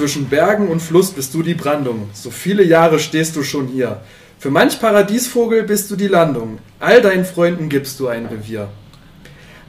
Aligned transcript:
Zwischen 0.00 0.30
Bergen 0.30 0.68
und 0.68 0.80
Fluss 0.80 1.10
bist 1.10 1.34
du 1.34 1.42
die 1.42 1.52
Brandung. 1.52 2.08
So 2.14 2.30
viele 2.30 2.64
Jahre 2.64 2.98
stehst 2.98 3.36
du 3.36 3.42
schon 3.42 3.66
hier. 3.66 4.00
Für 4.38 4.50
manch 4.50 4.80
Paradiesvogel 4.80 5.64
bist 5.64 5.90
du 5.90 5.96
die 5.96 6.06
Landung. 6.06 6.58
All 6.78 7.02
deinen 7.02 7.26
Freunden 7.26 7.68
gibst 7.68 8.00
du 8.00 8.08
ein 8.08 8.24
Revier. 8.24 8.70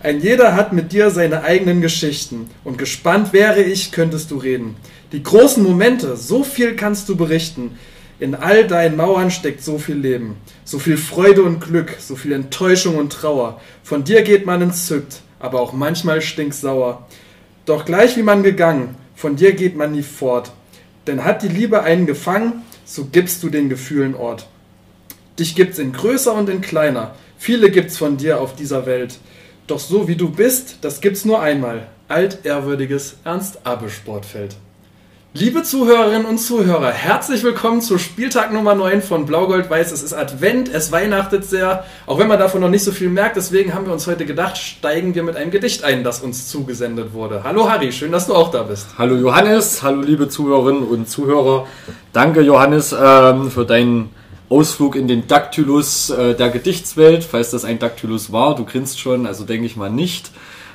Ein 0.02 0.22
jeder 0.22 0.56
hat 0.56 0.72
mit 0.72 0.94
dir 0.94 1.10
seine 1.10 1.44
eigenen 1.44 1.82
Geschichten. 1.82 2.50
Und 2.64 2.78
gespannt 2.78 3.34
wäre 3.34 3.62
ich, 3.62 3.92
könntest 3.92 4.32
du 4.32 4.38
reden. 4.38 4.78
Die 5.12 5.22
großen 5.22 5.62
Momente, 5.62 6.16
so 6.16 6.46
viel 6.46 6.78
kannst 6.78 7.10
du 7.10 7.18
berichten. 7.18 7.78
In 8.18 8.34
all 8.34 8.66
deinen 8.66 8.96
Mauern 8.96 9.32
steckt 9.32 9.62
so 9.62 9.80
viel 9.80 9.98
Leben, 9.98 10.38
so 10.64 10.80
viel 10.80 10.96
Freude 10.96 11.44
und 11.44 11.60
Glück, 11.60 11.98
so 12.00 12.16
viel 12.16 12.32
Enttäuschung 12.32 12.96
und 12.96 13.12
Trauer. 13.12 13.60
Von 13.84 14.06
dir 14.06 14.22
geht 14.22 14.46
man 14.46 14.62
entzückt, 14.62 15.24
aber 15.40 15.60
auch 15.60 15.74
manchmal 15.74 16.22
stinksauer. 16.22 17.06
Doch 17.66 17.84
gleich 17.84 18.16
wie 18.16 18.24
man 18.24 18.44
gegangen, 18.44 18.96
von 19.22 19.36
dir 19.36 19.54
geht 19.54 19.76
man 19.78 19.92
nie 19.92 20.02
fort. 20.02 20.52
Denn 21.06 21.24
hat 21.24 21.44
die 21.44 21.48
Liebe 21.48 21.84
einen 21.84 22.08
gefangen, 22.08 22.64
so 22.86 23.06
gibst 23.06 23.44
du 23.44 23.50
den 23.50 23.70
Gefühlen 23.70 24.16
Ort. 24.16 24.48
Dich 25.38 25.54
gibt's 25.54 25.78
in 25.78 25.94
größer 25.94 26.34
und 26.34 26.50
in 26.50 26.62
kleiner, 26.62 27.14
viele 27.38 27.70
gibt's 27.70 27.98
von 27.98 28.18
dir 28.18 28.42
auf 28.42 28.56
dieser 28.56 28.88
Welt. 28.88 29.20
Doch 29.68 29.78
so 29.78 30.08
wie 30.08 30.16
du 30.16 30.32
bist, 30.32 30.80
das 30.82 31.02
gibt's 31.02 31.24
nur 31.24 31.40
einmal. 31.40 31.88
Altehrwürdiges 32.08 33.18
Ernst 33.24 33.60
Abbe 33.64 33.92
Sportfeld. 33.92 34.56
Liebe 35.34 35.64
Zuhörerinnen 35.64 36.26
und 36.26 36.40
Zuhörer, 36.40 36.92
herzlich 36.92 37.42
willkommen 37.42 37.80
zu 37.80 37.98
Spieltag 37.98 38.52
Nummer 38.52 38.76
9 38.76 39.02
von 39.02 39.26
Blau-Gold 39.26 39.70
Weiß. 39.70 39.94
Es 39.94 40.04
ist 40.04 40.12
Advent, 40.12 40.68
es 40.68 40.92
weihnachtet 40.92 41.46
sehr, 41.46 41.86
auch 42.06 42.20
wenn 42.20 42.28
man 42.28 42.38
davon 42.38 42.60
noch 42.60 42.68
nicht 42.68 42.84
so 42.84 42.92
viel 42.92 43.08
merkt. 43.08 43.38
Deswegen 43.38 43.74
haben 43.74 43.86
wir 43.86 43.94
uns 43.94 44.08
heute 44.08 44.26
gedacht, 44.26 44.58
steigen 44.58 45.16
wir 45.16 45.24
mit 45.24 45.38
einem 45.38 45.50
Gedicht 45.50 45.86
ein, 45.86 46.04
das 46.04 46.20
uns 46.20 46.50
zugesendet 46.50 47.14
wurde. 47.14 47.46
Hallo 47.46 47.70
Harry, 47.70 47.94
schön, 47.94 48.12
dass 48.12 48.28
du 48.28 48.36
auch 48.36 48.52
da 48.52 48.64
bist. 48.64 48.88
Hallo 48.98 49.16
Johannes, 49.16 49.82
hallo 49.82 50.02
liebe 50.02 50.28
Zuhörerinnen 50.28 50.84
und 50.84 51.08
Zuhörer. 51.08 51.66
Danke 52.12 52.42
Johannes 52.42 52.94
ähm, 52.94 53.50
für 53.52 53.64
deinen 53.64 54.10
Ausflug 54.50 54.98
in 54.98 55.08
den 55.08 55.30
Dactylus 55.30 56.10
äh, 56.10 56.36
der 56.36 56.50
Gedichtswelt, 56.50 57.24
falls 57.24 57.52
das 57.52 57.64
ein 57.64 57.80
Dactylus 57.80 58.34
war. 58.34 58.56
Du 58.56 58.66
grinst 58.66 59.00
schon, 59.00 59.26
also 59.26 59.46
denke 59.46 59.66
ich 59.66 59.78
mal 59.78 59.90
nicht. 59.90 60.30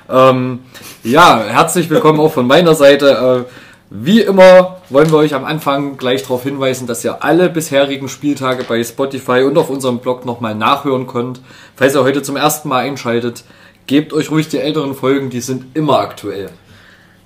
Ähm, 0.09 0.61
ja, 1.05 1.45
herzlich 1.47 1.91
willkommen 1.91 2.21
auch 2.21 2.33
von 2.33 2.47
meiner 2.47 2.75
Seite. 2.75 3.45
Äh, 3.47 3.66
wie 3.91 4.21
immer 4.21 4.79
wollen 4.91 5.11
wir 5.11 5.19
euch 5.19 5.35
am 5.35 5.45
Anfang 5.45 5.97
gleich 5.97 6.23
darauf 6.23 6.43
hinweisen, 6.43 6.87
dass 6.87 7.05
ihr 7.05 7.23
alle 7.23 7.49
bisherigen 7.49 8.09
Spieltage 8.09 8.65
bei 8.65 8.83
Spotify 8.83 9.43
und 9.43 9.57
auf 9.57 9.71
unserem 9.71 9.99
Blog 9.99 10.27
nochmal 10.27 10.55
nachhören 10.55 11.07
könnt. 11.07 11.41
Falls 11.77 11.95
ihr 11.95 12.03
heute 12.03 12.23
zum 12.23 12.37
ersten 12.37 12.69
Mal 12.69 12.85
einschaltet, 12.85 13.45
gebt 13.87 14.13
euch 14.13 14.31
ruhig 14.31 14.49
die 14.49 14.59
älteren 14.59 14.95
Folgen, 14.95 15.31
die 15.31 15.41
sind 15.41 15.77
immer 15.77 16.01
aktuell. 16.01 16.51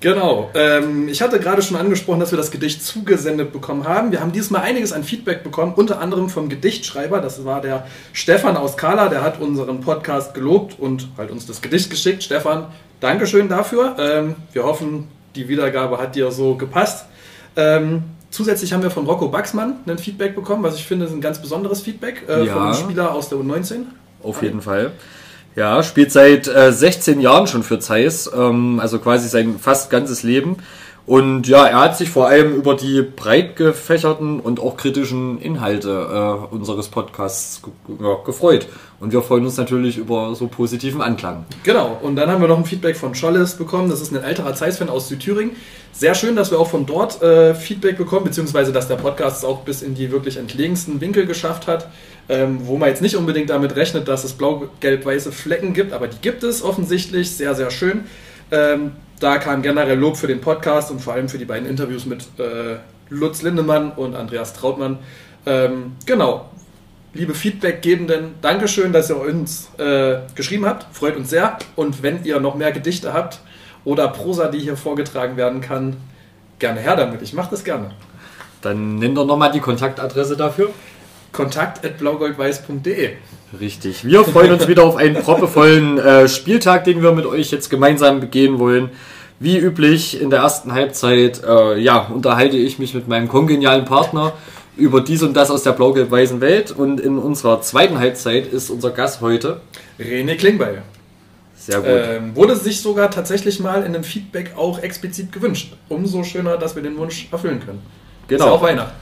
Genau. 0.01 0.49
Ähm, 0.55 1.07
ich 1.07 1.21
hatte 1.21 1.39
gerade 1.39 1.61
schon 1.61 1.77
angesprochen, 1.77 2.19
dass 2.19 2.31
wir 2.31 2.37
das 2.37 2.49
Gedicht 2.49 2.83
zugesendet 2.83 3.53
bekommen 3.53 3.87
haben. 3.87 4.11
Wir 4.11 4.19
haben 4.19 4.31
diesmal 4.31 4.61
einiges 4.61 4.93
an 4.93 5.03
Feedback 5.03 5.43
bekommen, 5.43 5.73
unter 5.75 5.99
anderem 5.99 6.27
vom 6.27 6.49
Gedichtschreiber. 6.49 7.21
Das 7.21 7.45
war 7.45 7.61
der 7.61 7.85
Stefan 8.11 8.57
aus 8.57 8.77
Kala, 8.77 9.09
der 9.09 9.21
hat 9.21 9.39
unseren 9.39 9.81
Podcast 9.81 10.33
gelobt 10.33 10.79
und 10.79 11.07
halt 11.17 11.29
uns 11.29 11.45
das 11.45 11.61
Gedicht 11.61 11.91
geschickt. 11.91 12.23
Stefan, 12.23 12.65
Dankeschön 12.99 13.47
dafür. 13.47 13.95
Ähm, 13.99 14.35
wir 14.53 14.63
hoffen, 14.63 15.07
die 15.35 15.47
Wiedergabe 15.47 15.97
hat 15.97 16.15
dir 16.15 16.31
so 16.31 16.55
gepasst. 16.55 17.05
Ähm, 17.55 18.03
zusätzlich 18.29 18.73
haben 18.73 18.83
wir 18.83 18.91
von 18.91 19.05
Rocco 19.05 19.27
Baxmann 19.27 19.75
ein 19.85 19.97
Feedback 19.97 20.35
bekommen, 20.35 20.63
was 20.63 20.75
ich 20.75 20.85
finde, 20.85 21.05
ist 21.05 21.11
ein 21.11 21.21
ganz 21.21 21.41
besonderes 21.41 21.81
Feedback 21.81 22.23
äh, 22.27 22.45
ja. 22.45 22.53
von 22.53 22.63
einem 22.63 22.73
Spieler 22.73 23.13
aus 23.13 23.29
der 23.29 23.37
U19. 23.37 23.85
Auf 24.23 24.41
jeden 24.41 24.61
Fall. 24.61 24.91
Ja, 25.55 25.83
spielt 25.83 26.11
seit 26.11 26.47
äh, 26.47 26.71
16 26.71 27.19
Jahren 27.19 27.47
schon 27.47 27.63
für 27.63 27.79
Zeiss, 27.79 28.31
ähm, 28.33 28.79
also 28.79 28.99
quasi 28.99 29.27
sein 29.27 29.59
fast 29.59 29.89
ganzes 29.89 30.23
Leben. 30.23 30.57
Und 31.05 31.47
ja, 31.47 31.65
er 31.65 31.79
hat 31.81 31.97
sich 31.97 32.09
vor 32.09 32.27
allem 32.27 32.55
über 32.55 32.75
die 32.75 33.01
breit 33.01 33.55
gefächerten 33.55 34.39
und 34.39 34.59
auch 34.59 34.77
kritischen 34.77 35.41
Inhalte 35.41 35.89
äh, 35.89 36.53
unseres 36.53 36.87
Podcasts 36.87 37.61
ja, 37.99 38.15
gefreut. 38.23 38.67
Und 39.01 39.11
wir 39.11 39.23
freuen 39.23 39.43
uns 39.43 39.57
natürlich 39.57 39.97
über 39.97 40.35
so 40.35 40.47
positiven 40.47 41.01
Anklang. 41.01 41.45
Genau, 41.63 41.97
und 42.03 42.15
dann 42.15 42.29
haben 42.29 42.39
wir 42.39 42.47
noch 42.47 42.59
ein 42.59 42.65
Feedback 42.65 42.95
von 42.95 43.15
Scholles 43.15 43.55
bekommen. 43.55 43.89
Das 43.89 43.99
ist 43.99 44.13
ein 44.13 44.23
älterer 44.23 44.53
Zeiss-Fan 44.53 44.89
aus 44.89 45.09
Südthüringen. 45.09 45.55
Sehr 45.91 46.13
schön, 46.13 46.35
dass 46.35 46.51
wir 46.51 46.59
auch 46.59 46.69
von 46.69 46.85
dort 46.85 47.19
äh, 47.23 47.55
Feedback 47.55 47.97
bekommen, 47.97 48.25
beziehungsweise 48.25 48.71
dass 48.71 48.87
der 48.87 48.97
Podcast 48.97 49.39
es 49.39 49.43
auch 49.43 49.61
bis 49.61 49.81
in 49.81 49.95
die 49.95 50.11
wirklich 50.11 50.37
entlegensten 50.37 51.01
Winkel 51.01 51.25
geschafft 51.25 51.65
hat. 51.65 51.87
Ähm, 52.29 52.59
wo 52.65 52.77
man 52.77 52.89
jetzt 52.89 53.01
nicht 53.01 53.15
unbedingt 53.15 53.49
damit 53.49 53.75
rechnet, 53.75 54.07
dass 54.07 54.23
es 54.23 54.33
blau-gelb-weiße 54.33 55.31
Flecken 55.31 55.73
gibt, 55.73 55.93
aber 55.93 56.07
die 56.07 56.17
gibt 56.21 56.43
es 56.43 56.61
offensichtlich. 56.63 57.31
Sehr, 57.31 57.55
sehr 57.55 57.71
schön. 57.71 58.03
Ähm, 58.51 58.91
da 59.19 59.39
kam 59.39 59.63
generell 59.63 59.97
Lob 59.97 60.15
für 60.15 60.27
den 60.27 60.41
Podcast 60.41 60.91
und 60.91 61.01
vor 61.01 61.13
allem 61.13 61.27
für 61.27 61.39
die 61.39 61.45
beiden 61.45 61.67
Interviews 61.67 62.05
mit 62.05 62.21
äh, 62.37 62.77
Lutz 63.09 63.41
Lindemann 63.41 63.91
und 63.93 64.15
Andreas 64.15 64.53
Trautmann. 64.53 64.99
Ähm, 65.47 65.93
genau. 66.05 66.51
Liebe 67.13 67.33
Feedbackgebenden, 67.33 68.35
Dankeschön, 68.41 68.93
dass 68.93 69.09
ihr 69.09 69.19
uns 69.19 69.67
äh, 69.77 70.19
geschrieben 70.33 70.65
habt. 70.65 70.95
Freut 70.95 71.17
uns 71.17 71.29
sehr. 71.29 71.57
Und 71.75 72.03
wenn 72.03 72.23
ihr 72.23 72.39
noch 72.39 72.55
mehr 72.55 72.71
Gedichte 72.71 73.11
habt 73.11 73.41
oder 73.83 74.07
Prosa, 74.07 74.47
die 74.47 74.59
hier 74.59 74.77
vorgetragen 74.77 75.35
werden 75.35 75.59
kann, 75.59 75.97
gerne 76.59 76.79
her 76.79 76.95
damit. 76.95 77.21
Ich 77.21 77.33
mache 77.33 77.51
das 77.51 77.65
gerne. 77.65 77.91
Dann 78.61 78.95
nenn 78.95 79.13
doch 79.13 79.25
nochmal 79.25 79.51
die 79.51 79.59
Kontaktadresse 79.59 80.37
dafür. 80.37 80.69
kontakt.blaugoldweiß.de 81.33 83.09
Richtig. 83.59 84.05
Wir 84.05 84.23
freuen 84.23 84.53
uns 84.53 84.69
wieder 84.69 84.85
auf 84.85 84.95
einen 84.95 85.15
proppevollen 85.15 85.97
äh, 85.97 86.29
Spieltag, 86.29 86.85
den 86.85 87.03
wir 87.03 87.11
mit 87.11 87.25
euch 87.25 87.51
jetzt 87.51 87.69
gemeinsam 87.69 88.21
begehen 88.21 88.57
wollen. 88.57 88.89
Wie 89.37 89.57
üblich 89.57 90.21
in 90.21 90.29
der 90.29 90.39
ersten 90.39 90.71
Halbzeit, 90.71 91.43
äh, 91.43 91.77
ja, 91.77 92.05
unterhalte 92.05 92.55
ich 92.55 92.79
mich 92.79 92.93
mit 92.93 93.09
meinem 93.09 93.27
kongenialen 93.27 93.83
Partner 93.83 94.31
über 94.77 95.01
dies 95.01 95.23
und 95.23 95.33
das 95.35 95.51
aus 95.51 95.63
der 95.63 95.71
blau-gelb-weißen 95.71 96.41
Welt. 96.41 96.71
Und 96.71 96.99
in 96.99 97.17
unserer 97.17 97.61
zweiten 97.61 97.99
Halbzeit 97.99 98.47
ist 98.47 98.69
unser 98.69 98.91
Gast 98.91 99.21
heute 99.21 99.61
René 99.99 100.35
Klingbeil. 100.35 100.83
Sehr 101.55 101.77
gut. 101.77 101.87
Ähm, 101.87 102.35
wurde 102.35 102.55
sich 102.55 102.81
sogar 102.81 103.11
tatsächlich 103.11 103.59
mal 103.59 103.81
in 103.81 103.93
einem 103.93 104.03
Feedback 104.03 104.53
auch 104.57 104.79
explizit 104.79 105.31
gewünscht. 105.31 105.73
Umso 105.89 106.23
schöner, 106.23 106.57
dass 106.57 106.75
wir 106.75 106.81
den 106.81 106.97
Wunsch 106.97 107.27
erfüllen 107.31 107.59
können. 107.59 107.81
Genau. 108.27 108.43
Ist 108.43 108.49
ja 108.49 108.51
auch 108.51 108.61
Weihnachten. 108.63 108.95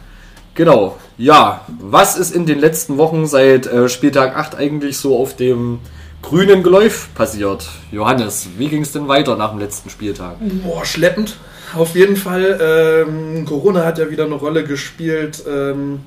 Genau, 0.55 0.97
ja. 1.17 1.65
Was 1.79 2.17
ist 2.17 2.35
in 2.35 2.45
den 2.45 2.59
letzten 2.59 2.97
Wochen 2.97 3.27
seit 3.27 3.65
äh, 3.65 3.87
Spieltag 3.87 4.35
8 4.35 4.55
eigentlich 4.55 4.97
so 4.97 5.17
auf 5.17 5.37
dem 5.37 5.79
grünen 6.21 6.63
Geläuf 6.63 7.07
passiert? 7.15 7.69
Johannes, 7.93 8.49
wie 8.57 8.67
ging 8.67 8.81
es 8.81 8.91
denn 8.91 9.07
weiter 9.07 9.37
nach 9.37 9.51
dem 9.51 9.59
letzten 9.59 9.89
Spieltag? 9.89 10.35
Boah, 10.65 10.83
schleppend. 10.83 11.37
Auf 11.75 11.95
jeden 11.95 12.15
Fall. 12.15 12.59
Ähm, 12.61 13.45
Corona 13.45 13.85
hat 13.85 13.99
ja 13.99 14.09
wieder 14.09 14.25
eine 14.25 14.35
Rolle 14.35 14.63
gespielt 14.63 15.43
ähm, 15.47 15.99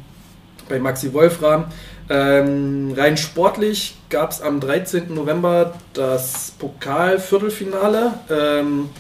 bei 0.69 0.79
Maxi 0.79 1.13
Wolfram. 1.13 1.67
Ähm, 2.09 2.93
rein 2.97 3.17
sportlich 3.17 3.97
gab 4.11 4.33
es 4.33 4.41
am 4.41 4.59
13. 4.59 5.15
November 5.15 5.75
das 5.93 6.53
Pokalviertelfinale, 6.59 8.15
ähm, 8.29 8.91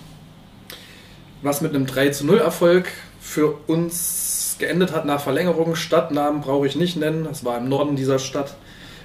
was 1.42 1.60
mit 1.60 1.74
einem 1.74 1.86
3 1.86 2.10
zu 2.10 2.26
0 2.26 2.38
Erfolg 2.38 2.88
für 3.20 3.58
uns 3.66 4.56
geendet 4.60 4.92
hat 4.92 5.04
nach 5.04 5.20
Verlängerung. 5.20 5.74
Stadtnamen 5.74 6.42
brauche 6.42 6.66
ich 6.66 6.76
nicht 6.76 6.96
nennen, 6.96 7.24
das 7.24 7.44
war 7.44 7.58
im 7.58 7.68
Norden 7.68 7.96
dieser 7.96 8.20
Stadt. 8.20 8.54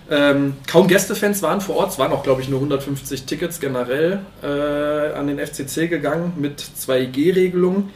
Ähm, 0.10 0.54
kaum 0.68 0.88
Gästefans 0.88 1.42
waren 1.42 1.60
vor 1.60 1.76
Ort, 1.76 1.92
es 1.92 2.00
waren 2.00 2.14
auch, 2.14 2.24
glaube 2.24 2.42
ich, 2.42 2.48
nur 2.48 2.60
150 2.60 3.26
Tickets 3.26 3.60
generell 3.60 4.20
äh, 4.42 5.14
an 5.14 5.28
den 5.28 5.38
FCC 5.40 5.90
gegangen 5.90 6.34
mit 6.38 6.62
2G-Regelungen. 6.62 7.90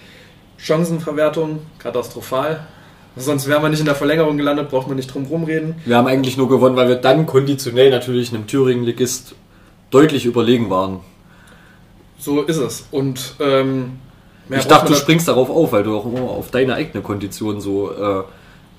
Chancenverwertung 0.57 1.59
katastrophal. 1.79 2.67
Sonst 3.15 3.47
wären 3.47 3.61
wir 3.61 3.69
nicht 3.69 3.79
in 3.79 3.85
der 3.85 3.95
Verlängerung 3.95 4.37
gelandet, 4.37 4.69
braucht 4.69 4.87
man 4.87 4.95
nicht 4.95 5.13
drum 5.13 5.25
rumreden. 5.25 5.75
Wir 5.85 5.97
haben 5.97 6.07
eigentlich 6.07 6.37
nur 6.37 6.47
gewonnen, 6.47 6.75
weil 6.75 6.87
wir 6.87 6.95
dann 6.95 7.25
konditionell 7.25 7.89
natürlich 7.89 8.33
einem 8.33 8.47
Thüringen-Ligist 8.47 9.35
deutlich 9.89 10.25
überlegen 10.25 10.69
waren. 10.69 10.99
So 12.17 12.43
ist 12.43 12.57
es. 12.57 12.87
Und 12.91 13.35
ähm, 13.39 13.99
ich 14.49 14.65
dachte, 14.65 14.93
du 14.93 14.95
springst 14.95 15.27
darauf 15.27 15.49
auf, 15.49 15.71
weil 15.71 15.83
du 15.83 15.97
auch 15.97 16.05
immer 16.05 16.21
auf 16.21 16.51
deine 16.51 16.75
eigene 16.75 17.01
Kondition 17.01 17.59
so 17.59 17.91
äh, 17.91 18.23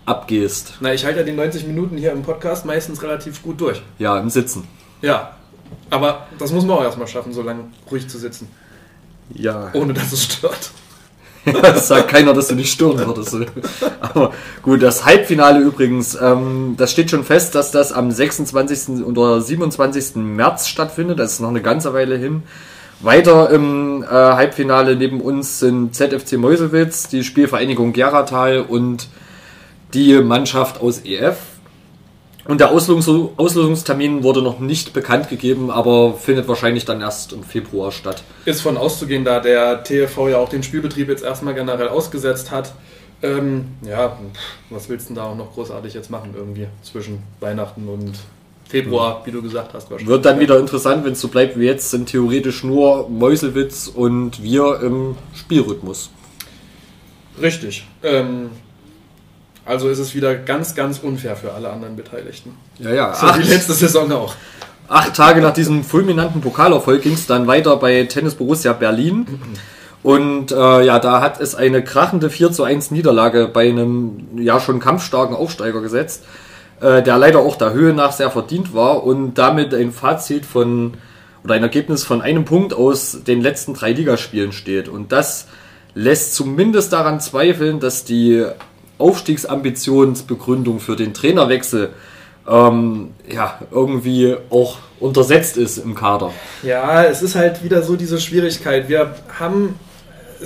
abgehst. 0.06 0.74
Na, 0.80 0.92
ich 0.92 1.04
halte 1.04 1.20
ja 1.20 1.24
die 1.24 1.32
90 1.32 1.66
Minuten 1.66 1.96
hier 1.96 2.12
im 2.12 2.22
Podcast 2.22 2.64
meistens 2.64 3.02
relativ 3.02 3.42
gut 3.42 3.60
durch. 3.60 3.82
Ja, 3.98 4.18
im 4.18 4.30
Sitzen. 4.30 4.66
Ja, 5.00 5.32
aber 5.90 6.26
das 6.38 6.52
muss 6.52 6.64
man 6.64 6.78
auch 6.78 6.82
erstmal 6.82 7.06
schaffen, 7.06 7.32
so 7.32 7.42
lange 7.42 7.64
ruhig 7.90 8.08
zu 8.08 8.18
sitzen. 8.18 8.48
Ja. 9.34 9.70
Ohne 9.72 9.92
dass 9.92 10.12
es 10.12 10.24
stört. 10.24 10.70
das 11.62 11.88
sagt 11.88 12.08
keiner, 12.08 12.34
dass 12.34 12.48
du 12.48 12.54
nicht 12.54 12.72
stören 12.72 12.98
würdest. 12.98 13.36
Aber 14.00 14.32
gut, 14.62 14.80
das 14.80 15.04
Halbfinale 15.04 15.58
übrigens, 15.58 16.16
ähm, 16.20 16.74
das 16.76 16.92
steht 16.92 17.10
schon 17.10 17.24
fest, 17.24 17.56
dass 17.56 17.72
das 17.72 17.92
am 17.92 18.12
26. 18.12 19.04
oder 19.04 19.40
27. 19.40 20.16
März 20.16 20.68
stattfindet. 20.68 21.18
Das 21.18 21.32
ist 21.32 21.40
noch 21.40 21.48
eine 21.48 21.62
ganze 21.62 21.92
Weile 21.94 22.16
hin. 22.16 22.44
Weiter 23.00 23.50
im 23.50 24.04
äh, 24.04 24.06
Halbfinale 24.06 24.94
neben 24.94 25.20
uns 25.20 25.58
sind 25.58 25.96
ZFC 25.96 26.34
Meuselwitz, 26.34 27.08
die 27.08 27.24
Spielvereinigung 27.24 27.92
Geratal 27.92 28.60
und 28.60 29.08
die 29.94 30.20
Mannschaft 30.20 30.80
aus 30.80 31.04
EF. 31.04 31.36
Und 32.44 32.60
der 32.60 32.72
Auslösungs 32.72 33.08
Auslösungstermin 33.36 34.24
wurde 34.24 34.42
noch 34.42 34.58
nicht 34.58 34.92
bekannt 34.92 35.28
gegeben, 35.28 35.70
aber 35.70 36.14
findet 36.14 36.48
wahrscheinlich 36.48 36.84
dann 36.84 37.00
erst 37.00 37.32
im 37.32 37.44
Februar 37.44 37.92
statt. 37.92 38.24
Ist 38.44 38.62
von 38.62 38.76
auszugehen, 38.76 39.24
da 39.24 39.38
der 39.38 39.84
TFV 39.84 40.28
ja 40.28 40.38
auch 40.38 40.48
den 40.48 40.64
Spielbetrieb 40.64 41.08
jetzt 41.08 41.22
erstmal 41.22 41.54
generell 41.54 41.88
ausgesetzt 41.88 42.50
hat. 42.50 42.74
Ähm, 43.22 43.66
ja, 43.86 44.18
was 44.70 44.88
willst 44.88 45.08
du 45.08 45.14
denn 45.14 45.22
da 45.22 45.30
auch 45.30 45.36
noch 45.36 45.54
großartig 45.54 45.94
jetzt 45.94 46.10
machen 46.10 46.34
irgendwie 46.36 46.66
zwischen 46.82 47.22
Weihnachten 47.38 47.88
und 47.88 48.14
Februar, 48.72 49.20
wie 49.26 49.30
du 49.30 49.42
gesagt 49.42 49.74
hast. 49.74 49.90
Wird 49.90 50.24
dann 50.24 50.40
wieder 50.40 50.58
interessant, 50.58 51.04
wenn 51.04 51.12
es 51.12 51.20
so 51.20 51.28
bleibt 51.28 51.58
wie 51.58 51.66
jetzt, 51.66 51.90
sind 51.90 52.08
theoretisch 52.08 52.64
nur 52.64 53.08
Mäuselwitz 53.08 53.86
und 53.86 54.42
wir 54.42 54.80
im 54.80 55.16
Spielrhythmus. 55.34 56.10
Richtig. 57.40 57.86
Ähm, 58.02 58.50
also 59.72 59.88
ist 59.88 59.98
es 59.98 60.14
wieder 60.14 60.34
ganz, 60.34 60.74
ganz 60.74 60.98
unfair 60.98 61.34
für 61.34 61.54
alle 61.54 61.70
anderen 61.70 61.96
Beteiligten. 61.96 62.56
Ja, 62.78 62.90
ja. 62.90 63.14
So 63.14 63.26
wie 63.38 63.42
letzte 63.42 63.72
Saison 63.72 64.12
auch. 64.12 64.34
Acht 64.86 65.16
Tage 65.16 65.40
nach 65.40 65.54
diesem 65.54 65.82
fulminanten 65.82 66.42
Pokalerfolg 66.42 67.00
ging 67.00 67.14
es 67.14 67.26
dann 67.26 67.46
weiter 67.46 67.76
bei 67.76 68.04
Tennis 68.04 68.34
Borussia 68.34 68.74
Berlin. 68.74 69.26
Und 70.02 70.52
äh, 70.52 70.84
ja, 70.84 70.98
da 70.98 71.22
hat 71.22 71.40
es 71.40 71.54
eine 71.54 71.82
krachende 71.82 72.28
4 72.28 72.52
zu 72.52 72.64
1 72.64 72.90
Niederlage 72.90 73.48
bei 73.48 73.68
einem 73.68 74.28
ja 74.36 74.60
schon 74.60 74.78
kampfstarken 74.78 75.34
Aufsteiger 75.34 75.80
gesetzt, 75.80 76.24
äh, 76.80 77.02
der 77.02 77.16
leider 77.16 77.38
auch 77.38 77.56
der 77.56 77.72
Höhe 77.72 77.94
nach 77.94 78.12
sehr 78.12 78.30
verdient 78.30 78.74
war 78.74 79.04
und 79.04 79.34
damit 79.34 79.72
ein 79.72 79.92
Fazit 79.92 80.44
von 80.44 80.94
oder 81.44 81.54
ein 81.54 81.62
Ergebnis 81.62 82.04
von 82.04 82.20
einem 82.20 82.44
Punkt 82.44 82.74
aus 82.74 83.24
den 83.26 83.40
letzten 83.40 83.72
drei 83.72 83.92
Ligaspielen 83.92 84.52
steht. 84.52 84.88
Und 84.88 85.12
das 85.12 85.46
lässt 85.94 86.34
zumindest 86.34 86.92
daran 86.92 87.20
zweifeln, 87.20 87.80
dass 87.80 88.04
die 88.04 88.44
Aufstiegsambitionsbegründung 89.02 90.80
für 90.80 90.96
den 90.96 91.12
Trainerwechsel 91.12 91.90
ähm, 92.48 93.10
ja, 93.28 93.60
irgendwie 93.70 94.36
auch 94.50 94.78
untersetzt 94.98 95.56
ist 95.56 95.78
im 95.78 95.94
Kader. 95.94 96.32
Ja, 96.62 97.04
es 97.04 97.22
ist 97.22 97.34
halt 97.34 97.62
wieder 97.62 97.82
so 97.82 97.96
diese 97.96 98.20
Schwierigkeit. 98.20 98.88
Wir 98.88 99.14
haben, 99.38 99.78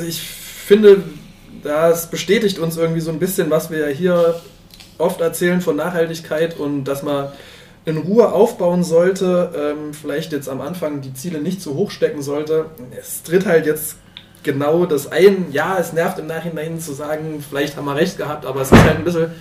ich 0.06 0.20
finde, 0.20 1.02
das 1.62 2.10
bestätigt 2.10 2.58
uns 2.58 2.76
irgendwie 2.76 3.00
so 3.00 3.10
ein 3.10 3.18
bisschen, 3.18 3.50
was 3.50 3.70
wir 3.70 3.90
ja 3.90 3.94
hier 3.94 4.40
oft 4.98 5.20
erzählen 5.20 5.60
von 5.60 5.76
Nachhaltigkeit 5.76 6.58
und 6.58 6.84
dass 6.84 7.02
man 7.02 7.28
in 7.84 7.98
Ruhe 7.98 8.32
aufbauen 8.32 8.82
sollte, 8.82 9.52
ähm, 9.56 9.94
vielleicht 9.94 10.32
jetzt 10.32 10.48
am 10.48 10.60
Anfang 10.60 11.02
die 11.02 11.14
Ziele 11.14 11.40
nicht 11.40 11.62
zu 11.62 11.74
hoch 11.74 11.90
stecken 11.90 12.20
sollte. 12.20 12.66
Es 12.98 13.22
tritt 13.22 13.46
halt 13.46 13.64
jetzt 13.64 13.96
genau 14.46 14.86
das 14.86 15.12
ein. 15.12 15.48
Ja, 15.52 15.76
es 15.78 15.92
nervt 15.92 16.18
im 16.18 16.26
Nachhinein 16.26 16.80
zu 16.80 16.94
sagen, 16.94 17.44
vielleicht 17.46 17.76
haben 17.76 17.84
wir 17.84 17.96
recht 17.96 18.16
gehabt, 18.16 18.46
aber 18.46 18.62
es 18.62 18.72
ist 18.72 18.82
halt 18.82 18.96
ein 18.96 19.04
bisschen, 19.04 19.32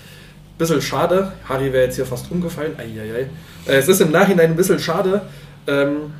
bisschen 0.57 0.81
schade. 0.81 1.31
Harry 1.47 1.71
wäre 1.71 1.85
jetzt 1.85 1.95
hier 1.95 2.05
fast 2.05 2.29
umgefallen. 2.29 2.75
Eieiei. 2.77 3.29
Äh, 3.67 3.77
es 3.77 3.87
ist 3.87 4.01
im 4.01 4.11
Nachhinein 4.11 4.51
ein 4.51 4.55
bisschen 4.57 4.79
schade, 4.79 5.21
ähm, 5.67 6.13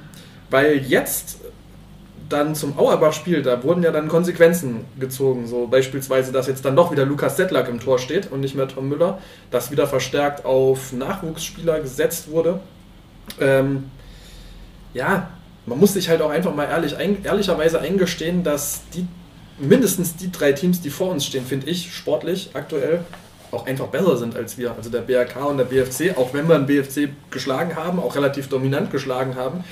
weil 0.50 0.78
jetzt 0.78 1.40
dann 2.30 2.56
zum 2.56 2.78
Auerbach-Spiel, 2.80 3.42
da 3.42 3.62
wurden 3.64 3.84
ja 3.84 3.92
dann 3.92 4.08
Konsequenzen 4.08 4.86
gezogen. 5.00 5.48
So 5.48 5.68
beispielsweise, 5.68 6.32
dass 6.32 6.48
jetzt 6.48 6.64
dann 6.64 6.76
doch 6.76 6.92
wieder 6.92 7.06
Lukas 7.06 7.38
Settlack 7.38 7.68
im 7.68 7.80
Tor 7.80 8.00
steht 8.00 8.32
und 8.32 8.40
nicht 8.40 8.56
mehr 8.56 8.68
Tom 8.68 8.88
Müller, 8.88 9.20
dass 9.52 9.70
wieder 9.72 9.88
verstärkt 9.88 10.46
auf 10.46 10.94
Nachwuchsspieler 10.94 11.82
gesetzt 11.82 12.32
wurde. 12.32 12.62
Ähm, 13.40 13.92
ja, 14.94 15.30
man 15.66 15.80
muss 15.80 15.94
sich 15.94 16.10
halt 16.10 16.22
auch 16.22 16.30
einfach 16.30 16.54
mal 16.54 16.66
ehrlich, 16.66 16.98
ein, 16.98 17.24
ehrlicherweise 17.24 17.80
eingestehen, 17.80 18.44
dass 18.44 18.82
die 18.94 19.08
mindestens 19.58 20.16
die 20.16 20.32
drei 20.32 20.52
Teams, 20.52 20.82
die 20.82 20.90
vor 20.90 21.12
uns 21.12 21.26
stehen, 21.26 21.46
finde 21.46 21.68
ich, 21.70 21.94
sportlich 21.94 22.50
aktuell 22.54 23.02
auch 23.52 23.66
einfach 23.66 23.88
besser 23.88 24.18
sind 24.18 24.36
als 24.36 24.58
wir. 24.58 24.76
Also 24.76 24.90
der 24.90 25.02
BRK 25.02 25.46
und 25.46 25.58
der 25.58 25.66
BFC, 25.66 26.18
auch 26.18 26.34
wenn 26.34 26.48
wir 26.48 26.56
einen 26.56 26.66
BFC 26.66 27.10
geschlagen 27.32 27.76
haben, 27.76 28.00
auch 28.00 28.16
relativ 28.16 28.50
dominant 28.50 28.92
geschlagen 28.92 29.36
haben, 29.36 29.64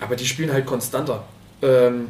aber 0.00 0.16
die 0.16 0.26
spielen 0.26 0.52
halt 0.52 0.66
konstanter. 0.66 1.24
Ähm, 1.62 2.08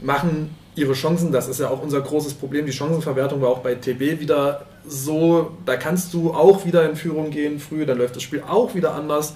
machen 0.00 0.54
ihre 0.74 0.92
Chancen, 0.92 1.32
das 1.32 1.48
ist 1.48 1.60
ja 1.60 1.68
auch 1.68 1.82
unser 1.82 2.00
großes 2.00 2.34
Problem, 2.34 2.66
die 2.66 2.72
Chancenverwertung 2.72 3.40
war 3.40 3.48
auch 3.48 3.58
bei 3.58 3.74
TB 3.74 4.20
wieder 4.20 4.66
so, 4.86 5.52
da 5.66 5.76
kannst 5.76 6.14
du 6.14 6.32
auch 6.32 6.64
wieder 6.64 6.88
in 6.88 6.96
Führung 6.96 7.30
gehen 7.30 7.60
früh, 7.60 7.84
dann 7.84 7.98
läuft 7.98 8.16
das 8.16 8.22
Spiel 8.22 8.42
auch 8.46 8.74
wieder 8.74 8.94
anders. 8.94 9.34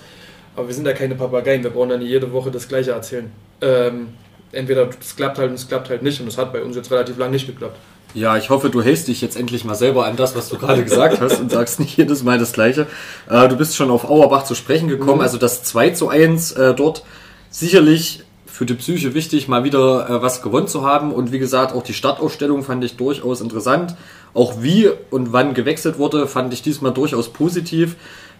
Aber 0.57 0.69
wir 0.69 0.75
sind 0.75 0.87
ja 0.87 0.93
keine 0.93 1.15
Papageien, 1.15 1.63
wir 1.63 1.71
brauchen 1.71 1.91
dann 1.91 2.03
jede 2.03 2.33
Woche 2.33 2.51
das 2.51 2.69
Gleiche 2.69 2.93
erzählen. 2.93 3.31
Ähm, 3.61 4.09
entweder 4.53 4.89
es 5.01 5.17
klappt 5.17 5.39
halt 5.39 5.51
und 5.51 5.57
es 5.57 5.69
klappt 5.69 5.91
halt 5.91 6.03
nicht 6.03 6.21
und 6.21 6.29
es 6.29 6.39
hat 6.39 6.53
bei 6.53 6.63
uns 6.63 6.77
jetzt 6.77 6.91
relativ 6.91 7.19
lang 7.19 7.31
nicht 7.31 7.47
geklappt. 7.47 7.77
Ja, 8.15 8.37
ich 8.37 8.49
hoffe, 8.49 8.71
du 8.71 8.81
hältst 8.81 9.09
dich 9.09 9.21
jetzt 9.21 9.37
endlich 9.37 9.65
mal 9.65 9.75
selber 9.75 10.07
an 10.07 10.15
das, 10.15 10.37
was 10.37 10.49
du 10.49 10.57
gerade 10.57 10.85
gesagt 10.85 11.21
hast 11.21 11.41
und 11.41 11.51
sagst 11.51 11.81
nicht 11.81 11.97
jedes 11.97 12.23
Mal 12.23 12.39
das 12.39 12.53
Gleiche. 12.53 12.87
Äh, 13.29 13.49
du 13.49 13.57
bist 13.57 13.75
schon 13.75 13.91
auf 13.91 14.09
Auerbach 14.09 14.45
zu 14.45 14.55
sprechen 14.55 14.89
gekommen, 14.89 15.17
mhm. 15.17 15.23
also 15.23 15.37
das 15.37 15.65
2 15.65 15.91
zu 15.91 16.09
1 16.09 16.53
äh, 16.53 16.75
dort 16.75 17.05
sicherlich 17.51 18.23
für 18.47 18.67
die 18.67 18.75
Psyche 18.75 19.15
wichtig, 19.15 19.49
mal 19.49 19.65
wieder 19.65 20.09
äh, 20.09 20.23
was 20.23 20.41
gewonnen 20.41 20.69
zu 20.69 20.87
haben. 20.87 21.13
Und 21.13 21.33
wie 21.33 21.41
gesagt, 21.41 21.75
auch 21.75 21.83
die 21.83 21.93
Startausstellung 21.93 22.63
fand 22.63 22.85
ich 22.85 22.97
durchaus 22.97 23.41
interessant. 23.41 23.97
Auch 24.33 24.63
wie 24.63 24.89
und 25.11 25.33
wann 25.33 25.55
gewechselt 25.55 25.99
wurde, 25.99 26.29
fand 26.29 26.55
ich 26.55 26.63
diesmal 26.63 26.93
durchaus 26.93 27.33
positiv 27.33 27.97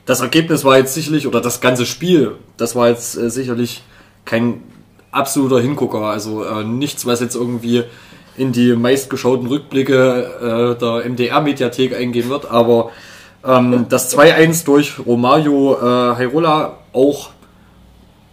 das 0.07 0.21
Ergebnis 0.21 0.65
war 0.65 0.79
jetzt 0.79 0.95
sicherlich, 0.95 1.27
oder 1.27 1.41
das 1.41 1.61
ganze 1.61 1.87
Spiel, 1.87 2.33
das 2.57 2.77
war 2.77 2.89
jetzt 2.89 3.17
äh, 3.17 3.31
sicherlich 3.31 3.83
kein 4.25 4.63
absoluter 5.11 5.61
Hingucker. 5.61 6.01
Also 6.01 6.45
äh, 6.45 6.65
nichts, 6.65 7.07
was 7.07 7.21
jetzt 7.21 7.37
irgendwie 7.37 7.85
in 8.37 8.53
die 8.53 8.75
meistgeschauten 8.75 9.47
Rückblicke 9.47 10.75
äh, 10.75 10.79
der 10.79 11.09
MDR-Mediathek 11.09 11.95
eingehen 11.97 12.29
wird. 12.29 12.51
Aber 12.51 12.91
ähm, 13.45 13.87
das 13.89 14.17
2-1 14.17 14.65
durch 14.65 14.99
Romario 15.07 15.77
äh, 15.77 16.17
Hairola 16.17 16.79
auch 16.93 17.31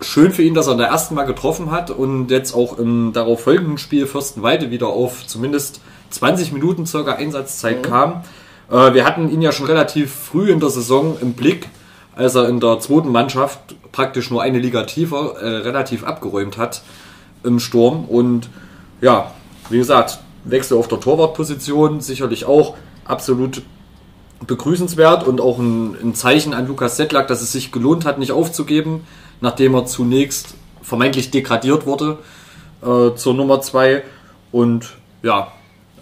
schön 0.01 0.31
für 0.31 0.41
ihn, 0.41 0.55
dass 0.55 0.67
er 0.67 0.73
in 0.73 0.79
der 0.79 0.87
ersten 0.87 1.15
Mal 1.15 1.25
getroffen 1.25 1.71
hat 1.71 1.91
und 1.91 2.31
jetzt 2.31 2.53
auch 2.53 2.79
im 2.79 3.13
darauf 3.13 3.43
folgenden 3.43 3.77
Spiel 3.77 4.07
Fürstenwalde 4.07 4.71
wieder 4.71 4.87
auf 4.87 5.27
zumindest 5.27 5.81
20 6.09 6.51
Minuten 6.51 6.85
circa 6.85 7.13
Einsatzzeit 7.13 7.85
mhm. 7.85 7.89
kam. 7.89 8.23
Äh, 8.71 8.93
wir 8.93 9.05
hatten 9.05 9.29
ihn 9.29 9.41
ja 9.41 9.51
schon 9.51 9.67
relativ 9.67 10.13
früh 10.13 10.49
in 10.49 10.59
der 10.59 10.69
Saison 10.69 11.17
im 11.21 11.33
Blick, 11.33 11.69
als 12.15 12.35
er 12.35 12.47
in 12.49 12.59
der 12.59 12.79
zweiten 12.79 13.11
Mannschaft 13.11 13.59
praktisch 13.91 14.31
nur 14.31 14.41
eine 14.41 14.59
Liga 14.59 14.83
tiefer 14.83 15.35
äh, 15.41 15.57
relativ 15.57 16.03
abgeräumt 16.03 16.57
hat 16.57 16.81
im 17.43 17.59
Sturm. 17.59 18.05
Und 18.05 18.49
ja, 19.01 19.31
wie 19.69 19.77
gesagt, 19.77 20.19
Wechsel 20.43 20.77
auf 20.77 20.87
der 20.87 20.99
Torwartposition 20.99 22.01
sicherlich 22.01 22.45
auch 22.45 22.75
absolut 23.05 23.61
begrüßenswert 24.47 25.27
und 25.27 25.39
auch 25.39 25.59
ein, 25.59 25.95
ein 26.01 26.15
Zeichen 26.15 26.53
an 26.53 26.67
Lukas 26.67 26.97
Settlack, 26.97 27.27
dass 27.27 27.41
es 27.41 27.51
sich 27.51 27.71
gelohnt 27.71 28.05
hat, 28.05 28.17
nicht 28.17 28.31
aufzugeben, 28.31 29.05
nachdem 29.39 29.75
er 29.75 29.85
zunächst 29.85 30.55
vermeintlich 30.81 31.29
degradiert 31.29 31.85
wurde 31.85 32.17
äh, 32.81 33.15
zur 33.15 33.33
Nummer 33.33 33.61
2. 33.61 34.03
Und 34.51 34.93
ja, 35.21 35.51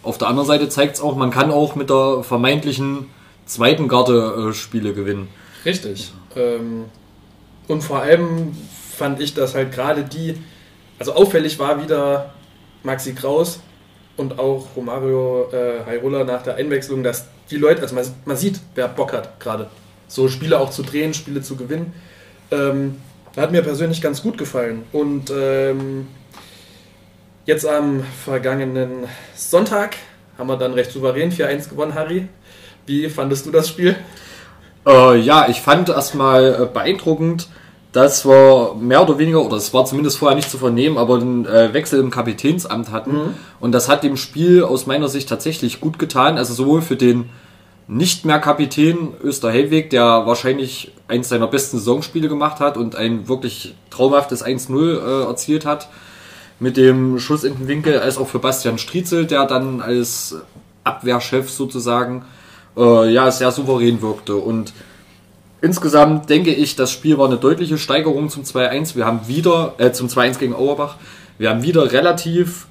auf 0.03 0.17
der 0.17 0.27
anderen 0.27 0.47
Seite 0.47 0.69
zeigt 0.69 0.95
es 0.95 1.01
auch, 1.01 1.15
man 1.15 1.31
kann 1.31 1.51
auch 1.51 1.75
mit 1.75 1.89
der 1.89 2.23
vermeintlichen 2.23 3.07
zweiten 3.45 3.87
Garde 3.87 4.49
äh, 4.49 4.53
Spiele 4.53 4.93
gewinnen. 4.93 5.27
Richtig. 5.65 6.13
Ähm, 6.35 6.85
und 7.67 7.83
vor 7.83 8.01
allem 8.01 8.55
fand 8.95 9.19
ich, 9.19 9.33
dass 9.33 9.55
halt 9.55 9.71
gerade 9.71 10.03
die, 10.03 10.37
also 10.97 11.13
auffällig 11.13 11.59
war 11.59 11.81
wieder 11.81 12.33
Maxi 12.83 13.13
Kraus 13.13 13.59
und 14.17 14.39
auch 14.39 14.67
Romario 14.75 15.49
äh, 15.51 15.85
Hairola 15.85 16.23
nach 16.23 16.43
der 16.43 16.55
Einwechslung, 16.55 17.03
dass 17.03 17.25
die 17.49 17.57
Leute, 17.57 17.81
also 17.81 17.95
man, 17.95 18.05
man 18.25 18.37
sieht, 18.37 18.59
wer 18.75 18.87
Bock 18.87 19.13
hat 19.13 19.39
gerade, 19.39 19.69
so 20.07 20.27
Spiele 20.27 20.59
auch 20.59 20.69
zu 20.69 20.83
drehen, 20.83 21.13
Spiele 21.13 21.41
zu 21.41 21.55
gewinnen. 21.55 21.93
Ähm, 22.51 22.97
hat 23.37 23.51
mir 23.51 23.61
persönlich 23.61 24.01
ganz 24.01 24.21
gut 24.21 24.37
gefallen. 24.37 24.83
Und 24.91 25.31
ähm, 25.31 26.07
Jetzt 27.49 27.65
am 27.65 28.03
vergangenen 28.23 29.07
Sonntag 29.35 29.95
haben 30.37 30.45
wir 30.45 30.55
dann 30.55 30.73
recht 30.73 30.91
souverän 30.91 31.31
4-1 31.31 31.69
gewonnen, 31.69 31.95
Harry. 31.95 32.27
Wie 32.85 33.09
fandest 33.09 33.47
du 33.47 33.49
das 33.49 33.67
Spiel? 33.67 33.95
Äh, 34.85 35.17
ja, 35.17 35.49
ich 35.49 35.59
fand 35.59 35.89
erstmal 35.89 36.61
äh, 36.61 36.65
beeindruckend, 36.71 37.47
dass 37.91 38.23
wir 38.23 38.75
mehr 38.79 39.01
oder 39.01 39.17
weniger, 39.17 39.43
oder 39.43 39.57
es 39.57 39.73
war 39.73 39.83
zumindest 39.85 40.19
vorher 40.19 40.35
nicht 40.35 40.51
zu 40.51 40.59
vernehmen, 40.59 40.99
aber 40.99 41.15
einen 41.15 41.47
äh, 41.47 41.73
Wechsel 41.73 41.99
im 41.99 42.11
Kapitänsamt 42.11 42.91
hatten. 42.91 43.13
Mhm. 43.13 43.33
Und 43.59 43.71
das 43.71 43.89
hat 43.89 44.03
dem 44.03 44.15
Spiel 44.15 44.63
aus 44.63 44.85
meiner 44.85 45.07
Sicht 45.07 45.27
tatsächlich 45.27 45.81
gut 45.81 45.97
getan. 45.97 46.37
Also 46.37 46.53
sowohl 46.53 46.83
für 46.83 46.97
den 46.97 47.31
nicht 47.87 48.25
mehr 48.25 48.37
Kapitän 48.37 49.15
Österhellweg, 49.23 49.89
der 49.89 50.03
wahrscheinlich 50.03 50.91
eins 51.07 51.29
seiner 51.29 51.47
besten 51.47 51.79
Saisonspiele 51.79 52.29
gemacht 52.29 52.59
hat 52.59 52.77
und 52.77 52.95
ein 52.95 53.27
wirklich 53.27 53.73
traumhaftes 53.89 54.45
1-0 54.45 54.99
äh, 54.99 55.23
erzielt 55.25 55.65
hat, 55.65 55.89
mit 56.59 56.77
dem 56.77 57.19
Schuss 57.19 57.43
in 57.43 57.57
den 57.57 57.67
Winkel, 57.67 57.99
als 57.99 58.17
auch 58.17 58.27
für 58.27 58.39
Bastian 58.39 58.77
Striezel, 58.77 59.25
der 59.25 59.45
dann 59.45 59.81
als 59.81 60.35
Abwehrchef 60.83 61.49
sozusagen 61.49 62.25
äh, 62.77 63.11
ja 63.11 63.31
sehr 63.31 63.51
souverän 63.51 64.01
wirkte. 64.01 64.35
Und 64.35 64.73
insgesamt 65.61 66.29
denke 66.29 66.53
ich, 66.53 66.75
das 66.75 66.91
Spiel 66.91 67.17
war 67.17 67.27
eine 67.27 67.37
deutliche 67.37 67.77
Steigerung 67.77 68.29
zum 68.29 68.43
2-1. 68.43 68.95
Wir 68.95 69.05
haben 69.05 69.27
wieder, 69.27 69.75
äh, 69.77 69.91
zum 69.91 70.07
2-1 70.07 70.39
gegen 70.39 70.53
Auerbach, 70.53 70.95
wir 71.37 71.49
haben 71.49 71.63
wieder 71.63 71.91
relativ 71.91 72.67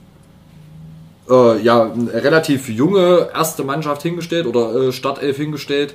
äh, 1.30 1.61
ja, 1.62 1.90
eine 1.92 2.12
relativ 2.12 2.68
junge 2.68 3.30
erste 3.35 3.64
Mannschaft 3.64 4.02
hingestellt 4.02 4.47
oder 4.47 4.75
äh, 4.75 4.92
Startelf 4.92 5.37
hingestellt. 5.37 5.95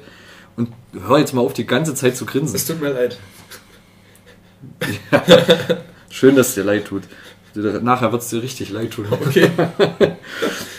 Und 0.56 0.70
hör 1.08 1.18
jetzt 1.18 1.34
mal 1.34 1.42
auf, 1.42 1.54
die 1.54 1.66
ganze 1.66 1.96
Zeit 1.96 2.16
zu 2.16 2.26
grinsen. 2.26 2.56
Es 2.56 2.66
tut 2.66 2.80
mir 2.80 2.92
leid. 2.92 3.18
Schön, 6.10 6.36
dass 6.36 6.50
es 6.50 6.56
dir 6.56 6.64
leid 6.64 6.86
tut. 6.86 7.04
Nachher 7.55 8.12
wird 8.12 8.22
es 8.22 8.29
dir 8.29 8.41
richtig 8.41 8.69
leid 8.72 8.91
tun. 8.91 9.05
Okay. 9.12 9.50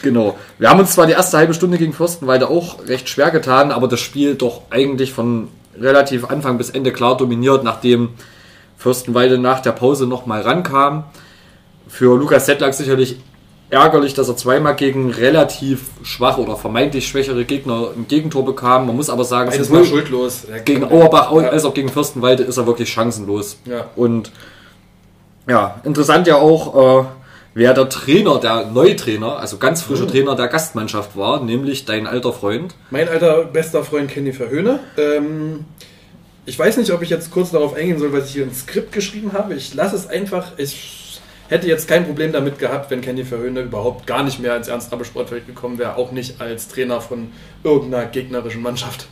Genau. 0.03 0.37
Wir 0.59 0.69
haben 0.69 0.81
uns 0.81 0.93
zwar 0.93 1.07
die 1.07 1.15
erste 1.15 1.39
halbe 1.39 1.55
Stunde 1.55 1.79
gegen 1.79 1.95
Fürstenwalde 1.95 2.49
auch 2.51 2.87
recht 2.87 3.09
schwer 3.09 3.31
getan, 3.31 3.71
aber 3.71 3.89
das 3.89 4.01
Spiel 4.01 4.35
doch 4.35 4.63
eigentlich 4.69 5.15
von 5.15 5.49
relativ 5.81 6.27
Anfang 6.27 6.59
bis 6.59 6.69
Ende 6.69 6.93
klar 6.93 7.17
dominiert, 7.17 7.65
nachdem 7.65 8.11
Fürstenwalde 8.77 9.39
nach 9.39 9.61
der 9.61 9.73
Pause 9.73 10.07
nochmal 10.07 10.43
rankam. 10.43 11.05
Für 11.89 12.19
Lukas 12.19 12.45
Sedlak 12.47 12.75
sicherlich 12.75 13.17
ärgerlich, 13.71 14.15
dass 14.15 14.29
er 14.29 14.37
zweimal 14.37 14.77
gegen 14.77 15.11
relativ 15.11 15.87
schwache 16.03 16.41
oder 16.41 16.57
vermeintlich 16.57 17.09
schwächere 17.09 17.45
Gegner 17.45 17.89
ein 17.97 18.07
Gegentor 18.07 18.45
bekam. 18.45 18.87
Man 18.87 18.97
muss 18.97 19.09
aber 19.11 19.25
sagen, 19.25 19.51
Beides 19.51 19.69
sowohl 19.69 19.81
mal 19.81 19.87
schuldlos. 19.87 20.47
Gegen 20.65 20.85
Auerbach 20.85 21.33
Ja. 21.33 21.49
als 21.49 21.65
auch 21.65 21.75
gegen 21.75 21.89
Fürstenwalde 21.89 22.43
ist 22.43 22.57
er 22.59 22.67
wirklich 22.67 22.93
chancenlos. 22.93 23.59
Ja. 23.65 23.87
Und 23.97 24.31
ja, 25.49 25.81
interessant 25.85 26.27
ja 26.27 26.37
auch, 26.37 27.03
äh, 27.03 27.07
wer 27.55 27.75
der 27.75 27.89
Trainer, 27.89 28.39
der 28.39 28.67
Neutrainer, 28.67 29.39
also 29.39 29.59
ganz 29.59 29.83
frische 29.83 30.07
Trainer 30.07 30.35
der 30.37 30.49
Gastmannschaft 30.49 31.17
war, 31.17 31.43
nämlich 31.43 31.85
dein 31.85 32.07
alter 32.07 32.33
Freund. 32.33 32.75
Mein 32.91 33.09
alter 33.09 33.45
bester 33.45 33.85
Freund 33.85 34.11
Kenny 34.11 34.33
Verhöhne. 34.33 34.81
Ähm, 34.99 35.65
ich 36.47 36.59
weiß 36.59 36.77
nicht, 36.77 36.91
ob 36.93 37.03
ich 37.03 37.11
jetzt 37.11 37.31
kurz 37.31 37.53
darauf 37.53 37.75
eingehen 37.75 37.99
soll, 37.99 38.13
was 38.13 38.27
ich 38.27 38.35
hier 38.35 38.45
ins 38.45 38.61
Skript 38.61 38.93
geschrieben 38.93 39.33
habe. 39.33 39.55
Ich 39.55 39.75
lasse 39.75 39.97
es 39.97 40.07
einfach. 40.07 40.53
Ich 40.59 41.21
hätte 41.49 41.69
jetzt 41.69 41.89
kein 41.89 42.05
Problem 42.05 42.33
damit 42.33 42.59
gehabt, 42.59 42.91
wenn 42.91 43.01
Kenny 43.01 43.25
Verhöhne 43.25 43.63
überhaupt 43.63 44.07
gar 44.07 44.23
nicht 44.23 44.41
mehr 44.41 44.57
ins 44.57 44.69
Ernst-Abbe 44.69 45.05
Sportfeld 45.05 45.47
gekommen 45.47 45.79
wäre, 45.79 45.97
auch 45.97 46.13
nicht 46.13 46.41
als 46.41 46.69
Trainer 46.69 47.01
von 47.01 47.33
irgendeiner 47.63 48.07
gegnerischen 48.07 48.63
Mannschaft. 48.63 49.09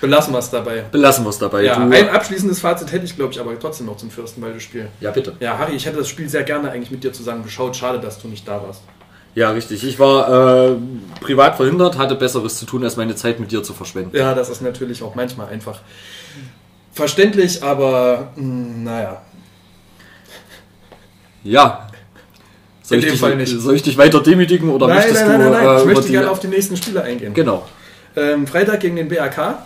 Belassen 0.00 0.32
wir 0.32 0.38
es 0.38 0.50
dabei. 0.50 0.84
Belassen 0.90 1.24
wir 1.24 1.30
es 1.30 1.38
dabei. 1.38 1.62
Ja, 1.62 1.76
du, 1.76 1.94
ein 1.94 2.08
abschließendes 2.08 2.60
Fazit 2.60 2.90
hätte 2.92 3.04
ich, 3.04 3.16
glaube 3.16 3.32
ich, 3.32 3.40
aber 3.40 3.58
trotzdem 3.58 3.86
noch 3.86 3.96
zum 3.98 4.10
Fürstenwalde-Spiel. 4.10 4.88
ja, 5.00 5.10
bitte. 5.10 5.34
Ja, 5.40 5.58
Harry, 5.58 5.74
ich 5.76 5.84
hätte 5.84 5.98
das 5.98 6.08
Spiel 6.08 6.28
sehr 6.28 6.42
gerne 6.42 6.70
eigentlich 6.70 6.90
mit 6.90 7.04
dir 7.04 7.12
zusammen 7.12 7.42
geschaut. 7.42 7.76
Schade, 7.76 8.00
dass 8.00 8.18
du 8.20 8.28
nicht 8.28 8.48
da 8.48 8.62
warst. 8.62 8.82
Ja, 9.34 9.50
richtig. 9.50 9.84
Ich 9.84 9.98
war 9.98 10.70
äh, 10.70 10.76
privat 11.20 11.56
verhindert, 11.56 11.98
hatte 11.98 12.14
Besseres 12.16 12.58
zu 12.58 12.66
tun, 12.66 12.82
als 12.82 12.96
meine 12.96 13.14
Zeit 13.14 13.38
mit 13.38 13.52
dir 13.52 13.62
zu 13.62 13.74
verschwenden. 13.74 14.16
Ja, 14.16 14.34
das 14.34 14.48
ist 14.48 14.60
natürlich 14.62 15.02
auch 15.02 15.14
manchmal 15.14 15.48
einfach 15.48 15.80
verständlich, 16.92 17.62
aber 17.62 18.32
mh, 18.36 18.44
naja. 18.90 19.22
Ja. 21.44 21.88
Soll, 22.82 22.98
In 22.98 23.00
ich 23.00 23.04
dem 23.06 23.12
dich, 23.12 23.20
Fall 23.20 23.36
nicht. 23.36 23.60
soll 23.60 23.76
ich 23.76 23.82
dich 23.82 23.96
weiter 23.96 24.20
demütigen 24.20 24.68
oder 24.70 24.88
Nein, 24.88 24.96
möchtest 24.96 25.26
nein, 25.26 25.38
nein, 25.38 25.40
du 25.40 25.50
nein, 25.50 25.64
nein. 25.64 25.76
äh, 25.76 25.80
ich 25.80 25.86
möchte 25.86 26.10
gerne 26.10 26.30
auf 26.30 26.40
die 26.40 26.48
nächsten 26.48 26.76
Spiele 26.76 27.02
eingehen. 27.02 27.32
Genau. 27.34 27.66
Ähm, 28.16 28.46
Freitag 28.46 28.80
gegen 28.80 28.96
den 28.96 29.08
BAK. 29.08 29.58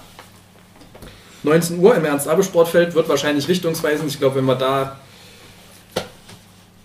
19 1.45 1.79
Uhr 1.79 1.95
im 1.95 2.05
Ernst-Abbe-Sportfeld 2.05 2.95
wird 2.95 3.09
wahrscheinlich 3.09 3.49
richtungsweisend. 3.49 4.11
Ich 4.11 4.19
glaube, 4.19 4.37
wenn 4.37 4.47
wir 4.47 4.55
da 4.55 4.99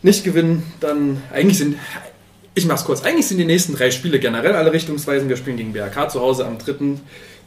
nicht 0.01 0.23
gewinnen, 0.23 0.63
dann 0.79 1.21
eigentlich 1.33 1.57
sind. 1.57 1.77
Ich 2.55 2.65
mach's 2.65 2.83
kurz. 2.83 3.03
Eigentlich 3.03 3.27
sind 3.27 3.37
die 3.37 3.45
nächsten 3.45 3.73
drei 3.73 3.91
Spiele 3.91 4.19
generell 4.19 4.53
alle 4.53 4.73
richtungsweisend. 4.73 5.29
Wir 5.29 5.37
spielen 5.37 5.57
gegen 5.57 5.73
BAK 5.73 6.11
zu 6.11 6.19
Hause 6.19 6.45
am 6.45 6.57
3. 6.57 6.99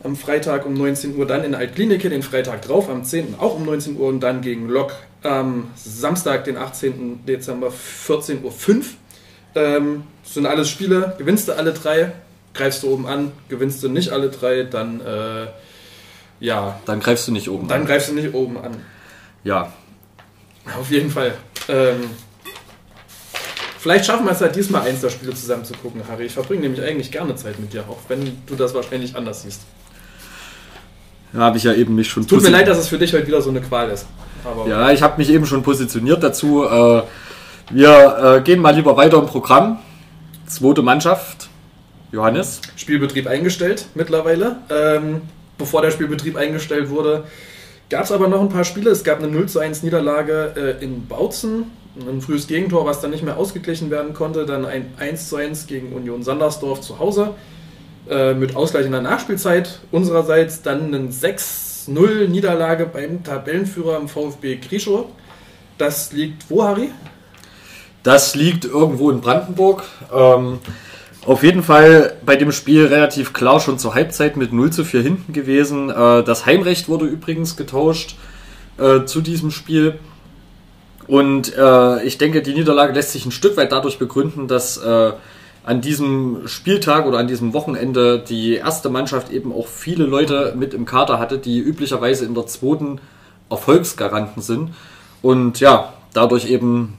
am 0.02 0.16
Freitag 0.16 0.64
um 0.64 0.75
19 0.75 1.16
Uhr, 1.16 1.26
dann 1.26 1.45
in 1.45 1.54
Altklinike 1.54 2.09
den 2.09 2.23
Freitag 2.23 2.62
drauf, 2.62 2.88
am 2.88 3.04
10. 3.04 3.37
auch 3.38 3.57
um 3.57 3.64
19 3.64 3.97
Uhr 3.99 4.09
und 4.09 4.21
dann 4.21 4.40
gegen 4.40 4.69
Lok 4.69 4.95
am 5.23 5.69
Samstag, 5.76 6.45
den 6.45 6.57
18. 6.57 7.25
Dezember, 7.26 7.69
14.05 7.69 8.42
Uhr. 8.42 8.52
Ähm, 9.54 10.04
sind 10.25 10.47
alles 10.47 10.71
Spiele. 10.71 11.14
Gewinnst 11.19 11.49
du 11.49 11.52
alle 11.52 11.73
drei, 11.73 12.12
greifst 12.54 12.83
du 12.83 12.92
oben 12.92 13.07
an. 13.07 13.33
Gewinnst 13.49 13.83
du 13.83 13.88
nicht 13.88 14.11
alle 14.11 14.31
drei, 14.31 14.62
dann 14.62 15.00
äh, 15.00 15.47
ja, 16.42 16.78
Dann 16.87 17.00
greifst 17.00 17.28
du 17.28 17.32
nicht 17.32 17.49
oben. 17.49 17.68
dann 17.68 17.82
an. 17.82 17.87
greifst 17.87 18.08
du 18.11 18.14
nicht 18.14 18.34
oben 18.34 18.58
an. 18.58 18.72
Ja. 19.44 19.72
Auf 20.78 20.90
jeden 20.90 21.11
Fall. 21.11 21.34
Ähm, 21.68 22.11
vielleicht 23.78 24.06
schaffen 24.06 24.25
wir 24.26 24.32
es 24.32 24.40
halt 24.40 24.54
diesmal 24.56 24.82
eins 24.82 25.00
der 25.00 25.11
Spiele 25.11 25.34
zusammen 25.34 25.64
zu 25.64 25.75
gucken, 25.75 26.02
Harry. 26.08 26.26
Ich 26.26 26.32
verbringe 26.32 26.62
nämlich 26.62 26.82
eigentlich 26.82 27.11
gerne 27.11 27.34
Zeit 27.37 27.58
mit 27.58 27.72
dir, 27.72 27.84
auch 27.88 27.99
wenn 28.08 28.38
du 28.46 28.54
das 28.56 28.75
wahrscheinlich 28.75 29.14
anders 29.16 29.42
siehst. 29.42 29.62
Da 31.32 31.40
habe 31.40 31.56
ich 31.56 31.64
ja 31.64 31.72
eben 31.72 31.94
mich 31.94 32.08
schon 32.08 32.26
Tut 32.26 32.42
mir 32.42 32.50
leid, 32.50 32.68
dass 32.68 32.78
es 32.78 32.88
für 32.88 32.99
dich 32.99 33.12
heute 33.14 33.26
wieder 33.26 33.40
so 33.40 33.50
eine 33.50 33.61
Qual 33.61 33.88
ist. 33.90 34.06
Aber 34.44 34.68
Ja, 34.68 34.90
ich 34.90 35.00
habe 35.02 35.16
mich 35.18 35.30
eben 35.30 35.46
schon 35.46 35.62
positioniert 35.62 36.22
dazu. 36.22 36.64
Äh, 36.64 37.02
wir 37.70 38.37
äh, 38.38 38.40
gehen 38.42 38.61
mal 38.61 38.75
lieber 38.75 38.96
weiter 38.96 39.18
im 39.18 39.26
Programm. 39.26 39.78
Zweite 40.46 40.82
Mannschaft. 40.82 41.49
Johannes. 42.11 42.61
Spielbetrieb 42.76 43.26
eingestellt 43.26 43.87
mittlerweile. 43.94 44.56
Ähm, 44.68 45.22
bevor 45.62 45.81
der 45.83 45.92
Spielbetrieb 45.92 46.37
eingestellt 46.37 46.90
wurde, 46.90 47.25
gab 47.88 48.04
es 48.04 48.12
aber 48.12 48.26
noch 48.26 48.40
ein 48.40 48.49
paar 48.49 48.64
Spiele. 48.64 48.90
Es 48.90 49.04
gab 49.04 49.19
eine 49.19 49.28
0 49.28 49.49
zu 49.49 49.61
1 49.61 49.85
Niederlage 49.85 50.78
äh, 50.81 50.85
in 50.85 51.07
Bautzen, 51.07 51.71
ein 51.97 52.21
frühes 52.21 52.49
Gegentor, 52.49 52.85
was 52.85 53.00
dann 53.00 53.11
nicht 53.11 53.23
mehr 53.23 53.37
ausgeglichen 53.37 53.90
werden 53.90 54.12
konnte. 54.12 54.45
Dann 54.45 54.64
ein 54.64 54.92
1 54.99 55.28
zu 55.28 55.37
1 55.37 55.66
gegen 55.69 55.92
Union 55.92 56.23
Sandersdorf 56.23 56.81
zu 56.81 56.99
Hause 56.99 57.35
äh, 58.11 58.35
mit 58.35 58.57
Ausgleich 58.57 58.87
in 58.87 58.92
der 58.92 59.02
Nachspielzeit 59.02 59.78
unsererseits. 59.92 60.62
Dann 60.62 60.92
eine 60.95 61.09
6-0 61.09 62.28
Niederlage 62.28 62.87
beim 62.87 63.23
Tabellenführer 63.23 63.99
im 63.99 64.09
VfB 64.09 64.57
Krischow. 64.57 65.07
Das 65.78 66.12
liegt 66.12 66.50
wo, 66.50 66.64
Harry? 66.64 66.90
Das 68.02 68.35
liegt 68.35 68.64
irgendwo 68.64 69.11
in 69.11 69.21
Brandenburg. 69.21 69.85
Ähm, 70.12 70.59
auf 71.24 71.42
jeden 71.42 71.62
Fall 71.62 72.16
bei 72.26 72.36
dem 72.36 72.50
Spiel 72.50 72.86
relativ 72.86 73.32
klar 73.32 73.60
schon 73.60 73.78
zur 73.78 73.94
Halbzeit 73.94 74.36
mit 74.36 74.52
0 74.52 74.72
zu 74.72 74.84
4 74.84 75.02
hinten 75.02 75.32
gewesen. 75.32 75.88
Äh, 75.88 76.24
das 76.24 76.46
Heimrecht 76.46 76.88
wurde 76.88 77.06
übrigens 77.06 77.56
getauscht 77.56 78.16
äh, 78.78 79.04
zu 79.04 79.20
diesem 79.20 79.50
Spiel. 79.50 79.98
Und 81.06 81.56
äh, 81.56 82.02
ich 82.04 82.18
denke, 82.18 82.42
die 82.42 82.54
Niederlage 82.54 82.92
lässt 82.92 83.12
sich 83.12 83.24
ein 83.24 83.32
Stück 83.32 83.56
weit 83.56 83.72
dadurch 83.72 83.98
begründen, 83.98 84.48
dass 84.48 84.80
an 85.64 85.80
diesem 85.80 86.48
Spieltag 86.48 87.06
oder 87.06 87.18
an 87.18 87.28
diesem 87.28 87.52
Wochenende 87.52 88.18
die 88.18 88.54
erste 88.54 88.90
Mannschaft 88.90 89.30
eben 89.30 89.52
auch 89.52 89.68
viele 89.68 90.04
Leute 90.04 90.54
mit 90.56 90.74
im 90.74 90.86
Kader 90.86 91.20
hatte, 91.20 91.38
die 91.38 91.60
üblicherweise 91.60 92.24
in 92.24 92.34
der 92.34 92.46
zweiten 92.46 93.00
Erfolgsgaranten 93.48 94.42
sind. 94.42 94.70
Und 95.22 95.60
ja, 95.60 95.92
dadurch 96.14 96.50
eben 96.50 96.98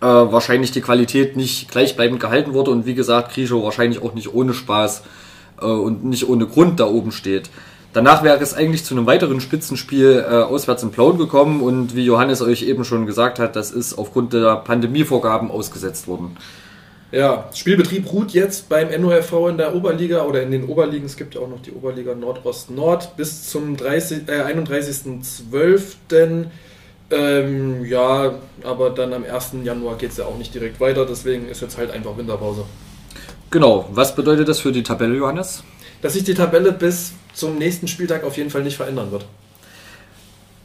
äh, 0.00 0.06
wahrscheinlich 0.06 0.72
die 0.72 0.80
Qualität 0.80 1.36
nicht 1.36 1.70
gleichbleibend 1.70 2.20
gehalten 2.20 2.52
wurde 2.52 2.70
und 2.70 2.86
wie 2.86 2.94
gesagt, 2.94 3.32
Krischow 3.32 3.64
wahrscheinlich 3.64 4.02
auch 4.02 4.14
nicht 4.14 4.34
ohne 4.34 4.54
Spaß 4.54 5.02
äh, 5.60 5.66
und 5.66 6.04
nicht 6.04 6.28
ohne 6.28 6.46
Grund 6.46 6.80
da 6.80 6.86
oben 6.86 7.12
steht. 7.12 7.50
Danach 7.92 8.22
wäre 8.22 8.42
es 8.42 8.52
eigentlich 8.52 8.84
zu 8.84 8.94
einem 8.94 9.06
weiteren 9.06 9.40
Spitzenspiel 9.40 10.24
äh, 10.28 10.34
auswärts 10.34 10.82
in 10.82 10.90
Plauen 10.90 11.16
gekommen 11.16 11.62
und 11.62 11.96
wie 11.96 12.04
Johannes 12.04 12.42
euch 12.42 12.62
eben 12.62 12.84
schon 12.84 13.06
gesagt 13.06 13.38
hat, 13.38 13.56
das 13.56 13.70
ist 13.70 13.96
aufgrund 13.96 14.34
der 14.34 14.56
Pandemievorgaben 14.56 15.50
ausgesetzt 15.50 16.06
worden. 16.06 16.36
Ja, 17.10 17.48
Spielbetrieb 17.54 18.12
ruht 18.12 18.32
jetzt 18.32 18.68
beim 18.68 18.88
NOFV 19.00 19.48
in 19.48 19.56
der 19.56 19.74
Oberliga 19.74 20.24
oder 20.24 20.42
in 20.42 20.50
den 20.50 20.64
Oberligen. 20.64 21.06
Es 21.06 21.16
gibt 21.16 21.36
ja 21.36 21.40
auch 21.40 21.48
noch 21.48 21.62
die 21.62 21.72
Oberliga 21.72 22.14
Nordost-Nord 22.14 23.16
bis 23.16 23.48
zum 23.48 23.78
30, 23.78 24.28
äh, 24.28 24.42
31.12. 24.42 26.46
Ähm, 27.10 27.84
ja, 27.84 28.34
aber 28.64 28.90
dann 28.90 29.12
am 29.12 29.24
1. 29.24 29.52
Januar 29.62 29.96
geht 29.96 30.10
es 30.10 30.16
ja 30.16 30.24
auch 30.26 30.38
nicht 30.38 30.54
direkt 30.54 30.80
weiter. 30.80 31.06
Deswegen 31.06 31.48
ist 31.48 31.62
jetzt 31.62 31.78
halt 31.78 31.90
einfach 31.90 32.16
Winterpause. 32.16 32.64
Genau, 33.50 33.88
was 33.92 34.14
bedeutet 34.14 34.48
das 34.48 34.58
für 34.58 34.72
die 34.72 34.82
Tabelle, 34.82 35.14
Johannes? 35.14 35.62
Dass 36.02 36.14
sich 36.14 36.24
die 36.24 36.34
Tabelle 36.34 36.72
bis 36.72 37.12
zum 37.32 37.58
nächsten 37.58 37.86
Spieltag 37.86 38.24
auf 38.24 38.36
jeden 38.36 38.50
Fall 38.50 38.62
nicht 38.62 38.76
verändern 38.76 39.12
wird. 39.12 39.26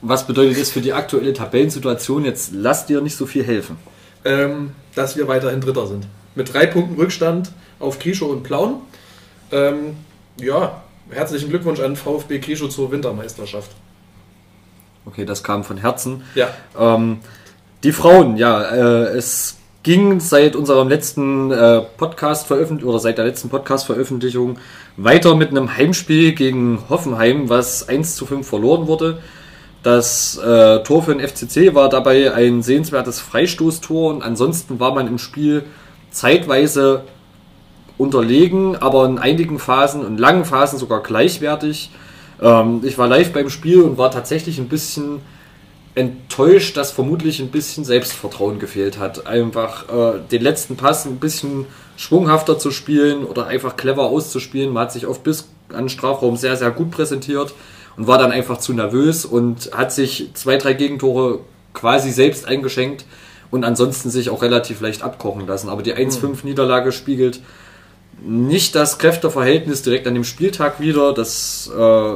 Was 0.01 0.25
bedeutet 0.25 0.59
das 0.59 0.71
für 0.71 0.81
die 0.81 0.93
aktuelle 0.93 1.31
Tabellensituation? 1.33 2.25
Jetzt 2.25 2.53
lasst 2.53 2.89
dir 2.89 3.01
nicht 3.01 3.15
so 3.15 3.27
viel 3.27 3.43
helfen. 3.43 3.77
Ähm, 4.25 4.71
dass 4.95 5.15
wir 5.15 5.27
weiterhin 5.27 5.61
Dritter 5.61 5.85
sind. 5.85 6.07
Mit 6.33 6.53
drei 6.53 6.65
Punkten 6.65 6.95
Rückstand 6.95 7.51
auf 7.79 7.99
Krischow 7.99 8.31
und 8.31 8.43
Plauen. 8.43 8.81
Ähm, 9.51 9.95
ja, 10.39 10.81
herzlichen 11.11 11.49
Glückwunsch 11.49 11.79
an 11.79 11.95
VfB 11.95 12.39
Krischow 12.39 12.69
zur 12.69 12.91
Wintermeisterschaft. 12.91 13.71
Okay, 15.05 15.25
das 15.25 15.43
kam 15.43 15.63
von 15.63 15.77
Herzen. 15.77 16.23
Ja, 16.35 16.49
Ähm, 16.77 17.19
die 17.83 17.91
Frauen, 17.91 18.37
ja, 18.37 18.61
äh, 18.61 19.17
es 19.17 19.57
ging 19.83 20.19
seit 20.19 20.55
unserem 20.55 20.87
letzten 20.87 21.51
äh, 21.51 21.81
Podcast 21.97 22.45
veröffentlichung 22.45 22.89
oder 22.91 22.99
seit 22.99 23.17
der 23.17 23.25
letzten 23.25 23.49
Podcast-Veröffentlichung 23.49 24.59
weiter 24.97 25.35
mit 25.35 25.49
einem 25.49 25.75
Heimspiel 25.75 26.33
gegen 26.33 26.83
Hoffenheim, 26.89 27.49
was 27.49 27.89
1 27.89 28.15
zu 28.15 28.27
5 28.27 28.47
verloren 28.47 28.87
wurde. 28.87 29.19
Das 29.81 30.37
äh, 30.37 30.83
Tor 30.83 31.01
für 31.01 31.15
den 31.15 31.27
FCC 31.27 31.73
war 31.73 31.89
dabei 31.89 32.33
ein 32.33 32.61
sehenswertes 32.61 33.19
Freistoßtor 33.19 34.13
und 34.13 34.21
ansonsten 34.21 34.79
war 34.79 34.93
man 34.93 35.07
im 35.07 35.17
Spiel 35.17 35.63
zeitweise 36.11 37.03
unterlegen, 37.97 38.75
aber 38.75 39.05
in 39.05 39.17
einigen 39.17 39.57
Phasen 39.57 40.05
und 40.05 40.19
langen 40.19 40.45
Phasen 40.45 40.77
sogar 40.77 41.01
gleichwertig. 41.01 41.89
Ähm, 42.41 42.81
ich 42.83 42.97
war 42.97 43.07
live 43.07 43.31
beim 43.31 43.49
Spiel 43.49 43.81
und 43.81 43.97
war 43.97 44.11
tatsächlich 44.11 44.57
ein 44.59 44.67
bisschen 44.67 45.21
enttäuscht, 45.93 46.77
dass 46.77 46.91
vermutlich 46.91 47.39
ein 47.39 47.49
bisschen 47.49 47.83
Selbstvertrauen 47.83 48.59
gefehlt 48.59 48.97
hat. 48.97 49.27
Einfach 49.27 49.89
äh, 49.89 50.19
den 50.31 50.41
letzten 50.41 50.77
Pass 50.77 51.05
ein 51.05 51.17
bisschen 51.17 51.65
schwunghafter 51.97 52.57
zu 52.57 52.71
spielen 52.71 53.25
oder 53.25 53.47
einfach 53.47 53.75
clever 53.75 54.03
auszuspielen. 54.03 54.73
Man 54.73 54.83
hat 54.83 54.93
sich 54.93 55.05
oft 55.05 55.23
bis 55.23 55.49
an 55.69 55.89
Strafraum 55.89 56.37
sehr, 56.37 56.55
sehr 56.55 56.71
gut 56.71 56.91
präsentiert 56.91 57.53
und 57.97 58.07
war 58.07 58.17
dann 58.17 58.31
einfach 58.31 58.57
zu 58.57 58.73
nervös 58.73 59.25
und 59.25 59.71
hat 59.73 59.91
sich 59.91 60.29
zwei, 60.33 60.57
drei 60.57 60.73
Gegentore 60.73 61.39
quasi 61.73 62.11
selbst 62.11 62.47
eingeschenkt 62.47 63.05
und 63.51 63.65
ansonsten 63.65 64.09
sich 64.09 64.29
auch 64.29 64.41
relativ 64.41 64.79
leicht 64.81 65.03
abkochen 65.03 65.45
lassen. 65.45 65.69
Aber 65.69 65.83
die 65.83 65.93
1-5 65.93 66.43
Niederlage 66.43 66.91
spiegelt 66.91 67.41
nicht 68.21 68.75
das 68.75 68.99
Kräfteverhältnis 68.99 69.81
direkt 69.81 70.07
an 70.07 70.13
dem 70.13 70.23
Spieltag 70.23 70.79
wieder. 70.79 71.13
Das 71.13 71.69
äh, 71.75 72.13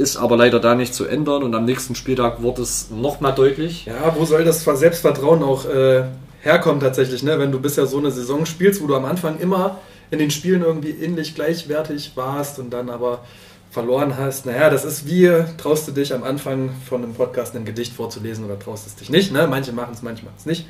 ist 0.00 0.16
aber 0.16 0.36
leider 0.36 0.60
da 0.60 0.74
nicht 0.74 0.94
zu 0.94 1.04
ändern 1.06 1.42
und 1.42 1.54
am 1.54 1.64
nächsten 1.64 1.94
Spieltag 1.94 2.42
wird 2.42 2.58
es 2.58 2.90
nochmal 2.90 3.34
deutlich. 3.34 3.86
Ja, 3.86 4.14
wo 4.16 4.24
soll 4.24 4.44
das 4.44 4.64
Selbstvertrauen 4.64 5.42
auch 5.42 5.66
äh, 5.66 6.04
herkommen 6.40 6.80
tatsächlich, 6.80 7.22
ne? 7.22 7.38
wenn 7.38 7.50
du 7.50 7.60
bisher 7.60 7.86
so 7.86 7.98
eine 7.98 8.10
Saison 8.10 8.46
spielst, 8.46 8.80
wo 8.80 8.86
du 8.86 8.94
am 8.94 9.04
Anfang 9.04 9.38
immer 9.40 9.78
in 10.10 10.18
den 10.18 10.30
Spielen 10.30 10.62
irgendwie 10.62 10.90
ähnlich 10.90 11.34
gleichwertig 11.34 12.12
warst 12.14 12.58
und 12.58 12.70
dann 12.70 12.88
aber 12.88 13.24
verloren 13.70 14.16
hast. 14.16 14.46
Naja, 14.46 14.70
das 14.70 14.84
ist 14.84 15.06
wie, 15.06 15.30
traust 15.58 15.88
du 15.88 15.92
dich 15.92 16.14
am 16.14 16.22
Anfang 16.22 16.70
von 16.88 17.02
einem 17.02 17.14
Podcast 17.14 17.54
ein 17.54 17.64
Gedicht 17.64 17.92
vorzulesen 17.92 18.44
oder 18.44 18.58
traust 18.58 18.86
es 18.86 18.96
dich 18.96 19.10
nicht. 19.10 19.32
Ne? 19.32 19.46
Manche 19.46 19.72
machen 19.72 19.92
es, 19.92 20.02
manche 20.02 20.24
machen 20.24 20.36
es 20.38 20.46
nicht. 20.46 20.66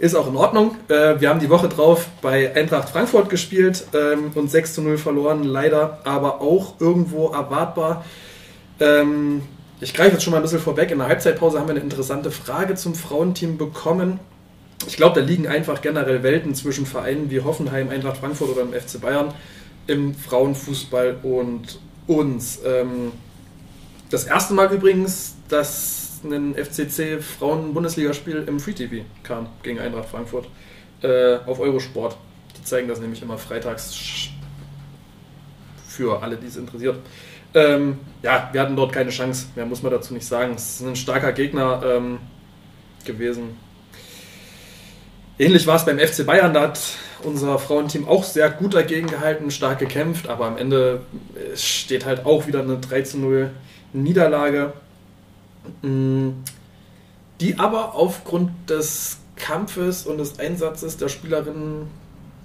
Ist 0.00 0.14
auch 0.14 0.26
in 0.28 0.36
Ordnung. 0.36 0.76
Äh, 0.88 1.20
wir 1.20 1.28
haben 1.28 1.40
die 1.40 1.50
Woche 1.50 1.68
drauf 1.68 2.08
bei 2.22 2.56
Eintracht 2.56 2.88
Frankfurt 2.88 3.28
gespielt 3.28 3.84
ähm, 3.92 4.30
und 4.34 4.50
6 4.50 4.76
zu 4.76 4.80
0 4.80 4.96
verloren, 4.96 5.44
leider, 5.44 5.98
aber 6.04 6.40
auch 6.40 6.80
irgendwo 6.80 7.28
erwartbar. 7.28 8.02
Ähm, 8.80 9.42
ich 9.78 9.92
greife 9.92 10.12
jetzt 10.12 10.22
schon 10.22 10.30
mal 10.30 10.38
ein 10.38 10.42
bisschen 10.42 10.58
vorweg. 10.58 10.90
In 10.90 10.98
der 10.98 11.08
Halbzeitpause 11.08 11.58
haben 11.58 11.68
wir 11.68 11.74
eine 11.74 11.84
interessante 11.84 12.30
Frage 12.30 12.76
zum 12.76 12.94
Frauenteam 12.94 13.58
bekommen. 13.58 14.20
Ich 14.86 14.96
glaube, 14.96 15.20
da 15.20 15.26
liegen 15.26 15.46
einfach 15.46 15.82
generell 15.82 16.22
Welten 16.22 16.54
zwischen 16.54 16.86
Vereinen 16.86 17.30
wie 17.30 17.42
Hoffenheim, 17.42 17.90
Eintracht 17.90 18.16
Frankfurt 18.16 18.48
oder 18.48 18.64
dem 18.64 18.72
FC 18.72 19.02
Bayern 19.02 19.34
im 19.86 20.14
Frauenfußball 20.14 21.18
und 21.22 21.78
uns. 22.06 22.60
Ähm, 22.64 23.12
das 24.08 24.24
erste 24.24 24.54
Mal 24.54 24.72
übrigens, 24.72 25.34
dass 25.50 26.09
ein 26.24 26.54
FCC 26.54 27.20
Frauen-Bundesligaspiel 27.20 28.44
im 28.46 28.60
Free 28.60 28.72
TV 28.72 29.04
kam 29.22 29.48
gegen 29.62 29.78
Eintracht 29.78 30.08
Frankfurt 30.08 30.48
äh, 31.02 31.36
auf 31.46 31.60
Eurosport. 31.60 32.16
Die 32.56 32.64
zeigen 32.64 32.88
das 32.88 33.00
nämlich 33.00 33.22
immer 33.22 33.38
freitags 33.38 34.28
für 35.88 36.22
alle, 36.22 36.36
die 36.36 36.46
es 36.46 36.56
interessiert. 36.56 36.96
Ähm, 37.54 37.98
ja, 38.22 38.48
wir 38.52 38.60
hatten 38.60 38.76
dort 38.76 38.92
keine 38.92 39.10
Chance, 39.10 39.46
mehr 39.56 39.66
muss 39.66 39.82
man 39.82 39.92
dazu 39.92 40.14
nicht 40.14 40.26
sagen. 40.26 40.54
Es 40.54 40.80
ist 40.80 40.86
ein 40.86 40.96
starker 40.96 41.32
Gegner 41.32 41.82
ähm, 41.84 42.18
gewesen. 43.04 43.56
Ähnlich 45.38 45.66
war 45.66 45.76
es 45.76 45.84
beim 45.84 45.98
FC 45.98 46.26
Bayern, 46.26 46.52
da 46.52 46.62
hat 46.62 46.80
unser 47.22 47.58
Frauenteam 47.58 48.06
auch 48.06 48.24
sehr 48.24 48.50
gut 48.50 48.74
dagegen 48.74 49.06
gehalten, 49.06 49.50
stark 49.50 49.78
gekämpft, 49.78 50.28
aber 50.28 50.46
am 50.46 50.58
Ende 50.58 51.00
steht 51.54 52.04
halt 52.04 52.26
auch 52.26 52.46
wieder 52.46 52.60
eine 52.60 52.78
3 52.78 53.02
zu 53.02 53.18
0 53.18 53.50
Niederlage, 53.92 54.74
die 55.82 57.58
aber 57.58 57.94
aufgrund 57.94 58.50
des 58.68 59.18
Kampfes 59.36 60.06
und 60.06 60.18
des 60.18 60.38
Einsatzes 60.38 60.96
der 60.96 61.08
Spielerinnen 61.08 61.88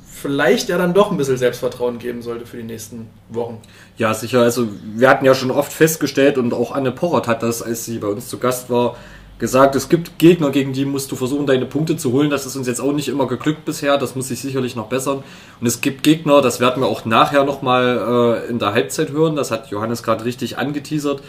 vielleicht 0.08 0.70
ja 0.70 0.78
dann 0.78 0.94
doch 0.94 1.12
ein 1.12 1.18
bisschen 1.18 1.38
Selbstvertrauen 1.38 2.00
geben 2.00 2.22
sollte 2.22 2.46
für 2.46 2.58
die 2.58 2.64
nächsten 2.64 3.08
Wochen. 3.30 3.60
Ja, 3.98 4.14
sicher. 4.14 4.42
Also 4.42 4.68
wir 4.96 5.10
hatten 5.10 5.26
ja 5.26 5.36
schon 5.36 5.52
oft 5.52 5.74
festgestellt 5.74 6.38
und 6.38 6.54
auch 6.54 6.72
Anne 6.72 6.92
Porrott 6.92 7.28
hat 7.28 7.44
das, 7.44 7.62
als 7.62 7.86
sie 7.86 8.00
bei 8.00 8.08
uns 8.08 8.30
zu 8.30 8.40
Gast 8.40 8.70
war, 8.70 8.96
gesagt, 9.38 9.76
es 9.76 9.90
gibt 9.90 10.18
Gegner, 10.18 10.50
gegen 10.50 10.72
die 10.72 10.86
musst 10.86 11.12
du 11.12 11.18
versuchen, 11.18 11.46
deine 11.46 11.66
Punkte 11.66 11.98
zu 11.98 12.14
holen. 12.14 12.30
Das 12.30 12.46
ist 12.46 12.56
uns 12.56 12.68
jetzt 12.68 12.80
auch 12.80 12.94
nicht 12.94 13.10
immer 13.10 13.28
geglückt 13.28 13.66
bisher. 13.66 13.98
Das 13.98 14.16
muss 14.16 14.30
sich 14.30 14.40
sicherlich 14.40 14.76
noch 14.78 14.88
bessern. 14.88 15.24
Und 15.60 15.68
es 15.68 15.82
gibt 15.82 16.04
Gegner, 16.04 16.42
das 16.42 16.60
werden 16.60 16.82
wir 16.82 16.88
auch 16.88 17.04
nachher 17.04 17.44
nochmal 17.44 18.46
äh, 18.48 18.50
in 18.50 18.60
der 18.60 18.74
Halbzeit 18.74 19.12
hören. 19.12 19.36
Das 19.36 19.52
hat 19.52 19.70
Johannes 19.70 20.04
gerade 20.04 20.24
richtig 20.24 20.58
angeteasert. 20.58 21.22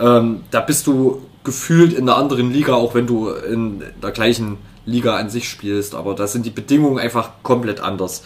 Ähm, 0.00 0.42
da 0.50 0.60
bist 0.60 0.86
du 0.86 1.22
gefühlt 1.44 1.92
in 1.92 2.08
einer 2.08 2.16
anderen 2.16 2.50
Liga, 2.50 2.74
auch 2.74 2.94
wenn 2.94 3.06
du 3.06 3.28
in 3.28 3.82
der 4.02 4.10
gleichen 4.10 4.58
Liga 4.86 5.16
an 5.16 5.30
sich 5.30 5.48
spielst. 5.48 5.94
Aber 5.94 6.14
da 6.14 6.26
sind 6.26 6.46
die 6.46 6.50
Bedingungen 6.50 6.98
einfach 6.98 7.30
komplett 7.42 7.80
anders. 7.80 8.24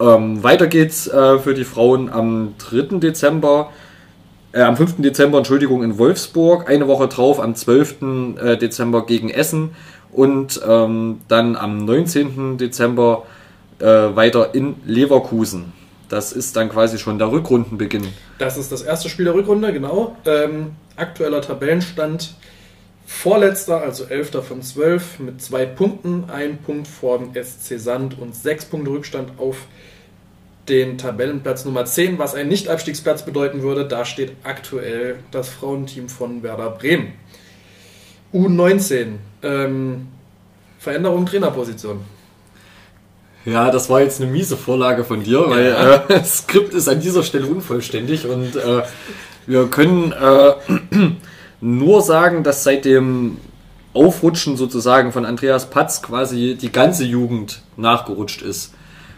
Ähm, 0.00 0.42
weiter 0.42 0.66
geht's 0.66 1.06
äh, 1.06 1.38
für 1.38 1.54
die 1.54 1.64
Frauen 1.64 2.10
am 2.10 2.54
3. 2.58 2.98
Dezember 2.98 3.70
äh, 4.52 4.60
am 4.60 4.76
5. 4.76 4.96
Dezember, 4.98 5.38
Entschuldigung, 5.38 5.82
in 5.82 5.98
Wolfsburg, 5.98 6.68
eine 6.68 6.86
Woche 6.86 7.08
drauf 7.08 7.40
am 7.40 7.54
12. 7.54 8.36
Äh, 8.36 8.56
Dezember 8.58 9.06
gegen 9.06 9.30
Essen 9.30 9.70
und 10.12 10.60
ähm, 10.66 11.20
dann 11.28 11.56
am 11.56 11.84
19. 11.84 12.58
Dezember 12.58 13.24
äh, 13.78 13.86
weiter 13.86 14.54
in 14.54 14.76
Leverkusen. 14.84 15.72
Das 16.12 16.30
ist 16.30 16.56
dann 16.56 16.68
quasi 16.68 16.98
schon 16.98 17.18
der 17.18 17.32
Rückrundenbeginn. 17.32 18.06
Das 18.36 18.58
ist 18.58 18.70
das 18.70 18.82
erste 18.82 19.08
Spiel 19.08 19.24
der 19.24 19.32
Rückrunde, 19.32 19.72
genau. 19.72 20.14
Ähm, 20.26 20.72
aktueller 20.94 21.40
Tabellenstand. 21.40 22.34
Vorletzter, 23.06 23.80
also 23.80 24.04
11. 24.04 24.44
von 24.46 24.60
12 24.60 25.20
mit 25.20 25.40
zwei 25.40 25.64
Punkten, 25.64 26.24
ein 26.28 26.58
Punkt 26.58 26.86
vor 26.86 27.18
dem 27.18 27.32
SC 27.32 27.78
Sand 27.80 28.18
und 28.18 28.36
sechs 28.36 28.66
Punkte 28.66 28.90
Rückstand 28.90 29.38
auf 29.38 29.56
den 30.68 30.98
Tabellenplatz 30.98 31.64
Nummer 31.64 31.86
10, 31.86 32.18
was 32.18 32.34
ein 32.34 32.48
Nicht-Abstiegsplatz 32.48 33.24
bedeuten 33.24 33.62
würde. 33.62 33.88
Da 33.88 34.04
steht 34.04 34.32
aktuell 34.42 35.16
das 35.30 35.48
Frauenteam 35.48 36.10
von 36.10 36.42
Werder 36.42 36.72
Bremen. 36.72 37.14
U19. 38.34 39.14
Ähm, 39.42 40.08
Veränderung 40.78 41.24
Trainerposition. 41.24 42.02
Ja, 43.44 43.70
das 43.70 43.90
war 43.90 44.00
jetzt 44.00 44.20
eine 44.20 44.30
miese 44.30 44.56
Vorlage 44.56 45.04
von 45.04 45.22
dir, 45.22 45.48
weil 45.48 45.66
ja. 45.66 45.94
äh, 45.96 46.00
das 46.08 46.38
Skript 46.38 46.74
ist 46.74 46.88
an 46.88 47.00
dieser 47.00 47.22
Stelle 47.22 47.46
unvollständig 47.46 48.26
und 48.26 48.56
äh, 48.56 48.82
wir 49.46 49.66
können 49.66 50.12
äh, 50.12 50.52
nur 51.60 52.02
sagen, 52.02 52.42
dass 52.42 52.64
seit 52.64 52.84
dem 52.84 53.38
Aufrutschen 53.94 54.56
sozusagen 54.56 55.12
von 55.12 55.26
Andreas 55.26 55.68
Patz 55.68 56.02
quasi 56.02 56.56
die 56.60 56.72
ganze 56.72 57.04
Jugend 57.04 57.62
nachgerutscht 57.76 58.42
ist. 58.42 58.74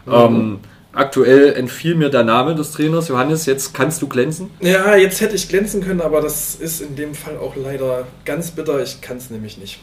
Mhm. 0.07 0.13
Ähm, 0.13 0.59
Aktuell 0.95 1.55
entfiel 1.55 1.97
mir 1.97 2.09
der 2.09 2.23
Name 2.23 2.55
des 2.55 2.71
Trainers. 2.71 3.09
Johannes, 3.09 3.47
jetzt 3.47 3.75
kannst 3.75 4.01
du 4.01 4.07
glänzen? 4.07 4.51
Ja, 4.61 4.95
jetzt 4.95 5.21
hätte 5.21 5.35
ich 5.35 5.49
glänzen 5.49 5.83
können, 5.83 6.01
aber 6.01 6.21
das 6.21 6.55
ist 6.55 6.81
in 6.81 6.95
dem 6.95 7.15
Fall 7.15 7.37
auch 7.37 7.57
leider 7.57 8.07
ganz 8.25 8.53
bitter. 8.53 8.81
Ich 8.81 9.01
kann 9.01 9.17
es 9.17 9.29
nämlich 9.29 9.59
nicht. 9.59 9.81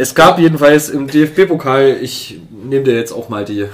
Es 0.00 0.14
gab 0.14 0.38
jedenfalls 0.38 0.88
im 0.88 1.08
DFB-Pokal, 1.08 1.98
ich 2.00 2.40
nehme 2.64 2.84
dir 2.84 2.94
jetzt 2.94 3.12
auch 3.12 3.28
mal 3.28 3.44
die, 3.44 3.66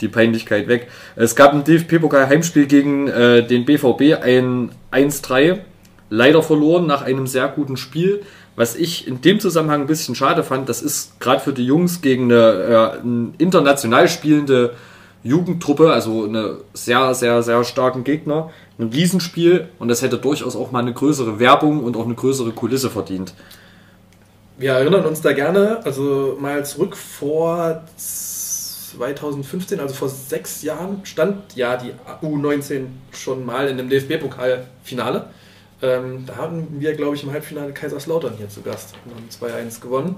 die 0.00 0.08
Peinlichkeit 0.08 0.66
weg. 0.66 0.88
Es 1.14 1.36
gab 1.36 1.52
im 1.52 1.62
DFB-Pokal 1.62 2.26
Heimspiel 2.28 2.66
gegen 2.66 3.06
äh, 3.06 3.46
den 3.46 3.64
BVB 3.64 4.20
ein 4.20 4.72
1-3. 4.90 5.60
Leider 6.08 6.42
verloren 6.42 6.88
nach 6.88 7.02
einem 7.02 7.28
sehr 7.28 7.46
guten 7.46 7.76
Spiel. 7.76 8.22
Was 8.56 8.74
ich 8.74 9.06
in 9.06 9.20
dem 9.20 9.38
Zusammenhang 9.38 9.82
ein 9.82 9.86
bisschen 9.86 10.16
schade 10.16 10.42
fand, 10.42 10.68
das 10.68 10.82
ist 10.82 11.20
gerade 11.20 11.38
für 11.38 11.52
die 11.52 11.64
Jungs 11.64 12.02
gegen 12.02 12.24
eine, 12.24 12.96
äh, 12.96 13.00
eine 13.00 13.32
international 13.38 14.08
spielende 14.08 14.74
Jugendtruppe, 15.22 15.92
also 15.92 16.24
eine 16.24 16.56
sehr, 16.74 17.14
sehr, 17.14 17.44
sehr 17.44 17.62
starken 17.62 18.02
Gegner, 18.02 18.50
ein 18.80 18.88
Riesenspiel 18.88 19.68
und 19.78 19.86
das 19.86 20.02
hätte 20.02 20.18
durchaus 20.18 20.56
auch 20.56 20.72
mal 20.72 20.80
eine 20.80 20.92
größere 20.92 21.38
Werbung 21.38 21.84
und 21.84 21.96
auch 21.96 22.06
eine 22.06 22.14
größere 22.14 22.50
Kulisse 22.50 22.90
verdient. 22.90 23.32
Wir 24.60 24.72
erinnern 24.72 25.06
uns 25.06 25.22
da 25.22 25.32
gerne, 25.32 25.80
also 25.84 26.36
mal 26.38 26.62
zurück 26.66 26.94
vor 26.94 27.82
2015, 27.96 29.80
also 29.80 29.94
vor 29.94 30.10
sechs 30.10 30.60
Jahren, 30.62 31.00
stand 31.04 31.56
ja 31.56 31.78
die 31.78 31.94
U19 32.20 32.88
schon 33.10 33.46
mal 33.46 33.68
in 33.68 33.78
dem 33.78 33.88
DFB-Pokalfinale. 33.88 35.30
Ähm, 35.80 36.26
da 36.26 36.36
hatten 36.36 36.76
wir, 36.78 36.92
glaube 36.92 37.16
ich, 37.16 37.22
im 37.24 37.32
Halbfinale 37.32 37.72
Kaiserslautern 37.72 38.34
hier 38.36 38.50
zu 38.50 38.60
Gast 38.60 38.92
und 39.06 39.14
haben 39.14 39.28
2-1 39.30 39.80
gewonnen. 39.80 40.16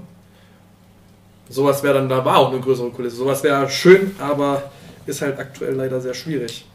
Sowas 1.47 1.81
wäre 1.81 1.93
dann, 1.93 2.09
da 2.09 2.25
war 2.25 2.39
auch 2.39 2.51
eine 2.51 2.59
größere 2.59 2.89
Kulisse. 2.89 3.15
Sowas 3.15 3.43
wäre 3.43 3.69
schön, 3.69 4.13
aber 4.19 4.71
ist 5.05 5.21
halt 5.21 5.39
aktuell 5.39 5.75
leider 5.75 6.01
sehr 6.01 6.15
schwierig. 6.15 6.65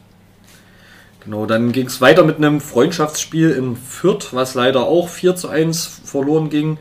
Genau, 1.23 1.45
dann 1.45 1.71
ging 1.71 1.85
es 1.85 2.01
weiter 2.01 2.23
mit 2.23 2.37
einem 2.37 2.61
Freundschaftsspiel 2.61 3.51
in 3.51 3.75
Fürth, 3.75 4.29
was 4.33 4.55
leider 4.55 4.87
auch 4.87 5.07
4 5.07 5.35
zu 5.35 5.49
1 5.49 5.85
verloren 6.03 6.49
ging. 6.49 6.79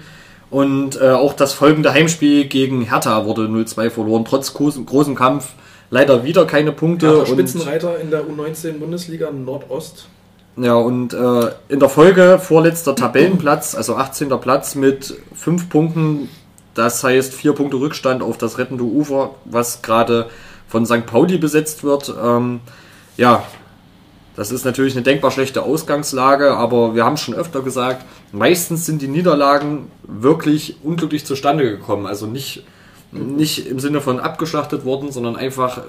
Und 0.51 1.01
äh, 1.01 1.11
auch 1.11 1.35
das 1.35 1.53
folgende 1.53 1.93
Heimspiel 1.93 2.47
gegen 2.47 2.83
Hertha 2.83 3.25
wurde 3.27 3.43
0-2 3.43 3.91
verloren, 3.91 4.25
trotz 4.25 4.55
großem, 4.55 4.87
großem 4.87 5.15
Kampf. 5.15 5.51
Leider 5.91 6.25
wieder 6.25 6.47
keine 6.47 6.73
Punkte. 6.73 7.09
Hertha 7.09 7.27
Spitzenreiter 7.27 7.99
in 7.99 8.11
der 8.11 8.25
U19 8.25 8.79
Bundesliga 8.79 9.31
Nordost. 9.31 10.09
Ja, 10.57 10.75
und 10.75 11.15
äh, 11.15 11.51
in 11.69 11.79
der 11.79 11.89
Folge 11.89 12.41
vorletzter 12.43 12.97
Tabellenplatz, 12.97 13.75
also 13.75 13.95
18. 13.95 14.29
Platz 14.41 14.75
mit 14.75 15.15
5 15.35 15.69
Punkten. 15.69 16.29
Das 16.75 17.05
heißt 17.05 17.33
4 17.35 17.53
Punkte 17.53 17.77
Rückstand 17.79 18.23
auf 18.23 18.39
das 18.39 18.59
rettende 18.59 18.85
Ufer, 18.85 19.35
was 19.45 19.83
gerade 19.83 20.29
von 20.67 20.85
St. 20.85 21.07
Pauli 21.07 21.39
besetzt 21.39 21.85
wird. 21.85 22.13
Ähm, 22.23 22.61
ja, 23.17 23.45
das 24.39 24.53
ist 24.53 24.65
natürlich 24.65 24.95
eine 24.95 25.03
denkbar 25.03 25.33
schlechte 25.33 25.65
Ausgangslage, 25.65 26.53
aber 26.53 26.95
wir 26.95 27.05
haben 27.05 27.17
schon 27.17 27.35
öfter 27.35 27.61
gesagt, 27.61 28.05
meistens 28.31 28.87
sind 28.87 29.03
die 29.03 29.09
Niederlagen 29.09 29.91
wirklich 30.05 30.77
unglücklich 30.85 31.27
zustande 31.27 31.69
gekommen. 31.69 32.07
Also 32.07 32.27
nicht, 32.27 32.63
nicht 33.11 33.67
im 33.67 33.81
Sinne 33.81 34.01
von 34.01 34.21
abgeschlachtet 34.21 34.85
worden, 34.85 35.11
sondern 35.11 35.35
einfach 35.35 35.83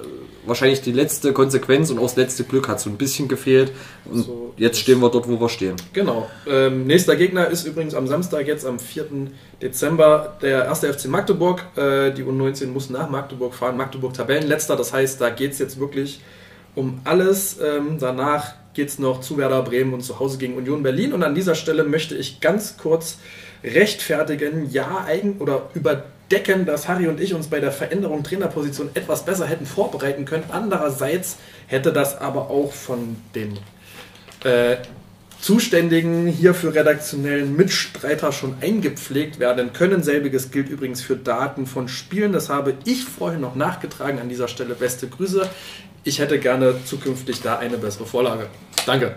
wahrscheinlich 0.46 0.82
die 0.82 0.90
letzte 0.90 1.32
Konsequenz 1.32 1.92
und 1.92 2.00
auch 2.00 2.02
das 2.02 2.16
letzte 2.16 2.42
Glück 2.42 2.66
hat 2.66 2.80
so 2.80 2.90
ein 2.90 2.96
bisschen 2.96 3.28
gefehlt. 3.28 3.70
Und 4.10 4.24
So 4.24 4.52
jetzt 4.56 4.80
stehen 4.80 4.98
wir 4.98 5.10
dort, 5.10 5.28
wo 5.28 5.40
wir 5.40 5.48
stehen. 5.48 5.76
Genau. 5.92 6.28
Ähm, 6.48 6.88
nächster 6.88 7.14
Gegner 7.14 7.46
ist 7.46 7.64
übrigens 7.68 7.94
am 7.94 8.08
Samstag, 8.08 8.48
jetzt 8.48 8.66
am 8.66 8.80
4. 8.80 9.06
Dezember, 9.62 10.38
der 10.42 10.64
erste 10.64 10.92
FC 10.92 11.06
Magdeburg. 11.06 11.62
Äh, 11.76 12.10
die 12.10 12.24
U19 12.24 12.66
muss 12.66 12.90
nach 12.90 13.08
Magdeburg 13.10 13.54
fahren. 13.54 13.76
Magdeburg 13.76 14.12
Tabellenletzter, 14.12 14.74
das 14.74 14.92
heißt, 14.92 15.20
da 15.20 15.30
geht 15.30 15.52
es 15.52 15.60
jetzt 15.60 15.78
wirklich 15.78 16.20
um 16.74 17.00
alles. 17.04 17.58
Ähm, 17.62 17.98
danach 17.98 18.54
geht 18.74 18.88
es 18.88 18.98
noch 18.98 19.20
zu 19.20 19.36
Werder 19.36 19.62
Bremen 19.62 19.94
und 19.94 20.02
zu 20.02 20.20
Hause 20.20 20.38
gegen 20.38 20.56
Union 20.56 20.82
Berlin. 20.82 21.12
Und 21.12 21.22
an 21.22 21.34
dieser 21.34 21.54
Stelle 21.54 21.84
möchte 21.84 22.14
ich 22.14 22.40
ganz 22.40 22.76
kurz 22.76 23.18
rechtfertigen, 23.64 24.70
ja, 24.70 25.04
eigen 25.06 25.38
oder 25.38 25.68
überdecken, 25.74 26.66
dass 26.66 26.88
Harry 26.88 27.08
und 27.08 27.20
ich 27.20 27.34
uns 27.34 27.48
bei 27.48 27.60
der 27.60 27.72
Veränderung 27.72 28.22
Trainerposition 28.22 28.90
etwas 28.94 29.24
besser 29.24 29.46
hätten 29.46 29.66
vorbereiten 29.66 30.24
können. 30.24 30.44
Andererseits 30.50 31.36
hätte 31.66 31.92
das 31.92 32.18
aber 32.18 32.50
auch 32.50 32.72
von 32.72 33.16
den 33.34 33.58
äh, 34.44 34.76
Zuständigen 35.40 36.26
hier 36.26 36.52
für 36.52 36.74
redaktionellen 36.74 37.56
Mitstreiter 37.56 38.30
schon 38.30 38.56
eingepflegt 38.60 39.38
werden 39.38 39.72
können. 39.72 40.02
Selbiges 40.02 40.50
gilt 40.50 40.68
übrigens 40.68 41.00
für 41.00 41.16
Daten 41.16 41.66
von 41.66 41.88
Spielen. 41.88 42.32
Das 42.32 42.50
habe 42.50 42.74
ich 42.84 43.04
vorhin 43.04 43.40
noch 43.40 43.54
nachgetragen. 43.54 44.18
An 44.18 44.28
dieser 44.28 44.48
Stelle 44.48 44.74
beste 44.74 45.08
Grüße. 45.08 45.48
Ich 46.04 46.18
hätte 46.18 46.38
gerne 46.38 46.74
zukünftig 46.84 47.42
da 47.42 47.58
eine 47.58 47.76
bessere 47.76 48.06
Vorlage. 48.06 48.46
Danke. 48.86 49.16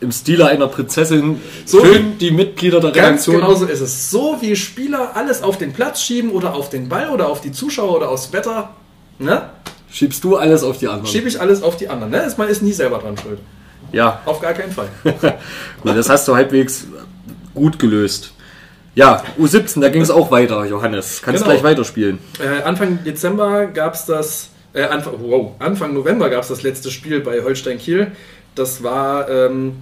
Im 0.00 0.12
Stile 0.12 0.46
einer 0.46 0.68
Prinzessin 0.68 1.40
So- 1.66 1.84
schön 1.84 2.18
die 2.18 2.30
Mitglieder 2.30 2.80
der 2.80 2.92
Ganz 2.92 3.26
Redaktion. 3.28 3.36
genau 3.36 3.54
so 3.54 3.66
ist 3.66 3.80
es. 3.80 4.10
So 4.10 4.36
wie 4.40 4.54
Spieler 4.54 5.16
alles 5.16 5.42
auf 5.42 5.58
den 5.58 5.72
Platz 5.72 6.00
schieben 6.02 6.30
oder 6.30 6.54
auf 6.54 6.70
den 6.70 6.88
Ball 6.88 7.10
oder 7.10 7.28
auf 7.28 7.40
die 7.40 7.50
Zuschauer 7.52 7.96
oder 7.96 8.08
aufs 8.08 8.32
Wetter, 8.32 8.70
ne? 9.18 9.50
Schiebst 9.90 10.22
du 10.22 10.36
alles 10.36 10.62
auf 10.62 10.78
die 10.78 10.86
anderen. 10.86 11.06
schiebe 11.06 11.28
ich 11.28 11.40
alles 11.40 11.62
auf 11.62 11.76
die 11.76 11.88
anderen. 11.88 12.12
Ne? 12.12 12.18
Ist- 12.22 12.38
Man 12.38 12.48
ist 12.48 12.62
nie 12.62 12.72
selber 12.72 12.98
dran 12.98 13.16
schuld. 13.18 13.40
ja, 13.92 14.20
Auf 14.24 14.40
gar 14.40 14.52
keinen 14.54 14.70
Fall. 14.72 14.88
gut, 15.04 15.96
das 15.96 16.08
hast 16.08 16.28
du 16.28 16.34
halbwegs 16.36 16.86
gut 17.54 17.78
gelöst. 17.78 18.32
Ja, 18.94 19.22
U17, 19.38 19.80
da 19.80 19.88
ging 19.90 20.02
es 20.02 20.10
auch 20.10 20.30
weiter, 20.30 20.64
Johannes. 20.64 21.22
Kannst 21.22 21.42
Genau. 21.42 21.54
gleich 21.54 21.64
weiterspielen. 21.64 22.18
Äh, 22.40 22.62
Anfang 22.62 23.02
Dezember 23.04 23.66
gab 23.66 23.94
es 23.94 24.04
das, 24.06 24.50
äh, 24.72 24.82
Anfang, 24.82 25.14
wow, 25.18 25.52
Anfang 25.58 25.94
November 25.94 26.30
gab 26.30 26.42
es 26.42 26.48
das 26.48 26.62
letzte 26.62 26.90
Spiel 26.90 27.20
bei 27.20 27.42
Holstein 27.42 27.78
Kiel. 27.78 28.12
Das 28.54 28.82
war 28.82 29.28
ähm, 29.28 29.76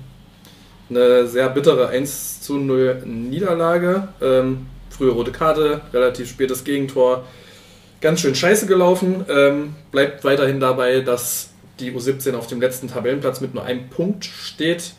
eine 0.89 1.27
sehr 1.27 1.49
bittere 1.49 1.89
1 1.89 2.41
zu 2.43 2.59
0 2.59 3.03
Niederlage. 3.05 4.09
Ähm, 4.21 4.67
frühe 4.91 5.11
rote 5.11 5.33
Karte, 5.33 5.81
relativ 5.93 6.29
spätes 6.29 6.65
Gegentor. 6.65 7.25
Ganz 8.01 8.21
schön 8.21 8.35
scheiße 8.35 8.67
gelaufen. 8.67 9.25
Ähm, 9.29 9.75
bleibt 9.91 10.25
weiterhin 10.25 10.61
dabei, 10.61 11.01
dass 11.01 11.51
die 11.81 11.93
U17 11.93 12.35
auf 12.35 12.47
dem 12.47 12.61
letzten 12.61 12.89
Tabellenplatz 12.89 13.41
mit 13.41 13.55
nur 13.55 13.65
einem 13.65 13.89
Punkt 13.89 14.25
steht. 14.25 14.93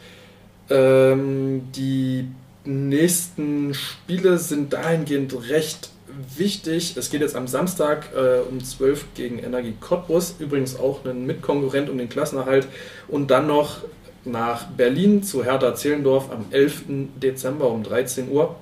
Ähm, 0.69 1.71
die 1.76 2.28
nächsten 2.65 3.73
Spiele 3.73 4.38
sind 4.38 4.73
dahingehend 4.73 5.34
recht 5.50 5.89
wichtig. 6.36 6.95
Es 6.97 7.10
geht 7.10 7.21
jetzt 7.21 7.36
am 7.36 7.47
Samstag 7.47 8.10
äh, 8.15 8.39
um 8.49 8.63
12 8.63 9.13
gegen 9.15 9.39
Energie 9.39 9.75
Cottbus, 9.80 10.36
übrigens 10.39 10.77
auch 10.77 11.06
ein 11.06 11.25
Mitkonkurrent 11.25 11.89
um 11.89 11.97
den 11.97 12.10
Klassenerhalt. 12.10 12.67
Und 13.08 13.32
dann 13.32 13.47
noch 13.47 13.80
nach 14.25 14.65
Berlin 14.65 15.23
zu 15.23 15.43
Hertha 15.43 15.75
Zehlendorf 15.75 16.32
am 16.32 16.45
11. 16.51 16.84
Dezember 17.21 17.69
um 17.69 17.84
13 17.84 18.30
Uhr. 18.30 18.56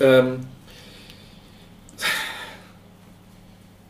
Ähm, 0.00 0.40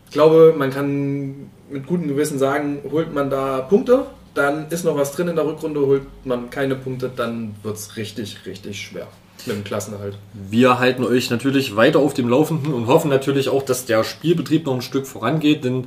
ich 0.06 0.12
glaube, 0.12 0.54
man 0.56 0.70
kann 0.70 1.50
mit 1.70 1.87
gutem 1.87 2.09
Gewissen 2.09 2.38
sagen, 2.38 2.80
holt 2.90 3.12
man 3.12 3.30
da 3.30 3.61
Punkte, 3.61 4.06
dann 4.35 4.68
ist 4.70 4.85
noch 4.85 4.96
was 4.96 5.12
drin 5.12 5.28
in 5.28 5.37
der 5.37 5.46
Rückrunde, 5.46 5.80
holt 5.80 6.02
man 6.24 6.50
keine 6.50 6.74
Punkte, 6.74 7.11
dann 7.14 7.54
wird 7.62 7.76
es 7.76 7.96
richtig, 7.96 8.46
richtig 8.46 8.80
schwer 8.80 9.09
mit 9.46 9.56
dem 9.56 9.64
Klassenerhalt. 9.64 10.16
Wir 10.32 10.78
halten 10.78 11.04
euch 11.04 11.30
natürlich 11.30 11.76
weiter 11.76 11.98
auf 11.98 12.14
dem 12.14 12.28
Laufenden 12.28 12.72
und 12.72 12.87
hoffen 12.87 13.11
natürlich 13.11 13.48
auch, 13.48 13.62
dass 13.62 13.87
der 13.87 14.04
Spielbetrieb 14.04 14.66
noch 14.66 14.74
ein 14.74 14.82
Stück 14.82 15.06
vorangeht, 15.06 15.64
denn 15.64 15.87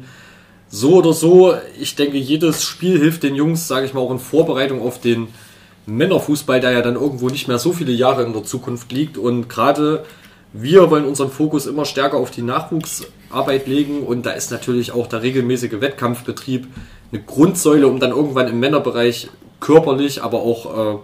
so 0.69 0.95
oder 0.95 1.13
so, 1.13 1.55
ich 1.79 1.95
denke, 1.95 2.17
jedes 2.17 2.63
Spiel 2.63 2.99
hilft 2.99 3.23
den 3.23 3.35
Jungs, 3.35 3.67
sage 3.67 3.85
ich 3.85 3.93
mal, 3.93 4.01
auch 4.01 4.11
in 4.11 4.19
Vorbereitung 4.19 4.81
auf 4.81 5.01
den 5.01 5.27
Männerfußball, 5.87 6.59
der 6.61 6.71
ja 6.71 6.81
dann 6.81 6.95
irgendwo 6.95 7.29
nicht 7.29 7.47
mehr 7.47 7.57
so 7.57 7.73
viele 7.73 7.91
Jahre 7.91 8.23
in 8.23 8.33
der 8.33 8.43
Zukunft 8.43 8.91
liegt. 8.91 9.17
Und 9.17 9.49
gerade 9.49 10.05
wir 10.53 10.89
wollen 10.89 11.05
unseren 11.05 11.29
Fokus 11.29 11.67
immer 11.67 11.85
stärker 11.85 12.17
auf 12.17 12.31
die 12.31 12.41
Nachwuchsarbeit 12.41 13.67
legen 13.67 14.03
und 14.03 14.25
da 14.25 14.31
ist 14.31 14.51
natürlich 14.51 14.91
auch 14.91 15.07
der 15.07 15.21
regelmäßige 15.21 15.79
Wettkampfbetrieb 15.79 16.67
eine 17.11 17.21
Grundsäule, 17.21 17.87
um 17.87 17.99
dann 17.99 18.11
irgendwann 18.11 18.47
im 18.47 18.59
Männerbereich 18.59 19.29
körperlich, 19.59 20.23
aber 20.23 20.39
auch 20.39 20.95
äh, 20.95 20.97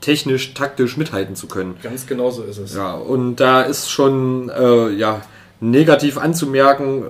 technisch, 0.00 0.54
taktisch 0.54 0.96
mithalten 0.96 1.36
zu 1.36 1.46
können. 1.46 1.76
Ganz 1.82 2.06
genau 2.06 2.30
so 2.30 2.42
ist 2.42 2.58
es. 2.58 2.74
Ja, 2.74 2.94
und 2.94 3.36
da 3.36 3.62
ist 3.62 3.90
schon 3.90 4.50
äh, 4.50 4.90
ja, 4.90 5.22
negativ 5.60 6.18
anzumerken, 6.18 7.04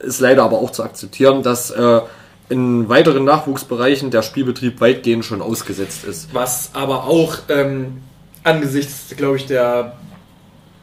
ist 0.00 0.20
leider 0.20 0.44
aber 0.44 0.58
auch 0.58 0.70
zu 0.70 0.82
akzeptieren, 0.82 1.42
dass 1.42 1.70
äh, 1.70 2.00
in 2.48 2.88
weiteren 2.88 3.24
Nachwuchsbereichen 3.24 4.10
der 4.10 4.22
Spielbetrieb 4.22 4.80
weitgehend 4.80 5.24
schon 5.24 5.40
ausgesetzt 5.40 6.04
ist. 6.04 6.34
Was 6.34 6.70
aber 6.74 7.04
auch 7.04 7.38
ähm, 7.48 8.02
angesichts, 8.42 9.14
glaube 9.16 9.36
ich, 9.36 9.46
der 9.46 9.96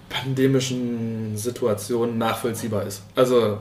pandemischen 0.10 1.38
Situation 1.38 2.18
nachvollziehbar 2.18 2.86
ist. 2.86 3.04
Also, 3.16 3.60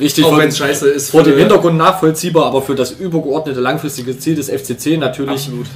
Richtig, 0.00 0.24
auch 0.24 0.38
wenn 0.38 0.48
es 0.48 0.56
scheiße 0.56 0.88
ist. 0.88 1.10
vor 1.10 1.24
dem 1.24 1.36
Hintergrund 1.36 1.76
nachvollziehbar, 1.76 2.46
aber 2.46 2.62
für 2.62 2.74
das 2.74 2.92
übergeordnete 2.92 3.60
langfristige 3.60 4.18
Ziel 4.18 4.34
des 4.34 4.48
FCC 4.48 4.96
natürlich, 4.96 5.42
Absolut. 5.42 5.66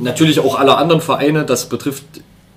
Natürlich 0.00 0.40
auch 0.40 0.58
aller 0.58 0.78
anderen 0.78 1.00
Vereine, 1.00 1.44
das 1.44 1.68
betrifft 1.68 2.04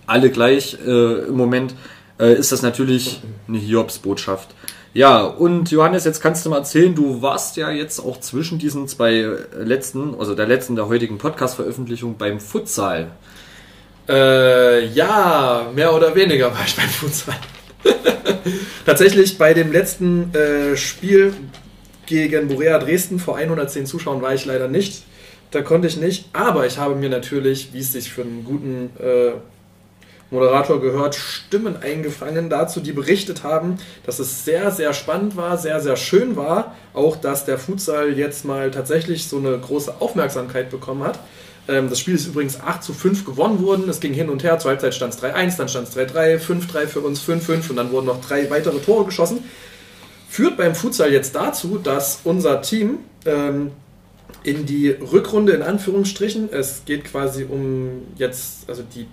alle 0.06 0.30
gleich 0.30 0.78
äh, 0.86 1.28
im 1.28 1.36
Moment, 1.36 1.76
äh, 2.19 2.34
ist 2.34 2.52
das 2.52 2.62
natürlich 2.62 3.21
eine 3.47 3.58
Hiobsbotschaft. 3.58 4.50
Ja, 4.93 5.21
und 5.21 5.69
Johannes, 5.69 6.06
jetzt 6.06 6.21
kannst 6.21 6.45
du 6.45 6.50
mal 6.50 6.58
erzählen, 6.58 6.95
du 6.95 7.21
warst 7.21 7.56
ja 7.58 7.69
jetzt 7.69 8.00
auch 8.00 8.19
zwischen 8.19 8.58
diesen 8.58 8.88
zwei 8.88 9.28
letzten, 9.56 10.15
also 10.17 10.34
der 10.34 10.47
letzten 10.47 10.76
der 10.76 10.88
heutigen 10.88 11.19
Podcast-Veröffentlichung 11.19 12.17
beim 12.17 12.39
Futsal. 12.39 13.12
Äh, 14.10 14.88
ja, 14.88 15.69
mehr 15.76 15.93
oder 15.93 16.15
weniger 16.15 16.52
war 16.52 16.62
ich 16.65 16.76
beim 16.76 16.89
Futsal. 16.89 17.36
Tatsächlich 18.86 19.38
bei 19.38 19.54
dem 19.54 19.71
letzten 19.71 20.34
äh, 20.34 20.78
Spiel 20.78 21.34
gegen 22.06 22.47
Borea 22.47 22.80
Dresden 22.80 23.19
vor 23.19 23.36
110 23.36 23.86
Zuschauern 23.86 24.21
war 24.21 24.34
ich 24.34 24.45
leider 24.45 24.67
nicht. 24.67 25.04
Da 25.52 25.62
konnte 25.62 25.88
ich 25.88 25.98
nicht, 25.98 26.26
aber 26.34 26.66
ich 26.66 26.78
habe 26.78 26.96
mir 26.96 27.10
natürlich, 27.10 27.74
wie 27.74 27.80
es 27.80 27.94
sich 27.94 28.12
für 28.12 28.22
einen 28.22 28.44
guten 28.44 28.90
äh, 29.00 29.32
Moderator 30.30 30.82
gehört, 30.82 31.16
Stimmen 31.16 31.78
eingefangen 31.82 32.50
dazu, 32.50 32.82
die 32.82 32.92
berichtet 32.92 33.44
haben, 33.44 33.78
dass 34.06 34.20
es 34.20 34.44
sehr, 34.44 34.72
sehr 34.72 34.94
spannend 34.94 35.38
war, 35.38 35.58
sehr, 35.58 35.80
sehr 35.80 35.96
schön 35.96 36.36
war. 36.36 36.76
Auch, 36.94 37.16
dass 37.16 37.46
der 37.46 37.58
Futsal 37.58 38.18
jetzt 38.18 38.44
mal 38.44 38.72
tatsächlich 38.72 39.28
so 39.28 39.38
eine 39.38 39.58
große 39.58 40.02
Aufmerksamkeit 40.02 40.70
bekommen 40.70 41.04
hat. 41.04 41.20
Ähm, 41.70 41.90
das 41.90 42.00
Spiel 42.00 42.16
ist 42.16 42.28
übrigens 42.28 42.60
8 42.60 42.84
zu 42.84 42.94
5 42.94 43.24
gewonnen 43.24 43.64
worden. 43.64 43.88
Es 43.88 44.02
ging 44.02 44.14
hin 44.14 44.30
und 44.30 44.44
her. 44.44 44.60
Zur 44.60 44.72
Halbzeit 44.72 44.94
stand 44.94 45.14
es 45.14 45.24
3-1, 45.24 45.58
dann 45.58 45.70
stand 45.70 45.88
es 45.88 45.96
3-3, 45.96 46.40
5-3 46.40 46.88
für 46.88 47.00
uns, 47.00 47.22
5-5 47.22 47.70
und 47.70 47.78
dann 47.78 47.92
wurden 47.92 48.08
noch 48.08 48.20
drei 48.22 48.50
weitere 48.50 48.80
Tore 48.80 49.06
geschossen. 49.06 49.46
Führt 50.30 50.58
beim 50.58 50.76
Futsal 50.76 51.14
jetzt 51.14 51.36
dazu, 51.36 51.80
dass 51.82 52.20
unser 52.26 52.62
Team 52.62 53.00
ähm, 53.26 53.72
in 54.48 54.66
die 54.66 54.90
Rückrunde 54.92 55.52
in 55.52 55.62
Anführungsstrichen, 55.62 56.54
es 56.54 56.84
geht 56.86 57.04
quasi 57.04 57.44
um 57.44 58.04
jetzt, 58.16 58.70
also 58.70 58.82
die, 58.82 59.06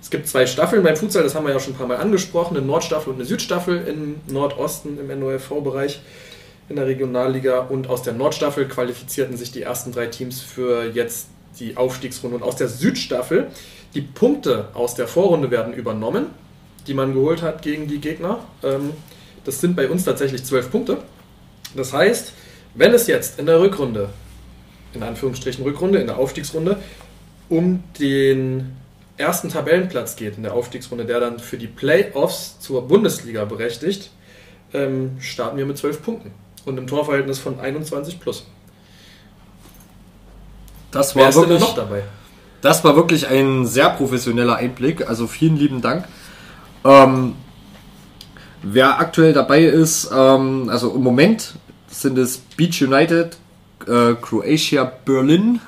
es 0.00 0.08
gibt 0.08 0.26
zwei 0.26 0.46
Staffeln 0.46 0.82
beim 0.82 0.96
Futsal, 0.96 1.22
das 1.22 1.34
haben 1.34 1.44
wir 1.46 1.52
ja 1.52 1.60
schon 1.60 1.74
ein 1.74 1.76
paar 1.76 1.86
Mal 1.86 1.98
angesprochen, 1.98 2.56
eine 2.56 2.64
Nordstaffel 2.64 3.10
und 3.10 3.16
eine 3.16 3.26
Südstaffel 3.26 3.86
im 3.86 4.14
Nordosten 4.32 4.98
im 4.98 5.20
NOFV-Bereich 5.20 6.00
in 6.70 6.76
der 6.76 6.86
Regionalliga 6.86 7.58
und 7.58 7.90
aus 7.90 8.02
der 8.02 8.14
Nordstaffel 8.14 8.66
qualifizierten 8.66 9.36
sich 9.36 9.52
die 9.52 9.60
ersten 9.60 9.92
drei 9.92 10.06
Teams 10.06 10.40
für 10.40 10.84
jetzt 10.86 11.26
die 11.60 11.76
Aufstiegsrunde 11.76 12.36
und 12.36 12.42
aus 12.42 12.56
der 12.56 12.68
Südstaffel 12.68 13.48
die 13.92 14.00
Punkte 14.00 14.68
aus 14.72 14.94
der 14.94 15.06
Vorrunde 15.06 15.50
werden 15.50 15.74
übernommen, 15.74 16.28
die 16.86 16.94
man 16.94 17.12
geholt 17.12 17.42
hat 17.42 17.60
gegen 17.60 17.88
die 17.88 18.00
Gegner. 18.00 18.38
Ähm, 18.62 18.92
das 19.44 19.60
sind 19.60 19.76
bei 19.76 19.90
uns 19.90 20.04
tatsächlich 20.04 20.44
zwölf 20.44 20.70
Punkte. 20.70 20.96
Das 21.76 21.92
heißt, 21.92 22.32
wenn 22.74 22.94
es 22.94 23.06
jetzt 23.06 23.38
in 23.38 23.44
der 23.44 23.60
Rückrunde, 23.60 24.08
in 24.94 25.02
Anführungsstrichen 25.02 25.64
Rückrunde, 25.64 25.98
in 25.98 26.06
der 26.06 26.18
Aufstiegsrunde, 26.18 26.78
um 27.48 27.82
den 27.98 28.76
ersten 29.16 29.48
Tabellenplatz 29.48 30.16
geht 30.16 30.36
in 30.36 30.42
der 30.42 30.54
Aufstiegsrunde, 30.54 31.04
der 31.04 31.20
dann 31.20 31.38
für 31.38 31.58
die 31.58 31.66
Playoffs 31.66 32.58
zur 32.60 32.86
Bundesliga 32.88 33.44
berechtigt, 33.44 34.10
ähm, 34.72 35.16
starten 35.20 35.58
wir 35.58 35.66
mit 35.66 35.78
zwölf 35.78 36.02
Punkten 36.02 36.32
und 36.64 36.78
im 36.78 36.86
Torverhältnis 36.86 37.38
von 37.38 37.60
21 37.60 38.20
plus. 38.20 38.46
Das 40.90 41.14
Wer 41.14 41.22
war 41.22 41.28
ist 41.30 41.34
denn 41.36 41.42
da 41.44 41.48
wirklich, 41.50 41.68
noch 41.68 41.74
dabei? 41.74 42.02
Das 42.60 42.84
war 42.84 42.96
wirklich 42.96 43.26
ein 43.26 43.66
sehr 43.66 43.90
professioneller 43.90 44.56
Einblick, 44.56 45.08
also 45.08 45.26
vielen 45.26 45.56
lieben 45.56 45.82
Dank. 45.82 46.06
Ähm, 46.84 47.34
wer 48.62 48.98
aktuell 48.98 49.32
dabei 49.32 49.62
ist, 49.64 50.10
ähm, 50.14 50.68
also 50.68 50.94
im 50.94 51.02
Moment 51.02 51.54
sind 51.88 52.18
es 52.18 52.38
Beach 52.38 52.82
United, 52.82 53.36
äh, 53.88 54.14
Croatia 54.20 54.90
Berlin 55.04 55.60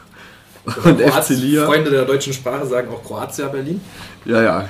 und 0.84 1.00
FC 1.00 1.30
Lier. 1.30 1.66
Freunde 1.66 1.90
der 1.90 2.04
deutschen 2.04 2.32
Sprache 2.32 2.66
sagen 2.66 2.88
auch 2.88 3.04
Kroatia 3.04 3.48
Berlin. 3.48 3.80
Ja, 4.24 4.42
ja. 4.42 4.68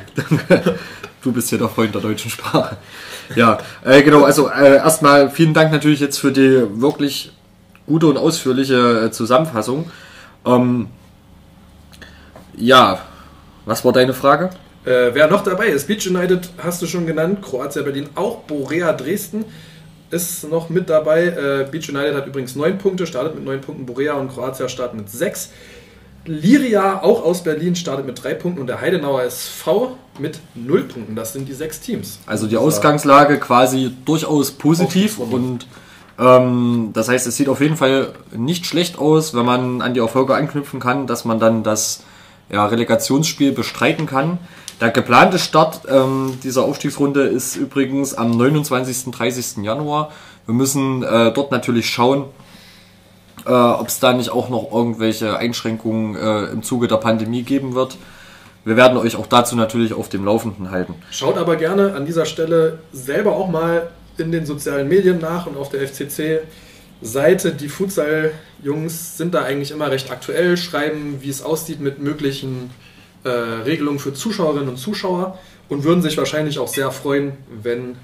du 1.23 1.33
bist 1.33 1.51
ja 1.53 1.59
der 1.59 1.69
Freund 1.69 1.95
der 1.95 2.03
deutschen 2.03 2.31
Sprache. 2.31 2.77
Ja, 3.37 3.59
äh, 3.85 4.03
genau. 4.03 4.25
Also 4.25 4.49
äh, 4.49 4.77
erstmal 4.77 5.31
vielen 5.31 5.55
Dank 5.55 5.73
natürlich 5.73 6.01
jetzt 6.01 6.19
für 6.19 6.33
die 6.33 6.81
wirklich 6.81 7.33
gute 7.87 8.07
und 8.07 8.17
ausführliche 8.17 9.07
äh, 9.07 9.11
Zusammenfassung. 9.11 9.91
Ähm, 10.45 10.89
ja, 12.57 12.99
was 13.65 13.85
war 13.85 13.93
deine 13.93 14.15
Frage? 14.15 14.51
Äh, 14.85 15.15
wer 15.15 15.29
noch 15.29 15.43
dabei 15.43 15.69
ist, 15.69 15.87
Beach 15.87 16.07
United 16.07 16.51
hast 16.59 16.83
du 16.83 16.87
schon 16.87 17.07
genannt, 17.07 17.41
Kroatia 17.43 17.83
Berlin, 17.83 18.09
auch 18.15 18.41
Borea 18.41 18.93
Dresden 18.93 19.45
ist 20.11 20.49
noch 20.49 20.69
mit 20.69 20.89
dabei. 20.91 21.27
Äh, 21.27 21.69
Beach 21.71 21.89
United 21.89 22.15
hat 22.15 22.27
übrigens 22.27 22.57
neun 22.57 22.79
Punkte, 22.79 23.07
startet 23.07 23.35
mit 23.35 23.45
neun 23.45 23.61
Punkten, 23.61 23.87
Borea 23.87 24.15
und 24.15 24.29
Kroatia 24.33 24.69
starten 24.69 24.99
mit 24.99 25.11
sechs. 25.11 25.51
Liria, 26.27 27.03
auch 27.03 27.23
aus 27.23 27.45
Berlin, 27.45 27.77
startet 27.77 28.07
mit 28.07 28.23
drei 28.23 28.35
Punkten 28.35 28.61
und 28.61 28.67
der 28.67 28.81
Heidenauer 28.81 29.23
SV 29.25 29.97
mit 30.19 30.39
null 30.55 30.85
Punkten. 30.85 31.15
Das 31.17 31.33
sind 31.33 31.49
die 31.49 31.53
sechs 31.53 31.81
Teams. 31.81 32.19
Also 32.27 32.47
die 32.47 32.57
Ausgangslage 32.57 33.39
quasi 33.39 33.93
durchaus 34.05 34.53
positiv 34.53 35.19
und 35.19 35.67
ähm, 36.19 36.91
das 36.93 37.09
heißt, 37.09 37.27
es 37.27 37.37
sieht 37.37 37.49
auf 37.49 37.61
jeden 37.61 37.77
Fall 37.77 38.13
nicht 38.33 38.67
schlecht 38.67 38.99
aus, 38.99 39.35
wenn 39.35 39.45
man 39.45 39.83
an 39.83 39.95
die 39.95 40.01
Erfolge 40.01 40.35
anknüpfen 40.35 40.81
kann, 40.81 41.07
dass 41.07 41.25
man 41.25 41.39
dann 41.41 41.63
das 41.63 42.05
ja, 42.51 42.65
Relegationsspiel 42.67 43.53
bestreiten 43.53 44.07
kann. 44.07 44.39
Der 44.81 44.91
geplante 44.91 45.39
Start 45.39 45.83
ähm, 45.89 46.39
dieser 46.43 46.65
Aufstiegsrunde 46.65 47.23
ist 47.23 47.57
übrigens 47.57 48.15
am 48.15 48.33
29. 48.33 49.13
30. 49.13 49.65
Januar. 49.65 50.11
Wir 50.47 50.55
müssen 50.55 51.03
äh, 51.03 51.33
dort 51.33 51.53
natürlich 51.53 51.89
schauen, 51.89 52.25
äh, 53.47 53.51
ob 53.51 53.87
es 53.87 54.01
da 54.01 54.13
nicht 54.13 54.31
auch 54.31 54.49
noch 54.49 54.73
irgendwelche 54.73 55.39
Einschränkungen 55.39 56.17
äh, 56.17 56.47
im 56.47 56.63
Zuge 56.63 56.89
der 56.89 56.97
Pandemie 56.97 57.43
geben 57.43 57.75
wird. 57.75 57.97
Wir 58.65 58.77
werden 58.77 58.97
euch 58.99 59.17
auch 59.17 59.27
dazu 59.27 59.57
natürlich 59.57 59.93
auf 59.93 60.09
dem 60.09 60.25
Laufenden 60.25 60.71
halten. 60.71 60.95
Schaut 61.11 61.39
aber 61.39 61.57
gerne 61.57 61.95
an 61.95 62.07
dieser 62.07 62.25
Stelle 62.25 62.79
selber 62.93 63.37
auch 63.37 63.49
mal 63.49 63.91
in 64.17 64.33
den 64.33 64.47
sozialen 64.47 64.89
Medien 64.89 65.19
nach 65.21 65.47
und 65.47 65.57
auf 65.57 65.69
der 65.69 65.87
FCC-Seite. 65.87 67.53
Die 67.53 67.69
Futsal-Jungs 67.69 69.19
sind 69.19 69.35
da 69.35 69.43
eigentlich 69.43 69.71
immer 69.71 69.91
recht 69.91 70.11
aktuell, 70.11 70.57
schreiben, 70.57 71.19
wie 71.21 71.29
es 71.29 71.43
aussieht 71.43 71.81
mit 71.81 72.01
möglichen 72.01 72.71
äh, 73.25 73.29
Regelungen 73.29 73.99
für 73.99 74.13
Zuschauerinnen 74.13 74.69
und 74.69 74.77
Zuschauer 74.77 75.39
und 75.69 75.85
würden 75.85 76.03
sich 76.03 76.17
wahrscheinlich 76.17 76.59
auch 76.59 76.69
sehr 76.69 76.91
freuen, 76.91 77.33
wenn 77.63 77.97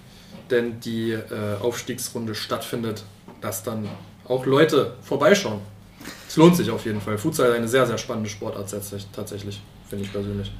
denn 0.50 0.80
die 0.80 1.12
äh, 1.12 1.20
Aufstiegsrunde 1.61 2.35
stattfindet, 2.35 3.04
dass 3.40 3.62
dann 3.62 3.88
auch 4.26 4.46
Leute 4.46 4.94
vorbeischauen. 5.02 5.61
Es 6.28 6.37
lohnt 6.37 6.56
sich 6.56 6.70
auf 6.70 6.85
jeden 6.85 7.00
Fall. 7.00 7.18
Futsal 7.18 7.50
ist 7.50 7.56
eine 7.56 7.68
sehr, 7.68 7.87
sehr 7.87 7.98
spannende 7.98 8.28
Sportart 8.28 8.74
tatsächlich, 9.12 9.61
finde 9.88 10.04
ich 10.04 10.12
persönlich. 10.12 10.52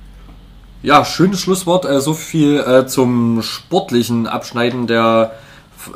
Ja, 0.82 1.04
schönes 1.04 1.40
Schlusswort. 1.40 1.84
Äh, 1.84 2.00
so 2.00 2.14
viel 2.14 2.58
äh, 2.58 2.86
zum 2.86 3.42
sportlichen 3.42 4.26
Abschneiden 4.26 4.86
der 4.86 5.32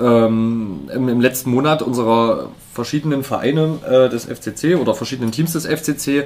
ähm, 0.01 0.89
im, 0.93 1.09
im, 1.09 1.21
letzten 1.21 1.51
Monat 1.51 1.83
unserer 1.83 2.51
verschiedenen 2.73 3.23
Vereine 3.23 3.79
äh, 3.87 4.09
des 4.09 4.25
FCC 4.25 4.77
oder 4.77 4.95
verschiedenen 4.95 5.33
Teams 5.33 5.53
des 5.53 5.67
FCC. 5.67 6.25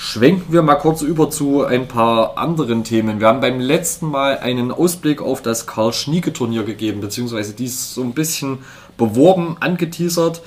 Schwenken 0.00 0.52
wir 0.52 0.62
mal 0.62 0.76
kurz 0.76 1.02
über 1.02 1.28
zu 1.28 1.64
ein 1.64 1.88
paar 1.88 2.38
anderen 2.38 2.84
Themen. 2.84 3.18
Wir 3.18 3.26
haben 3.26 3.40
beim 3.40 3.58
letzten 3.58 4.06
Mal 4.06 4.38
einen 4.38 4.70
Ausblick 4.70 5.20
auf 5.20 5.42
das 5.42 5.66
Karl-Schnieke-Turnier 5.66 6.62
gegeben, 6.62 7.00
beziehungsweise 7.00 7.52
dies 7.52 7.94
so 7.94 8.02
ein 8.02 8.12
bisschen 8.12 8.58
beworben, 8.96 9.56
angeteasert 9.58 10.40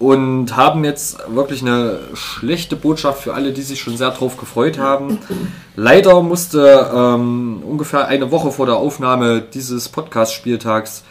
und 0.00 0.56
haben 0.56 0.82
jetzt 0.82 1.18
wirklich 1.28 1.62
eine 1.62 2.00
schlechte 2.14 2.74
Botschaft 2.74 3.22
für 3.22 3.34
alle, 3.34 3.52
die 3.52 3.62
sich 3.62 3.80
schon 3.80 3.96
sehr 3.96 4.10
drauf 4.10 4.38
gefreut 4.38 4.76
haben. 4.76 5.20
Leider 5.76 6.20
musste 6.20 6.90
ähm, 6.92 7.62
ungefähr 7.64 8.08
eine 8.08 8.32
Woche 8.32 8.50
vor 8.50 8.66
der 8.66 8.76
Aufnahme 8.76 9.40
dieses 9.40 9.88
Podcast-Spieltags 9.88 11.04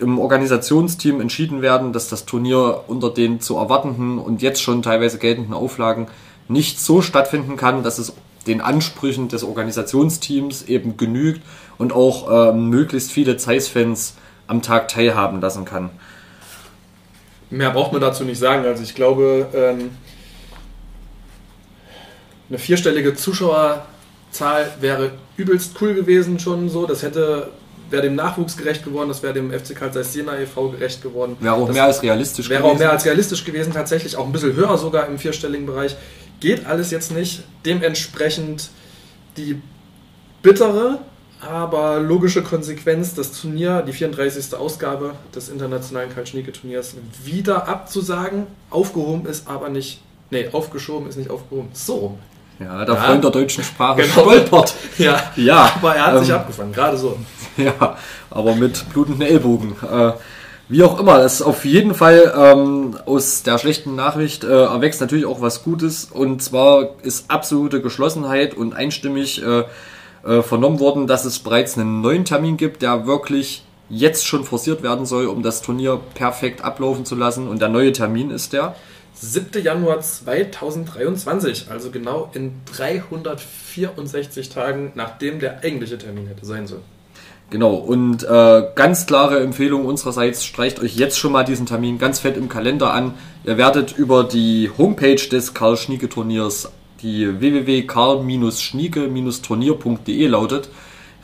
im 0.00 0.18
Organisationsteam 0.18 1.20
entschieden 1.20 1.62
werden, 1.62 1.92
dass 1.92 2.08
das 2.08 2.26
Turnier 2.26 2.82
unter 2.88 3.10
den 3.10 3.40
zu 3.40 3.56
erwartenden 3.56 4.18
und 4.18 4.42
jetzt 4.42 4.60
schon 4.60 4.82
teilweise 4.82 5.18
geltenden 5.18 5.54
Auflagen 5.54 6.08
nicht 6.48 6.80
so 6.80 7.02
stattfinden 7.02 7.56
kann, 7.56 7.82
dass 7.82 7.98
es 7.98 8.12
den 8.46 8.60
Ansprüchen 8.60 9.28
des 9.28 9.44
Organisationsteams 9.44 10.62
eben 10.62 10.96
genügt 10.96 11.42
und 11.76 11.92
auch 11.92 12.50
ähm, 12.50 12.70
möglichst 12.70 13.12
viele 13.12 13.36
Zeiss-Fans 13.36 14.14
am 14.46 14.62
Tag 14.62 14.88
teilhaben 14.88 15.40
lassen 15.40 15.64
kann. 15.64 15.90
Mehr 17.50 17.70
braucht 17.70 17.92
man 17.92 18.00
dazu 18.00 18.24
nicht 18.24 18.38
sagen. 18.38 18.64
Also 18.64 18.82
ich 18.82 18.94
glaube, 18.94 19.46
ähm, 19.54 19.90
eine 22.48 22.58
vierstellige 22.58 23.14
Zuschauerzahl 23.14 24.72
wäre 24.80 25.12
übelst 25.36 25.76
cool 25.80 25.94
gewesen 25.94 26.38
schon 26.38 26.68
so. 26.68 26.86
Das 26.86 27.02
hätte 27.02 27.50
wäre 27.90 28.02
dem 28.02 28.16
Nachwuchs 28.16 28.56
gerecht 28.56 28.84
geworden, 28.84 29.08
das 29.08 29.22
wäre 29.22 29.32
dem 29.34 29.50
FC 29.50 29.74
Karl 29.74 29.92
Zeiss 29.92 30.14
Jena 30.14 30.38
e.V. 30.38 30.70
gerecht 30.70 31.02
geworden. 31.02 31.36
Wäre 31.40 31.54
auch 31.54 31.66
das 31.66 31.74
mehr 31.74 31.84
als 31.84 32.02
realistisch 32.02 32.48
wäre 32.48 32.60
gewesen. 32.60 32.64
Wäre 32.64 32.74
auch 32.74 32.78
mehr 32.78 32.92
als 32.92 33.04
realistisch 33.06 33.44
gewesen, 33.44 33.72
tatsächlich 33.72 34.16
auch 34.16 34.26
ein 34.26 34.32
bisschen 34.32 34.54
höher 34.54 34.76
sogar 34.76 35.06
im 35.06 35.18
vierstelligen 35.18 35.66
Bereich. 35.66 35.96
Geht 36.40 36.66
alles 36.66 36.90
jetzt 36.90 37.12
nicht. 37.12 37.42
Dementsprechend 37.64 38.70
die 39.36 39.60
bittere, 40.42 40.98
aber 41.40 42.00
logische 42.00 42.42
Konsequenz, 42.42 43.14
das 43.14 43.32
Turnier, 43.32 43.82
die 43.82 43.92
34. 43.92 44.54
Ausgabe 44.56 45.14
des 45.34 45.48
internationalen 45.48 46.12
Kaltschnieke-Turniers, 46.12 46.96
wieder 47.24 47.68
abzusagen. 47.68 48.46
Aufgehoben 48.70 49.26
ist 49.26 49.48
aber 49.48 49.68
nicht. 49.68 50.00
Nee, 50.30 50.48
aufgeschoben 50.52 51.08
ist 51.08 51.16
nicht 51.16 51.30
aufgehoben. 51.30 51.68
So. 51.72 52.18
Ja, 52.58 52.84
der 52.84 52.94
ja. 52.94 53.00
Freund 53.00 53.22
der 53.22 53.30
deutschen 53.30 53.62
Sprache 53.62 54.02
genau. 54.02 54.12
stolpert. 54.12 54.74
Ja, 54.98 55.32
ja, 55.36 55.72
aber 55.76 55.94
er 55.94 56.06
hat 56.06 56.14
ähm, 56.16 56.24
sich 56.24 56.32
abgefangen, 56.32 56.72
gerade 56.72 56.96
so. 56.96 57.16
Ja, 57.56 57.96
aber 58.30 58.54
mit 58.54 58.88
blutenden 58.92 59.26
Ellbogen. 59.26 59.74
Äh, 59.82 60.12
wie 60.68 60.82
auch 60.82 61.00
immer, 61.00 61.18
das 61.18 61.34
ist 61.36 61.42
auf 61.42 61.64
jeden 61.64 61.94
Fall 61.94 62.32
ähm, 62.36 62.98
aus 63.06 63.42
der 63.42 63.56
schlechten 63.58 63.96
Nachricht 63.96 64.44
äh, 64.44 64.64
erwächst 64.64 65.00
natürlich 65.00 65.24
auch 65.24 65.40
was 65.40 65.64
Gutes. 65.64 66.04
Und 66.04 66.42
zwar 66.42 66.90
ist 67.02 67.30
absolute 67.30 67.80
Geschlossenheit 67.80 68.54
und 68.54 68.74
einstimmig 68.74 69.42
äh, 69.42 69.64
äh, 70.24 70.42
vernommen 70.42 70.78
worden, 70.78 71.06
dass 71.06 71.24
es 71.24 71.38
bereits 71.38 71.78
einen 71.78 72.02
neuen 72.02 72.26
Termin 72.26 72.58
gibt, 72.58 72.82
der 72.82 73.06
wirklich 73.06 73.64
jetzt 73.88 74.26
schon 74.26 74.44
forciert 74.44 74.82
werden 74.82 75.06
soll, 75.06 75.26
um 75.26 75.42
das 75.42 75.62
Turnier 75.62 75.98
perfekt 76.14 76.62
ablaufen 76.62 77.06
zu 77.06 77.14
lassen. 77.14 77.48
Und 77.48 77.62
der 77.62 77.70
neue 77.70 77.92
Termin 77.92 78.30
ist 78.30 78.52
der 78.52 78.74
7. 79.14 79.62
Januar 79.64 80.00
2023, 80.00 81.70
also 81.70 81.90
genau 81.90 82.30
in 82.34 82.60
364 82.76 84.50
Tagen, 84.50 84.92
nachdem 84.94 85.40
der 85.40 85.64
eigentliche 85.64 85.96
Termin 85.96 86.26
hätte 86.26 86.44
sein 86.44 86.66
sollen. 86.66 86.97
Genau, 87.50 87.76
und 87.76 88.24
äh, 88.24 88.62
ganz 88.74 89.06
klare 89.06 89.40
Empfehlung 89.40 89.86
unsererseits, 89.86 90.44
streicht 90.44 90.80
euch 90.80 90.96
jetzt 90.96 91.18
schon 91.18 91.32
mal 91.32 91.44
diesen 91.44 91.64
Termin 91.64 91.98
ganz 91.98 92.18
fett 92.18 92.36
im 92.36 92.50
Kalender 92.50 92.92
an. 92.92 93.14
Ihr 93.44 93.56
werdet 93.56 93.96
über 93.96 94.24
die 94.24 94.70
Homepage 94.76 95.16
des 95.16 95.54
Karl 95.54 95.78
Schnieke 95.78 96.10
Turniers 96.10 96.70
die 97.02 97.40
www.karl-schnieke-turnier.de 97.40 100.26
lautet, 100.26 100.68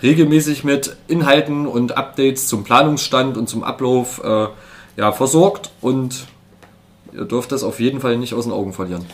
regelmäßig 0.03 0.65
mit 0.65 0.97
Inhalten 1.09 1.67
und 1.67 1.99
Updates 1.99 2.49
zum 2.49 2.65
Planungsstand 2.65 3.37
und 3.37 3.49
zum 3.49 3.63
Ablauf 3.65 4.23
äh, 4.25 4.47
ja, 4.97 5.13
versorgt 5.13 5.73
und 5.81 6.27
ihr 7.13 7.25
dürft 7.25 7.51
das 7.53 7.63
auf 7.65 7.81
jeden 7.81 8.01
Fall 8.01 8.17
nicht 8.17 8.35
aus 8.35 8.45
den 8.45 8.53
Augen 8.53 8.73
verlieren. 8.73 9.05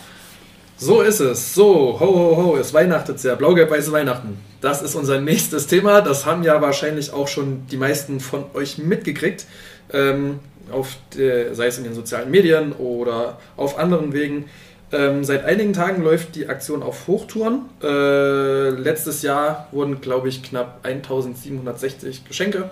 So 0.82 1.02
ist 1.02 1.20
es. 1.20 1.54
So, 1.54 2.00
ho, 2.00 2.06
ho, 2.06 2.36
ho, 2.36 2.56
es 2.56 2.72
weihnachtet 2.72 3.22
ja. 3.22 3.34
Blau-Gelb-Weiße 3.34 3.92
Weihnachten. 3.92 4.38
Das 4.62 4.80
ist 4.80 4.94
unser 4.94 5.20
nächstes 5.20 5.66
Thema. 5.66 6.00
Das 6.00 6.24
haben 6.24 6.42
ja 6.42 6.62
wahrscheinlich 6.62 7.12
auch 7.12 7.28
schon 7.28 7.66
die 7.70 7.76
meisten 7.76 8.18
von 8.18 8.46
euch 8.54 8.78
mitgekriegt. 8.78 9.44
Ähm, 9.92 10.38
auf 10.72 10.96
der, 11.14 11.54
sei 11.54 11.66
es 11.66 11.76
in 11.76 11.84
den 11.84 11.92
sozialen 11.92 12.30
Medien 12.30 12.72
oder 12.72 13.38
auf 13.58 13.78
anderen 13.78 14.14
Wegen. 14.14 14.46
Ähm, 14.90 15.22
seit 15.22 15.44
einigen 15.44 15.74
Tagen 15.74 16.02
läuft 16.02 16.34
die 16.34 16.48
Aktion 16.48 16.82
auf 16.82 17.06
Hochtouren. 17.06 17.66
Äh, 17.82 18.70
letztes 18.70 19.20
Jahr 19.20 19.68
wurden, 19.72 20.00
glaube 20.00 20.30
ich, 20.30 20.42
knapp 20.42 20.80
1760 20.82 22.24
Geschenke 22.24 22.70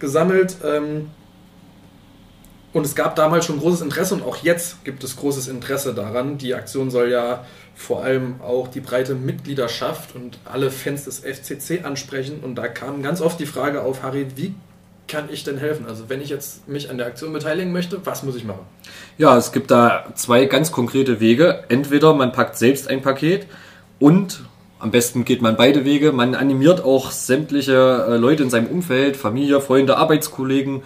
gesammelt. 0.00 0.56
Ähm, 0.64 1.10
und 2.78 2.86
es 2.86 2.94
gab 2.94 3.16
damals 3.16 3.44
schon 3.44 3.58
großes 3.58 3.80
Interesse 3.80 4.14
und 4.14 4.22
auch 4.22 4.36
jetzt 4.36 4.84
gibt 4.84 5.02
es 5.04 5.16
großes 5.16 5.48
Interesse 5.48 5.94
daran. 5.94 6.38
Die 6.38 6.54
Aktion 6.54 6.90
soll 6.90 7.10
ja 7.10 7.44
vor 7.74 8.04
allem 8.04 8.40
auch 8.40 8.68
die 8.68 8.80
breite 8.80 9.14
Mitgliedschaft 9.14 10.14
und 10.14 10.38
alle 10.44 10.70
Fans 10.70 11.04
des 11.04 11.20
FCC 11.20 11.84
ansprechen. 11.84 12.40
Und 12.42 12.54
da 12.54 12.68
kam 12.68 13.02
ganz 13.02 13.20
oft 13.20 13.38
die 13.40 13.46
Frage 13.46 13.82
auf, 13.82 14.02
Harry, 14.02 14.26
wie 14.36 14.54
kann 15.08 15.28
ich 15.30 15.42
denn 15.42 15.58
helfen? 15.58 15.86
Also 15.86 16.08
wenn 16.08 16.20
ich 16.20 16.28
jetzt 16.28 16.68
mich 16.68 16.88
an 16.88 16.98
der 16.98 17.08
Aktion 17.08 17.32
beteiligen 17.32 17.72
möchte, 17.72 18.00
was 18.04 18.22
muss 18.22 18.36
ich 18.36 18.44
machen? 18.44 18.60
Ja, 19.16 19.36
es 19.36 19.52
gibt 19.52 19.70
da 19.70 20.06
zwei 20.14 20.44
ganz 20.44 20.70
konkrete 20.70 21.18
Wege. 21.18 21.64
Entweder 21.68 22.14
man 22.14 22.32
packt 22.32 22.56
selbst 22.56 22.88
ein 22.88 23.02
Paket 23.02 23.46
und 23.98 24.44
am 24.78 24.92
besten 24.92 25.24
geht 25.24 25.42
man 25.42 25.56
beide 25.56 25.84
Wege. 25.84 26.12
Man 26.12 26.36
animiert 26.36 26.84
auch 26.84 27.10
sämtliche 27.10 28.06
äh, 28.08 28.16
Leute 28.16 28.44
in 28.44 28.50
seinem 28.50 28.68
Umfeld, 28.68 29.16
Familie, 29.16 29.60
Freunde, 29.60 29.96
Arbeitskollegen, 29.96 30.82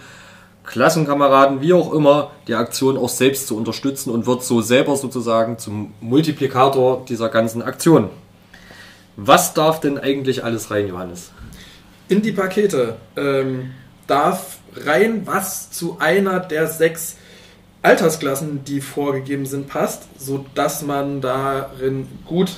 Klassenkameraden, 0.73 1.61
wie 1.61 1.71
auch 1.71 1.93
immer, 1.93 2.31
die 2.47 2.55
Aktion 2.55 2.97
auch 2.97 3.07
selbst 3.07 3.45
zu 3.45 3.55
unterstützen 3.55 4.09
und 4.09 4.25
wird 4.25 4.43
so 4.43 4.59
selber 4.59 4.95
sozusagen 4.95 5.59
zum 5.59 5.93
Multiplikator 6.01 7.05
dieser 7.07 7.29
ganzen 7.29 7.61
Aktion. 7.61 8.09
Was 9.15 9.53
darf 9.53 9.81
denn 9.81 9.99
eigentlich 9.99 10.43
alles 10.43 10.71
rein, 10.71 10.87
Johannes? 10.87 11.29
In 12.07 12.23
die 12.23 12.31
Pakete 12.31 12.97
ähm, 13.15 13.69
darf 14.07 14.57
rein, 14.75 15.21
was 15.27 15.69
zu 15.69 15.97
einer 15.99 16.39
der 16.39 16.65
sechs 16.65 17.17
Altersklassen, 17.83 18.63
die 18.63 18.81
vorgegeben 18.81 19.45
sind, 19.45 19.67
passt, 19.67 20.07
sodass 20.17 20.81
man 20.81 21.21
darin 21.21 22.07
gut 22.25 22.49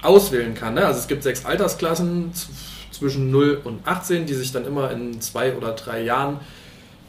auswählen 0.00 0.54
kann. 0.54 0.72
Ne? 0.72 0.86
Also 0.86 1.00
es 1.00 1.08
gibt 1.08 1.22
sechs 1.22 1.44
Altersklassen 1.44 2.32
zwischen 2.90 3.30
0 3.30 3.60
und 3.64 3.86
18, 3.86 4.24
die 4.24 4.32
sich 4.32 4.50
dann 4.50 4.64
immer 4.64 4.90
in 4.90 5.20
zwei 5.20 5.54
oder 5.54 5.72
drei 5.72 6.02
Jahren 6.02 6.40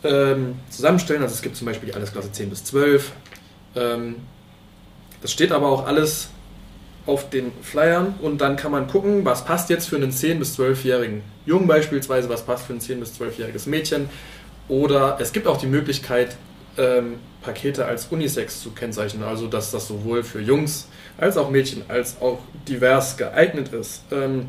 ähm, 0.03 0.55
zusammenstellen. 0.69 1.21
Also 1.21 1.35
es 1.35 1.41
gibt 1.41 1.55
zum 1.55 1.65
Beispiel 1.67 1.89
die 1.89 1.95
Altersklasse 1.95 2.31
10 2.31 2.49
bis 2.49 2.63
12. 2.65 3.11
Ähm, 3.75 4.15
das 5.21 5.31
steht 5.31 5.51
aber 5.51 5.67
auch 5.67 5.85
alles 5.85 6.29
auf 7.05 7.29
den 7.29 7.51
Flyern 7.61 8.15
und 8.21 8.39
dann 8.41 8.55
kann 8.55 8.71
man 8.71 8.87
gucken, 8.87 9.25
was 9.25 9.43
passt 9.43 9.69
jetzt 9.69 9.89
für 9.89 9.95
einen 9.95 10.11
10- 10.11 10.39
bis 10.39 10.57
12-jährigen 10.59 11.23
Jungen 11.45 11.67
beispielsweise, 11.67 12.29
was 12.29 12.43
passt 12.43 12.65
für 12.65 12.73
ein 12.73 12.79
10- 12.79 12.99
bis 12.99 13.19
12-jähriges 13.19 13.67
Mädchen. 13.67 14.09
Oder 14.67 15.17
es 15.19 15.33
gibt 15.33 15.47
auch 15.47 15.57
die 15.57 15.67
Möglichkeit, 15.67 16.37
ähm, 16.77 17.15
Pakete 17.41 17.85
als 17.85 18.05
Unisex 18.07 18.61
zu 18.61 18.71
kennzeichnen, 18.71 19.23
also 19.23 19.47
dass 19.47 19.71
das 19.71 19.87
sowohl 19.87 20.23
für 20.23 20.39
Jungs 20.39 20.87
als 21.17 21.37
auch 21.37 21.49
Mädchen 21.49 21.83
als 21.87 22.21
auch 22.21 22.39
divers 22.67 23.17
geeignet 23.17 23.73
ist. 23.73 24.03
Ähm, 24.11 24.47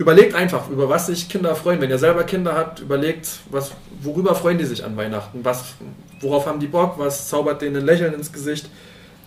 überlegt 0.00 0.34
einfach, 0.34 0.70
über 0.70 0.88
was 0.88 1.08
sich 1.08 1.28
Kinder 1.28 1.54
freuen. 1.54 1.78
Wenn 1.82 1.90
ihr 1.90 1.98
selber 1.98 2.24
Kinder 2.24 2.54
habt, 2.54 2.80
überlegt, 2.80 3.28
was, 3.50 3.72
worüber 4.02 4.34
freuen 4.34 4.56
die 4.56 4.64
sich 4.64 4.82
an 4.82 4.96
Weihnachten? 4.96 5.40
Was, 5.42 5.74
worauf 6.20 6.46
haben 6.46 6.58
die 6.58 6.68
Bock? 6.68 6.94
Was 6.96 7.28
zaubert 7.28 7.60
denen 7.60 7.76
ein 7.76 7.84
Lächeln 7.84 8.14
ins 8.14 8.32
Gesicht? 8.32 8.70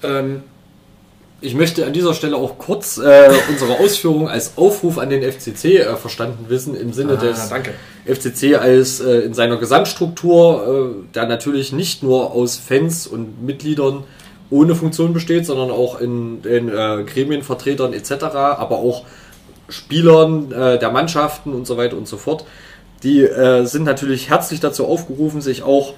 Ähm, 0.02 0.42
ich 1.42 1.54
möchte 1.54 1.86
an 1.86 1.94
dieser 1.94 2.16
Stelle 2.16 2.38
auch 2.38 2.58
kurz 2.58 2.98
äh, 2.98 3.30
unsere 3.50 3.80
Ausführung 3.80 4.28
als 4.28 4.54
Aufruf 4.58 4.98
an 4.98 5.12
den 5.12 5.22
FCC 5.22 5.78
äh, 5.78 5.96
verstanden 5.96 6.46
wissen, 6.48 6.76
im 6.76 6.92
Sinne 6.92 7.20
ah, 7.20 7.22
des 7.22 7.50
danke. 7.50 7.76
FCC 8.06 8.56
als 8.56 9.00
äh, 9.00 9.20
in 9.20 9.36
seiner 9.36 9.58
Gesamtstruktur, 9.58 10.96
äh, 11.06 11.14
der 11.14 11.28
natürlich 11.28 11.72
nicht 11.72 12.02
nur 12.02 12.32
aus 12.32 12.58
Fans 12.58 13.06
und 13.06 13.46
Mitgliedern 13.46 14.06
ohne 14.50 14.74
Funktion 14.74 15.14
besteht, 15.14 15.46
sondern 15.46 15.70
auch 15.70 16.02
in 16.02 16.42
den 16.42 16.70
äh, 16.70 17.04
Gremienvertretern 17.04 17.94
etc., 17.94 18.24
aber 18.24 18.78
auch 18.78 19.06
Spielern 19.70 20.52
äh, 20.52 20.80
der 20.80 20.92
Mannschaften 20.92 21.54
und 21.54 21.66
so 21.66 21.78
weiter 21.78 21.98
und 21.98 22.08
so 22.08 22.18
fort. 22.18 22.46
Die 23.04 23.28
sind 23.66 23.84
natürlich 23.84 24.30
herzlich 24.30 24.62
dazu 24.62 24.88
aufgerufen, 24.88 25.42
sich 25.42 25.62
auch 25.62 25.94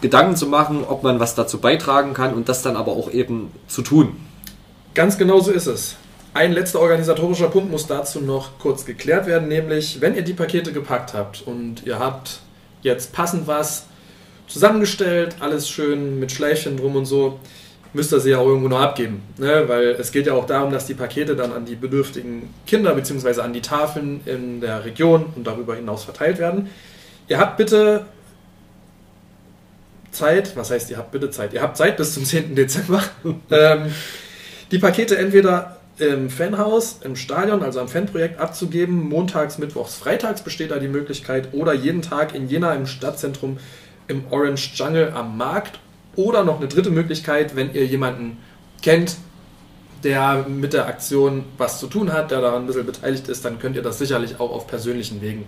Gedanken 0.00 0.34
zu 0.34 0.46
machen, 0.48 0.84
ob 0.84 1.04
man 1.04 1.20
was 1.20 1.36
dazu 1.36 1.60
beitragen 1.60 2.14
kann 2.14 2.34
und 2.34 2.48
das 2.48 2.62
dann 2.62 2.76
aber 2.76 2.92
auch 2.92 3.12
eben 3.12 3.52
zu 3.68 3.82
tun. 3.82 4.16
Ganz 4.94 5.16
genau 5.16 5.38
so 5.38 5.52
ist 5.52 5.66
es. 5.66 5.96
Ein 6.34 6.52
letzter 6.52 6.80
organisatorischer 6.80 7.48
Punkt 7.48 7.70
muss 7.70 7.86
dazu 7.86 8.20
noch 8.20 8.58
kurz 8.58 8.84
geklärt 8.84 9.26
werden, 9.26 9.48
nämlich 9.48 10.00
wenn 10.00 10.16
ihr 10.16 10.22
die 10.22 10.32
Pakete 10.32 10.72
gepackt 10.72 11.14
habt 11.14 11.42
und 11.46 11.86
ihr 11.86 11.98
habt 11.98 12.40
jetzt 12.82 13.12
passend 13.12 13.46
was 13.46 13.86
zusammengestellt, 14.48 15.36
alles 15.40 15.68
schön 15.68 16.18
mit 16.18 16.32
Schleifchen 16.32 16.76
drum 16.76 16.96
und 16.96 17.06
so, 17.06 17.38
müsst 17.92 18.12
ihr 18.12 18.20
sie 18.20 18.30
ja 18.30 18.38
auch 18.38 18.46
irgendwo 18.46 18.68
noch 18.68 18.80
abgeben. 18.80 19.22
Ne? 19.38 19.64
Weil 19.66 19.88
es 19.98 20.12
geht 20.12 20.26
ja 20.26 20.34
auch 20.34 20.46
darum, 20.46 20.72
dass 20.72 20.86
die 20.86 20.94
Pakete 20.94 21.36
dann 21.36 21.52
an 21.52 21.64
die 21.64 21.74
bedürftigen 21.74 22.52
Kinder 22.66 22.94
bzw. 22.94 23.40
an 23.40 23.52
die 23.52 23.60
Tafeln 23.60 24.20
in 24.24 24.60
der 24.60 24.84
Region 24.84 25.26
und 25.36 25.46
darüber 25.46 25.76
hinaus 25.76 26.04
verteilt 26.04 26.38
werden. 26.38 26.70
Ihr 27.28 27.38
habt 27.38 27.56
bitte 27.56 28.06
Zeit, 30.10 30.56
was 30.56 30.70
heißt, 30.70 30.90
ihr 30.90 30.98
habt 30.98 31.10
bitte 31.10 31.30
Zeit? 31.30 31.52
Ihr 31.52 31.62
habt 31.62 31.76
Zeit 31.76 31.96
bis 31.96 32.14
zum 32.14 32.24
10. 32.24 32.54
Dezember. 32.54 33.02
ähm, 33.50 33.92
die 34.70 34.78
Pakete 34.78 35.16
entweder 35.16 35.78
im 35.98 36.30
Fanhaus, 36.30 37.00
im 37.04 37.16
Stadion, 37.16 37.62
also 37.62 37.80
am 37.80 37.88
Fanprojekt 37.88 38.40
abzugeben. 38.40 39.08
Montags, 39.08 39.58
Mittwochs, 39.58 39.94
Freitags 39.94 40.42
besteht 40.42 40.70
da 40.70 40.78
die 40.78 40.88
Möglichkeit 40.88 41.48
oder 41.52 41.72
jeden 41.74 42.02
Tag 42.02 42.34
in 42.34 42.48
Jena 42.48 42.74
im 42.74 42.86
Stadtzentrum 42.86 43.58
im 44.08 44.24
Orange 44.30 44.72
Jungle 44.74 45.12
am 45.14 45.36
Markt. 45.36 45.78
Oder 46.16 46.44
noch 46.44 46.58
eine 46.58 46.68
dritte 46.68 46.90
Möglichkeit, 46.90 47.56
wenn 47.56 47.72
ihr 47.74 47.86
jemanden 47.86 48.38
kennt, 48.82 49.16
der 50.04 50.46
mit 50.48 50.72
der 50.72 50.86
Aktion 50.86 51.44
was 51.58 51.78
zu 51.78 51.86
tun 51.86 52.12
hat, 52.12 52.30
der 52.30 52.40
daran 52.40 52.64
ein 52.64 52.66
bisschen 52.66 52.86
beteiligt 52.86 53.28
ist, 53.28 53.44
dann 53.44 53.58
könnt 53.58 53.76
ihr 53.76 53.82
das 53.82 53.98
sicherlich 53.98 54.40
auch 54.40 54.50
auf 54.50 54.66
persönlichen 54.66 55.22
Wegen 55.22 55.46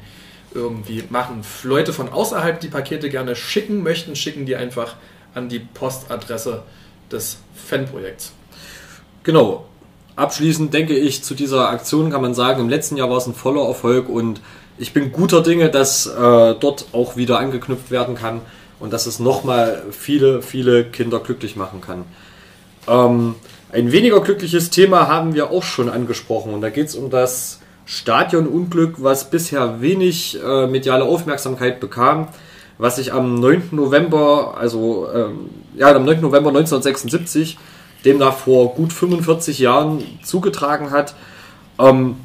irgendwie 0.55 1.03
machen. 1.11 1.43
Leute 1.65 1.93
von 1.93 2.09
außerhalb 2.09 2.61
die 2.61 2.69
Pakete 2.69 3.11
gerne 3.11 3.35
schicken 3.35 3.83
möchten, 3.83 4.15
schicken 4.15 4.47
die 4.47 4.57
einfach 4.57 4.95
an 5.35 5.49
die 5.49 5.59
Postadresse 5.59 6.63
des 7.11 7.39
Fanprojekts. 7.55 8.33
Genau. 9.25 9.67
Abschließend 10.17 10.73
denke 10.73 10.97
ich, 10.97 11.25
zu 11.25 11.35
dieser 11.35 11.71
Aktion 11.71 12.11
kann 12.11 12.23
man 12.23 12.35
sagen, 12.35 12.61
im 12.61 12.69
letzten 12.69 12.97
Jahr 12.97 13.11
war 13.11 13.17
es 13.17 13.27
ein 13.27 13.35
voller 13.35 13.67
Erfolg 13.67 14.09
und 14.09 14.41
ich 14.79 14.93
bin 14.93 15.11
guter 15.11 15.43
Dinge, 15.43 15.71
dass 15.71 16.07
äh, 16.07 16.55
dort 16.55 16.87
auch 16.93 17.17
wieder 17.17 17.41
angeknüpft 17.41 17.91
werden 17.91 18.15
kann 18.15 18.41
und 18.85 18.93
dass 18.93 19.07
es 19.07 19.19
nochmal 19.19 19.83
viele, 19.93 20.43
viele 20.43 20.85
Kinder 20.85 21.19
glücklich 21.19 21.57
machen 21.57 21.81
kann. 21.81 22.05
Ähm, 22.87 23.35
ein 23.73 23.93
weniger 23.93 24.21
glückliches 24.21 24.69
Thema 24.69 25.09
haben 25.09 25.35
wir 25.35 25.51
auch 25.51 25.63
schon 25.63 25.89
angesprochen 25.89 26.53
und 26.53 26.61
da 26.61 26.69
geht 26.69 26.89
es 26.89 26.95
um 26.95 27.09
das 27.09 27.61
Stadionunglück, 27.87 29.03
was 29.03 29.31
bisher 29.31 29.81
wenig 29.81 30.39
äh, 30.39 30.67
mediale 30.67 31.05
Aufmerksamkeit 31.05 31.81
bekam, 31.81 32.29
was 32.77 32.97
sich 32.97 33.11
am 33.15 33.41
9. 33.41 33.71
November, 33.71 34.55
also 34.59 35.09
ähm, 35.15 35.49
ja, 35.77 35.91
am 35.95 36.05
9. 36.05 36.21
November 36.21 36.51
1976 36.51 37.57
demnach 38.05 38.37
vor 38.37 38.75
gut 38.75 38.93
45 38.93 39.61
Jahren 39.61 40.05
zugetragen 40.23 40.91
hat. 40.91 41.15
Ähm, 41.79 42.17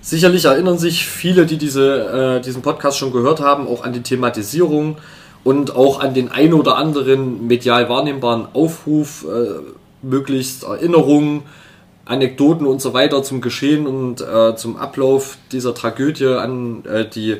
sicherlich 0.00 0.46
erinnern 0.46 0.78
sich 0.78 1.06
viele, 1.06 1.44
die 1.44 1.58
diese, 1.58 2.38
äh, 2.38 2.40
diesen 2.40 2.62
Podcast 2.62 2.96
schon 2.96 3.12
gehört 3.12 3.40
haben, 3.40 3.68
auch 3.68 3.84
an 3.84 3.92
die 3.92 4.02
Thematisierung 4.02 4.96
und 5.44 5.74
auch 5.74 6.00
an 6.00 6.14
den 6.14 6.30
ein 6.30 6.52
oder 6.52 6.76
anderen 6.76 7.46
medial 7.46 7.88
wahrnehmbaren 7.88 8.48
Aufruf, 8.52 9.24
äh, 9.24 9.60
möglichst 10.02 10.64
Erinnerungen, 10.64 11.42
Anekdoten 12.04 12.66
und 12.66 12.80
so 12.80 12.94
weiter 12.94 13.22
zum 13.22 13.40
Geschehen 13.40 13.86
und 13.86 14.20
äh, 14.20 14.56
zum 14.56 14.76
Ablauf 14.76 15.36
dieser 15.52 15.74
Tragödie 15.74 16.26
an 16.26 16.84
äh, 16.86 17.08
die 17.08 17.36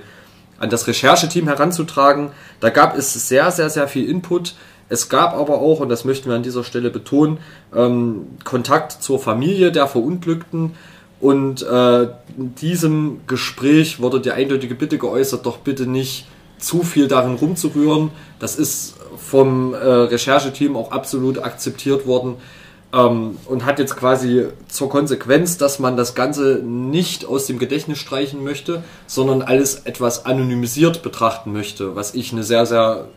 an 0.59 0.71
das 0.71 0.87
Rechercheteam 0.87 1.47
heranzutragen. 1.47 2.31
Da 2.61 2.71
gab 2.71 2.97
es 2.97 3.29
sehr, 3.29 3.51
sehr, 3.51 3.71
sehr 3.71 3.89
viel 3.89 4.09
Input. 4.09 4.55
Es 4.89 5.09
gab 5.09 5.35
aber 5.35 5.61
auch, 5.61 5.81
und 5.81 5.89
das 5.89 6.05
möchten 6.05 6.29
wir 6.29 6.37
an 6.37 6.43
dieser 6.43 6.65
Stelle 6.65 6.91
betonen, 6.91 7.39
ähm, 7.75 8.27
Kontakt 8.45 9.03
zur 9.03 9.19
Familie 9.19 9.71
der 9.71 9.87
Verunglückten. 9.87 10.75
Und 11.21 11.63
äh, 11.63 12.03
in 12.37 12.55
diesem 12.61 13.21
Gespräch 13.27 14.01
wurde 14.01 14.21
die 14.21 14.31
eindeutige 14.31 14.75
Bitte 14.75 14.99
geäußert, 14.99 15.47
doch 15.47 15.59
bitte 15.59 15.87
nicht 15.87 16.27
zu 16.59 16.83
viel 16.83 17.09
darin 17.09 17.35
rumzurühren. 17.35 18.11
Das 18.39 18.57
ist 18.57 18.95
vom 19.17 19.75
äh, 19.75 19.79
Rechercheteam 19.79 20.77
auch 20.77 20.91
absolut 20.91 21.39
akzeptiert 21.39 22.07
worden 22.07 22.37
ähm, 22.93 23.37
und 23.47 23.65
hat 23.65 23.79
jetzt 23.79 23.97
quasi 23.97 24.47
zur 24.69 24.89
Konsequenz, 24.89 25.59
dass 25.59 25.79
man 25.79 25.97
das 25.97 26.15
Ganze 26.15 26.61
nicht 26.65 27.27
aus 27.27 27.47
dem 27.47 27.59
Gedächtnis 27.59 27.99
streichen 27.99 28.43
möchte, 28.45 28.83
sondern 29.07 29.43
alles 29.43 29.83
etwas 29.85 30.25
anonymisiert 30.27 31.03
betrachten 31.03 31.53
möchte, 31.53 31.97
was 31.97 32.15
ich 32.15 32.33
eine 32.33 32.43
sehr, 32.43 32.67
sehr 32.67 33.09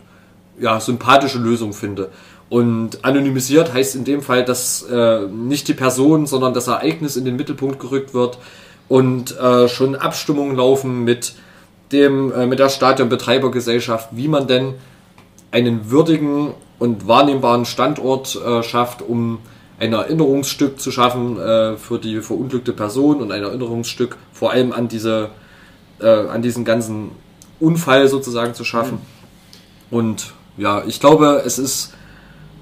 ja, 0.60 0.80
sympathische 0.80 1.40
Lösung 1.40 1.74
finde. 1.74 2.10
Und 2.50 3.06
anonymisiert 3.06 3.74
heißt 3.74 3.96
in 3.96 4.04
dem 4.04 4.22
Fall, 4.22 4.44
dass 4.44 4.84
äh, 4.84 5.22
nicht 5.28 5.70
die 5.70 5.74
Person, 5.74 6.28
sondern 6.28 6.54
das 6.54 6.68
Ereignis 6.68 7.16
in 7.16 7.24
den 7.24 7.38
Mittelpunkt 7.38 7.80
gerückt 7.80 8.14
wird 8.14 8.40
und 8.90 9.40
äh, 9.40 9.70
schon 9.70 9.96
Abstimmungen 9.96 10.58
laufen 10.58 11.06
mit 11.06 11.34
dem 11.92 12.32
äh, 12.32 12.46
mit 12.46 12.60
der 12.60 12.70
Stadionbetreibergesellschaft, 12.70 14.10
wie 14.12 14.28
man 14.28 14.48
denn 14.48 14.76
einen 15.52 15.92
würdigen 15.92 16.54
und 16.80 17.08
wahrnehmbaren 17.08 17.66
Standort 17.66 18.36
äh, 18.36 18.64
schafft, 18.64 19.02
um 19.02 19.40
ein 19.80 19.94
Erinnerungsstück 19.94 20.80
zu 20.80 20.92
schaffen 20.92 21.40
äh, 21.40 21.76
für 21.76 22.00
die 22.00 22.22
verunglückte 22.22 22.74
Person 22.74 23.22
und 23.22 23.32
ein 23.32 23.44
Erinnerungsstück 23.44 24.18
vor 24.32 24.52
allem 24.52 24.72
an 24.72 24.88
diese 24.88 25.30
äh, 26.00 26.28
an 26.28 26.42
diesen 26.42 26.66
ganzen 26.66 27.12
Unfall 27.60 28.08
sozusagen 28.08 28.54
zu 28.54 28.64
schaffen. 28.64 29.00
Mhm. 29.92 29.98
Und 29.98 30.34
ja, 30.58 30.84
ich 30.86 31.00
glaube, 31.00 31.44
es 31.46 31.60
ist 31.60 31.94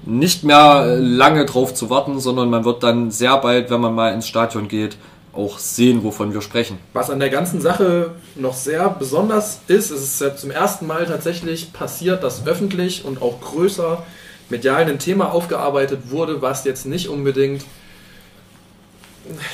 nicht 0.04 0.44
mehr 0.44 0.96
lange 0.98 1.44
drauf 1.44 1.74
zu 1.74 1.90
warten, 1.90 2.20
sondern 2.20 2.48
man 2.50 2.64
wird 2.64 2.82
dann 2.82 3.10
sehr 3.10 3.36
bald, 3.38 3.70
wenn 3.70 3.80
man 3.80 3.94
mal 3.94 4.12
ins 4.14 4.26
Stadion 4.26 4.68
geht, 4.68 4.96
auch 5.40 5.58
sehen, 5.58 6.04
wovon 6.04 6.32
wir 6.34 6.42
sprechen. 6.42 6.78
Was 6.92 7.10
an 7.10 7.20
der 7.20 7.30
ganzen 7.30 7.60
Sache 7.60 8.12
noch 8.34 8.54
sehr 8.54 8.88
besonders 8.90 9.60
ist, 9.68 9.90
ist 9.90 10.02
es 10.02 10.20
ja 10.20 10.36
zum 10.36 10.50
ersten 10.50 10.86
Mal 10.86 11.06
tatsächlich 11.06 11.72
passiert, 11.72 12.22
dass 12.22 12.46
öffentlich 12.46 13.04
und 13.04 13.22
auch 13.22 13.40
größer 13.40 14.02
medial 14.48 14.82
ein 14.82 14.98
Thema 14.98 15.32
aufgearbeitet 15.32 16.10
wurde, 16.10 16.42
was 16.42 16.64
jetzt 16.64 16.86
nicht 16.86 17.08
unbedingt 17.08 17.64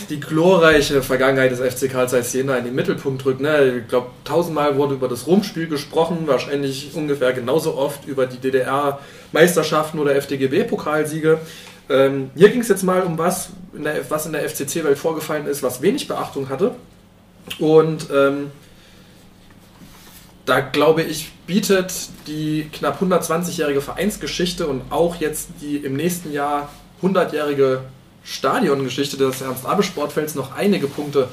die 0.08 0.20
glorreiche 0.20 1.02
Vergangenheit 1.02 1.50
des 1.50 1.60
FC 1.60 1.90
Karl 1.90 2.08
Zeiss 2.08 2.32
Jena 2.32 2.56
in 2.56 2.64
den 2.64 2.74
Mittelpunkt 2.74 3.24
rückt. 3.24 3.40
Ne? 3.40 3.80
Ich 3.82 3.88
glaube, 3.88 4.08
tausendmal 4.24 4.76
wurde 4.76 4.94
über 4.94 5.08
das 5.08 5.26
Rumspiel 5.26 5.68
gesprochen, 5.68 6.22
wahrscheinlich 6.26 6.92
ungefähr 6.94 7.32
genauso 7.32 7.76
oft 7.76 8.06
über 8.06 8.26
die 8.26 8.38
DDR-Meisterschaften 8.38 9.98
oder 9.98 10.14
FDGB-Pokalsiege. 10.16 11.38
Ähm, 11.88 12.30
hier 12.34 12.50
ging 12.50 12.60
es 12.60 12.68
jetzt 12.68 12.82
mal 12.82 13.02
um 13.02 13.16
was, 13.18 13.50
in 13.74 13.84
der, 13.84 14.08
was 14.10 14.26
in 14.26 14.32
der 14.32 14.48
FCC-Welt 14.48 14.98
vorgefallen 14.98 15.46
ist, 15.46 15.62
was 15.62 15.82
wenig 15.82 16.08
Beachtung 16.08 16.48
hatte. 16.48 16.74
Und 17.58 18.08
ähm, 18.12 18.50
da 20.46 20.60
glaube 20.60 21.02
ich, 21.02 21.30
bietet 21.46 21.92
die 22.26 22.68
knapp 22.72 23.00
120-jährige 23.00 23.80
Vereinsgeschichte 23.80 24.66
und 24.66 24.82
auch 24.90 25.16
jetzt 25.16 25.48
die 25.60 25.76
im 25.76 25.94
nächsten 25.94 26.32
Jahr 26.32 26.70
100-jährige 27.02 27.82
Stadiongeschichte 28.24 29.16
des 29.16 29.40
Ernst-Abbe-Sportfelds 29.40 30.34
noch 30.34 30.56
einige 30.56 30.88
Punkte, 30.88 31.28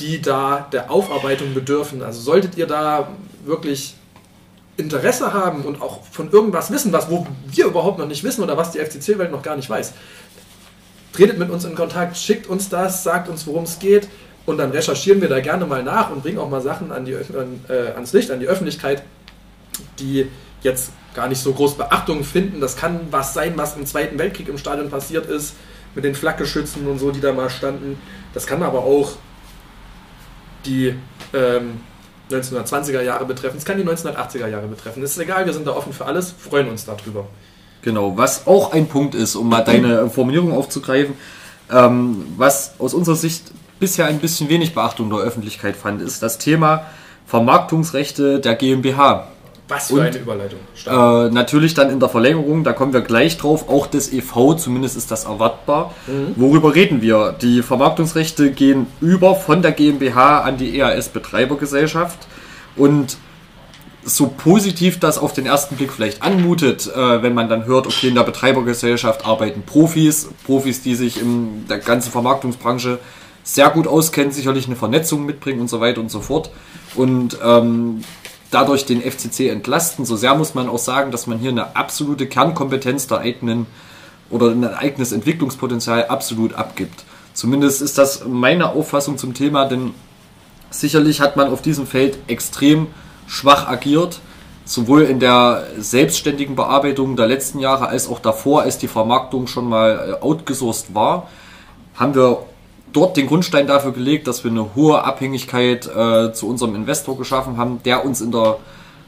die 0.00 0.20
da 0.20 0.68
der 0.72 0.90
Aufarbeitung 0.90 1.54
bedürfen. 1.54 2.02
Also 2.02 2.20
solltet 2.20 2.56
ihr 2.56 2.66
da 2.66 3.10
wirklich 3.44 3.94
Interesse 4.80 5.32
haben 5.32 5.62
und 5.62 5.80
auch 5.80 6.04
von 6.10 6.30
irgendwas 6.30 6.70
wissen, 6.70 6.92
was 6.92 7.10
wo 7.10 7.26
wir 7.46 7.66
überhaupt 7.66 7.98
noch 7.98 8.06
nicht 8.06 8.24
wissen 8.24 8.42
oder 8.42 8.56
was 8.56 8.72
die 8.72 8.78
FCC-Welt 8.78 9.30
noch 9.30 9.42
gar 9.42 9.56
nicht 9.56 9.70
weiß, 9.70 9.92
tretet 11.12 11.38
mit 11.38 11.50
uns 11.50 11.64
in 11.64 11.74
Kontakt, 11.74 12.16
schickt 12.16 12.46
uns 12.46 12.68
das, 12.68 13.02
sagt 13.02 13.28
uns, 13.28 13.46
worum 13.46 13.64
es 13.64 13.78
geht 13.78 14.08
und 14.46 14.58
dann 14.58 14.70
recherchieren 14.70 15.20
wir 15.20 15.28
da 15.28 15.40
gerne 15.40 15.66
mal 15.66 15.82
nach 15.82 16.10
und 16.10 16.22
bringen 16.22 16.38
auch 16.38 16.48
mal 16.48 16.60
Sachen 16.60 16.92
an 16.92 17.04
die, 17.04 17.14
an, 17.14 17.64
äh, 17.68 17.92
ans 17.92 18.12
Licht, 18.12 18.30
an 18.30 18.40
die 18.40 18.46
Öffentlichkeit, 18.46 19.02
die 19.98 20.28
jetzt 20.62 20.92
gar 21.14 21.28
nicht 21.28 21.40
so 21.40 21.52
groß 21.52 21.76
Beachtung 21.76 22.24
finden. 22.24 22.60
Das 22.60 22.76
kann 22.76 23.00
was 23.10 23.34
sein, 23.34 23.54
was 23.56 23.76
im 23.76 23.86
Zweiten 23.86 24.18
Weltkrieg 24.18 24.48
im 24.48 24.58
Stadion 24.58 24.90
passiert 24.90 25.26
ist, 25.26 25.54
mit 25.94 26.04
den 26.04 26.14
Flakgeschützen 26.14 26.86
und 26.86 26.98
so, 26.98 27.10
die 27.10 27.20
da 27.20 27.32
mal 27.32 27.50
standen. 27.50 27.98
Das 28.34 28.46
kann 28.46 28.62
aber 28.62 28.80
auch 28.80 29.12
die 30.64 30.94
ähm, 31.32 31.80
1920er 32.30 33.02
Jahre 33.02 33.24
betreffen, 33.24 33.58
es 33.58 33.64
kann 33.64 33.76
die 33.76 33.84
1980er 33.84 34.46
Jahre 34.46 34.66
betreffen. 34.66 35.02
Es 35.02 35.12
ist 35.12 35.18
egal, 35.18 35.46
wir 35.46 35.52
sind 35.52 35.66
da 35.66 35.72
offen 35.72 35.92
für 35.92 36.06
alles, 36.06 36.32
freuen 36.36 36.68
uns 36.68 36.84
darüber. 36.84 37.26
Genau, 37.82 38.16
was 38.16 38.46
auch 38.46 38.72
ein 38.72 38.88
Punkt 38.88 39.14
ist, 39.14 39.36
um 39.36 39.48
mal 39.48 39.62
deine 39.62 40.10
Formulierung 40.10 40.52
aufzugreifen, 40.52 41.14
ähm, 41.72 42.26
was 42.36 42.74
aus 42.78 42.94
unserer 42.94 43.16
Sicht 43.16 43.52
bisher 43.78 44.06
ein 44.06 44.18
bisschen 44.18 44.48
wenig 44.48 44.74
Beachtung 44.74 45.08
der 45.08 45.20
Öffentlichkeit 45.20 45.76
fand, 45.76 46.02
ist 46.02 46.22
das 46.22 46.38
Thema 46.38 46.86
Vermarktungsrechte 47.26 48.40
der 48.40 48.54
GmbH. 48.54 49.28
Was 49.70 49.88
für 49.88 49.94
und, 49.94 50.00
eine 50.00 50.18
Überleitung. 50.18 50.58
Äh, 50.86 50.90
natürlich 51.30 51.74
dann 51.74 51.90
in 51.90 52.00
der 52.00 52.08
Verlängerung, 52.08 52.64
da 52.64 52.72
kommen 52.72 52.92
wir 52.92 53.00
gleich 53.00 53.38
drauf, 53.38 53.68
auch 53.68 53.86
des 53.86 54.12
EV, 54.12 54.56
zumindest 54.56 54.96
ist 54.96 55.10
das 55.10 55.24
erwartbar. 55.24 55.94
Mhm. 56.06 56.34
Worüber 56.36 56.74
reden 56.74 57.00
wir? 57.00 57.34
Die 57.40 57.62
Vermarktungsrechte 57.62 58.50
gehen 58.50 58.86
über 59.00 59.36
von 59.36 59.62
der 59.62 59.72
GmbH 59.72 60.40
an 60.40 60.58
die 60.58 60.76
EAS 60.76 61.08
Betreibergesellschaft 61.10 62.18
und 62.76 63.16
so 64.02 64.28
positiv 64.28 64.98
das 64.98 65.18
auf 65.18 65.32
den 65.32 65.46
ersten 65.46 65.76
Blick 65.76 65.92
vielleicht 65.92 66.22
anmutet, 66.22 66.90
äh, 66.94 67.22
wenn 67.22 67.34
man 67.34 67.48
dann 67.48 67.66
hört, 67.66 67.86
okay, 67.86 68.08
in 68.08 68.14
der 68.14 68.24
Betreibergesellschaft 68.24 69.26
arbeiten 69.26 69.62
Profis, 69.62 70.28
Profis, 70.46 70.82
die 70.82 70.94
sich 70.94 71.20
in 71.20 71.66
der 71.68 71.78
ganzen 71.78 72.10
Vermarktungsbranche 72.10 72.98
sehr 73.42 73.70
gut 73.70 73.86
auskennen, 73.86 74.32
sicherlich 74.32 74.66
eine 74.66 74.76
Vernetzung 74.76 75.26
mitbringen 75.26 75.60
und 75.60 75.68
so 75.68 75.80
weiter 75.80 76.00
und 76.00 76.10
so 76.10 76.20
fort. 76.20 76.50
Und 76.94 77.38
ähm, 77.44 78.02
dadurch 78.50 78.84
den 78.86 79.00
FCC 79.02 79.48
entlasten. 79.48 80.04
So 80.04 80.16
sehr 80.16 80.34
muss 80.34 80.54
man 80.54 80.68
auch 80.68 80.78
sagen, 80.78 81.10
dass 81.10 81.26
man 81.26 81.38
hier 81.38 81.50
eine 81.50 81.76
absolute 81.76 82.26
Kernkompetenz 82.26 83.06
der 83.06 83.18
eigenen 83.18 83.66
oder 84.28 84.50
ein 84.50 84.64
eigenes 84.64 85.12
Entwicklungspotenzial 85.12 86.06
absolut 86.06 86.54
abgibt. 86.54 87.04
Zumindest 87.34 87.82
ist 87.82 87.98
das 87.98 88.26
meine 88.26 88.70
Auffassung 88.70 89.18
zum 89.18 89.34
Thema, 89.34 89.66
denn 89.66 89.94
sicherlich 90.70 91.20
hat 91.20 91.36
man 91.36 91.48
auf 91.48 91.62
diesem 91.62 91.86
Feld 91.86 92.18
extrem 92.26 92.88
schwach 93.26 93.68
agiert, 93.68 94.20
sowohl 94.64 95.02
in 95.02 95.20
der 95.20 95.66
selbstständigen 95.78 96.54
Bearbeitung 96.54 97.16
der 97.16 97.26
letzten 97.26 97.58
Jahre 97.58 97.88
als 97.88 98.08
auch 98.08 98.20
davor, 98.20 98.62
als 98.62 98.78
die 98.78 98.88
Vermarktung 98.88 99.46
schon 99.46 99.68
mal 99.68 100.16
äh, 100.20 100.22
outgesourced 100.24 100.94
war, 100.94 101.28
haben 101.94 102.14
wir 102.14 102.44
dort 102.92 103.16
den 103.16 103.26
Grundstein 103.26 103.66
dafür 103.66 103.92
gelegt, 103.92 104.26
dass 104.26 104.44
wir 104.44 104.50
eine 104.50 104.74
hohe 104.74 105.04
Abhängigkeit 105.04 105.86
äh, 105.86 106.32
zu 106.32 106.48
unserem 106.48 106.74
Investor 106.74 107.16
geschaffen 107.16 107.56
haben, 107.56 107.82
der 107.84 108.04
uns 108.04 108.20
in 108.20 108.32
der 108.32 108.58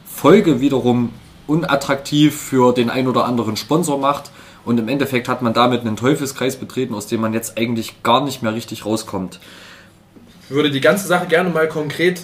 Folge 0.06 0.60
wiederum 0.60 1.12
unattraktiv 1.46 2.40
für 2.40 2.72
den 2.72 2.90
ein 2.90 3.08
oder 3.08 3.24
anderen 3.24 3.56
Sponsor 3.56 3.98
macht. 3.98 4.30
Und 4.64 4.78
im 4.78 4.88
Endeffekt 4.88 5.28
hat 5.28 5.42
man 5.42 5.54
damit 5.54 5.80
einen 5.80 5.96
Teufelskreis 5.96 6.56
betreten, 6.56 6.94
aus 6.94 7.08
dem 7.08 7.20
man 7.20 7.34
jetzt 7.34 7.58
eigentlich 7.58 8.02
gar 8.02 8.24
nicht 8.24 8.42
mehr 8.42 8.54
richtig 8.54 8.86
rauskommt. 8.86 9.40
Ich 10.48 10.54
würde 10.54 10.70
die 10.70 10.80
ganze 10.80 11.06
Sache 11.06 11.26
gerne 11.26 11.50
mal 11.50 11.68
konkret 11.68 12.20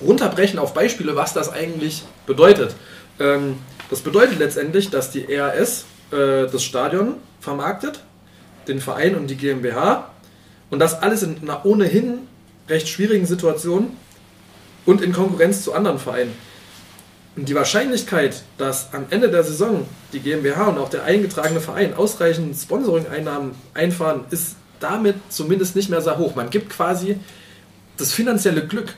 runterbrechen 0.00 0.58
auf 0.58 0.74
Beispiele, 0.74 1.16
was 1.16 1.32
das 1.32 1.52
eigentlich 1.52 2.04
bedeutet. 2.26 2.74
Ähm, 3.18 3.56
das 3.90 4.00
bedeutet 4.00 4.38
letztendlich, 4.38 4.90
dass 4.90 5.10
die 5.10 5.30
ERS 5.30 5.84
äh, 6.12 6.46
das 6.46 6.62
Stadion 6.62 7.14
vermarktet, 7.40 8.00
den 8.68 8.80
Verein 8.80 9.16
und 9.16 9.28
die 9.28 9.36
GmbH 9.36 10.10
und 10.72 10.78
das 10.78 11.02
alles 11.02 11.22
in 11.22 11.36
einer 11.42 11.66
ohnehin 11.66 12.20
recht 12.66 12.88
schwierigen 12.88 13.26
Situation 13.26 13.94
und 14.86 15.02
in 15.02 15.12
Konkurrenz 15.12 15.62
zu 15.62 15.74
anderen 15.74 15.98
Vereinen. 15.98 16.32
Und 17.36 17.46
die 17.50 17.54
Wahrscheinlichkeit, 17.54 18.42
dass 18.56 18.94
am 18.94 19.04
Ende 19.10 19.30
der 19.30 19.44
Saison 19.44 19.86
die 20.14 20.20
GmbH 20.20 20.68
und 20.68 20.78
auch 20.78 20.88
der 20.88 21.04
eingetragene 21.04 21.60
Verein 21.60 21.92
ausreichend 21.94 22.56
Sponsoring-Einnahmen 22.56 23.54
einfahren, 23.74 24.24
ist 24.30 24.56
damit 24.80 25.16
zumindest 25.28 25.76
nicht 25.76 25.90
mehr 25.90 26.00
sehr 26.00 26.16
hoch. 26.16 26.34
Man 26.36 26.48
gibt 26.48 26.70
quasi 26.70 27.18
das 27.98 28.12
finanzielle 28.12 28.66
Glück 28.66 28.94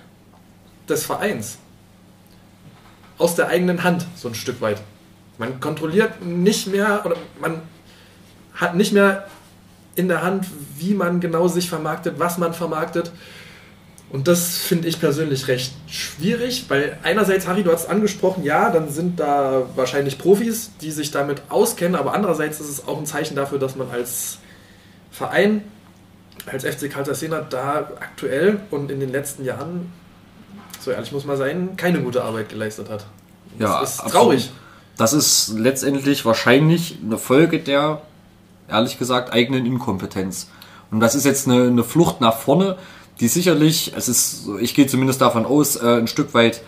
des 0.89 1.05
Vereins 1.05 1.59
aus 3.19 3.35
der 3.35 3.49
eigenen 3.49 3.83
Hand 3.83 4.07
so 4.15 4.29
ein 4.29 4.37
Stück 4.37 4.61
weit. 4.61 4.81
Man 5.39 5.59
kontrolliert 5.59 6.25
nicht 6.25 6.69
mehr 6.69 7.03
oder 7.05 7.17
man 7.41 7.63
hat 8.55 8.77
nicht 8.77 8.93
mehr 8.93 9.27
in 9.97 10.09
der 10.09 10.23
Hand, 10.23 10.47
wie 10.79 10.95
man 10.95 11.21
genau 11.21 11.49
sich 11.49 11.69
vermarktet, 11.69 12.19
was 12.19 12.39
man 12.39 12.55
vermarktet. 12.55 13.13
Und 14.11 14.29
das 14.29 14.59
finde 14.59 14.87
ich 14.87 15.01
persönlich 15.01 15.49
recht 15.49 15.73
schwierig, 15.89 16.67
weil 16.69 16.99
einerseits, 17.03 17.49
Harry, 17.49 17.65
du 17.65 17.73
hast 17.73 17.89
angesprochen, 17.89 18.45
ja, 18.45 18.71
dann 18.71 18.89
sind 18.89 19.19
da 19.19 19.65
wahrscheinlich 19.75 20.19
Profis, 20.19 20.71
die 20.81 20.93
sich 20.93 21.11
damit 21.11 21.43
auskennen, 21.49 21.97
aber 21.97 22.15
andererseits 22.15 22.61
ist 22.61 22.69
es 22.69 22.87
auch 22.87 22.99
ein 22.99 23.07
Zeichen 23.07 23.35
dafür, 23.35 23.59
dass 23.59 23.75
man 23.75 23.91
als 23.91 24.39
Verein, 25.11 25.63
als 26.47 26.65
FC 26.65 26.91
Karl 26.91 27.13
Jena 27.13 27.41
da 27.41 27.91
aktuell 27.99 28.61
und 28.71 28.91
in 28.91 29.01
den 29.01 29.11
letzten 29.11 29.45
Jahren, 29.45 29.93
so 30.79 30.93
ehrlich 30.93 31.11
muss 31.11 31.25
man 31.25 31.37
sein, 31.37 31.77
keine 31.77 32.01
gute 32.01 32.23
Arbeit 32.23 32.51
geleistet 32.51 32.91
hat. 32.91 33.07
Das 33.59 33.71
ja, 33.71 33.83
ist 33.83 33.97
traurig. 34.13 34.53
Das 34.97 35.13
ist 35.13 35.55
letztendlich 35.57 36.25
wahrscheinlich 36.25 36.99
eine 37.05 37.19
Folge 37.19 37.59
der 37.59 38.01
ehrlich 38.69 38.99
gesagt, 38.99 39.33
eigenen 39.33 39.65
Inkompetenz. 39.67 40.49
Und 40.91 40.99
das 41.01 41.15
ist 41.15 41.25
jetzt 41.25 41.49
eine, 41.49 41.69
eine 41.69 41.85
Flucht 41.85 42.21
nach 42.21 42.37
vorne, 42.37 42.77
die 43.21 43.29
sicherlich, 43.29 43.93
es 43.97 44.09
ist, 44.09 44.49
ich 44.61 44.75
gehe 44.75 44.87
zumindest 44.87 45.21
davon 45.21 45.45
aus, 45.47 45.77
äh, 45.77 45.99
ein 45.99 46.09
Stück 46.09 46.35
weit 46.35 46.63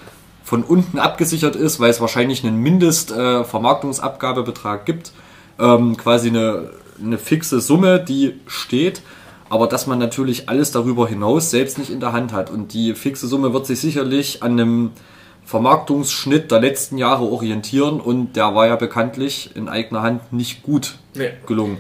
von 0.45 0.63
unten 0.63 0.99
abgesichert 0.99 1.57
ist, 1.57 1.81
weil 1.81 1.91
es 1.91 2.01
wahrscheinlich 2.01 2.45
einen 2.45 2.59
Mindestvermarktungsabgabebetrag 2.59 4.83
äh, 4.83 4.85
gibt, 4.85 5.13
ähm, 5.59 5.97
quasi 5.97 6.29
eine, 6.29 6.71
eine 7.03 7.19
fixe 7.19 7.61
Summe, 7.61 7.99
die 8.01 8.39
steht, 8.47 9.03
aber 9.49 9.67
dass 9.67 9.89
man 9.89 9.99
natürlich 9.99 10.49
alles 10.49 10.71
darüber 10.71 11.09
hinaus 11.09 11.51
selbst 11.51 11.79
nicht 11.79 11.91
in 11.91 11.99
der 12.01 12.13
Hand 12.13 12.33
hat. 12.33 12.51
Und 12.51 12.73
die 12.75 12.95
fixe 12.95 13.27
Summe 13.27 13.53
wird 13.53 13.67
sich 13.67 13.81
sicherlich 13.81 14.41
an 14.43 14.53
einem 14.53 14.93
Vermarktungsschnitt 15.47 16.51
der 16.51 16.61
letzten 16.61 16.99
Jahre 16.99 17.25
orientieren 17.25 18.01
und 18.01 18.35
der 18.35 18.55
war 18.57 18.67
ja 18.67 18.75
bekanntlich 18.75 19.55
in 19.55 19.69
eigener 19.69 20.03
Hand 20.03 20.33
nicht 20.33 20.65
gut 20.65 20.99
nee. 21.15 21.31
gelungen. 21.47 21.79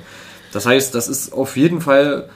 Das 0.52 0.66
heißt, 0.66 0.94
das 0.94 1.08
ist 1.08 1.32
auf 1.32 1.56
jeden 1.56 1.80
Fall 1.80 2.30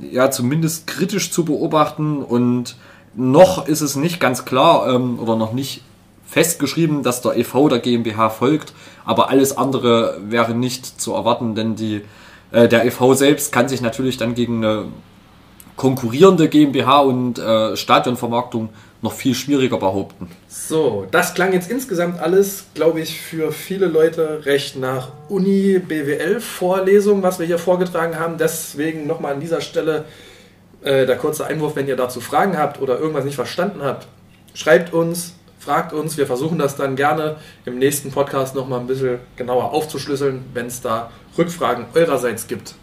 ja 0.00 0.30
zumindest 0.30 0.86
kritisch 0.86 1.32
zu 1.32 1.44
beobachten 1.44 2.22
und 2.22 2.76
noch 3.16 3.66
ist 3.66 3.80
es 3.80 3.96
nicht 3.96 4.20
ganz 4.20 4.44
klar 4.44 4.88
ähm, 4.88 5.18
oder 5.18 5.34
noch 5.34 5.52
nicht 5.52 5.82
festgeschrieben, 6.24 7.02
dass 7.02 7.22
der 7.22 7.36
EV 7.36 7.68
der 7.68 7.80
GmbH 7.80 8.30
folgt, 8.30 8.72
aber 9.04 9.30
alles 9.30 9.56
andere 9.58 10.20
wäre 10.28 10.54
nicht 10.54 11.00
zu 11.00 11.12
erwarten, 11.12 11.56
denn 11.56 11.74
die, 11.74 12.02
äh, 12.52 12.68
der 12.68 12.84
EV 12.84 13.14
selbst 13.14 13.50
kann 13.50 13.68
sich 13.68 13.80
natürlich 13.80 14.16
dann 14.16 14.36
gegen 14.36 14.64
eine 14.64 14.84
konkurrierende 15.74 16.48
GmbH 16.48 16.98
und 17.00 17.38
äh, 17.38 17.76
Stadionvermarktung 17.76 18.68
noch 19.00 19.12
viel 19.12 19.34
schwieriger 19.34 19.78
behaupten. 19.78 20.28
So, 20.48 21.06
das 21.10 21.34
klang 21.34 21.52
jetzt 21.52 21.70
insgesamt 21.70 22.20
alles, 22.20 22.66
glaube 22.74 23.00
ich, 23.00 23.20
für 23.20 23.52
viele 23.52 23.86
Leute 23.86 24.44
recht 24.44 24.76
nach 24.76 25.12
Uni-BWL-Vorlesung, 25.28 27.22
was 27.22 27.38
wir 27.38 27.46
hier 27.46 27.58
vorgetragen 27.58 28.18
haben. 28.18 28.38
Deswegen 28.38 29.06
nochmal 29.06 29.34
an 29.34 29.40
dieser 29.40 29.60
Stelle 29.60 30.04
äh, 30.82 31.06
der 31.06 31.16
kurze 31.16 31.46
Einwurf, 31.46 31.76
wenn 31.76 31.86
ihr 31.86 31.96
dazu 31.96 32.20
Fragen 32.20 32.58
habt 32.58 32.80
oder 32.80 32.98
irgendwas 32.98 33.24
nicht 33.24 33.36
verstanden 33.36 33.82
habt, 33.82 34.08
schreibt 34.54 34.92
uns, 34.92 35.34
fragt 35.60 35.92
uns. 35.92 36.16
Wir 36.16 36.26
versuchen 36.26 36.58
das 36.58 36.76
dann 36.76 36.96
gerne 36.96 37.36
im 37.64 37.78
nächsten 37.78 38.10
Podcast 38.10 38.56
nochmal 38.56 38.80
ein 38.80 38.88
bisschen 38.88 39.20
genauer 39.36 39.72
aufzuschlüsseln, 39.72 40.44
wenn 40.54 40.66
es 40.66 40.80
da 40.80 41.10
Rückfragen 41.36 41.86
eurerseits 41.94 42.48
gibt. 42.48 42.74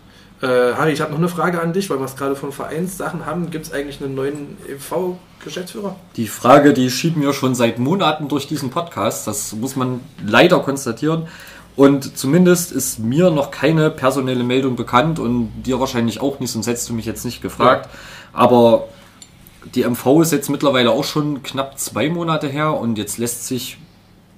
Äh, 0.42 0.48
Harry, 0.74 0.92
ich 0.92 1.02
habe 1.02 1.12
noch 1.12 1.18
eine 1.18 1.30
Frage 1.30 1.62
an 1.62 1.74
dich, 1.74 1.90
weil 1.90 2.00
wir 2.00 2.06
es 2.06 2.16
gerade 2.16 2.36
von 2.36 2.52
Vereinssachen 2.52 3.26
haben. 3.26 3.52
Gibt 3.52 3.68
es 3.68 3.72
eigentlich 3.72 4.02
einen 4.02 4.16
neuen 4.16 4.58
EV-Geschäftsführer? 4.68 5.96
Die 6.18 6.28
Frage, 6.28 6.74
die 6.74 6.90
schieben 6.90 7.22
wir 7.22 7.34
schon 7.34 7.56
seit 7.56 7.80
Monaten 7.80 8.28
durch 8.28 8.48
diesen 8.48 8.70
Podcast. 8.70 9.28
Das 9.28 9.54
muss 9.54 9.76
man 9.76 10.02
leider 10.26 10.60
konstatieren. 10.60 11.28
Und 11.76 12.18
zumindest 12.18 12.72
ist 12.72 13.00
mir 13.00 13.32
noch 13.32 13.52
keine 13.52 13.90
personelle 13.90 14.44
Meldung 14.44 14.76
bekannt 14.76 15.20
und 15.20 15.52
dir 15.64 15.80
wahrscheinlich 15.80 16.22
auch 16.22 16.40
nicht, 16.40 16.52
sonst 16.52 16.68
hättest 16.68 16.90
du 16.90 16.94
mich 16.94 17.06
jetzt 17.06 17.26
nicht 17.26 17.42
gefragt. 17.42 17.90
Ja. 17.92 18.40
Aber 18.40 18.88
die 19.74 19.84
MV 19.84 20.22
ist 20.22 20.32
jetzt 20.32 20.50
mittlerweile 20.50 20.92
auch 20.92 21.04
schon 21.04 21.44
knapp 21.44 21.78
zwei 21.80 22.10
Monate 22.10 22.48
her 22.48 22.74
und 22.74 22.98
jetzt 22.98 23.18
lässt 23.18 23.48
sich 23.48 23.78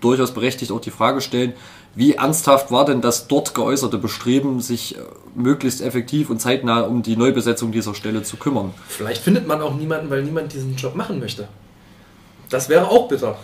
durchaus 0.01 0.33
berechtigt 0.33 0.71
auch 0.71 0.81
die 0.81 0.91
Frage 0.91 1.21
stellen, 1.21 1.53
wie 1.95 2.13
ernsthaft 2.13 2.71
war 2.71 2.85
denn 2.85 3.01
das 3.01 3.27
dort 3.27 3.55
geäußerte 3.55 3.97
Bestreben, 3.97 4.61
sich 4.61 4.97
äh, 4.97 5.01
möglichst 5.35 5.81
effektiv 5.81 6.29
und 6.29 6.39
zeitnah 6.39 6.81
um 6.81 7.01
die 7.01 7.17
Neubesetzung 7.17 7.71
dieser 7.71 7.95
Stelle 7.95 8.21
zu 8.21 8.37
kümmern? 8.37 8.73
Vielleicht 8.87 9.23
findet 9.23 9.47
man 9.47 9.61
auch 9.61 9.73
niemanden, 9.73 10.09
weil 10.09 10.23
niemand 10.23 10.53
diesen 10.53 10.75
Job 10.75 10.95
machen 10.95 11.19
möchte. 11.19 11.47
Das 12.49 12.69
wäre 12.69 12.87
auch 12.87 13.07
bitter. 13.07 13.37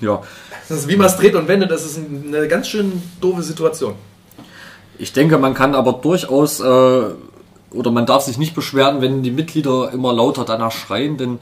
Ja. 0.00 0.22
Das 0.68 0.78
ist, 0.78 0.88
wie 0.88 0.96
man 0.96 1.08
es 1.08 1.16
dreht 1.16 1.34
und 1.34 1.48
wendet, 1.48 1.70
das 1.70 1.84
ist 1.84 1.98
eine 1.98 2.46
ganz 2.46 2.68
schön 2.68 3.02
doofe 3.20 3.42
Situation. 3.42 3.94
Ich 4.98 5.12
denke, 5.12 5.36
man 5.38 5.54
kann 5.54 5.74
aber 5.74 5.94
durchaus 5.94 6.60
äh, 6.60 6.64
oder 7.74 7.90
man 7.90 8.06
darf 8.06 8.22
sich 8.22 8.38
nicht 8.38 8.54
beschweren, 8.54 9.00
wenn 9.00 9.22
die 9.22 9.32
Mitglieder 9.32 9.90
immer 9.92 10.12
lauter 10.12 10.44
danach 10.44 10.72
schreien, 10.72 11.16
denn 11.16 11.38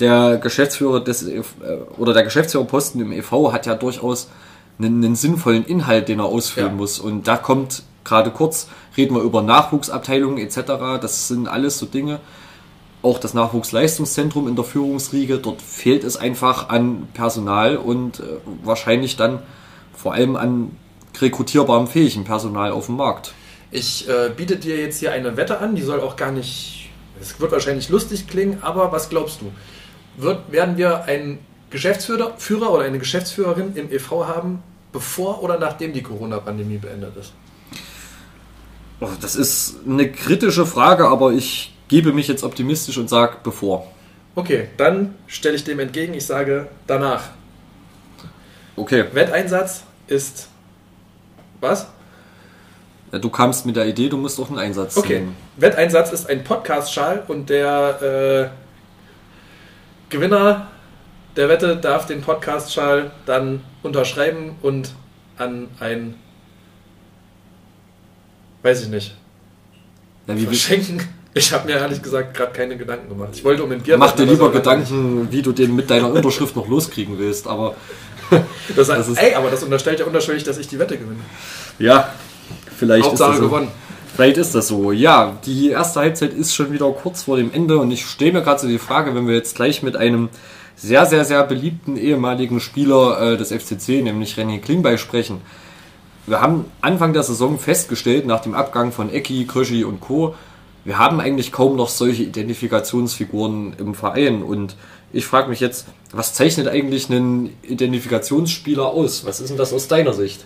der 0.00 0.38
Geschäftsführer 0.38 1.00
des 1.00 1.26
äh, 1.26 1.42
oder 1.98 2.12
der 2.12 2.24
Geschäftsführerposten 2.24 3.00
im 3.00 3.12
EV 3.12 3.52
hat 3.52 3.66
ja 3.66 3.74
durchaus 3.74 4.28
einen, 4.78 5.04
einen 5.04 5.16
sinnvollen 5.16 5.64
Inhalt, 5.64 6.08
den 6.08 6.18
er 6.18 6.26
ausführen 6.26 6.72
ja. 6.72 6.74
muss. 6.74 6.98
Und 6.98 7.28
da 7.28 7.36
kommt 7.36 7.82
gerade 8.04 8.30
kurz, 8.30 8.68
reden 8.96 9.14
wir 9.14 9.22
über 9.22 9.42
Nachwuchsabteilungen 9.42 10.38
etc. 10.38 11.00
Das 11.00 11.28
sind 11.28 11.48
alles 11.48 11.78
so 11.78 11.86
Dinge. 11.86 12.20
Auch 13.02 13.18
das 13.18 13.34
Nachwuchsleistungszentrum 13.34 14.48
in 14.48 14.56
der 14.56 14.64
Führungsriege, 14.64 15.38
dort 15.38 15.60
fehlt 15.60 16.04
es 16.04 16.16
einfach 16.16 16.70
an 16.70 17.08
Personal 17.12 17.76
und 17.76 18.20
äh, 18.20 18.22
wahrscheinlich 18.62 19.16
dann 19.16 19.40
vor 19.94 20.14
allem 20.14 20.36
an 20.36 20.70
rekrutierbarem 21.20 21.86
fähigen 21.86 22.24
Personal 22.24 22.72
auf 22.72 22.86
dem 22.86 22.96
Markt. 22.96 23.34
Ich 23.70 24.08
äh, 24.08 24.30
biete 24.34 24.56
dir 24.56 24.78
jetzt 24.78 25.00
hier 25.00 25.12
eine 25.12 25.36
Wette 25.36 25.58
an, 25.58 25.74
die 25.74 25.82
soll 25.82 26.00
auch 26.00 26.16
gar 26.16 26.30
nicht, 26.30 26.90
es 27.20 27.38
wird 27.40 27.52
wahrscheinlich 27.52 27.88
lustig 27.88 28.26
klingen, 28.26 28.58
aber 28.62 28.90
was 28.90 29.08
glaubst 29.10 29.40
du? 29.40 29.52
Wird, 30.16 30.52
werden 30.52 30.76
wir 30.76 31.04
einen 31.04 31.38
Geschäftsführer 31.70 32.34
Führer 32.38 32.72
oder 32.72 32.84
eine 32.84 32.98
Geschäftsführerin 32.98 33.74
im 33.76 33.90
EV 33.90 34.26
haben, 34.26 34.62
bevor 34.92 35.42
oder 35.42 35.58
nachdem 35.58 35.92
die 35.92 36.02
Corona-Pandemie 36.02 36.78
beendet 36.78 37.16
ist? 37.16 37.32
Oh, 39.00 39.08
das 39.20 39.34
ist 39.34 39.76
eine 39.86 40.10
kritische 40.10 40.66
Frage, 40.66 41.08
aber 41.08 41.32
ich 41.32 41.74
gebe 41.88 42.12
mich 42.12 42.28
jetzt 42.28 42.44
optimistisch 42.44 42.96
und 42.96 43.08
sage 43.10 43.38
bevor. 43.42 43.86
Okay, 44.36 44.68
dann 44.76 45.14
stelle 45.26 45.56
ich 45.56 45.64
dem 45.64 45.78
entgegen, 45.80 46.14
ich 46.14 46.26
sage 46.26 46.68
danach. 46.86 47.30
Okay. 48.76 49.04
Wetteinsatz 49.12 49.84
ist 50.06 50.48
was? 51.60 51.86
Ja, 53.12 53.18
du 53.18 53.30
kamst 53.30 53.64
mit 53.64 53.76
der 53.76 53.86
Idee, 53.86 54.08
du 54.08 54.16
musst 54.16 54.40
auch 54.40 54.48
einen 54.48 54.58
Einsatz 54.58 54.96
Okay. 54.96 55.20
Nehmen. 55.20 55.36
Wetteinsatz 55.56 56.12
ist 56.12 56.28
ein 56.28 56.42
Podcast-Schal 56.42 57.22
und 57.28 57.48
der 57.48 58.50
äh, 58.52 58.63
Gewinner 60.14 60.68
der 61.34 61.48
Wette 61.48 61.76
darf 61.76 62.06
den 62.06 62.20
Podcast-Schal 62.20 63.10
dann 63.26 63.62
unterschreiben 63.82 64.54
und 64.62 64.90
an 65.36 65.66
ein, 65.80 66.14
weiß 68.62 68.82
ich 68.82 68.88
nicht, 68.90 69.16
wie 70.28 70.46
verschenken. 70.46 71.00
Ich 71.36 71.52
habe 71.52 71.66
mir 71.66 71.78
ehrlich 71.78 72.00
gesagt 72.00 72.32
gerade 72.34 72.52
keine 72.52 72.76
Gedanken 72.76 73.08
gemacht. 73.08 73.30
Ich 73.34 73.42
wollte 73.42 73.64
um 73.64 73.70
den 73.70 73.80
Bier. 73.80 73.98
Mach 73.98 74.12
dir 74.12 74.24
lieber 74.24 74.52
Gedanken, 74.52 75.26
wie 75.32 75.42
du 75.42 75.50
den 75.50 75.74
mit 75.74 75.90
deiner 75.90 76.12
Unterschrift 76.12 76.54
noch 76.54 76.68
loskriegen 76.68 77.18
willst, 77.18 77.48
aber. 77.48 77.74
das, 78.76 78.88
heißt, 78.88 79.00
das 79.00 79.08
ist, 79.08 79.18
ey, 79.18 79.34
aber 79.34 79.50
das 79.50 79.64
unterstellt 79.64 79.98
ja 79.98 80.06
unterschwellig, 80.06 80.44
dass 80.44 80.58
ich 80.58 80.68
die 80.68 80.78
Wette 80.78 80.96
gewinne. 80.96 81.18
Ja, 81.80 82.14
Vielleicht 82.78 83.04
Hauptsache 83.04 83.32
ist 83.32 83.38
das 83.38 83.42
so. 83.42 83.48
gewonnen. 83.50 83.72
Vielleicht 84.14 84.36
ist 84.36 84.54
das 84.54 84.68
so. 84.68 84.92
Ja, 84.92 85.36
die 85.44 85.70
erste 85.70 86.00
Halbzeit 86.00 86.32
ist 86.32 86.54
schon 86.54 86.72
wieder 86.72 86.88
kurz 86.92 87.24
vor 87.24 87.36
dem 87.36 87.52
Ende 87.52 87.78
und 87.78 87.90
ich 87.90 88.06
stelle 88.06 88.32
mir 88.32 88.42
gerade 88.42 88.60
so 88.60 88.68
die 88.68 88.78
Frage, 88.78 89.14
wenn 89.14 89.26
wir 89.26 89.34
jetzt 89.34 89.56
gleich 89.56 89.82
mit 89.82 89.96
einem 89.96 90.28
sehr, 90.76 91.06
sehr, 91.06 91.24
sehr 91.24 91.42
beliebten 91.42 91.96
ehemaligen 91.96 92.60
Spieler 92.60 93.32
äh, 93.32 93.36
des 93.36 93.50
FCC, 93.50 94.02
nämlich 94.02 94.36
René 94.36 94.60
Klingbeil, 94.60 94.98
sprechen. 94.98 95.40
Wir 96.26 96.40
haben 96.40 96.66
Anfang 96.80 97.12
der 97.12 97.24
Saison 97.24 97.58
festgestellt, 97.58 98.24
nach 98.24 98.40
dem 98.40 98.54
Abgang 98.54 98.92
von 98.92 99.10
Ecki, 99.10 99.46
Kröschi 99.46 99.84
und 99.84 100.00
Co., 100.00 100.34
wir 100.84 100.98
haben 100.98 101.18
eigentlich 101.18 101.50
kaum 101.50 101.76
noch 101.76 101.88
solche 101.88 102.24
Identifikationsfiguren 102.24 103.74
im 103.78 103.94
Verein. 103.94 104.42
Und 104.42 104.76
ich 105.14 105.24
frage 105.24 105.48
mich 105.48 105.60
jetzt, 105.60 105.86
was 106.12 106.34
zeichnet 106.34 106.68
eigentlich 106.68 107.10
einen 107.10 107.54
Identifikationsspieler 107.62 108.84
aus? 108.84 109.24
Was 109.24 109.40
ist 109.40 109.48
denn 109.48 109.56
das 109.56 109.72
aus 109.72 109.88
deiner 109.88 110.12
Sicht? 110.12 110.44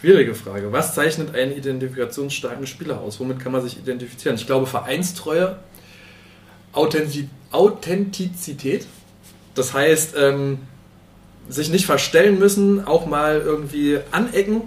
Schwierige 0.00 0.34
Frage. 0.36 0.70
Was 0.70 0.94
zeichnet 0.94 1.34
einen 1.34 1.56
identifikationsstarken 1.56 2.68
Spieler 2.68 3.00
aus? 3.00 3.18
Womit 3.18 3.40
kann 3.40 3.50
man 3.50 3.62
sich 3.62 3.78
identifizieren? 3.78 4.36
Ich 4.36 4.46
glaube, 4.46 4.66
Vereinstreue, 4.66 5.56
Authentizität. 7.50 8.86
Das 9.56 9.74
heißt, 9.74 10.14
ähm, 10.16 10.58
sich 11.48 11.70
nicht 11.70 11.86
verstellen 11.86 12.38
müssen, 12.38 12.86
auch 12.86 13.06
mal 13.06 13.40
irgendwie 13.40 13.98
anecken. 14.12 14.62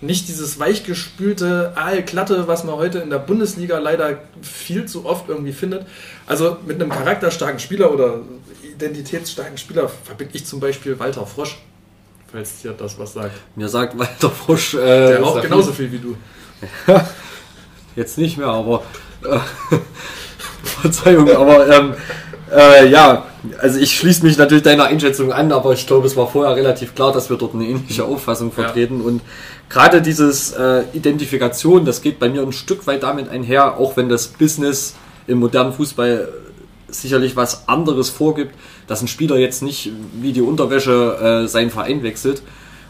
Nicht 0.00 0.28
dieses 0.28 0.58
weichgespülte 0.58 1.74
Aalklatte, 1.76 2.48
was 2.48 2.64
man 2.64 2.76
heute 2.76 3.00
in 3.00 3.10
der 3.10 3.18
Bundesliga 3.18 3.78
leider 3.78 4.22
viel 4.40 4.86
zu 4.86 5.04
oft 5.04 5.28
irgendwie 5.28 5.52
findet. 5.52 5.84
Also 6.26 6.56
mit 6.64 6.80
einem 6.80 6.88
charakterstarken 6.88 7.58
Spieler 7.58 7.92
oder 7.92 8.22
identitätsstarken 8.62 9.58
Spieler 9.58 9.90
verbinde 9.90 10.36
ich 10.36 10.46
zum 10.46 10.58
Beispiel 10.58 10.98
Walter 10.98 11.26
Frosch 11.26 11.58
falls 12.32 12.62
dir 12.62 12.72
das 12.72 12.98
was 12.98 13.12
sagt. 13.14 13.32
Mir 13.56 13.68
sagt 13.68 13.98
Walter 13.98 14.30
Frosch. 14.30 14.74
Äh, 14.74 14.78
der 14.78 15.20
raucht 15.20 15.42
genauso 15.42 15.72
viel 15.72 15.90
wie 15.92 15.98
du. 15.98 16.16
Jetzt 17.96 18.18
nicht 18.18 18.38
mehr, 18.38 18.48
aber. 18.48 18.82
Äh, 19.24 19.38
Verzeihung, 20.62 21.30
aber 21.30 21.68
ähm, 21.68 21.94
äh, 22.52 22.88
ja, 22.88 23.26
also 23.58 23.78
ich 23.78 23.96
schließe 23.96 24.24
mich 24.24 24.36
natürlich 24.36 24.62
deiner 24.62 24.84
Einschätzung 24.84 25.32
an, 25.32 25.52
aber 25.52 25.72
ich 25.72 25.86
glaube, 25.86 26.06
es 26.06 26.16
war 26.16 26.28
vorher 26.28 26.54
relativ 26.56 26.94
klar, 26.94 27.12
dass 27.12 27.30
wir 27.30 27.36
dort 27.36 27.54
eine 27.54 27.64
ähnliche 27.64 28.04
Auffassung 28.04 28.52
vertreten. 28.52 29.00
Ja. 29.00 29.06
Und 29.06 29.22
gerade 29.68 30.02
dieses 30.02 30.52
äh, 30.52 30.84
Identifikation, 30.92 31.84
das 31.84 32.02
geht 32.02 32.18
bei 32.18 32.28
mir 32.28 32.42
ein 32.42 32.52
Stück 32.52 32.86
weit 32.86 33.02
damit 33.02 33.28
einher, 33.28 33.78
auch 33.78 33.96
wenn 33.96 34.08
das 34.08 34.28
Business 34.28 34.94
im 35.26 35.38
modernen 35.38 35.72
Fußball 35.72 36.28
sicherlich 36.88 37.36
was 37.36 37.68
anderes 37.68 38.10
vorgibt, 38.10 38.54
dass 38.90 39.02
ein 39.02 39.08
Spieler 39.08 39.36
jetzt 39.36 39.62
nicht 39.62 39.92
wie 40.20 40.32
die 40.32 40.40
Unterwäsche 40.40 41.44
äh, 41.44 41.46
seinen 41.46 41.70
Verein 41.70 42.02
wechselt. 42.02 42.42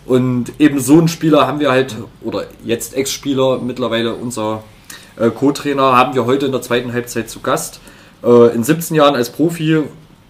Und 0.06 0.50
eben 0.58 0.80
so 0.80 0.96
einen 0.96 1.08
Spieler 1.08 1.46
haben 1.46 1.60
wir 1.60 1.70
halt, 1.70 1.94
oder 2.22 2.46
jetzt 2.64 2.96
Ex-Spieler, 2.96 3.58
mittlerweile 3.58 4.14
unser 4.14 4.64
äh, 5.18 5.28
Co-Trainer, 5.28 5.94
haben 5.94 6.14
wir 6.14 6.24
heute 6.24 6.46
in 6.46 6.52
der 6.52 6.62
zweiten 6.62 6.94
Halbzeit 6.94 7.28
zu 7.28 7.40
Gast. 7.40 7.80
Äh, 8.24 8.54
in 8.54 8.64
17 8.64 8.96
Jahren 8.96 9.14
als 9.14 9.28
Profi, 9.28 9.82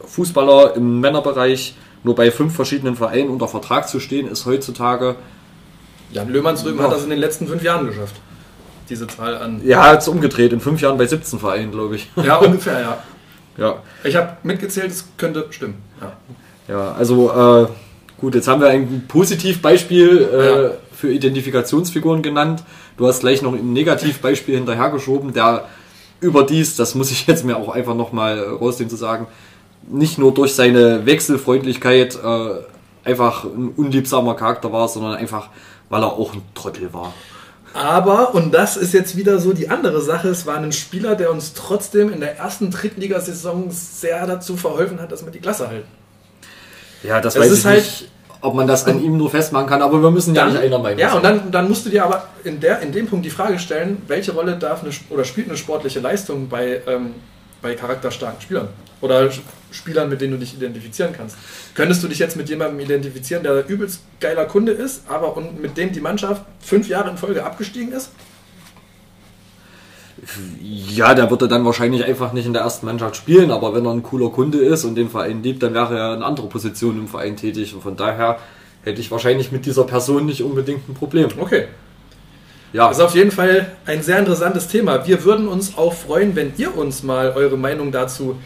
Fußballer 0.05 0.75
im 0.75 0.99
Männerbereich, 0.99 1.77
nur 2.03 2.16
bei 2.16 2.33
fünf 2.33 2.57
verschiedenen 2.57 2.97
Vereinen 2.97 3.31
unter 3.31 3.47
Vertrag 3.47 3.89
zu 3.89 4.01
stehen, 4.01 4.27
ist 4.27 4.47
heutzutage. 4.47 5.14
Jan 6.11 6.33
Löhmannsrüben 6.33 6.83
hat 6.83 6.91
das 6.91 7.05
in 7.05 7.11
den 7.11 7.21
letzten 7.21 7.47
fünf 7.47 7.62
Jahren 7.62 7.87
geschafft. 7.87 8.16
Diese 8.89 9.07
Zahl 9.07 9.37
an. 9.37 9.61
Ja, 9.64 9.93
jetzt 9.93 10.09
umgedreht, 10.09 10.53
in 10.53 10.59
fünf 10.59 10.81
Jahren 10.81 10.99
bei 10.99 11.07
17 11.07 11.39
Vereinen, 11.39 11.71
glaube 11.71 11.95
ich. 11.95 12.11
Ja, 12.16 12.39
ungefähr, 12.39 12.81
ja. 12.81 12.99
Ja. 13.61 13.83
Ich 14.05 14.17
habe 14.17 14.39
mitgezählt, 14.43 14.91
es 14.91 15.05
könnte 15.19 15.47
stimmen. 15.51 15.75
Ja, 16.01 16.13
ja 16.67 16.93
also 16.93 17.31
äh, 17.31 17.69
gut, 18.19 18.35
jetzt 18.35 18.49
haben 18.49 18.61
wir 18.63 18.69
ein 18.69 19.05
Positivbeispiel 19.07 20.29
äh, 20.33 20.63
ja. 20.63 20.71
für 20.93 21.13
Identifikationsfiguren 21.13 22.23
genannt. 22.23 22.65
Du 22.97 23.07
hast 23.07 23.21
gleich 23.21 23.43
noch 23.43 23.53
ein 23.53 23.73
Negativbeispiel 23.75 24.57
hinterhergeschoben, 24.57 25.35
der 25.35 25.67
überdies, 26.21 26.77
das 26.77 26.95
muss 26.95 27.11
ich 27.11 27.27
jetzt 27.27 27.45
mir 27.45 27.57
auch 27.57 27.69
einfach 27.69 27.95
nochmal 27.95 28.41
rausnehmen 28.41 28.91
zu 28.91 28.97
sagen, 28.97 29.27
nicht 29.89 30.19
nur 30.19 30.33
durch 30.33 30.55
seine 30.55 31.05
Wechselfreundlichkeit 31.05 32.19
äh, 32.23 33.09
einfach 33.09 33.45
ein 33.45 33.73
unliebsamer 33.77 34.35
Charakter 34.37 34.73
war, 34.73 34.89
sondern 34.89 35.15
einfach, 35.15 35.49
weil 35.91 36.03
er 36.03 36.13
auch 36.13 36.33
ein 36.33 36.43
Trottel 36.55 36.93
war. 36.95 37.13
Aber, 37.73 38.35
und 38.35 38.53
das 38.53 38.77
ist 38.77 38.93
jetzt 38.93 39.16
wieder 39.16 39.39
so 39.39 39.53
die 39.53 39.68
andere 39.68 40.01
Sache, 40.01 40.29
es 40.29 40.45
war 40.45 40.57
ein 40.57 40.73
Spieler, 40.73 41.14
der 41.14 41.31
uns 41.31 41.55
trotzdem 41.55 42.12
in 42.12 42.21
der 42.21 42.37
ersten 42.37 42.71
Drittligasaison 42.71 43.71
sehr 43.71 44.27
dazu 44.27 44.57
verholfen 44.57 45.01
hat, 45.01 45.12
dass 45.12 45.25
wir 45.25 45.31
die 45.31 45.41
Klasse 45.41 45.68
halten. 45.68 45.89
Ja, 47.03 47.21
das, 47.21 47.35
das 47.35 47.45
weiß 47.45 47.59
ich 47.59 47.64
halt, 47.64 47.77
nicht, 47.79 48.11
ob 48.41 48.55
man 48.55 48.66
das 48.66 48.87
an 48.87 49.03
ihm 49.03 49.16
nur 49.16 49.31
festmachen 49.31 49.68
kann, 49.68 49.83
aber 49.83 50.03
wir 50.03 50.11
müssen 50.11 50.35
dann, 50.35 50.49
ja 50.49 50.55
nicht 50.55 50.64
einer 50.64 50.79
Meinung 50.79 50.99
Ja, 50.99 51.14
und 51.14 51.25
dann, 51.25 51.51
dann 51.51 51.68
musst 51.68 51.87
du 51.87 51.91
dir 51.91 52.05
aber 52.05 52.25
in, 52.43 52.61
der, 52.61 52.81
in 52.81 52.93
dem 52.93 53.07
Punkt 53.07 53.25
die 53.25 53.31
Frage 53.31 53.59
stellen, 53.59 54.03
welche 54.09 54.33
Rolle 54.33 54.57
darf 54.57 54.83
eine, 54.83 54.93
oder 55.11 55.25
spielt 55.25 55.49
eine 55.49 55.57
sportliche 55.57 56.01
Leistung 56.01 56.49
bei, 56.49 56.83
ähm, 56.87 57.14
bei 57.63 57.75
charakterstarken 57.75 58.41
Spielern? 58.41 58.69
Oder 59.01 59.31
Spielern, 59.71 60.09
mit 60.09 60.21
denen 60.21 60.33
du 60.33 60.39
dich 60.39 60.55
identifizieren 60.55 61.13
kannst. 61.17 61.37
Könntest 61.75 62.03
du 62.03 62.09
dich 62.09 62.19
jetzt 62.19 62.37
mit 62.37 62.49
jemandem 62.49 62.81
identifizieren, 62.81 63.43
der 63.43 63.69
übelst 63.69 64.03
geiler 64.21 64.45
Kunde 64.45 64.73
ist, 64.73 65.05
aber 65.09 65.37
und 65.37 65.61
mit 65.61 65.77
dem 65.77 65.93
die 65.93 66.01
Mannschaft 66.01 66.45
fünf 66.61 66.89
Jahre 66.89 67.11
in 67.11 67.17
Folge 67.17 67.45
abgestiegen 67.45 67.93
ist? 67.93 68.11
Ja, 70.61 71.15
der 71.15 71.31
würde 71.31 71.49
dann 71.49 71.65
wahrscheinlich 71.65 72.05
einfach 72.05 72.33
nicht 72.33 72.45
in 72.45 72.53
der 72.53 72.63
ersten 72.63 72.85
Mannschaft 72.85 73.17
spielen, 73.17 73.51
aber 73.51 73.75
wenn 73.75 73.87
er 73.87 73.93
ein 73.93 74.03
cooler 74.03 74.31
Kunde 74.31 74.59
ist 74.59 74.85
und 74.85 74.95
den 74.95 75.09
Verein 75.09 75.43
liebt, 75.43 75.63
dann 75.63 75.73
wäre 75.73 75.97
er 75.97 76.15
in 76.15 76.23
anderer 76.23 76.49
Position 76.49 76.99
im 76.99 77.09
Verein 77.09 77.37
tätig. 77.37 77.75
Und 77.75 77.83
von 77.83 77.97
daher 77.97 78.39
hätte 78.83 79.01
ich 79.01 79.11
wahrscheinlich 79.11 79.51
mit 79.51 79.65
dieser 79.65 79.85
Person 79.85 80.27
nicht 80.27 80.43
unbedingt 80.43 80.87
ein 80.89 80.95
Problem. 80.95 81.29
Okay. 81.39 81.69
Ja. 82.73 82.89
Das 82.89 82.99
ist 82.99 83.03
auf 83.05 83.14
jeden 83.14 83.33
Fall 83.33 83.66
ein 83.85 84.03
sehr 84.03 84.18
interessantes 84.18 84.68
Thema. 84.68 85.07
Wir 85.07 85.25
würden 85.25 85.49
uns 85.49 85.77
auch 85.77 85.93
freuen, 85.93 86.37
wenn 86.37 86.53
ihr 86.57 86.77
uns 86.77 87.03
mal 87.03 87.33
eure 87.33 87.57
Meinung 87.57 87.91
dazu 87.91 88.39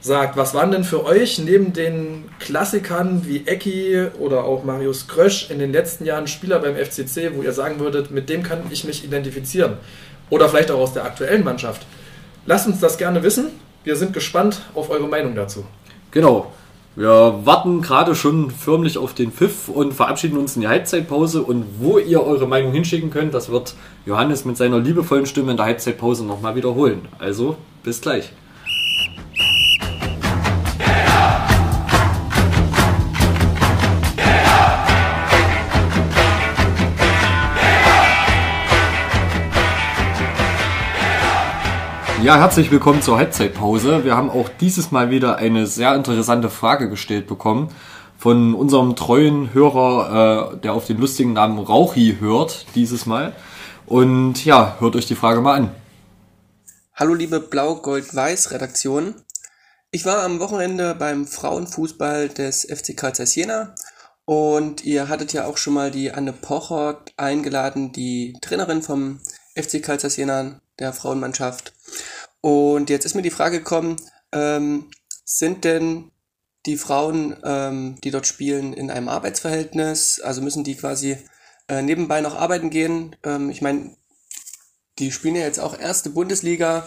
sagt. 0.00 0.36
Was 0.36 0.54
waren 0.54 0.72
denn 0.72 0.84
für 0.84 1.04
euch 1.04 1.38
neben 1.38 1.72
den 1.72 2.24
Klassikern 2.40 3.22
wie 3.24 3.46
Ecki 3.46 4.06
oder 4.18 4.44
auch 4.44 4.64
Marius 4.64 5.06
Krösch 5.06 5.50
in 5.50 5.58
den 5.58 5.72
letzten 5.72 6.04
Jahren 6.04 6.26
Spieler 6.26 6.58
beim 6.58 6.76
FCC, 6.76 7.32
wo 7.34 7.42
ihr 7.42 7.52
sagen 7.52 7.78
würdet, 7.78 8.10
mit 8.10 8.28
dem 8.28 8.42
kann 8.42 8.62
ich 8.70 8.84
mich 8.84 9.04
identifizieren? 9.04 9.74
Oder 10.30 10.48
vielleicht 10.48 10.70
auch 10.70 10.80
aus 10.80 10.92
der 10.92 11.04
aktuellen 11.04 11.44
Mannschaft. 11.44 11.86
Lasst 12.46 12.66
uns 12.66 12.80
das 12.80 12.98
gerne 12.98 13.22
wissen. 13.22 13.50
Wir 13.84 13.96
sind 13.96 14.12
gespannt 14.12 14.60
auf 14.74 14.90
eure 14.90 15.08
Meinung 15.08 15.34
dazu. 15.34 15.64
Genau. 16.10 16.52
Wir 16.98 17.42
warten 17.44 17.80
gerade 17.80 18.16
schon 18.16 18.50
förmlich 18.50 18.98
auf 18.98 19.14
den 19.14 19.30
Pfiff 19.30 19.68
und 19.68 19.94
verabschieden 19.94 20.36
uns 20.36 20.56
in 20.56 20.62
die 20.62 20.66
Halbzeitpause. 20.68 21.44
Und 21.44 21.64
wo 21.78 22.00
ihr 22.00 22.24
eure 22.24 22.48
Meinung 22.48 22.72
hinschicken 22.72 23.10
könnt, 23.10 23.34
das 23.34 23.50
wird 23.50 23.76
Johannes 24.04 24.44
mit 24.44 24.56
seiner 24.56 24.80
liebevollen 24.80 25.24
Stimme 25.24 25.52
in 25.52 25.56
der 25.56 25.66
Halbzeitpause 25.66 26.26
nochmal 26.26 26.56
wiederholen. 26.56 27.06
Also 27.20 27.56
bis 27.84 28.00
gleich. 28.00 28.32
Ja, 42.20 42.36
herzlich 42.36 42.72
willkommen 42.72 43.00
zur 43.00 43.16
Halbzeitpause. 43.16 44.04
Wir 44.04 44.16
haben 44.16 44.28
auch 44.28 44.48
dieses 44.60 44.90
Mal 44.90 45.10
wieder 45.10 45.36
eine 45.36 45.68
sehr 45.68 45.94
interessante 45.94 46.50
Frage 46.50 46.90
gestellt 46.90 47.28
bekommen 47.28 47.72
von 48.18 48.54
unserem 48.54 48.96
treuen 48.96 49.54
Hörer, 49.54 50.54
äh, 50.54 50.56
der 50.58 50.72
auf 50.74 50.84
den 50.84 50.98
lustigen 50.98 51.32
Namen 51.32 51.60
Rauchi 51.60 52.16
hört, 52.18 52.66
dieses 52.74 53.06
Mal. 53.06 53.34
Und 53.86 54.44
ja, 54.44 54.76
hört 54.80 54.96
euch 54.96 55.06
die 55.06 55.14
Frage 55.14 55.40
mal 55.40 55.54
an. 55.54 55.70
Hallo 56.92 57.14
liebe 57.14 57.38
Blau-Gold-Weiß-Redaktion. 57.38 59.14
Ich 59.92 60.04
war 60.04 60.24
am 60.24 60.40
Wochenende 60.40 60.96
beim 60.96 61.24
Frauenfußball 61.24 62.30
des 62.30 62.64
FC 62.64 62.96
Karl 62.96 63.12
Jena 63.26 63.76
und 64.24 64.84
ihr 64.84 65.08
hattet 65.08 65.32
ja 65.32 65.46
auch 65.46 65.56
schon 65.56 65.74
mal 65.74 65.92
die 65.92 66.10
Anne 66.10 66.32
Pocher 66.32 66.98
eingeladen, 67.16 67.92
die 67.92 68.36
Trainerin 68.42 68.82
vom 68.82 69.20
FC 69.54 69.80
Karl 69.80 69.98
Jena, 70.02 70.60
der 70.78 70.92
Frauenmannschaft. 70.92 71.74
Und 72.40 72.90
jetzt 72.90 73.04
ist 73.04 73.14
mir 73.14 73.22
die 73.22 73.30
Frage 73.30 73.58
gekommen, 73.58 73.96
ähm, 74.32 74.90
sind 75.24 75.64
denn 75.64 76.10
die 76.66 76.76
Frauen, 76.76 77.36
ähm, 77.44 78.00
die 78.02 78.10
dort 78.10 78.26
spielen, 78.26 78.72
in 78.72 78.90
einem 78.90 79.08
Arbeitsverhältnis? 79.08 80.20
Also 80.20 80.42
müssen 80.42 80.64
die 80.64 80.76
quasi 80.76 81.18
äh, 81.68 81.82
nebenbei 81.82 82.20
noch 82.20 82.36
arbeiten 82.36 82.70
gehen? 82.70 83.16
Ähm, 83.24 83.50
ich 83.50 83.62
meine, 83.62 83.96
die 84.98 85.12
spielen 85.12 85.36
ja 85.36 85.42
jetzt 85.42 85.60
auch 85.60 85.78
erste 85.78 86.10
Bundesliga. 86.10 86.86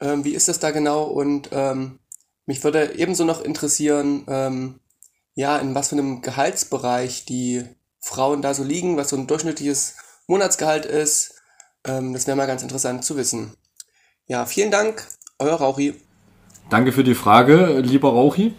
Ähm, 0.00 0.24
wie 0.24 0.34
ist 0.34 0.48
das 0.48 0.58
da 0.58 0.70
genau? 0.70 1.04
Und 1.04 1.48
ähm, 1.52 1.98
mich 2.44 2.62
würde 2.64 2.94
ebenso 2.96 3.24
noch 3.24 3.42
interessieren, 3.42 4.24
ähm, 4.28 4.80
ja, 5.34 5.58
in 5.58 5.74
was 5.74 5.88
für 5.88 5.96
einem 5.96 6.22
Gehaltsbereich 6.22 7.24
die 7.24 7.64
Frauen 8.00 8.42
da 8.42 8.54
so 8.54 8.62
liegen, 8.62 8.96
was 8.96 9.10
so 9.10 9.16
ein 9.16 9.26
durchschnittliches 9.26 9.96
Monatsgehalt 10.26 10.86
ist. 10.86 11.35
Ähm, 11.86 12.12
das 12.12 12.26
wäre 12.26 12.36
mal 12.36 12.46
ganz 12.46 12.62
interessant 12.62 13.04
zu 13.04 13.16
wissen. 13.16 13.52
Ja, 14.26 14.44
vielen 14.44 14.70
Dank, 14.70 15.06
euer 15.38 15.56
Rauchi. 15.56 15.94
Danke 16.68 16.92
für 16.92 17.04
die 17.04 17.14
Frage, 17.14 17.80
lieber 17.80 18.10
Rauchi. 18.10 18.54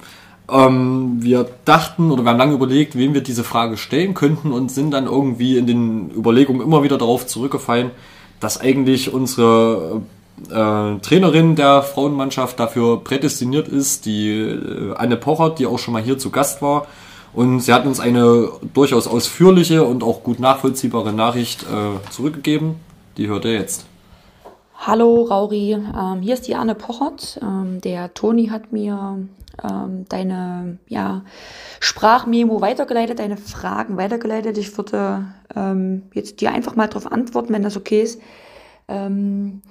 Ähm, 0.50 1.18
wir 1.22 1.50
dachten 1.66 2.10
oder 2.10 2.24
wir 2.24 2.30
haben 2.30 2.38
lange 2.38 2.54
überlegt, 2.54 2.98
wem 2.98 3.14
wir 3.14 3.22
diese 3.22 3.44
Frage 3.44 3.76
stellen 3.76 4.14
könnten 4.14 4.54
und 4.54 4.72
sind 4.72 4.92
dann 4.92 5.06
irgendwie 5.06 5.58
in 5.58 5.68
den 5.68 6.10
Überlegungen 6.12 6.62
immer 6.62 6.84
wieder 6.84 6.98
darauf 6.98 7.28
zurückgefallen, 7.28 7.92
dass 8.40 8.62
eigentlich 8.62 9.14
unsere 9.14 10.04
äh, 10.50 11.00
Trainerin 11.00 11.56
der 11.56 11.82
Frauenmannschaft 11.82 12.60
dafür 12.60 13.04
prädestiniert 13.04 13.68
ist, 13.68 14.06
die 14.06 14.30
äh, 14.30 14.94
Anne 14.96 15.18
Pochert, 15.18 15.60
die 15.60 15.66
auch 15.66 15.80
schon 15.80 15.94
mal 15.94 16.04
hier 16.04 16.18
zu 16.18 16.30
Gast 16.30 16.62
war. 16.62 16.88
Und 17.34 17.60
sie 17.60 17.74
hat 17.74 17.86
uns 17.86 18.00
eine 18.00 18.50
durchaus 18.74 19.06
ausführliche 19.06 19.84
und 19.84 20.02
auch 20.02 20.24
gut 20.24 20.40
nachvollziehbare 20.40 21.12
Nachricht 21.12 21.64
äh, 21.64 22.10
zurückgegeben. 22.10 22.76
Die 23.18 23.28
hört 23.28 23.46
ihr 23.46 23.54
jetzt. 23.54 23.88
Hallo 24.76 25.24
Rauri, 25.24 25.72
ähm, 25.72 26.22
hier 26.22 26.36
ist 26.36 26.48
die 26.48 26.54
Anne 26.54 26.76
Pochert. 26.76 27.40
Ähm, 27.42 27.82
der 27.82 28.14
Toni 28.14 28.48
hat 28.48 28.72
mir 28.72 29.28
ähm, 29.64 30.06
deine 30.08 30.78
ja, 30.88 31.24
Sprachmemo 31.80 32.62
weitergeleitet, 32.62 33.18
deine 33.18 33.38
Fragen 33.38 33.98
weitergeleitet. 33.98 34.60
Ich 34.60 34.78
würde 34.78 35.26
ähm, 35.56 36.04
jetzt 36.14 36.42
dir 36.42 36.52
einfach 36.52 36.76
mal 36.76 36.88
darauf 36.88 37.12
antworten, 37.12 37.54
wenn 37.54 37.64
das 37.64 37.76
okay 37.76 38.04
ist. 38.04 38.22
Ähm, 38.88 39.64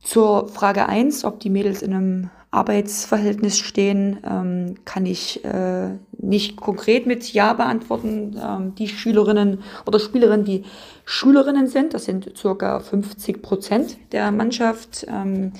zur 0.00 0.48
Frage 0.48 0.88
1, 0.88 1.24
ob 1.24 1.40
die 1.40 1.50
Mädels 1.50 1.82
in 1.82 1.92
einem 1.92 2.30
Arbeitsverhältnis 2.52 3.58
stehen, 3.58 4.18
ähm, 4.28 4.74
kann 4.84 5.06
ich 5.06 5.42
äh, 5.42 5.88
nicht 6.18 6.56
konkret 6.56 7.06
mit 7.06 7.32
Ja 7.32 7.54
beantworten. 7.54 8.38
Ähm, 8.38 8.74
die 8.74 8.88
Schülerinnen 8.88 9.62
oder 9.86 9.98
Spielerinnen, 9.98 10.44
die 10.44 10.64
Schülerinnen 11.06 11.66
sind, 11.66 11.94
das 11.94 12.04
sind 12.04 12.36
circa 12.36 12.80
50 12.80 13.40
Prozent 13.40 13.96
der 14.12 14.30
Mannschaft, 14.32 15.06
ähm, 15.08 15.54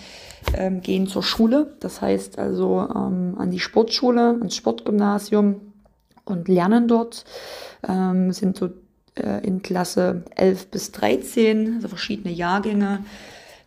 ähm, 0.55 0.83
gehen 0.83 1.07
zur 1.07 1.23
Schule. 1.23 1.75
Das 1.81 2.03
heißt 2.03 2.39
also 2.39 2.87
ähm, 2.95 3.37
an 3.39 3.51
die 3.51 3.61
Sportschule, 3.61 4.37
ans 4.39 4.55
Sportgymnasium 4.55 5.73
und 6.27 6.47
lernen 6.47 6.89
dort, 6.89 7.25
ähm, 7.89 8.33
sind 8.33 8.59
so 8.59 8.69
äh, 9.15 9.47
in 9.47 9.63
Klasse 9.63 10.25
11 10.37 10.67
bis 10.67 10.93
13, 10.93 11.77
also 11.77 11.89
verschiedene 11.89 12.35
Jahrgänge 12.35 13.03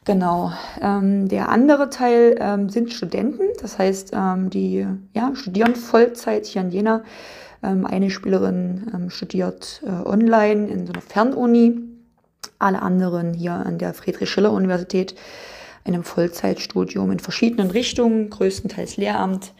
Genau. 0.05 0.51
Ähm, 0.81 1.27
der 1.27 1.49
andere 1.49 1.89
Teil 1.89 2.35
ähm, 2.39 2.69
sind 2.69 2.93
Studenten, 2.93 3.41
das 3.59 3.79
heißt, 3.79 4.11
ähm, 4.13 4.51
die 4.51 4.85
ja, 5.13 5.35
studieren 5.35 5.75
Vollzeit 5.75 6.45
hier 6.45 6.61
in 6.61 6.69
Jena. 6.69 7.03
Ähm, 7.63 7.87
eine 7.87 8.11
Spielerin 8.11 8.91
ähm, 8.93 9.09
studiert 9.09 9.81
äh, 9.83 9.89
online 9.89 10.67
in 10.67 10.85
so 10.85 10.93
einer 10.93 11.01
Fernuni, 11.01 11.79
alle 12.59 12.83
anderen 12.83 13.33
hier 13.33 13.53
an 13.53 13.79
der 13.79 13.95
Friedrich-Schiller-Universität 13.95 15.15
in 15.85 15.95
einem 15.95 16.03
Vollzeitstudium 16.03 17.11
in 17.11 17.19
verschiedenen 17.19 17.71
Richtungen, 17.71 18.29
größtenteils 18.29 18.97
Lehramt, 18.97 19.53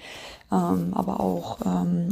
ähm, 0.52 0.94
aber 0.94 1.20
auch 1.20 1.58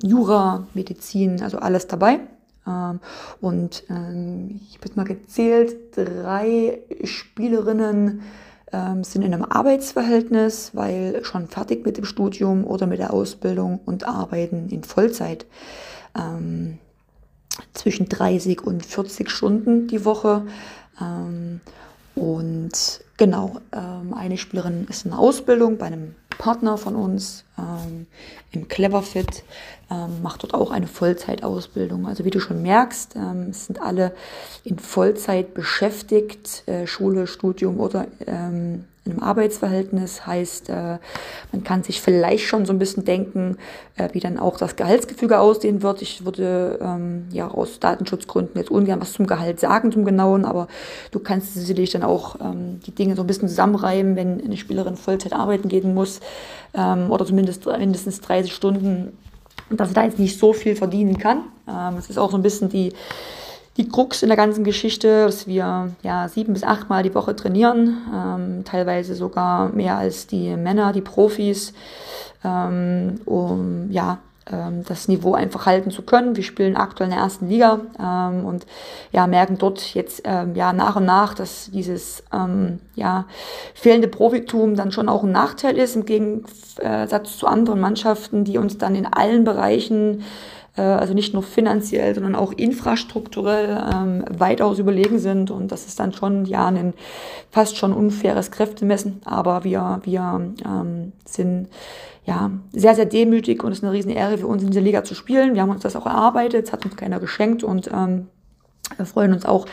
Jura, 0.03 0.67
Medizin, 0.73 1.41
also 1.43 1.59
alles 1.59 1.87
dabei. 1.87 2.19
Ähm, 2.67 2.99
und 3.41 3.83
ähm, 3.89 4.61
ich 4.67 4.75
habe 4.77 4.87
jetzt 4.87 4.97
mal 4.97 5.03
gezählt, 5.03 5.95
drei 5.95 6.79
Spielerinnen 7.03 8.21
ähm, 8.71 9.03
sind 9.03 9.21
in 9.23 9.33
einem 9.33 9.45
Arbeitsverhältnis, 9.45 10.71
weil 10.73 11.23
schon 11.23 11.47
fertig 11.47 11.85
mit 11.85 11.97
dem 11.97 12.05
Studium 12.05 12.65
oder 12.65 12.87
mit 12.87 12.99
der 12.99 13.13
Ausbildung 13.13 13.79
und 13.85 14.07
arbeiten 14.07 14.69
in 14.69 14.83
Vollzeit. 14.83 15.45
Zwischen 17.73 18.07
30 18.07 18.61
und 18.61 18.85
40 18.85 19.31
Stunden 19.31 19.87
die 19.87 20.05
Woche. 20.05 20.45
Und 22.13 23.02
genau, 23.17 23.59
ähm, 23.71 24.13
eine 24.13 24.37
Spielerin 24.37 24.87
ist 24.89 25.05
in 25.05 25.11
der 25.11 25.19
Ausbildung 25.19 25.77
bei 25.77 25.87
einem 25.87 26.15
Partner 26.37 26.77
von 26.77 26.95
uns 26.95 27.45
ähm, 27.57 28.07
im 28.51 28.67
Cleverfit, 28.67 29.43
ähm, 29.91 30.21
macht 30.21 30.43
dort 30.43 30.53
auch 30.53 30.71
eine 30.71 30.87
Vollzeitausbildung. 30.87 32.07
Also 32.07 32.25
wie 32.25 32.31
du 32.31 32.39
schon 32.39 32.61
merkst, 32.61 33.15
ähm, 33.15 33.53
sind 33.53 33.81
alle 33.81 34.13
in 34.63 34.79
Vollzeit 34.79 35.53
beschäftigt, 35.53 36.67
äh, 36.67 36.87
Schule, 36.87 37.27
Studium 37.27 37.79
oder 37.79 38.07
ähm, 38.25 38.85
in 39.05 39.11
einem 39.11 39.23
Arbeitsverhältnis 39.23 40.25
heißt, 40.25 40.69
äh, 40.69 40.97
man 41.51 41.63
kann 41.63 41.83
sich 41.83 42.01
vielleicht 42.01 42.45
schon 42.45 42.65
so 42.65 42.71
ein 42.71 42.79
bisschen 42.79 43.03
denken, 43.03 43.57
äh, 43.97 44.07
wie 44.13 44.21
dann 44.21 44.39
auch 44.39 44.57
das 44.57 44.77
Gehaltsgefüge 44.77 45.39
aussehen 45.39 45.81
wird. 45.81 46.01
Ich 46.01 46.23
würde 46.23 46.79
ähm, 46.81 47.25
ja 47.31 47.49
aus 47.49 47.79
Datenschutzgründen 47.79 48.57
jetzt 48.57 48.71
ungern 48.71 49.01
was 49.01 49.11
zum 49.11 49.27
Gehalt 49.27 49.59
sagen, 49.59 49.91
zum 49.91 50.05
Genauen, 50.05 50.45
aber 50.45 50.67
du 51.11 51.19
kannst 51.19 51.53
sicherlich 51.53 51.91
dann 51.91 52.03
auch 52.03 52.39
ähm, 52.39 52.79
die 52.85 52.91
Dinge 52.91 53.15
so 53.15 53.23
ein 53.23 53.27
bisschen 53.27 53.49
zusammenreiben, 53.49 54.15
wenn 54.15 54.41
eine 54.41 54.55
Spielerin 54.55 54.95
Vollzeit 54.95 55.33
arbeiten 55.33 55.67
gehen 55.67 55.93
muss 55.93 56.21
ähm, 56.73 57.11
oder 57.11 57.25
zumindest 57.25 57.65
mindestens 57.65 58.21
30 58.21 58.53
Stunden, 58.53 59.17
dass 59.69 59.89
sie 59.89 59.95
da 59.95 60.05
jetzt 60.05 60.19
nicht 60.19 60.39
so 60.39 60.53
viel 60.53 60.75
verdienen 60.75 61.17
kann. 61.17 61.43
Es 61.97 62.09
ist 62.09 62.17
auch 62.17 62.29
so 62.29 62.37
ein 62.37 62.43
bisschen 62.43 62.67
die 62.67 62.91
die 63.77 63.87
Krux 63.87 64.21
in 64.21 64.29
der 64.29 64.37
ganzen 64.37 64.63
Geschichte, 64.63 65.25
dass 65.25 65.47
wir 65.47 65.91
ja 66.03 66.27
sieben 66.27 66.53
bis 66.53 66.63
acht 66.63 66.89
Mal 66.89 67.03
die 67.03 67.15
Woche 67.15 67.35
trainieren, 67.35 67.97
ähm, 68.13 68.63
teilweise 68.65 69.15
sogar 69.15 69.69
mehr 69.69 69.97
als 69.97 70.27
die 70.27 70.55
Männer, 70.55 70.93
die 70.93 71.01
Profis. 71.01 71.73
Ähm, 72.43 73.21
um, 73.25 73.89
ja, 73.89 74.19
ähm, 74.51 74.83
das 74.85 75.07
Niveau 75.07 75.35
einfach 75.35 75.65
halten 75.65 75.89
zu 75.89 76.01
können. 76.01 76.35
Wir 76.35 76.43
spielen 76.43 76.75
aktuell 76.75 77.09
in 77.09 77.15
der 77.15 77.23
ersten 77.23 77.47
Liga 77.47 77.79
ähm, 77.97 78.45
und 78.45 78.65
ja, 79.13 79.25
merken 79.25 79.57
dort 79.57 79.93
jetzt 79.93 80.23
ähm, 80.25 80.55
ja 80.55 80.73
nach 80.73 80.97
und 80.97 81.05
nach, 81.05 81.33
dass 81.33 81.71
dieses 81.71 82.23
ähm, 82.33 82.79
ja, 82.95 83.25
fehlende 83.73 84.09
Profitum 84.09 84.75
dann 84.75 84.91
schon 84.91 85.07
auch 85.07 85.23
ein 85.23 85.31
Nachteil 85.31 85.77
ist 85.77 85.95
im 85.95 86.05
Gegensatz 86.05 87.37
zu 87.37 87.47
anderen 87.47 87.79
Mannschaften, 87.79 88.43
die 88.43 88.57
uns 88.57 88.77
dann 88.77 88.95
in 88.95 89.05
allen 89.05 89.45
Bereichen 89.45 90.23
also 90.81 91.13
nicht 91.13 91.33
nur 91.33 91.43
finanziell, 91.43 92.15
sondern 92.15 92.35
auch 92.35 92.51
infrastrukturell 92.51 93.83
ähm, 93.93 94.25
weitaus 94.29 94.79
überlegen 94.79 95.19
sind. 95.19 95.51
Und 95.51 95.71
das 95.71 95.85
ist 95.85 95.99
dann 95.99 96.13
schon 96.13 96.45
ja 96.45 96.65
ein 96.67 96.93
fast 97.51 97.77
schon 97.77 97.93
unfaires 97.93 98.49
Kräftemessen. 98.49 99.21
Aber 99.25 99.63
wir, 99.63 100.01
wir 100.03 100.53
ähm, 100.65 101.11
sind 101.25 101.67
ja, 102.25 102.51
sehr, 102.71 102.95
sehr 102.95 103.05
demütig 103.05 103.63
und 103.63 103.71
es 103.71 103.79
ist 103.79 103.83
eine 103.83 103.93
riesen 103.93 104.11
Ehre 104.11 104.37
für 104.37 104.47
uns 104.47 104.63
in 104.63 104.69
dieser 104.69 104.81
Liga 104.81 105.03
zu 105.03 105.13
spielen. 105.13 105.55
Wir 105.55 105.61
haben 105.61 105.69
uns 105.69 105.83
das 105.83 105.95
auch 105.95 106.05
erarbeitet, 106.05 106.67
es 106.67 106.73
hat 106.73 106.85
uns 106.85 106.95
keiner 106.95 107.19
geschenkt 107.19 107.63
und 107.63 107.89
ähm, 107.93 108.27
wir 108.95 109.05
freuen 109.05 109.33
uns 109.33 109.45
auch, 109.45 109.65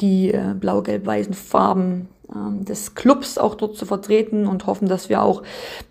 die 0.00 0.32
äh, 0.32 0.54
blau-gelb-weißen 0.54 1.34
Farben 1.34 2.08
des 2.28 2.94
Clubs 2.94 3.36
auch 3.36 3.54
dort 3.54 3.76
zu 3.76 3.84
vertreten 3.84 4.46
und 4.46 4.66
hoffen, 4.66 4.88
dass 4.88 5.08
wir 5.08 5.22
auch 5.22 5.42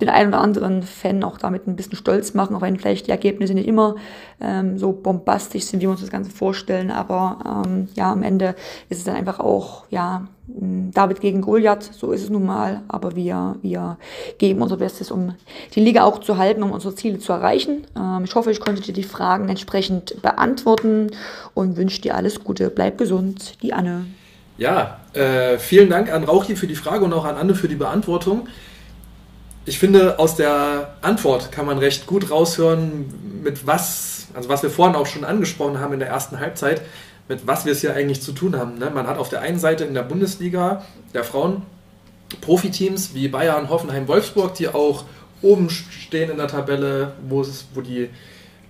den 0.02 0.10
einen 0.10 0.30
oder 0.30 0.42
anderen 0.42 0.82
Fan 0.82 1.24
auch 1.24 1.38
damit 1.38 1.68
ein 1.68 1.76
bisschen 1.76 1.96
stolz 1.96 2.34
machen, 2.34 2.56
auch 2.56 2.62
wenn 2.62 2.80
vielleicht 2.80 3.08
die 3.08 3.12
Ergebnisse 3.12 3.54
nicht 3.54 3.68
immer 3.68 3.96
ähm, 4.42 4.80
so 4.80 4.92
bombastisch 4.92 5.66
sind, 5.66 5.80
wie 5.80 5.86
wir 5.86 5.92
uns 5.92 6.02
das 6.02 6.10
Ganze 6.10 6.32
vorstellen. 6.32 6.90
Aber 6.90 7.64
ähm, 7.66 7.88
ja, 7.96 8.12
am 8.12 8.24
Ende 8.24 8.56
ist 8.90 9.00
es 9.00 9.04
dann 9.04 9.16
einfach 9.16 9.40
auch, 9.40 9.86
ja, 9.90 10.28
David 10.48 11.22
gegen 11.22 11.42
Goliath, 11.42 11.84
so 11.84 12.12
ist 12.12 12.24
es 12.24 12.30
nun 12.30 12.46
mal. 12.46 12.82
Aber 12.88 13.16
wir, 13.16 13.56
wir 13.62 13.98
geben 14.40 14.62
unser 14.62 14.78
Bestes, 14.78 15.12
um 15.12 15.36
die 15.76 15.80
Liga 15.80 16.04
auch 16.04 16.20
zu 16.20 16.38
halten, 16.38 16.64
um 16.64 16.72
unsere 16.72 16.96
Ziele 16.96 17.20
zu 17.20 17.32
erreichen. 17.32 17.86
Ähm, 17.96 18.24
ich 18.26 18.34
hoffe, 18.34 18.52
ich 18.52 18.60
konnte 18.60 18.82
dir 18.82 18.94
die 18.94 19.04
Fragen 19.04 19.50
entsprechend 19.50 20.22
beantworten 20.22 21.12
und 21.54 21.78
wünsche 21.78 22.02
dir 22.02 22.16
alles 22.16 22.44
Gute. 22.44 22.72
Bleib 22.72 22.98
gesund. 22.98 23.62
Die 23.62 23.72
Anne. 23.72 24.06
Ja, 24.58 25.00
äh, 25.14 25.58
vielen 25.60 25.90
Dank 25.90 26.12
an 26.12 26.24
Rauchi 26.24 26.56
für 26.56 26.68
die 26.68 26.76
Frage 26.76 27.06
und 27.06 27.14
auch 27.14 27.26
an 27.26 27.36
Anne 27.36 27.56
für 27.56 27.68
die 27.68 27.76
Beantwortung. 27.76 28.48
Ich 29.66 29.80
finde, 29.80 30.20
aus 30.20 30.36
der 30.36 30.96
Antwort 31.02 31.52
kann 31.52 31.66
man 31.66 31.78
recht 31.78 32.06
gut 32.06 32.30
raushören, 32.30 33.42
mit 33.44 33.66
was, 33.66 34.28
also 34.34 34.50
was 34.50 34.64
wir 34.64 34.70
vorhin 34.70 34.96
auch 34.96 35.06
schon 35.06 35.24
angesprochen 35.24 35.80
haben 35.80 35.94
in 35.94 36.00
der 36.00 36.10
ersten 36.10 36.40
Halbzeit, 36.40 36.82
mit 37.30 37.48
was 37.48 37.66
wir 37.66 37.72
es 37.72 37.82
hier 37.82 37.94
eigentlich 37.94 38.22
zu 38.22 38.34
tun 38.34 38.58
haben. 38.58 38.78
Ne? 38.78 38.90
Man 38.90 39.08
hat 39.08 39.18
auf 39.18 39.30
der 39.30 39.42
einen 39.42 39.60
Seite 39.60 39.86
in 39.86 39.94
der 39.94 40.04
Bundesliga 40.04 40.84
der 41.14 41.24
Frauen 41.24 41.62
Profiteams 42.42 43.14
wie 43.14 43.28
Bayern, 43.28 43.70
Hoffenheim, 43.70 44.08
Wolfsburg, 44.08 44.56
die 44.56 44.68
auch 44.68 45.06
oben 45.42 45.70
stehen 45.70 46.30
in 46.30 46.38
der 46.38 46.48
Tabelle, 46.48 47.14
wo, 47.28 47.42
es, 47.42 47.68
wo 47.74 47.82
die 47.82 48.10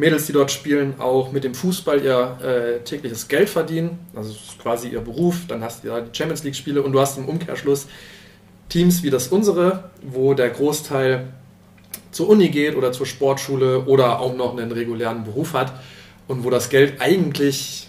Mädels, 0.03 0.25
die 0.25 0.33
dort 0.33 0.51
spielen, 0.51 0.95
auch 0.99 1.31
mit 1.31 1.45
dem 1.45 1.55
Fußball 1.55 2.03
ihr 2.03 2.37
äh, 2.43 2.83
tägliches 2.83 3.29
Geld 3.29 3.49
verdienen. 3.49 3.99
Also 4.13 4.33
das 4.33 4.41
ist 4.41 4.59
quasi 4.59 4.89
ihr 4.89 4.99
Beruf. 4.99 5.47
Dann 5.47 5.63
hast 5.63 5.83
du 5.83 5.87
ja 5.87 6.01
die 6.01 6.15
Champions 6.15 6.43
League-Spiele 6.43 6.81
und 6.81 6.91
du 6.91 6.99
hast 6.99 7.17
im 7.17 7.29
Umkehrschluss 7.29 7.87
Teams 8.67 9.01
wie 9.03 9.09
das 9.09 9.29
unsere, 9.29 9.91
wo 10.01 10.33
der 10.33 10.49
Großteil 10.49 11.27
zur 12.11 12.27
Uni 12.27 12.49
geht 12.49 12.75
oder 12.75 12.91
zur 12.91 13.05
Sportschule 13.05 13.85
oder 13.85 14.19
auch 14.19 14.35
noch 14.35 14.57
einen 14.57 14.73
regulären 14.73 15.23
Beruf 15.23 15.53
hat 15.53 15.71
und 16.27 16.43
wo 16.43 16.49
das 16.49 16.69
Geld 16.69 16.99
eigentlich 16.99 17.87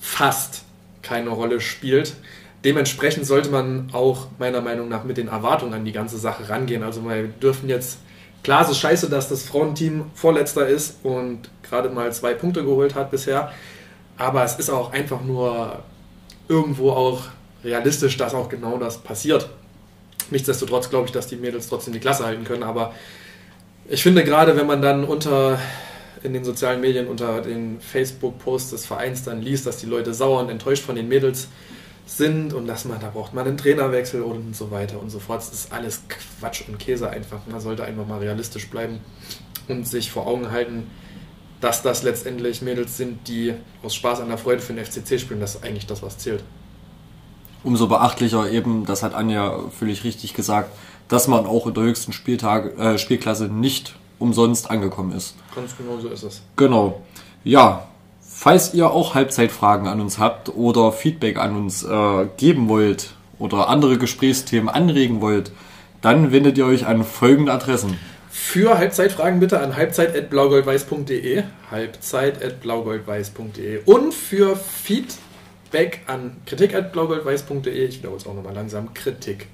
fast 0.00 0.62
keine 1.02 1.30
Rolle 1.30 1.60
spielt. 1.60 2.14
Dementsprechend 2.64 3.24
sollte 3.24 3.50
man 3.50 3.90
auch 3.92 4.26
meiner 4.40 4.62
Meinung 4.62 4.88
nach 4.88 5.04
mit 5.04 5.16
den 5.16 5.28
Erwartungen 5.28 5.74
an 5.74 5.84
die 5.84 5.92
ganze 5.92 6.18
Sache 6.18 6.48
rangehen. 6.48 6.82
Also 6.82 7.04
wir 7.04 7.28
dürfen 7.28 7.68
jetzt 7.68 7.98
Klar, 8.42 8.62
es 8.62 8.70
ist 8.70 8.78
scheiße, 8.78 9.10
dass 9.10 9.28
das 9.28 9.42
Frauenteam 9.44 10.10
Vorletzter 10.14 10.66
ist 10.66 10.96
und 11.02 11.50
gerade 11.62 11.88
mal 11.90 12.12
zwei 12.12 12.34
Punkte 12.34 12.64
geholt 12.64 12.94
hat 12.94 13.10
bisher. 13.10 13.52
Aber 14.16 14.44
es 14.44 14.56
ist 14.56 14.70
auch 14.70 14.92
einfach 14.92 15.22
nur 15.22 15.82
irgendwo 16.48 16.90
auch 16.92 17.22
realistisch, 17.64 18.16
dass 18.16 18.34
auch 18.34 18.48
genau 18.48 18.78
das 18.78 18.98
passiert. 18.98 19.48
Nichtsdestotrotz 20.30 20.90
glaube 20.90 21.06
ich, 21.06 21.12
dass 21.12 21.26
die 21.26 21.36
Mädels 21.36 21.68
trotzdem 21.68 21.92
die 21.92 22.00
Klasse 22.00 22.24
halten 22.24 22.44
können. 22.44 22.62
Aber 22.62 22.94
ich 23.88 24.02
finde 24.02 24.24
gerade, 24.24 24.56
wenn 24.56 24.66
man 24.66 24.82
dann 24.82 25.04
unter 25.04 25.58
in 26.22 26.32
den 26.32 26.44
sozialen 26.44 26.80
Medien 26.80 27.06
unter 27.06 27.40
den 27.40 27.80
Facebook-Posts 27.80 28.70
des 28.70 28.86
Vereins 28.86 29.22
dann 29.22 29.40
liest, 29.40 29.66
dass 29.66 29.76
die 29.78 29.86
Leute 29.86 30.14
sauer 30.14 30.40
und 30.40 30.50
enttäuscht 30.50 30.82
von 30.82 30.96
den 30.96 31.08
Mädels 31.08 31.48
sind 32.08 32.54
und 32.54 32.66
dass 32.66 32.86
man, 32.86 32.98
da 33.00 33.10
braucht 33.10 33.34
man 33.34 33.46
einen 33.46 33.58
Trainerwechsel 33.58 34.22
und 34.22 34.56
so 34.56 34.70
weiter 34.70 35.00
und 35.00 35.10
so 35.10 35.18
fort. 35.18 35.40
Das 35.40 35.52
ist 35.52 35.72
alles 35.72 36.02
Quatsch 36.40 36.62
und 36.66 36.78
Käse 36.78 37.10
einfach. 37.10 37.40
Man 37.46 37.60
sollte 37.60 37.84
einfach 37.84 38.06
mal 38.06 38.18
realistisch 38.18 38.68
bleiben 38.70 39.00
und 39.68 39.86
sich 39.86 40.10
vor 40.10 40.26
Augen 40.26 40.50
halten, 40.50 40.90
dass 41.60 41.82
das 41.82 42.02
letztendlich 42.02 42.62
Mädels 42.62 42.96
sind, 42.96 43.28
die 43.28 43.54
aus 43.82 43.94
Spaß 43.94 44.20
an 44.20 44.28
der 44.28 44.38
Freude 44.38 44.62
für 44.62 44.72
den 44.72 44.84
FCC 44.84 45.20
spielen. 45.20 45.40
Das 45.40 45.56
ist 45.56 45.64
eigentlich 45.64 45.86
das, 45.86 46.02
was 46.02 46.16
zählt. 46.16 46.42
Umso 47.62 47.88
beachtlicher 47.88 48.50
eben, 48.50 48.86
das 48.86 49.02
hat 49.02 49.14
Anja 49.14 49.58
völlig 49.76 50.04
richtig 50.04 50.32
gesagt, 50.32 50.70
dass 51.08 51.28
man 51.28 51.44
auch 51.44 51.66
in 51.66 51.74
der 51.74 51.82
höchsten 51.82 52.12
Spieltag, 52.12 52.78
äh, 52.78 52.96
Spielklasse 52.96 53.48
nicht 53.48 53.96
umsonst 54.18 54.70
angekommen 54.70 55.12
ist. 55.12 55.34
Ganz 55.54 55.76
genau 55.76 55.98
so 55.98 56.08
ist 56.08 56.22
es. 56.22 56.42
Genau. 56.56 57.02
Ja, 57.44 57.87
Falls 58.40 58.72
ihr 58.72 58.92
auch 58.92 59.16
Halbzeitfragen 59.16 59.88
an 59.88 60.00
uns 60.00 60.20
habt 60.20 60.50
oder 60.50 60.92
Feedback 60.92 61.38
an 61.38 61.56
uns 61.56 61.82
äh, 61.82 62.26
geben 62.36 62.68
wollt 62.68 63.14
oder 63.40 63.68
andere 63.68 63.98
Gesprächsthemen 63.98 64.68
anregen 64.68 65.20
wollt, 65.20 65.50
dann 66.02 66.30
wendet 66.30 66.56
ihr 66.56 66.64
euch 66.64 66.86
an 66.86 67.02
folgende 67.02 67.50
Adressen. 67.50 67.98
Für 68.30 68.78
Halbzeitfragen 68.78 69.40
bitte 69.40 69.58
an 69.58 69.74
halbzeit.blaugoldweiß.de 69.74 71.42
halbzeit.blaugoldweiß.de 71.72 73.80
und 73.86 74.14
für 74.14 74.54
Feedback 74.54 76.02
an 76.06 76.36
kritik.blaugoldweiß.de 76.46 77.86
ich 77.86 78.02
glaube 78.02 78.18
es 78.18 78.26
auch 78.28 78.34
nochmal 78.34 78.54
langsam 78.54 78.94
kritik 78.94 79.48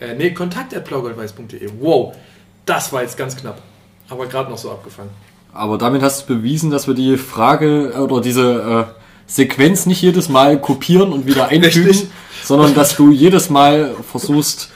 äh, 0.00 0.14
nee, 0.14 0.30
kontakt.blaugoldweiß.de 0.30 1.72
wow, 1.78 2.16
das 2.64 2.90
war 2.90 3.02
jetzt 3.02 3.18
ganz 3.18 3.36
knapp 3.36 3.60
aber 4.08 4.26
gerade 4.28 4.50
noch 4.50 4.56
so 4.56 4.70
abgefangen 4.70 5.10
aber 5.54 5.78
damit 5.78 6.02
hast 6.02 6.28
du 6.28 6.34
bewiesen, 6.34 6.70
dass 6.70 6.86
wir 6.86 6.94
die 6.94 7.16
Frage 7.16 7.92
äh, 7.94 7.98
oder 7.98 8.20
diese 8.20 8.86
äh, 8.88 9.00
Sequenz 9.26 9.86
nicht 9.86 10.02
jedes 10.02 10.28
Mal 10.28 10.60
kopieren 10.60 11.12
und 11.12 11.26
wieder 11.26 11.48
einfügen, 11.48 11.88
Richtig. 11.88 12.10
sondern 12.42 12.74
dass 12.74 12.96
du 12.96 13.10
jedes 13.10 13.48
Mal 13.48 13.94
versuchst, 14.10 14.70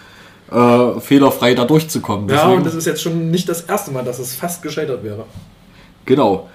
äh, 0.50 1.00
fehlerfrei 1.00 1.54
da 1.54 1.64
durchzukommen. 1.64 2.28
Deswegen, 2.28 2.50
ja, 2.50 2.56
und 2.56 2.64
das 2.64 2.74
ist 2.74 2.86
jetzt 2.86 3.02
schon 3.02 3.30
nicht 3.30 3.48
das 3.48 3.62
erste 3.62 3.90
Mal, 3.90 4.04
dass 4.04 4.18
es 4.18 4.34
fast 4.34 4.62
gescheitert 4.62 5.04
wäre. 5.04 5.24
Genau. 6.06 6.48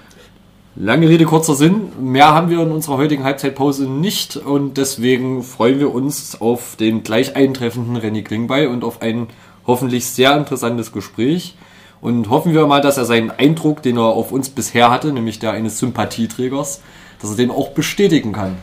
Lange 0.76 1.08
Rede, 1.08 1.26
kurzer 1.26 1.54
Sinn. 1.54 1.92
Mehr 2.02 2.34
haben 2.34 2.50
wir 2.50 2.62
in 2.62 2.72
unserer 2.72 2.98
heutigen 2.98 3.24
Halbzeitpause 3.24 3.88
nicht 3.88 4.38
und 4.38 4.78
deswegen 4.78 5.44
freuen 5.44 5.80
wir 5.80 5.94
uns 5.94 6.42
auf 6.42 6.76
den 6.78 7.04
gleich 7.04 7.36
eintreffenden 7.36 7.96
Renny 7.96 8.24
Klingbeil 8.24 8.68
und 8.68 8.84
auf 8.84 9.04
ein 9.04 9.28
hoffentlich 9.68 10.08
sehr 10.08 10.36
interessantes 10.36 10.92
Gespräch. 10.92 11.56
Und 12.04 12.30
hoffen 12.30 12.54
wir 12.54 12.68
mal, 12.68 12.82
dass 12.82 12.98
er 12.98 13.06
seinen 13.06 13.32
Eindruck, 13.32 13.82
den 13.82 13.96
er 13.96 14.04
auf 14.04 14.34
uns 14.34 14.50
bisher 14.50 14.92
hatte, 14.92 15.14
nämlich 15.14 15.40
der 15.40 15.54
eines 15.54 15.80
Sympathieträgers, 15.80 16.82
dass 17.22 17.30
er 17.30 17.38
den 17.38 17.50
auch 17.50 17.70
bestätigen 17.70 18.34
kann. 18.34 18.58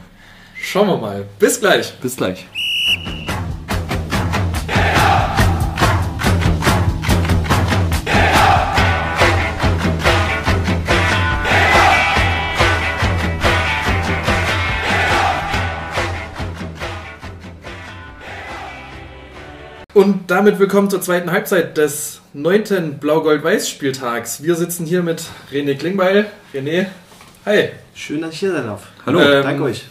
Schauen 0.61 0.89
wir 0.89 0.99
mal. 0.99 1.25
Bis 1.39 1.59
gleich. 1.59 1.95
Bis 2.03 2.17
gleich. 2.17 2.47
Und 20.01 20.31
damit 20.31 20.59
willkommen 20.59 20.89
zur 20.89 21.03
zweiten 21.03 21.31
Halbzeit 21.31 21.77
des 21.77 22.23
neunten 22.33 22.99
Blau-Gold-Weiß-Spieltags. 23.01 24.43
Wir 24.43 24.55
sitzen 24.55 24.87
hier 24.87 25.03
mit 25.03 25.25
René 25.53 25.75
Klingbeil. 25.75 26.25
René, 26.55 26.87
hi. 27.45 27.69
Schön, 27.93 28.23
dass 28.23 28.33
ich 28.33 28.41
hier 28.41 28.51
sein 28.51 28.65
darf. 28.65 28.87
Hallo, 29.05 29.21
ähm, 29.21 29.43
danke 29.43 29.63
euch. 29.65 29.85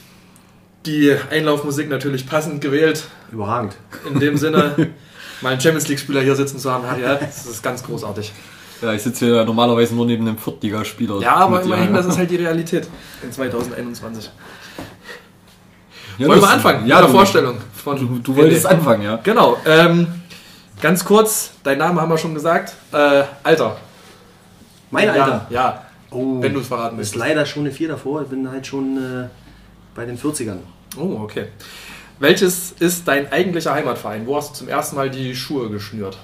Die 0.88 1.16
Einlaufmusik 1.30 1.90
natürlich 1.90 2.26
passend 2.26 2.60
gewählt. 2.60 3.04
Überragend. 3.32 3.76
In 4.12 4.20
dem 4.20 4.36
Sinne, 4.36 4.74
mal 5.42 5.52
einen 5.52 5.62
Champions 5.62 5.88
League-Spieler 5.88 6.22
hier 6.22 6.36
sitzen 6.36 6.58
zu 6.58 6.72
haben, 6.72 6.86
ja, 7.00 7.14
das 7.14 7.46
ist 7.46 7.62
ganz 7.62 7.84
großartig. 7.84 8.34
Ja, 8.82 8.94
ich 8.94 9.04
sitze 9.04 9.28
hier 9.28 9.46
normalerweise 9.46 9.94
nur 9.94 10.08
neben 10.08 10.28
einem 10.28 10.40
Viertligaspieler. 10.40 11.22
Ja, 11.22 11.36
aber 11.36 11.62
immerhin, 11.62 11.94
das 11.94 12.08
ist 12.08 12.18
halt 12.18 12.32
die 12.32 12.38
Realität 12.38 12.88
in 13.22 13.32
2021. 13.32 14.32
Ja, 16.20 16.28
Wollen 16.28 16.42
wir 16.42 16.50
anfangen? 16.50 16.86
Ja, 16.86 16.98
mit 16.98 17.06
der 17.06 17.16
Vorstellung. 17.16 17.58
Von 17.74 17.98
du, 17.98 18.20
du 18.20 18.36
wolltest 18.36 18.66
anfangen, 18.66 19.04
ja. 19.04 19.20
Genau. 19.24 19.58
Ähm, 19.66 20.06
ganz 20.82 21.06
kurz, 21.06 21.52
dein 21.64 21.78
Name 21.78 22.02
haben 22.02 22.10
wir 22.10 22.18
schon 22.18 22.34
gesagt. 22.34 22.74
Äh, 22.92 23.24
Alter. 23.42 23.78
Mein 24.92 25.10
Alter? 25.10 25.48
Ja. 25.50 25.62
ja. 25.62 25.86
Oh, 26.12 26.42
wenn 26.42 26.54
du 26.54 26.60
es 26.60 26.68
verraten 26.68 26.98
willst. 26.98 27.14
Ist 27.14 27.18
leider 27.18 27.46
schon 27.46 27.64
eine 27.64 27.72
4 27.72 27.88
davor. 27.88 28.24
Ich 28.24 28.28
bin 28.28 28.52
halt 28.52 28.68
schon 28.68 28.98
äh, 28.98 29.28
bei 29.96 30.06
den 30.06 30.18
40ern. 30.18 30.58
Oh, 30.98 31.22
okay. 31.22 31.48
Welches 32.20 32.74
ist 32.74 33.08
dein 33.08 33.32
eigentlicher 33.32 33.74
Heimatverein? 33.74 34.28
Wo 34.28 34.36
hast 34.36 34.50
du 34.50 34.54
zum 34.56 34.68
ersten 34.68 34.98
Mal 34.98 35.10
die 35.10 35.34
Schuhe 35.36 35.70
geschnürt? 35.70 36.18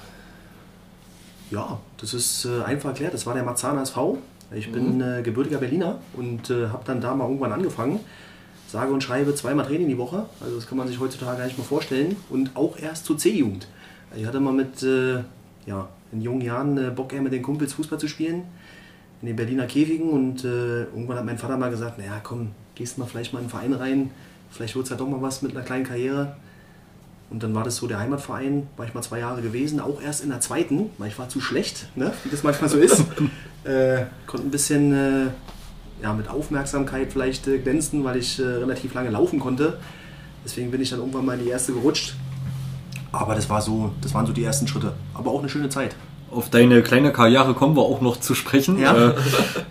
Ja, 1.51 1.79
das 2.01 2.13
ist 2.13 2.43
äh, 2.43 2.63
einfach 2.63 2.89
erklärt. 2.89 3.13
Das 3.13 3.25
war 3.25 3.33
der 3.33 3.43
Marzahn 3.43 3.77
SV. 3.77 4.17
Ich 4.51 4.71
bin 4.71 4.99
äh, 4.99 5.21
gebürtiger 5.21 5.59
Berliner 5.59 5.99
und 6.13 6.49
äh, 6.49 6.67
habe 6.67 6.83
dann 6.85 6.99
da 6.99 7.15
mal 7.15 7.25
irgendwann 7.25 7.53
angefangen. 7.53 8.01
Sage 8.75 8.91
und 8.91 9.01
schreibe 9.01 9.33
zweimal 9.33 9.65
Training 9.65 9.87
die 9.87 9.97
Woche. 9.97 10.25
Also 10.41 10.55
das 10.57 10.67
kann 10.67 10.77
man 10.77 10.89
sich 10.89 10.99
heutzutage 10.99 11.37
gar 11.37 11.45
nicht 11.45 11.57
mehr 11.57 11.65
vorstellen. 11.65 12.17
Und 12.29 12.51
auch 12.55 12.77
erst 12.77 13.05
zur 13.05 13.17
C-Jugend. 13.17 13.69
Ich 14.13 14.25
hatte 14.25 14.41
mal 14.41 14.51
mit 14.51 14.83
äh, 14.83 15.23
ja, 15.65 15.87
in 16.11 16.19
jungen 16.19 16.41
Jahren 16.41 16.77
äh, 16.77 16.89
Bock, 16.89 17.13
eher 17.13 17.21
mit 17.21 17.31
den 17.31 17.41
Kumpels 17.41 17.71
Fußball 17.71 17.97
zu 17.97 18.09
spielen. 18.09 18.43
In 19.21 19.27
den 19.27 19.37
Berliner 19.37 19.65
Käfigen. 19.65 20.09
Und 20.09 20.43
äh, 20.43 20.83
irgendwann 20.83 21.17
hat 21.17 21.25
mein 21.25 21.37
Vater 21.37 21.55
mal 21.57 21.71
gesagt, 21.71 21.97
naja 21.97 22.19
komm, 22.21 22.51
gehst 22.75 22.97
mal 22.97 23.05
vielleicht 23.05 23.31
mal 23.31 23.39
in 23.39 23.45
den 23.45 23.49
Verein 23.49 23.71
rein. 23.71 24.11
Vielleicht 24.51 24.75
wird 24.75 24.83
es 24.83 24.89
ja 24.89 24.97
doch 24.97 25.07
mal 25.07 25.21
was 25.21 25.41
mit 25.41 25.55
einer 25.55 25.63
kleinen 25.63 25.85
Karriere. 25.85 26.35
Und 27.29 27.41
dann 27.41 27.55
war 27.55 27.63
das 27.63 27.77
so 27.77 27.87
der 27.87 27.99
Heimatverein, 27.99 28.67
war 28.75 28.85
ich 28.85 28.93
mal 28.93 29.01
zwei 29.03 29.19
Jahre 29.19 29.41
gewesen, 29.41 29.79
auch 29.79 30.01
erst 30.01 30.21
in 30.21 30.29
der 30.29 30.41
zweiten, 30.41 30.89
weil 30.97 31.07
ich 31.07 31.17
war 31.17 31.29
zu 31.29 31.39
schlecht, 31.39 31.87
ne? 31.95 32.11
wie 32.25 32.29
das 32.29 32.43
manchmal 32.43 32.69
so 32.69 32.77
ist. 32.77 32.99
äh, 33.63 34.03
konnte 34.27 34.45
ein 34.45 34.51
bisschen 34.51 34.93
äh, 34.93 35.27
ja, 36.01 36.13
mit 36.13 36.29
Aufmerksamkeit 36.29 37.11
vielleicht 37.11 37.47
äh, 37.47 37.57
glänzen, 37.57 38.03
weil 38.03 38.17
ich 38.17 38.39
äh, 38.39 38.43
relativ 38.43 38.93
lange 38.93 39.09
laufen 39.09 39.39
konnte. 39.39 39.77
Deswegen 40.43 40.71
bin 40.71 40.81
ich 40.81 40.89
dann 40.89 40.99
irgendwann 40.99 41.25
mal 41.25 41.37
in 41.37 41.45
die 41.45 41.49
erste 41.49 41.73
gerutscht. 41.73 42.15
Aber 43.11 43.35
das, 43.35 43.49
war 43.49 43.61
so, 43.61 43.91
das 44.01 44.13
waren 44.13 44.25
so 44.25 44.33
die 44.33 44.43
ersten 44.43 44.67
Schritte. 44.67 44.93
Aber 45.13 45.31
auch 45.31 45.39
eine 45.39 45.49
schöne 45.49 45.69
Zeit. 45.69 45.95
Auf 46.31 46.49
deine 46.49 46.83
kleine 46.83 47.13
Karriere 47.13 47.53
kommen 47.53 47.75
wir 47.75 47.83
auch 47.83 48.01
noch 48.01 48.19
zu 48.19 48.35
sprechen. 48.35 48.77
Ja. 48.77 49.11
Äh, 49.11 49.15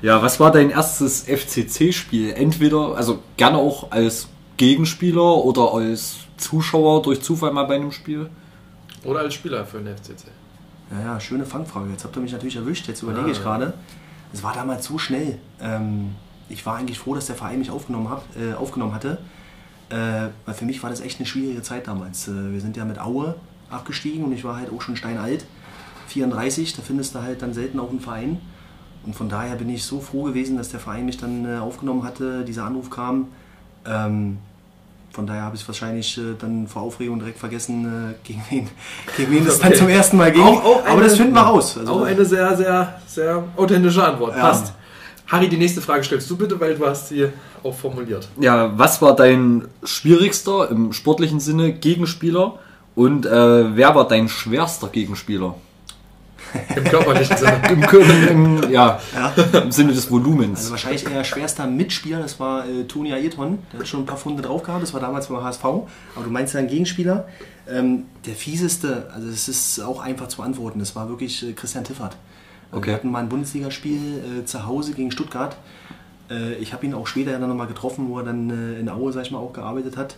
ja, 0.02 0.22
was 0.22 0.40
war 0.40 0.50
dein 0.50 0.70
erstes 0.70 1.22
FCC-Spiel? 1.22 2.32
Entweder, 2.32 2.96
also 2.96 3.18
gerne 3.36 3.58
auch 3.58 3.90
als 3.90 4.28
Gegenspieler 4.56 5.44
oder 5.44 5.74
als 5.74 6.16
Zuschauer 6.38 7.02
durch 7.02 7.20
Zufall 7.22 7.52
mal 7.52 7.64
bei 7.64 7.76
einem 7.76 7.92
Spiel? 7.92 8.30
Oder 9.04 9.20
als 9.20 9.34
Spieler 9.34 9.66
für 9.66 9.78
den 9.78 9.94
FCC. 9.94 10.28
Ja, 10.90 11.12
ja, 11.12 11.20
schöne 11.20 11.44
Fangfrage. 11.44 11.90
Jetzt 11.90 12.04
habt 12.04 12.16
ihr 12.16 12.22
mich 12.22 12.32
natürlich 12.32 12.56
erwischt. 12.56 12.88
Jetzt 12.88 13.02
überlege 13.02 13.30
ich 13.30 13.42
gerade. 13.42 13.74
Es 14.34 14.42
war 14.42 14.52
damals 14.52 14.84
so 14.84 14.98
schnell. 14.98 15.38
Ähm, 15.60 16.16
ich 16.48 16.66
war 16.66 16.76
eigentlich 16.76 16.98
froh, 16.98 17.14
dass 17.14 17.26
der 17.26 17.36
Verein 17.36 17.60
mich 17.60 17.70
aufgenommen, 17.70 18.10
hab, 18.10 18.24
äh, 18.36 18.54
aufgenommen 18.54 18.92
hatte. 18.92 19.18
Äh, 19.90 20.30
weil 20.44 20.54
für 20.54 20.64
mich 20.64 20.82
war 20.82 20.90
das 20.90 21.00
echt 21.00 21.20
eine 21.20 21.26
schwierige 21.26 21.62
Zeit 21.62 21.86
damals. 21.86 22.26
Äh, 22.26 22.52
wir 22.52 22.60
sind 22.60 22.76
ja 22.76 22.84
mit 22.84 22.98
Aue 22.98 23.36
abgestiegen 23.70 24.24
und 24.24 24.32
ich 24.32 24.42
war 24.42 24.56
halt 24.56 24.72
auch 24.72 24.82
schon 24.82 24.96
steinalt. 24.96 25.46
34, 26.08 26.74
da 26.74 26.82
findest 26.82 27.14
du 27.14 27.22
halt 27.22 27.42
dann 27.42 27.54
selten 27.54 27.78
auch 27.78 27.90
einen 27.90 28.00
Verein. 28.00 28.40
Und 29.06 29.14
von 29.14 29.28
daher 29.28 29.54
bin 29.54 29.70
ich 29.70 29.84
so 29.84 30.00
froh 30.00 30.24
gewesen, 30.24 30.56
dass 30.56 30.68
der 30.68 30.80
Verein 30.80 31.04
mich 31.04 31.16
dann 31.16 31.44
äh, 31.44 31.58
aufgenommen 31.58 32.02
hatte, 32.02 32.44
dieser 32.44 32.64
Anruf 32.64 32.90
kam. 32.90 33.28
Ähm, 33.86 34.38
von 35.14 35.26
daher 35.26 35.42
habe 35.42 35.54
ich 35.56 35.62
es 35.62 35.68
wahrscheinlich 35.68 36.18
äh, 36.18 36.34
dann 36.38 36.66
vor 36.66 36.82
Aufregung 36.82 37.18
direkt 37.20 37.38
vergessen, 37.38 38.10
äh, 38.10 38.14
gegen 38.26 38.42
wen, 38.50 38.68
gegen 39.16 39.30
wen 39.32 39.46
es 39.46 39.58
dann 39.60 39.74
zum 39.74 39.88
ersten 39.88 40.16
Mal 40.16 40.32
ging. 40.32 40.42
Auch- 40.42 40.64
auch 40.64 40.80
Aber 40.82 40.90
eine- 40.92 41.02
das 41.04 41.16
finden 41.16 41.34
wir 41.34 41.40
raus. 41.42 41.78
Also, 41.78 41.92
auch 41.92 42.02
eine 42.02 42.24
sehr, 42.24 42.56
sehr, 42.56 43.00
sehr 43.06 43.44
authentische 43.56 44.02
Antwort. 44.04 44.34
Ja. 44.36 44.40
Passt. 44.42 44.72
Harry, 45.28 45.48
die 45.48 45.56
nächste 45.56 45.80
Frage 45.80 46.04
stellst 46.04 46.28
du 46.28 46.36
bitte, 46.36 46.60
weil 46.60 46.74
du 46.74 46.86
hast 46.86 47.08
sie 47.08 47.28
auch 47.62 47.74
formuliert. 47.74 48.28
Ja, 48.40 48.76
was 48.76 49.00
war 49.00 49.16
dein 49.16 49.66
schwierigster 49.82 50.68
im 50.70 50.92
sportlichen 50.92 51.40
Sinne 51.40 51.72
Gegenspieler 51.72 52.58
und 52.94 53.24
äh, 53.24 53.76
wer 53.76 53.94
war 53.94 54.06
dein 54.06 54.28
schwerster 54.28 54.88
Gegenspieler? 54.88 55.54
Im 56.76 56.84
körperlichen 56.84 57.36
Sinne. 57.36 57.62
Im, 57.70 57.82
im, 58.62 58.70
ja, 58.70 59.00
im 59.62 59.72
Sinne 59.72 59.92
des 59.92 60.10
Volumens. 60.10 60.60
Also 60.60 60.70
wahrscheinlich 60.72 61.10
eher 61.10 61.24
schwerster 61.24 61.66
Mitspieler, 61.66 62.20
das 62.20 62.38
war 62.40 62.68
äh, 62.68 62.84
Toni 62.84 63.12
Ayrton. 63.12 63.58
Der 63.72 63.80
hat 63.80 63.88
schon 63.88 64.00
ein 64.00 64.06
paar 64.06 64.16
Funde 64.16 64.42
drauf 64.42 64.62
gehabt, 64.62 64.82
das 64.82 64.92
war 64.92 65.00
damals 65.00 65.28
beim 65.28 65.42
HSV. 65.42 65.64
Aber 65.64 66.24
du 66.24 66.30
meinst 66.30 66.54
ja 66.54 66.60
einen 66.60 66.68
Gegenspieler. 66.68 67.28
Ähm, 67.68 68.04
der 68.26 68.34
fieseste, 68.34 69.10
also 69.14 69.28
es 69.28 69.48
ist 69.48 69.80
auch 69.80 70.00
einfach 70.00 70.28
zu 70.28 70.42
antworten, 70.42 70.78
das 70.78 70.94
war 70.94 71.08
wirklich 71.08 71.42
äh, 71.48 71.52
Christian 71.52 71.84
Tiffert. 71.84 72.16
Also 72.70 72.78
Okay. 72.78 72.88
Wir 72.88 72.94
hatten 72.94 73.10
mal 73.10 73.20
ein 73.20 73.28
Bundesligaspiel 73.28 74.40
äh, 74.40 74.44
zu 74.44 74.66
Hause 74.66 74.94
gegen 74.94 75.10
Stuttgart. 75.10 75.56
Äh, 76.30 76.54
ich 76.54 76.72
habe 76.72 76.84
ihn 76.86 76.94
auch 76.94 77.06
später 77.06 77.38
dann 77.38 77.48
nochmal 77.48 77.66
getroffen, 77.66 78.08
wo 78.08 78.18
er 78.18 78.24
dann 78.24 78.50
äh, 78.50 78.80
in 78.80 78.88
Aue, 78.88 79.12
sag 79.12 79.22
ich 79.22 79.30
mal, 79.30 79.38
auch 79.38 79.52
gearbeitet 79.52 79.96
hat. 79.96 80.16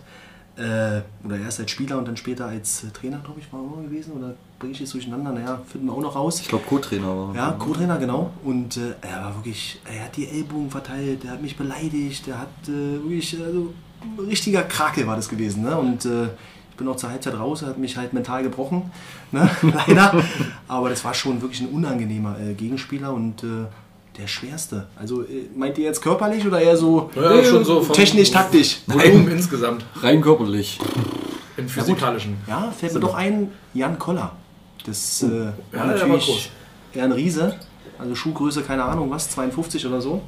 Äh, 0.57 1.01
oder 1.23 1.37
erst 1.37 1.59
als 1.59 1.71
Spieler 1.71 1.97
und 1.97 2.07
dann 2.07 2.17
später 2.17 2.47
als 2.47 2.83
äh, 2.83 2.87
Trainer, 2.87 3.19
glaube 3.23 3.39
ich, 3.39 3.51
war 3.53 3.59
er 3.59 3.65
auch 3.65 3.83
gewesen. 3.83 4.13
Oder 4.13 4.33
bringe 4.59 4.73
ich 4.73 4.81
es 4.81 4.91
durcheinander? 4.91 5.31
Naja, 5.31 5.61
finden 5.67 5.87
wir 5.87 5.93
auch 5.93 6.01
noch 6.01 6.15
raus. 6.15 6.39
ich 6.41 6.47
glaube 6.47 6.65
Co-Trainer 6.67 7.07
war. 7.07 7.35
Ja, 7.35 7.51
Co-Trainer, 7.51 7.97
genau. 7.97 8.31
Und 8.43 8.77
äh, 8.77 8.93
er 9.01 9.23
war 9.23 9.35
wirklich, 9.35 9.79
er 9.85 10.05
hat 10.05 10.17
die 10.17 10.27
Ellbogen 10.27 10.69
verteilt, 10.69 11.25
er 11.25 11.31
hat 11.31 11.41
mich 11.41 11.55
beleidigt, 11.55 12.27
er 12.27 12.39
hat 12.39 12.47
äh, 12.67 13.01
wirklich, 13.03 13.37
also 13.43 13.73
ein 14.01 14.25
richtiger 14.25 14.63
Krakel 14.63 15.05
war 15.07 15.15
das 15.15 15.29
gewesen. 15.29 15.63
Ne? 15.63 15.77
Und 15.77 16.05
äh, 16.05 16.25
ich 16.71 16.77
bin 16.77 16.87
auch 16.87 16.95
zur 16.95 17.09
Halbzeit 17.09 17.37
raus, 17.37 17.61
er 17.63 17.69
hat 17.69 17.77
mich 17.77 17.97
halt 17.97 18.13
mental 18.13 18.43
gebrochen, 18.43 18.91
ne? 19.31 19.49
leider. 19.87 20.23
Aber 20.67 20.89
das 20.89 21.03
war 21.03 21.13
schon 21.13 21.41
wirklich 21.41 21.61
ein 21.61 21.69
unangenehmer 21.69 22.39
äh, 22.39 22.53
Gegenspieler 22.53 23.13
und 23.13 23.43
äh, 23.43 23.65
der 24.19 24.27
schwerste. 24.27 24.87
Also 24.95 25.23
äh, 25.23 25.49
meint 25.55 25.77
ihr 25.79 25.85
jetzt 25.85 26.01
körperlich 26.01 26.45
oder 26.45 26.61
eher 26.61 26.77
so 26.77 27.09
Ja, 27.15 27.43
schon 27.43 27.65
so 27.65 27.79
technisch, 27.81 28.29
taktisch? 28.31 28.81
Volumen 28.85 29.29
insgesamt. 29.29 29.85
Rein 30.01 30.21
körperlich. 30.21 30.79
Im 31.57 31.67
physikalischen. 31.67 32.37
Ja, 32.47 32.71
fällt 32.71 32.93
mir 32.93 32.99
doch 32.99 33.15
ein, 33.15 33.51
Jan 33.73 33.97
Koller. 33.97 34.33
Das 34.87 35.21
äh, 35.23 35.51
war 35.71 35.85
natürlich 35.85 36.51
eher 36.93 37.03
ein 37.03 37.11
Riese. 37.11 37.55
Also 37.99 38.15
Schuhgröße, 38.15 38.61
keine 38.61 38.83
Ahnung 38.83 39.09
was, 39.11 39.29
52 39.29 39.85
oder 39.85 40.01
so. 40.01 40.21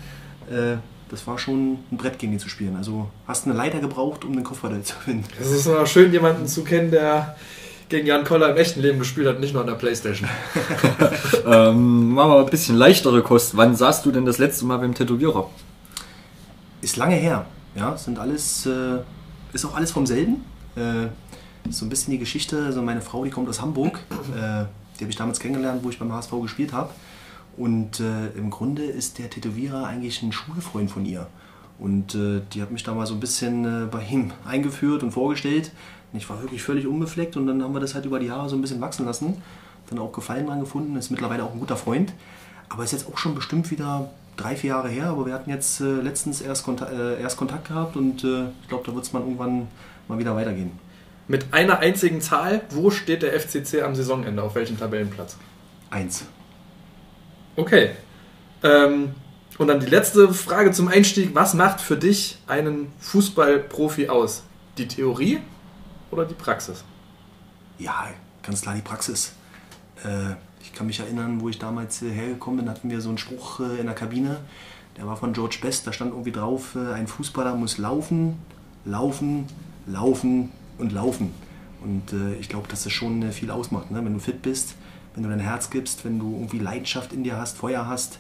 Äh, 0.50 0.78
das 1.10 1.26
war 1.26 1.40
schon 1.40 1.80
ein 1.92 1.98
Brett 1.98 2.20
gegen 2.20 2.34
ihn 2.34 2.40
zu 2.40 2.50
spielen. 2.50 2.76
Also 2.76 3.10
hast 3.28 3.46
eine 3.46 3.56
Leiter 3.56 3.80
gebraucht, 3.80 4.24
um 4.26 4.34
den 4.34 4.44
Kopfball 4.44 4.80
zu 4.84 4.96
finden. 4.96 5.26
Es 5.40 5.52
ist 5.52 5.66
immer 5.66 5.86
schön, 5.86 6.12
jemanden 6.12 6.48
zu 6.48 6.64
kennen, 6.64 6.92
der 6.92 7.36
gegen 7.90 8.06
Jan 8.06 8.24
Koller 8.24 8.52
im 8.52 8.58
echten 8.58 8.82
Leben 8.82 9.00
gespielt 9.00 9.28
hat, 9.28 9.40
nicht 9.40 9.54
nur 9.54 9.62
an 9.62 9.68
der 9.68 9.76
Playstation. 9.76 10.30
Ähm, 11.46 12.12
machen 12.12 12.32
wir 12.32 12.40
ein 12.40 12.46
bisschen 12.46 12.76
leichtere 12.76 13.24
Kost. 13.24 13.58
Wann 13.58 13.76
saßt 13.76 14.06
du 14.06 14.12
denn 14.12 14.24
das 14.24 14.38
letzte 14.38 14.66
Mal 14.66 14.78
beim 14.78 14.94
Tätowierer? 14.94 15.50
Ist 16.82 16.96
lange 16.96 17.16
her. 17.16 17.46
Ja, 17.76 17.98
sind 17.98 18.20
alles, 18.20 18.68
äh, 18.68 19.00
ist 19.52 19.66
auch 19.66 19.76
alles 19.76 19.92
vom 19.92 20.06
selben. 20.06 20.46
Äh, 20.76 21.08
so 21.70 21.86
ein 21.86 21.90
bisschen 21.90 22.12
die 22.12 22.20
Geschichte. 22.20 22.66
Also 22.66 22.82
meine 22.82 23.02
Frau, 23.02 23.24
die 23.24 23.32
kommt 23.32 23.50
aus 23.50 23.62
Hamburg. 23.62 24.00
Äh, 24.36 24.66
die 25.00 25.06
habe 25.06 25.12
ich 25.12 25.16
damals 25.16 25.40
kennengelernt, 25.40 25.84
wo 25.84 25.90
ich 25.90 26.00
beim 26.00 26.12
HSV 26.12 26.32
gespielt 26.42 26.74
habe. 26.74 26.92
Und 27.58 28.00
äh, 28.00 28.30
im 28.38 28.50
Grunde 28.50 28.84
ist 28.84 29.18
der 29.18 29.30
Tätowierer 29.30 29.86
eigentlich 29.86 30.22
ein 30.22 30.32
Schulfreund 30.32 30.92
von 30.92 31.06
ihr. 31.06 31.28
Und 31.80 32.16
äh, 32.16 32.42
die 32.54 32.62
hat 32.62 32.72
mich 32.72 32.84
da 32.84 32.94
mal 32.94 33.06
so 33.06 33.14
ein 33.14 33.20
bisschen 33.20 33.66
äh, 33.66 33.86
bei 33.88 34.04
ihm 34.04 34.32
eingeführt 34.46 35.04
und 35.04 35.12
vorgestellt. 35.12 35.72
Und 36.12 36.20
ich 36.20 36.30
war 36.30 36.42
wirklich 36.42 36.64
völlig 36.64 36.88
unbefleckt 36.88 37.38
und 37.38 37.48
dann 37.48 37.62
haben 37.62 37.74
wir 37.74 37.80
das 37.80 37.96
halt 37.96 38.06
über 38.06 38.20
die 38.20 38.28
Jahre 38.28 38.50
so 38.50 38.56
ein 38.56 38.62
bisschen 38.62 38.82
wachsen 38.82 39.06
lassen. 39.06 39.42
Dann 39.90 40.00
auch 40.00 40.12
Gefallen 40.12 40.48
dran 40.48 40.60
gefunden, 40.60 40.96
ist 40.96 41.10
mittlerweile 41.12 41.44
auch 41.44 41.54
ein 41.54 41.60
guter 41.60 41.78
Freund. 41.78 42.14
Aber 42.68 42.84
ist 42.84 42.92
jetzt 42.92 43.08
auch 43.08 43.18
schon 43.18 43.36
bestimmt 43.36 43.72
wieder 43.72 44.10
drei, 44.38 44.56
vier 44.56 44.70
Jahre 44.72 44.90
her. 44.90 45.08
Aber 45.08 45.26
wir 45.26 45.34
hatten 45.34 45.50
jetzt 45.50 45.82
äh, 45.82 46.02
letztens 46.02 46.42
erst, 46.42 46.64
Konta 46.64 46.86
äh, 46.86 47.22
erst 47.22 47.38
Kontakt 47.38 47.68
gehabt 47.68 47.96
und 47.96 48.24
äh, 48.24 48.46
ich 48.62 48.68
glaube, 48.68 48.84
da 48.86 48.94
wird 48.94 49.06
es 49.06 49.14
mal 49.14 49.22
irgendwann 49.22 49.68
mal 50.08 50.18
wieder 50.18 50.36
weitergehen. 50.36 50.72
Mit 51.30 51.54
einer 51.54 51.78
einzigen 51.78 52.22
Zahl, 52.22 52.64
wo 52.72 52.90
steht 52.90 53.22
der 53.22 53.40
FCC 53.40 53.84
am 53.84 53.94
Saisonende? 53.94 54.42
Auf 54.42 54.56
welchem 54.56 54.80
Tabellenplatz? 54.80 55.38
Eins. 55.92 56.26
Okay. 57.56 57.92
Ähm, 58.64 59.12
und 59.60 59.68
dann 59.68 59.80
die 59.80 59.86
letzte 59.86 60.34
Frage 60.34 60.72
zum 60.72 60.88
Einstieg. 60.88 61.36
Was 61.36 61.54
macht 61.54 61.82
für 61.82 61.98
dich 61.98 62.40
einen 62.48 62.92
Fußballprofi 63.02 64.10
aus? 64.10 64.42
Die 64.80 64.88
Theorie 64.88 65.40
oder 66.10 66.26
die 66.26 66.34
Praxis? 66.34 66.84
Ja, 67.78 68.08
ganz 68.42 68.62
klar 68.64 68.74
die 68.74 68.82
Praxis. 68.82 69.34
Äh, 70.04 70.34
ich 70.64 70.74
kann 70.74 70.88
mich 70.88 71.00
erinnern, 71.00 71.42
wo 71.42 71.50
ich 71.50 71.60
damals 71.60 72.02
hergekommen 72.02 72.62
bin, 72.62 72.70
hatten 72.72 72.90
wir 72.90 73.02
so 73.02 73.10
einen 73.10 73.20
Spruch 73.20 73.60
äh, 73.60 73.80
in 73.80 73.86
der 73.86 73.94
Kabine. 73.94 74.40
Der 74.98 75.06
war 75.06 75.16
von 75.16 75.34
George 75.34 75.60
Best. 75.62 75.86
Da 75.86 75.94
stand 75.94 76.10
irgendwie 76.10 76.32
drauf: 76.32 76.76
äh, 76.76 76.92
Ein 76.92 77.06
Fußballer 77.06 77.54
muss 77.54 77.78
laufen, 77.78 78.40
laufen, 78.84 79.46
laufen 79.86 80.54
und 80.80 80.92
laufen. 80.92 81.34
Und 81.82 82.12
äh, 82.14 82.36
ich 82.36 82.50
glaube, 82.50 82.68
dass 82.68 82.84
das 82.84 82.94
schon 82.94 83.22
äh, 83.22 83.32
viel 83.32 83.52
ausmacht. 83.52 83.92
Ne? 83.92 84.04
Wenn 84.04 84.14
du 84.14 84.20
fit 84.20 84.42
bist, 84.42 84.76
wenn 85.14 85.24
du 85.24 85.30
dein 85.30 85.40
Herz 85.40 85.70
gibst, 85.70 86.06
wenn 86.06 86.20
du 86.20 86.34
irgendwie 86.34 86.60
Leidenschaft 86.60 87.14
in 87.14 87.24
dir 87.24 87.38
hast, 87.38 87.58
Feuer 87.58 87.88
hast, 87.88 88.20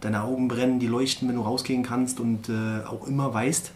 deine 0.00 0.22
Augen 0.22 0.48
brennen, 0.48 0.78
die 0.78 0.86
leuchten, 0.86 1.28
wenn 1.28 1.36
du 1.36 1.42
rausgehen 1.42 1.82
kannst 1.82 2.20
und 2.20 2.48
äh, 2.48 2.84
auch 2.84 3.06
immer 3.06 3.32
weißt, 3.32 3.72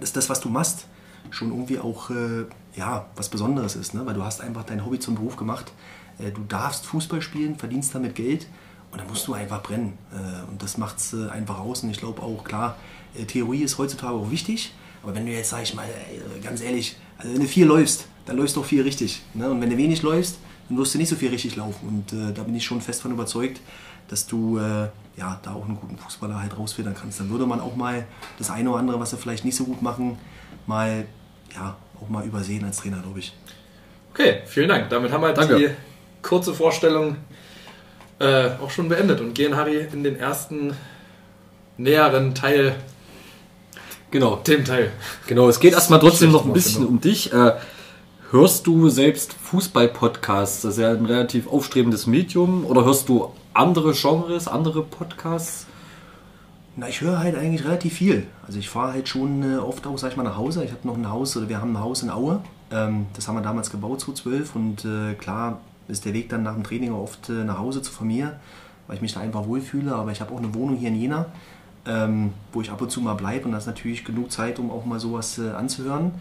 dass 0.00 0.12
das, 0.12 0.28
was 0.30 0.40
du 0.40 0.48
machst, 0.48 0.86
schon 1.30 1.50
irgendwie 1.50 1.78
auch 1.78 2.10
äh, 2.10 2.44
ja, 2.74 3.06
was 3.16 3.28
Besonderes 3.28 3.76
ist. 3.76 3.94
Ne? 3.94 4.06
Weil 4.06 4.14
du 4.14 4.24
hast 4.24 4.40
einfach 4.40 4.64
dein 4.64 4.84
Hobby 4.84 4.98
zum 4.98 5.14
Beruf 5.14 5.36
gemacht. 5.36 5.72
Äh, 6.18 6.30
du 6.30 6.42
darfst 6.48 6.86
Fußball 6.86 7.22
spielen, 7.22 7.56
verdienst 7.56 7.94
damit 7.94 8.14
Geld 8.14 8.46
und 8.92 9.00
dann 9.00 9.08
musst 9.08 9.26
du 9.26 9.34
einfach 9.34 9.62
brennen. 9.62 9.98
Äh, 10.12 10.50
und 10.50 10.62
das 10.62 10.78
macht 10.78 10.98
es 10.98 11.14
einfach 11.14 11.58
aus. 11.58 11.82
Und 11.82 11.90
ich 11.90 11.98
glaube 11.98 12.22
auch, 12.22 12.44
klar, 12.44 12.76
Theorie 13.26 13.62
ist 13.62 13.78
heutzutage 13.78 14.14
auch 14.14 14.30
wichtig. 14.30 14.74
Aber 15.02 15.14
wenn 15.14 15.26
du 15.26 15.32
jetzt, 15.32 15.50
sag 15.50 15.62
ich 15.62 15.74
mal, 15.74 15.88
ganz 16.42 16.60
ehrlich, 16.60 16.96
also 17.18 17.32
wenn 17.32 17.40
du 17.40 17.46
viel 17.46 17.66
läufst, 17.66 18.06
dann 18.26 18.36
läufst 18.36 18.56
du 18.56 18.60
auch 18.60 18.64
viel 18.64 18.82
richtig. 18.82 19.22
Ne? 19.34 19.50
Und 19.50 19.60
wenn 19.60 19.70
du 19.70 19.76
wenig 19.76 20.02
läufst, 20.02 20.38
dann 20.68 20.78
wirst 20.78 20.94
du 20.94 20.98
nicht 20.98 21.08
so 21.08 21.16
viel 21.16 21.30
richtig 21.30 21.56
laufen. 21.56 21.88
Und 21.88 22.12
äh, 22.12 22.32
da 22.32 22.42
bin 22.42 22.54
ich 22.54 22.64
schon 22.64 22.80
fest 22.80 23.02
von 23.02 23.12
überzeugt, 23.12 23.60
dass 24.08 24.26
du 24.26 24.58
äh, 24.58 24.88
ja, 25.16 25.40
da 25.42 25.54
auch 25.54 25.64
einen 25.64 25.76
guten 25.76 25.96
Fußballer 25.96 26.40
halt 26.40 26.58
rausfiltern 26.58 26.94
kannst. 26.94 27.20
Dann 27.20 27.30
würde 27.30 27.46
man 27.46 27.60
auch 27.60 27.76
mal 27.76 28.04
das 28.38 28.50
eine 28.50 28.70
oder 28.70 28.78
andere, 28.78 29.00
was 29.00 29.10
sie 29.10 29.16
vielleicht 29.16 29.44
nicht 29.44 29.56
so 29.56 29.64
gut 29.64 29.82
machen, 29.82 30.18
mal 30.66 31.06
ja, 31.54 31.76
auch 32.00 32.08
mal 32.08 32.24
übersehen 32.24 32.64
als 32.64 32.78
Trainer, 32.78 32.98
glaube 32.98 33.20
ich. 33.20 33.32
Okay, 34.12 34.40
vielen 34.46 34.68
Dank. 34.68 34.90
Damit 34.90 35.12
haben 35.12 35.22
wir 35.22 35.32
Danke. 35.32 35.58
die 35.58 35.68
kurze 36.22 36.54
Vorstellung 36.54 37.16
äh, 38.18 38.50
auch 38.62 38.70
schon 38.70 38.88
beendet 38.88 39.20
und 39.20 39.34
gehen, 39.34 39.56
Harry, 39.56 39.86
in 39.92 40.02
den 40.02 40.16
ersten 40.16 40.74
näheren 41.76 42.34
Teil, 42.34 42.76
Genau. 44.10 44.36
dem 44.36 44.64
Teil. 44.64 44.92
Genau, 45.26 45.48
es 45.48 45.60
geht 45.60 45.74
erstmal 45.74 46.00
trotzdem 46.00 46.32
noch 46.32 46.44
ein 46.44 46.52
bisschen 46.52 46.82
genau. 46.82 46.90
um 46.90 47.00
dich. 47.00 47.32
Äh, 47.32 47.52
hörst 48.30 48.66
du 48.66 48.88
selbst 48.88 49.32
Fußball-Podcasts? 49.32 50.62
Das 50.62 50.74
ist 50.74 50.80
ja 50.80 50.90
ein 50.90 51.06
relativ 51.06 51.48
aufstrebendes 51.48 52.06
Medium. 52.06 52.64
Oder 52.64 52.84
hörst 52.84 53.08
du 53.08 53.32
andere 53.54 53.92
Genres, 53.92 54.48
andere 54.48 54.82
Podcasts? 54.82 55.66
Na, 56.76 56.88
ich 56.88 57.00
höre 57.00 57.18
halt 57.18 57.36
eigentlich 57.36 57.64
relativ 57.64 57.94
viel. 57.94 58.26
Also 58.46 58.58
ich 58.58 58.68
fahre 58.68 58.92
halt 58.92 59.08
schon 59.08 59.42
äh, 59.42 59.56
oft 59.56 59.86
auch, 59.86 59.96
sag 59.96 60.10
ich 60.10 60.16
mal, 60.16 60.24
nach 60.24 60.36
Hause. 60.36 60.62
Ich 60.62 60.70
habe 60.72 60.86
noch 60.86 60.96
ein 60.96 61.08
Haus, 61.08 61.36
oder 61.36 61.48
wir 61.48 61.60
haben 61.60 61.74
ein 61.74 61.82
Haus 61.82 62.02
in 62.02 62.10
Aue. 62.10 62.42
Ähm, 62.70 63.06
das 63.14 63.26
haben 63.26 63.36
wir 63.36 63.42
damals 63.42 63.70
gebaut, 63.70 64.00
2012. 64.00 64.54
Und 64.54 64.84
äh, 64.84 65.14
klar 65.14 65.60
ist 65.88 66.04
der 66.04 66.12
Weg 66.12 66.28
dann 66.28 66.42
nach 66.42 66.54
dem 66.54 66.64
Training 66.64 66.92
auch 66.92 67.04
oft 67.04 67.30
äh, 67.30 67.44
nach 67.44 67.58
Hause 67.58 67.80
zur 67.80 67.94
Familie, 67.94 68.38
weil 68.86 68.96
ich 68.96 69.02
mich 69.02 69.14
da 69.14 69.20
einfach 69.20 69.46
wohlfühle. 69.46 69.94
Aber 69.94 70.12
ich 70.12 70.20
habe 70.20 70.34
auch 70.34 70.38
eine 70.38 70.52
Wohnung 70.54 70.76
hier 70.76 70.88
in 70.88 70.96
Jena, 71.00 71.26
ähm, 71.86 72.32
wo 72.52 72.60
ich 72.60 72.70
ab 72.70 72.80
und 72.80 72.90
zu 72.90 73.00
mal 73.00 73.14
bleibe. 73.14 73.46
Und 73.46 73.52
das 73.52 73.64
ist 73.64 73.68
natürlich 73.68 74.04
genug 74.04 74.30
Zeit, 74.30 74.58
um 74.58 74.70
auch 74.70 74.84
mal 74.84 75.00
sowas 75.00 75.38
äh, 75.38 75.50
anzuhören. 75.50 76.12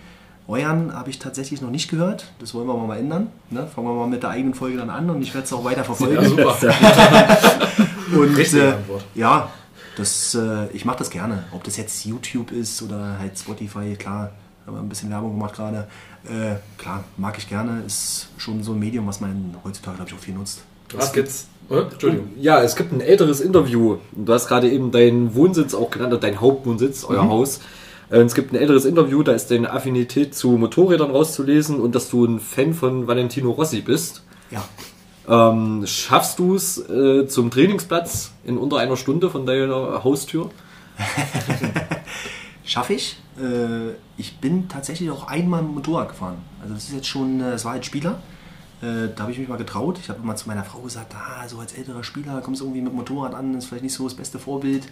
Euren 0.47 0.93
habe 0.93 1.09
ich 1.09 1.17
tatsächlich 1.17 1.61
noch 1.61 1.71
nicht 1.71 1.89
gehört. 1.89 2.31
Das 2.39 2.53
wollen 2.53 2.67
wir 2.67 2.75
mal 2.75 2.97
ändern. 2.97 3.27
Ne? 3.49 3.65
Fangen 3.67 3.87
wir 3.87 3.93
mal 3.95 4.07
mit 4.07 4.21
der 4.21 4.29
eigenen 4.29 4.53
Folge 4.53 4.77
dann 4.77 4.91
an 4.91 5.09
und 5.09 5.21
ich 5.21 5.33
werde 5.33 5.45
es 5.45 5.53
auch 5.53 5.63
weiter 5.63 5.83
verfolgen. 5.83 6.15
Ja, 6.15 6.23
super. 6.23 6.55
Und 8.13 8.37
äh, 8.37 8.73
ja, 9.15 9.49
das, 9.97 10.35
äh, 10.35 10.67
ich 10.67 10.85
mache 10.85 10.99
das 10.99 11.09
gerne. 11.09 11.45
Ob 11.51 11.63
das 11.63 11.77
jetzt 11.77 12.05
YouTube 12.05 12.51
ist 12.51 12.81
oder 12.83 13.17
halt 13.17 13.37
Spotify, 13.37 13.95
klar, 13.95 14.31
haben 14.65 14.75
wir 14.75 14.81
ein 14.81 14.89
bisschen 14.89 15.09
Werbung 15.09 15.31
gemacht 15.31 15.55
gerade. 15.55 15.87
Äh, 16.25 16.55
klar, 16.77 17.03
mag 17.17 17.37
ich 17.37 17.49
gerne. 17.49 17.81
Ist 17.85 18.29
schon 18.37 18.63
so 18.63 18.73
ein 18.73 18.79
Medium, 18.79 19.07
was 19.07 19.21
man 19.21 19.55
heutzutage, 19.63 19.97
glaube 19.97 20.11
ich, 20.11 20.15
auch 20.15 20.21
viel 20.21 20.35
nutzt. 20.35 20.63
Was 20.93 21.13
gibt's? 21.13 21.47
Oh, 21.69 21.77
Entschuldigung. 21.77 22.27
Ja, 22.39 22.61
es 22.61 22.75
gibt 22.75 22.91
ein 22.93 23.01
älteres 23.01 23.41
Interview. 23.41 23.97
Du 24.11 24.33
hast 24.33 24.47
gerade 24.47 24.69
eben 24.69 24.91
deinen 24.91 25.33
Wohnsitz 25.33 25.73
auch 25.73 25.89
genannt, 25.89 26.13
oder 26.13 26.21
dein 26.21 26.39
Hauptwohnsitz, 26.39 27.03
euer 27.05 27.27
Haus. 27.27 27.59
Äh, 28.11 28.19
Es 28.19 28.35
gibt 28.35 28.53
ein 28.53 28.55
älteres 28.55 28.85
Interview, 28.85 29.23
da 29.23 29.31
ist 29.31 29.49
deine 29.49 29.71
Affinität 29.71 30.35
zu 30.35 30.51
Motorrädern 30.51 31.09
rauszulesen 31.09 31.79
und 31.79 31.95
dass 31.95 32.09
du 32.09 32.25
ein 32.25 32.39
Fan 32.39 32.73
von 32.75 33.07
Valentino 33.07 33.49
Rossi 33.51 33.81
bist. 33.81 34.23
Ja, 34.51 34.63
Ähm, 35.27 35.87
schaffst 35.87 36.37
du 36.37 36.53
es 36.53 36.77
äh, 36.87 37.25
zum 37.27 37.49
Trainingsplatz 37.49 38.31
in 38.45 38.59
unter 38.59 38.77
einer 38.77 38.95
Stunde 38.95 39.31
von 39.31 39.47
deiner 39.47 40.03
Haustür? 40.03 40.51
schaffe 42.63 42.93
ich. 42.93 43.17
Äh, 43.39 43.91
ich 44.17 44.37
bin 44.37 44.67
tatsächlich 44.67 45.09
auch 45.09 45.27
einmal 45.27 45.61
mit 45.61 45.71
dem 45.71 45.75
Motorrad 45.75 46.09
gefahren. 46.09 46.37
Also 46.61 46.73
das 46.73 46.83
ist 46.85 46.93
jetzt 46.93 47.07
schon, 47.07 47.39
äh, 47.41 47.51
das 47.51 47.65
war 47.65 47.73
als 47.73 47.85
Spieler. 47.85 48.19
Äh, 48.85 49.09
da 49.15 49.23
habe 49.23 49.31
ich 49.31 49.39
mich 49.39 49.47
mal 49.47 49.57
getraut. 49.57 49.97
Ich 49.99 50.09
habe 50.09 50.19
immer 50.21 50.35
zu 50.35 50.47
meiner 50.47 50.63
Frau 50.63 50.79
gesagt, 50.79 51.15
ah, 51.15 51.47
so 51.47 51.59
als 51.59 51.73
älterer 51.73 52.03
Spieler 52.03 52.41
kommst 52.41 52.61
du 52.61 52.65
irgendwie 52.65 52.81
mit 52.81 52.93
Motorrad 52.93 53.33
an, 53.33 53.55
ist 53.55 53.65
vielleicht 53.65 53.83
nicht 53.83 53.93
so 53.93 54.03
das 54.03 54.13
beste 54.13 54.37
Vorbild. 54.37 54.87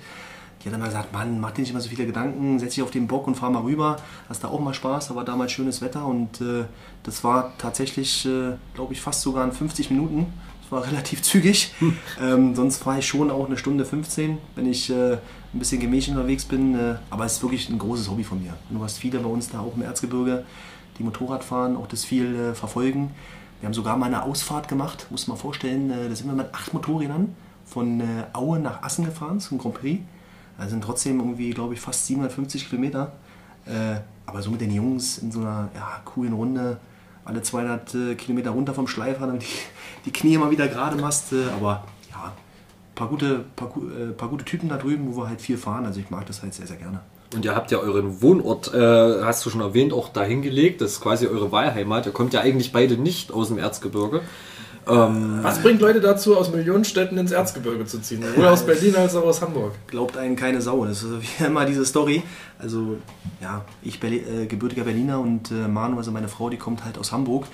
Die 0.63 0.69
hat 0.69 0.73
dann 0.73 0.79
mal 0.79 0.87
gesagt, 0.87 1.11
Mann, 1.11 1.39
mach 1.39 1.51
dir 1.51 1.61
nicht 1.61 1.71
immer 1.71 1.81
so 1.81 1.89
viele 1.89 2.05
Gedanken, 2.05 2.57
setz 2.57 2.75
dich 2.75 2.83
auf 2.83 2.91
den 2.91 3.07
Bock 3.07 3.27
und 3.27 3.35
fahr 3.35 3.49
mal 3.49 3.63
rüber. 3.63 3.97
Hast 4.29 4.43
da 4.43 4.47
auch 4.47 4.61
mal 4.61 4.73
Spaß, 4.73 5.09
da 5.09 5.15
war 5.15 5.25
damals 5.25 5.51
schönes 5.51 5.81
Wetter 5.81 6.05
und 6.05 6.39
äh, 6.41 6.63
das 7.03 7.23
war 7.23 7.53
tatsächlich, 7.57 8.25
äh, 8.25 8.53
glaube 8.73 8.93
ich, 8.93 9.01
fast 9.01 9.21
sogar 9.21 9.43
in 9.43 9.51
50 9.51 9.91
Minuten. 9.91 10.27
Das 10.61 10.71
war 10.71 10.87
relativ 10.87 11.21
zügig. 11.21 11.73
ähm, 12.21 12.55
sonst 12.55 12.77
fahre 12.77 12.99
ich 12.99 13.07
schon 13.07 13.29
auch 13.29 13.45
eine 13.45 13.57
Stunde 13.57 13.83
15, 13.85 14.37
wenn 14.55 14.65
ich 14.65 14.89
äh, 14.89 15.13
ein 15.13 15.59
bisschen 15.59 15.81
gemächlich 15.81 16.15
unterwegs 16.15 16.45
bin. 16.45 16.75
Äh, 16.75 16.95
aber 17.09 17.25
es 17.25 17.33
ist 17.33 17.43
wirklich 17.43 17.69
ein 17.69 17.77
großes 17.77 18.09
Hobby 18.09 18.23
von 18.23 18.41
mir. 18.41 18.53
Du 18.69 18.81
hast 18.81 18.97
viele 18.97 19.19
bei 19.19 19.29
uns 19.29 19.49
da 19.49 19.59
auch 19.59 19.75
im 19.75 19.81
Erzgebirge, 19.81 20.45
die 20.97 21.03
Motorrad 21.03 21.43
fahren, 21.43 21.75
auch 21.75 21.87
das 21.87 22.05
viel 22.05 22.35
äh, 22.35 22.53
verfolgen. 22.53 23.11
Wir 23.63 23.67
haben 23.67 23.73
sogar 23.75 23.95
mal 23.95 24.07
eine 24.07 24.23
Ausfahrt 24.23 24.67
gemacht, 24.67 25.07
muss 25.09 25.29
man 25.29 25.37
vorstellen. 25.37 25.89
Äh, 25.89 26.09
da 26.09 26.15
sind 26.15 26.27
wir 26.27 26.33
mit 26.33 26.53
acht 26.53 26.73
Motorrädern 26.73 27.33
von 27.65 28.01
äh, 28.01 28.03
Aue 28.33 28.59
nach 28.59 28.83
Assen 28.83 29.05
gefahren 29.05 29.39
zum 29.39 29.57
Grand 29.57 29.75
Prix. 29.75 30.01
Das 30.57 30.69
sind 30.69 30.83
trotzdem 30.83 31.17
irgendwie, 31.17 31.51
glaube 31.51 31.73
ich, 31.73 31.79
fast 31.79 32.05
750 32.07 32.67
Kilometer. 32.67 33.13
Äh, 33.65 34.01
aber 34.25 34.41
so 34.41 34.51
mit 34.51 34.59
den 34.59 34.71
Jungs 34.71 35.17
in 35.19 35.31
so 35.31 35.39
einer 35.39 35.69
ja, 35.73 36.01
coolen 36.03 36.33
Runde, 36.33 36.77
alle 37.23 37.41
200 37.41 37.95
äh, 37.95 38.15
Kilometer 38.15 38.49
runter 38.49 38.73
vom 38.73 38.85
Schleifer, 38.85 39.27
damit 39.27 39.43
die, 39.43 40.07
die 40.07 40.11
Knie 40.11 40.37
mal 40.37 40.51
wieder 40.51 40.67
gerade 40.67 40.97
machst. 40.97 41.31
Aber 41.55 41.85
ja, 42.11 42.33
paar 42.95 43.07
gute, 43.07 43.45
paar, 43.55 43.69
paar 44.17 44.27
gute 44.27 44.43
Typen 44.43 44.67
da 44.67 44.75
drüben, 44.75 45.07
wo 45.15 45.21
wir 45.21 45.29
halt 45.29 45.39
viel 45.39 45.57
fahren. 45.57 45.85
Also 45.85 46.01
ich 46.01 46.09
mag 46.09 46.25
das 46.25 46.41
halt 46.41 46.53
sehr, 46.53 46.67
sehr 46.67 46.75
gerne. 46.75 46.99
Und 47.33 47.45
ihr 47.45 47.55
habt 47.55 47.71
ja 47.71 47.79
euren 47.79 48.21
Wohnort, 48.21 48.73
äh, 48.73 49.23
hast 49.23 49.45
du 49.45 49.49
schon 49.49 49.61
erwähnt, 49.61 49.93
auch 49.93 50.09
dahin 50.09 50.41
gelegt. 50.41 50.81
Das 50.81 50.93
ist 50.93 51.01
quasi 51.01 51.27
eure 51.27 51.51
Wahlheimat. 51.51 52.05
Ihr 52.05 52.11
kommt 52.11 52.33
ja 52.33 52.41
eigentlich 52.41 52.71
beide 52.71 52.97
nicht 52.97 53.31
aus 53.31 53.47
dem 53.47 53.57
Erzgebirge. 53.57 54.21
Was 54.85 55.61
bringt 55.61 55.79
Leute 55.79 56.01
dazu, 56.01 56.35
aus 56.35 56.51
Millionenstädten 56.51 57.17
ins 57.17 57.31
Erzgebirge 57.31 57.85
zu 57.85 58.01
ziehen? 58.01 58.21
Sowohl 58.21 58.47
aus 58.47 58.65
Berlin 58.65 58.95
als 58.95 59.15
auch 59.15 59.23
aus 59.23 59.41
Hamburg. 59.41 59.73
glaubt 59.87 60.17
einen 60.17 60.35
keine 60.35 60.61
Sau. 60.61 60.85
Das 60.85 61.03
ist 61.03 61.09
wie 61.39 61.45
immer 61.45 61.65
diese 61.65 61.85
Story. 61.85 62.23
Also, 62.59 62.97
ja, 63.41 63.63
ich 63.81 63.99
Berli 63.99 64.17
äh, 64.17 64.45
gebürtiger 64.45 64.83
Berliner 64.83 65.19
und 65.19 65.51
äh, 65.51 65.67
Manu, 65.67 65.97
also 65.97 66.11
meine 66.11 66.27
Frau, 66.27 66.49
die 66.49 66.57
kommt 66.57 66.83
halt 66.83 66.97
aus 66.97 67.11
Hamburg. 67.11 67.45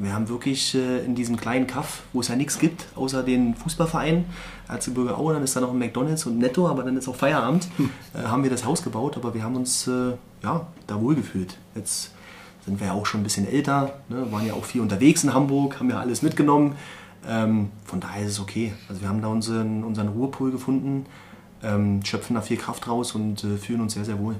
Wir 0.00 0.14
haben 0.14 0.28
wirklich 0.28 0.74
äh, 0.74 1.04
in 1.04 1.14
diesem 1.14 1.36
kleinen 1.36 1.66
Kaff, 1.66 2.02
wo 2.12 2.20
es 2.20 2.28
ja 2.28 2.36
nichts 2.36 2.58
gibt, 2.58 2.86
außer 2.94 3.22
den 3.22 3.54
Fußballverein, 3.54 4.26
Erzgebirge 4.68 5.16
Aue, 5.16 5.34
dann 5.34 5.42
ist 5.42 5.56
da 5.56 5.60
noch 5.60 5.72
ein 5.72 5.78
McDonalds 5.78 6.26
und 6.26 6.38
Netto, 6.38 6.68
aber 6.68 6.84
dann 6.84 6.96
ist 6.96 7.08
auch 7.08 7.16
Feierabend, 7.16 7.68
äh, 8.14 8.22
haben 8.26 8.42
wir 8.42 8.50
das 8.50 8.64
Haus 8.64 8.82
gebaut, 8.82 9.16
aber 9.16 9.34
wir 9.34 9.42
haben 9.42 9.56
uns 9.56 9.88
äh, 9.88 10.12
ja, 10.42 10.66
da 10.86 11.00
wohlgefühlt. 11.00 11.58
Jetzt 11.74 12.12
sind 12.64 12.78
wir 12.80 12.88
ja 12.88 12.92
auch 12.92 13.06
schon 13.06 13.20
ein 13.20 13.24
bisschen 13.24 13.48
älter, 13.48 13.94
ne? 14.08 14.30
waren 14.30 14.46
ja 14.46 14.54
auch 14.54 14.64
viel 14.64 14.80
unterwegs 14.80 15.24
in 15.24 15.34
Hamburg, 15.34 15.80
haben 15.80 15.90
ja 15.90 15.98
alles 15.98 16.22
mitgenommen. 16.22 16.76
Ähm, 17.26 17.70
von 17.84 18.00
daher 18.00 18.24
ist 18.24 18.32
es 18.32 18.40
okay. 18.40 18.72
Also 18.88 19.00
wir 19.00 19.08
haben 19.08 19.20
da 19.20 19.28
unseren, 19.28 19.82
unseren 19.84 20.08
Ruhepool 20.08 20.52
gefunden, 20.52 21.06
ähm, 21.62 22.04
schöpfen 22.04 22.34
da 22.34 22.42
viel 22.42 22.56
Kraft 22.56 22.86
raus 22.86 23.14
und 23.14 23.42
äh, 23.42 23.56
fühlen 23.56 23.80
uns 23.80 23.94
sehr, 23.94 24.04
sehr 24.04 24.18
wohl. 24.18 24.36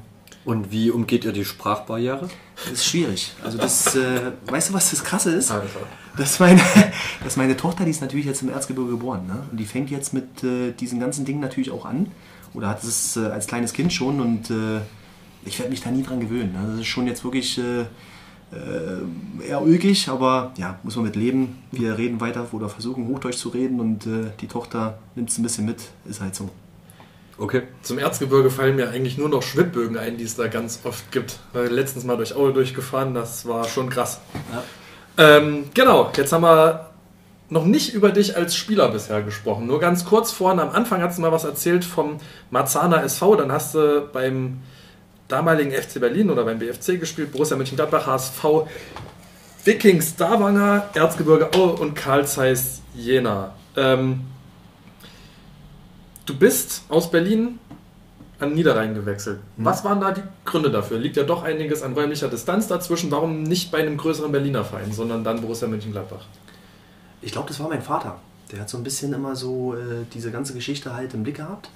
Und 0.49 0.73
wie 0.73 0.91
umgeht 0.91 1.27
ihr 1.27 1.33
die 1.33 1.45
Sprachbarriere? 1.45 2.27
Das 2.57 2.73
ist 2.73 2.87
schwierig. 2.87 3.35
Also 3.45 3.59
das, 3.59 3.95
äh, 3.97 4.33
weißt 4.47 4.71
du, 4.71 4.73
was 4.73 4.89
das 4.89 5.05
Krasse 5.05 5.31
ist? 5.33 5.53
Dass 6.17 6.41
meine, 6.41 6.59
dass 7.23 7.37
meine 7.37 7.55
Tochter, 7.55 7.85
die 7.85 7.91
ist 7.91 8.01
natürlich 8.01 8.25
jetzt 8.25 8.41
im 8.41 8.49
Erzgebirge 8.49 8.93
geboren, 8.93 9.27
ne? 9.27 9.43
und 9.51 9.61
die 9.61 9.67
fängt 9.67 9.91
jetzt 9.91 10.15
mit 10.15 10.43
äh, 10.43 10.73
diesen 10.73 11.01
ganzen 11.01 11.27
Dingen 11.27 11.41
natürlich 11.41 11.71
auch 11.71 11.85
an. 11.85 12.07
Oder 12.55 12.71
hat 12.71 12.83
es 12.83 13.19
äh, 13.19 13.27
als 13.27 13.47
kleines 13.47 13.75
Kind 13.75 13.93
schon 13.93 14.23
und 14.23 14.49
äh, 14.49 14.81
ich 15.45 15.59
werde 15.59 15.71
mich 15.71 15.83
da 15.83 15.91
nie 15.91 16.03
dran 16.03 16.19
gewöhnen. 16.19 16.55
Ne? 16.55 16.67
Das 16.71 16.81
ist 16.81 16.87
schon 16.87 17.07
jetzt 17.07 17.25
wirklich 17.25 17.59
äh, 17.59 17.81
äh, 17.83 19.47
eher 19.47 19.61
ulkig, 19.61 20.09
aber 20.09 20.55
ja, 20.57 20.79
muss 20.83 20.97
man 20.97 21.05
mit 21.05 21.17
leben. 21.17 21.59
Wir 21.73 21.99
reden 21.99 22.23
weiter 22.23 22.47
oder 22.53 22.71
versuchen 22.71 23.07
Hochdeutsch 23.09 23.37
zu 23.37 23.51
reden 23.51 23.81
und 23.81 24.09
die 24.41 24.47
Tochter 24.47 24.99
nimmt 25.15 25.29
es 25.29 25.37
ein 25.37 25.43
bisschen 25.43 25.67
mit, 25.67 25.91
ist 26.07 26.23
halt 26.23 26.35
so. 26.35 26.49
Okay. 27.39 27.63
Zum 27.83 27.99
Erzgebirge 27.99 28.51
fallen 28.51 28.75
mir 28.77 28.91
eigentlich 28.91 29.17
nur 29.17 29.29
noch 29.29 29.43
Schwibbögen 29.43 29.97
ein, 29.97 30.17
die 30.17 30.25
es 30.25 30.35
da 30.35 30.49
ganz 30.49 30.81
oft 30.83 31.13
gibt. 31.13 31.39
Weil 31.53 31.69
letztens 31.69 32.05
mal 32.05 32.17
durch 32.17 32.35
Aue 32.35 32.53
durchgefahren, 32.53 33.15
das 33.15 33.47
war 33.47 33.65
schon 33.65 33.91
krass. 33.91 34.21
Ähm, 35.17 35.67
genau, 35.73 36.11
jetzt 36.17 36.33
haben 36.33 36.43
wir 36.43 36.91
noch 37.49 37.65
nicht 37.65 37.95
über 37.95 38.11
dich 38.11 38.37
als 38.37 38.57
Spieler 38.57 38.89
bisher 38.89 39.23
gesprochen. 39.23 39.67
Nur 39.67 39.81
ganz 39.81 40.05
kurz 40.05 40.33
vorhin, 40.33 40.59
am 40.61 40.71
Anfang 40.71 41.01
hast 41.01 41.19
du 41.19 41.23
mal 41.23 41.33
was 41.33 41.45
erzählt 41.45 41.85
vom 41.85 42.19
Marzahner 42.51 43.03
SV. 43.05 43.37
Dann 43.37 43.53
hast 43.53 43.75
du 43.75 44.09
beim 44.13 44.59
damaligen 45.29 45.71
FC 45.71 46.01
Berlin 46.01 46.31
oder 46.31 46.45
beim 46.45 46.59
BFC 46.59 46.99
gespielt, 46.99 47.33
Borussia 47.33 47.57
Mönchengladbach, 47.57 48.07
HSV, 48.07 48.45
Vikings 49.65 50.11
Stavanger, 50.11 50.89
Erzgebirge 50.95 51.53
Aue 51.55 51.73
und 51.75 51.95
Karl 51.95 52.27
Zeiss 52.27 52.83
Jena. 52.95 53.55
Ähm, 53.77 54.23
du 56.29 56.35
bist 56.35 56.83
aus 56.89 57.11
Berlin 57.11 57.59
an 58.39 58.55
Niederrhein 58.55 58.95
gewechselt. 58.95 59.41
Was 59.57 59.85
waren 59.85 60.01
da 60.01 60.13
die 60.13 60.23
Gründe 60.45 60.71
dafür? 60.71 60.99
Liegt 60.99 61.17
ja 61.17 61.25
doch 61.25 61.43
einiges 61.43 61.83
an 61.83 61.95
räumlicher 61.95 62.29
Distanz 62.29 62.69
dazwischen. 62.69 63.11
Warum 63.11 63.43
nicht 63.43 63.73
bei 63.73 63.79
einem 63.79 63.97
größeren 63.97 64.31
Berliner 64.31 64.65
Verein, 64.65 64.93
sondern 64.93 65.25
dann 65.25 65.41
Borussia 65.41 65.67
Mönchengladbach? 65.67 66.25
Ich 67.21 67.33
glaube, 67.33 67.49
das 67.49 67.59
war 67.59 67.69
mein 67.69 67.83
Vater. 67.83 68.19
Der 68.53 68.61
hat 68.61 68.69
so 68.69 68.79
ein 68.79 68.85
bisschen 68.85 69.13
immer 69.13 69.35
so 69.35 69.75
äh, 69.75 70.05
diese 70.15 70.31
ganze 70.31 70.55
Geschichte 70.55 70.95
halt 70.95 71.15
im 71.15 71.25
Blick 71.25 71.37
gehabt. 71.37 71.71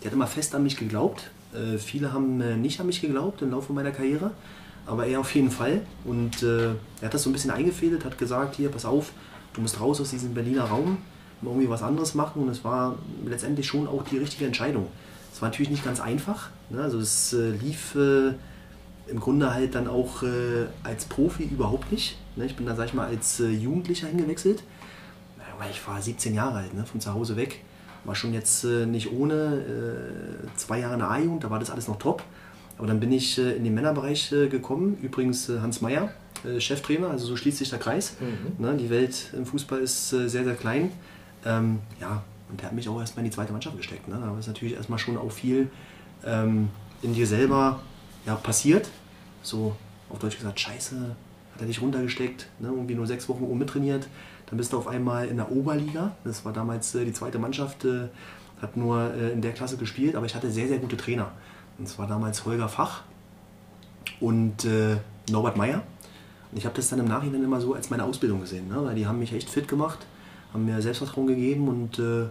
Der 0.00 0.10
hat 0.10 0.14
immer 0.14 0.26
fest 0.26 0.54
an 0.54 0.62
mich 0.62 0.76
geglaubt. 0.76 1.30
Äh, 1.52 1.78
viele 1.78 2.12
haben 2.12 2.40
äh, 2.40 2.56
nicht 2.56 2.80
an 2.80 2.86
mich 2.86 3.00
geglaubt 3.00 3.42
im 3.42 3.50
Laufe 3.50 3.72
meiner 3.72 3.90
Karriere, 3.90 4.30
aber 4.86 5.06
er 5.06 5.20
auf 5.20 5.34
jeden 5.34 5.50
Fall. 5.50 5.82
Und 6.04 6.42
äh, 6.42 6.68
er 7.00 7.06
hat 7.06 7.14
das 7.14 7.24
so 7.24 7.30
ein 7.30 7.34
bisschen 7.34 7.50
eingefädelt, 7.50 8.04
hat 8.04 8.16
gesagt, 8.16 8.56
hier, 8.56 8.70
pass 8.70 8.86
auf, 8.86 9.12
du 9.52 9.60
musst 9.60 9.80
raus 9.80 10.00
aus 10.00 10.10
diesem 10.10 10.32
Berliner 10.32 10.64
Raum, 10.64 10.98
irgendwie 11.42 11.68
was 11.68 11.82
anderes 11.82 12.14
machen. 12.14 12.42
Und 12.42 12.48
es 12.48 12.64
war 12.64 12.96
letztendlich 13.24 13.66
schon 13.66 13.86
auch 13.86 14.02
die 14.04 14.18
richtige 14.18 14.46
Entscheidung. 14.46 14.86
Es 15.32 15.42
war 15.42 15.50
natürlich 15.50 15.70
nicht 15.70 15.84
ganz 15.84 16.00
einfach. 16.00 16.48
Ne? 16.70 16.80
Also 16.80 16.98
es 16.98 17.34
äh, 17.34 17.50
lief 17.50 17.94
äh, 17.94 18.32
im 19.08 19.20
Grunde 19.20 19.52
halt 19.52 19.74
dann 19.74 19.86
auch 19.86 20.22
äh, 20.22 20.66
als 20.82 21.04
Profi 21.04 21.44
überhaupt 21.44 21.92
nicht. 21.92 22.16
Ne? 22.36 22.46
Ich 22.46 22.56
bin 22.56 22.64
da, 22.64 22.74
sag 22.74 22.86
ich 22.86 22.94
mal, 22.94 23.06
als 23.06 23.40
äh, 23.40 23.48
Jugendlicher 23.48 24.06
hingewechselt. 24.06 24.62
Ich 25.70 25.86
war 25.86 26.00
17 26.00 26.34
Jahre 26.34 26.58
alt, 26.60 26.74
ne? 26.74 26.84
von 26.84 27.00
zu 27.00 27.12
Hause 27.12 27.36
weg. 27.36 27.62
War 28.04 28.14
schon 28.14 28.32
jetzt 28.34 28.64
äh, 28.64 28.86
nicht 28.86 29.12
ohne 29.12 29.34
äh, 29.34 30.56
zwei 30.56 30.80
Jahre 30.80 30.94
in 30.94 31.00
der 31.00 31.10
A-Jugend, 31.10 31.44
da 31.44 31.50
war 31.50 31.58
das 31.58 31.70
alles 31.70 31.88
noch 31.88 31.98
top. 31.98 32.22
Aber 32.78 32.86
dann 32.86 33.00
bin 33.00 33.10
ich 33.10 33.38
in 33.38 33.64
den 33.64 33.72
Männerbereich 33.72 34.28
gekommen. 34.50 34.98
Übrigens 35.00 35.48
Hans 35.48 35.80
Meyer, 35.80 36.10
Cheftrainer, 36.58 37.08
also 37.08 37.24
so 37.24 37.34
schließt 37.34 37.56
sich 37.56 37.70
der 37.70 37.78
Kreis. 37.78 38.16
Ne? 38.58 38.76
Die 38.76 38.90
Welt 38.90 39.30
im 39.32 39.46
Fußball 39.46 39.80
ist 39.80 40.10
sehr, 40.10 40.28
sehr 40.28 40.54
klein. 40.54 40.92
Ähm, 41.46 41.78
ja, 42.00 42.22
Und 42.50 42.60
der 42.60 42.66
hat 42.66 42.74
mich 42.74 42.88
auch 42.88 43.00
erstmal 43.00 43.24
in 43.24 43.30
die 43.30 43.34
zweite 43.34 43.52
Mannschaft 43.52 43.76
gesteckt. 43.76 44.08
Ne? 44.08 44.18
Da 44.20 44.38
ist 44.38 44.48
natürlich 44.48 44.74
erstmal 44.74 44.98
schon 44.98 45.16
auch 45.16 45.30
viel 45.30 45.70
ähm, 46.24 46.68
in 47.02 47.14
dir 47.14 47.26
selber 47.26 47.80
ja, 48.26 48.34
passiert. 48.34 48.88
So 49.42 49.76
auf 50.10 50.18
Deutsch 50.18 50.36
gesagt, 50.36 50.58
scheiße, 50.58 50.96
hat 51.54 51.60
er 51.60 51.66
dich 51.66 51.80
runtergesteckt, 51.80 52.48
ne? 52.58 52.68
irgendwie 52.68 52.94
nur 52.94 53.06
sechs 53.06 53.28
Wochen 53.28 53.44
oben 53.44 53.58
mittrainiert. 53.58 54.08
Dann 54.46 54.58
bist 54.58 54.72
du 54.72 54.78
auf 54.78 54.88
einmal 54.88 55.26
in 55.26 55.36
der 55.36 55.50
Oberliga. 55.50 56.12
Das 56.24 56.44
war 56.44 56.52
damals 56.52 56.94
äh, 56.94 57.04
die 57.04 57.12
zweite 57.12 57.38
Mannschaft, 57.38 57.84
äh, 57.84 58.08
hat 58.60 58.76
nur 58.76 59.14
äh, 59.14 59.32
in 59.32 59.40
der 59.40 59.52
Klasse 59.52 59.76
gespielt, 59.76 60.16
aber 60.16 60.26
ich 60.26 60.34
hatte 60.34 60.50
sehr, 60.50 60.68
sehr 60.68 60.78
gute 60.78 60.96
Trainer. 60.96 61.32
Und 61.78 61.88
zwar 61.88 62.06
damals 62.06 62.44
Holger 62.44 62.68
Fach 62.68 63.02
und 64.20 64.64
äh, 64.64 64.96
Norbert 65.30 65.56
Meyer. 65.56 65.82
Und 66.50 66.58
ich 66.58 66.64
habe 66.64 66.74
das 66.74 66.88
dann 66.88 67.00
im 67.00 67.08
Nachhinein 67.08 67.42
immer 67.42 67.60
so 67.60 67.74
als 67.74 67.90
meine 67.90 68.04
Ausbildung 68.04 68.40
gesehen, 68.40 68.68
ne? 68.68 68.82
weil 68.82 68.94
die 68.94 69.06
haben 69.06 69.18
mich 69.18 69.32
echt 69.32 69.50
fit 69.50 69.68
gemacht, 69.68 69.98
haben 70.52 70.64
mir 70.64 70.80
Selbstvertrauen 70.80 71.26
gegeben 71.26 71.68
und 71.68 71.98
äh, 71.98 72.26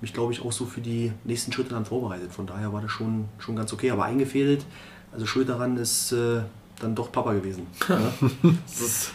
mich, 0.00 0.12
glaube 0.12 0.32
ich, 0.32 0.44
auch 0.44 0.52
so 0.52 0.64
für 0.64 0.80
die 0.80 1.12
nächsten 1.24 1.52
Schritte 1.52 1.70
dann 1.70 1.84
vorbereitet. 1.84 2.32
Von 2.32 2.46
daher 2.46 2.72
war 2.72 2.80
das 2.80 2.90
schon, 2.90 3.26
schon 3.38 3.56
ganz 3.56 3.72
okay. 3.72 3.90
Aber 3.90 4.04
eingefädelt, 4.04 4.64
also 5.12 5.26
schuld 5.26 5.48
daran 5.48 5.76
ist 5.76 6.12
äh, 6.12 6.40
dann 6.80 6.94
doch 6.94 7.12
Papa 7.12 7.32
gewesen. 7.32 7.66
Ne? 7.88 8.58
das 8.66 8.80
ist 8.80 9.12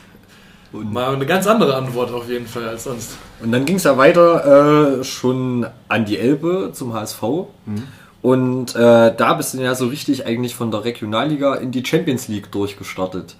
mal 0.72 1.14
eine 1.14 1.26
ganz 1.26 1.48
andere 1.48 1.76
Antwort 1.76 2.12
auf 2.12 2.28
jeden 2.30 2.48
Fall 2.48 2.68
als 2.68 2.84
sonst. 2.84 3.18
Und 3.42 3.52
dann 3.52 3.66
ging 3.66 3.78
es 3.78 3.84
ja 3.84 3.98
weiter 3.98 5.00
äh, 5.00 5.04
schon 5.04 5.66
an 5.88 6.06
die 6.06 6.18
Elbe 6.18 6.72
zum 6.74 6.94
HSV. 6.94 7.22
Mhm. 7.22 7.84
Und 8.22 8.76
äh, 8.76 9.16
da 9.16 9.34
bist 9.36 9.54
du 9.54 9.60
ja 9.60 9.76
so 9.76 9.88
richtig 9.88 10.26
eigentlich 10.26 10.56
von 10.56 10.72
der 10.72 10.84
Regionalliga 10.84 11.56
in 11.56 11.72
die 11.72 11.86
Champions 11.86 12.28
League 12.28 12.52
durchgestartet. 12.52 13.36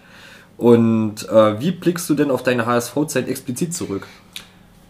Und 0.58 1.28
äh, 1.28 1.60
wie 1.60 1.72
blickst 1.72 2.10
du 2.10 2.14
denn 2.14 2.32
auf 2.32 2.44
deine 2.44 2.66
HSV-Zeit 2.66 3.28
explizit 3.28 3.74
zurück? 3.74 4.08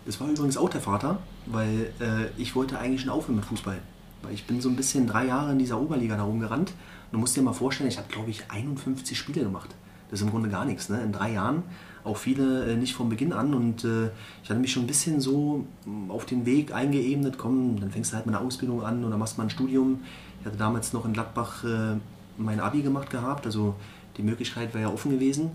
Das 0.05 0.19
war 0.19 0.29
übrigens 0.29 0.57
auch 0.57 0.69
der 0.69 0.81
Vater, 0.81 1.19
weil 1.47 1.91
äh, 1.99 2.27
ich 2.37 2.55
wollte 2.55 2.77
eigentlich 2.77 3.01
schon 3.01 3.09
aufhören 3.09 3.37
mit 3.37 3.45
Fußball. 3.45 3.77
Weil 4.21 4.33
ich 4.33 4.45
bin 4.45 4.61
so 4.61 4.69
ein 4.69 4.75
bisschen 4.75 5.07
drei 5.07 5.25
Jahre 5.25 5.51
in 5.51 5.59
dieser 5.59 5.79
Oberliga 5.79 6.15
da 6.15 6.23
rumgerannt. 6.23 6.73
Du 7.11 7.17
musst 7.17 7.35
dir 7.35 7.41
mal 7.41 7.53
vorstellen, 7.53 7.89
ich 7.89 7.97
habe 7.97 8.07
glaube 8.09 8.29
ich 8.29 8.49
51 8.49 9.17
Spiele 9.17 9.43
gemacht. 9.43 9.69
Das 10.09 10.19
ist 10.19 10.25
im 10.25 10.31
Grunde 10.31 10.49
gar 10.49 10.65
nichts. 10.65 10.89
Ne? 10.89 11.01
In 11.01 11.11
drei 11.11 11.33
Jahren 11.33 11.63
auch 12.03 12.17
viele 12.17 12.71
äh, 12.71 12.75
nicht 12.75 12.93
von 12.93 13.09
Beginn 13.09 13.33
an 13.33 13.53
und 13.53 13.83
äh, 13.83 14.09
ich 14.43 14.49
hatte 14.49 14.59
mich 14.59 14.71
schon 14.71 14.83
ein 14.83 14.87
bisschen 14.87 15.19
so 15.19 15.65
mm, 15.85 16.11
auf 16.11 16.25
den 16.25 16.45
Weg 16.45 16.71
eingeebnet, 16.73 17.37
komm, 17.37 17.79
dann 17.79 17.89
fängst 17.89 18.11
du 18.11 18.15
halt 18.15 18.27
mit 18.27 18.35
einer 18.35 18.45
Ausbildung 18.45 18.83
an 18.83 19.03
oder 19.03 19.17
machst 19.17 19.37
mal 19.37 19.45
ein 19.45 19.49
Studium. 19.49 20.01
Ich 20.39 20.45
hatte 20.45 20.57
damals 20.57 20.93
noch 20.93 21.05
in 21.05 21.13
Gladbach 21.13 21.63
äh, 21.63 21.97
mein 22.37 22.59
Abi 22.59 22.83
gemacht 22.83 23.09
gehabt, 23.09 23.47
also 23.47 23.75
die 24.17 24.21
Möglichkeit 24.21 24.73
wäre 24.73 24.83
ja 24.83 24.93
offen 24.93 25.11
gewesen. 25.11 25.51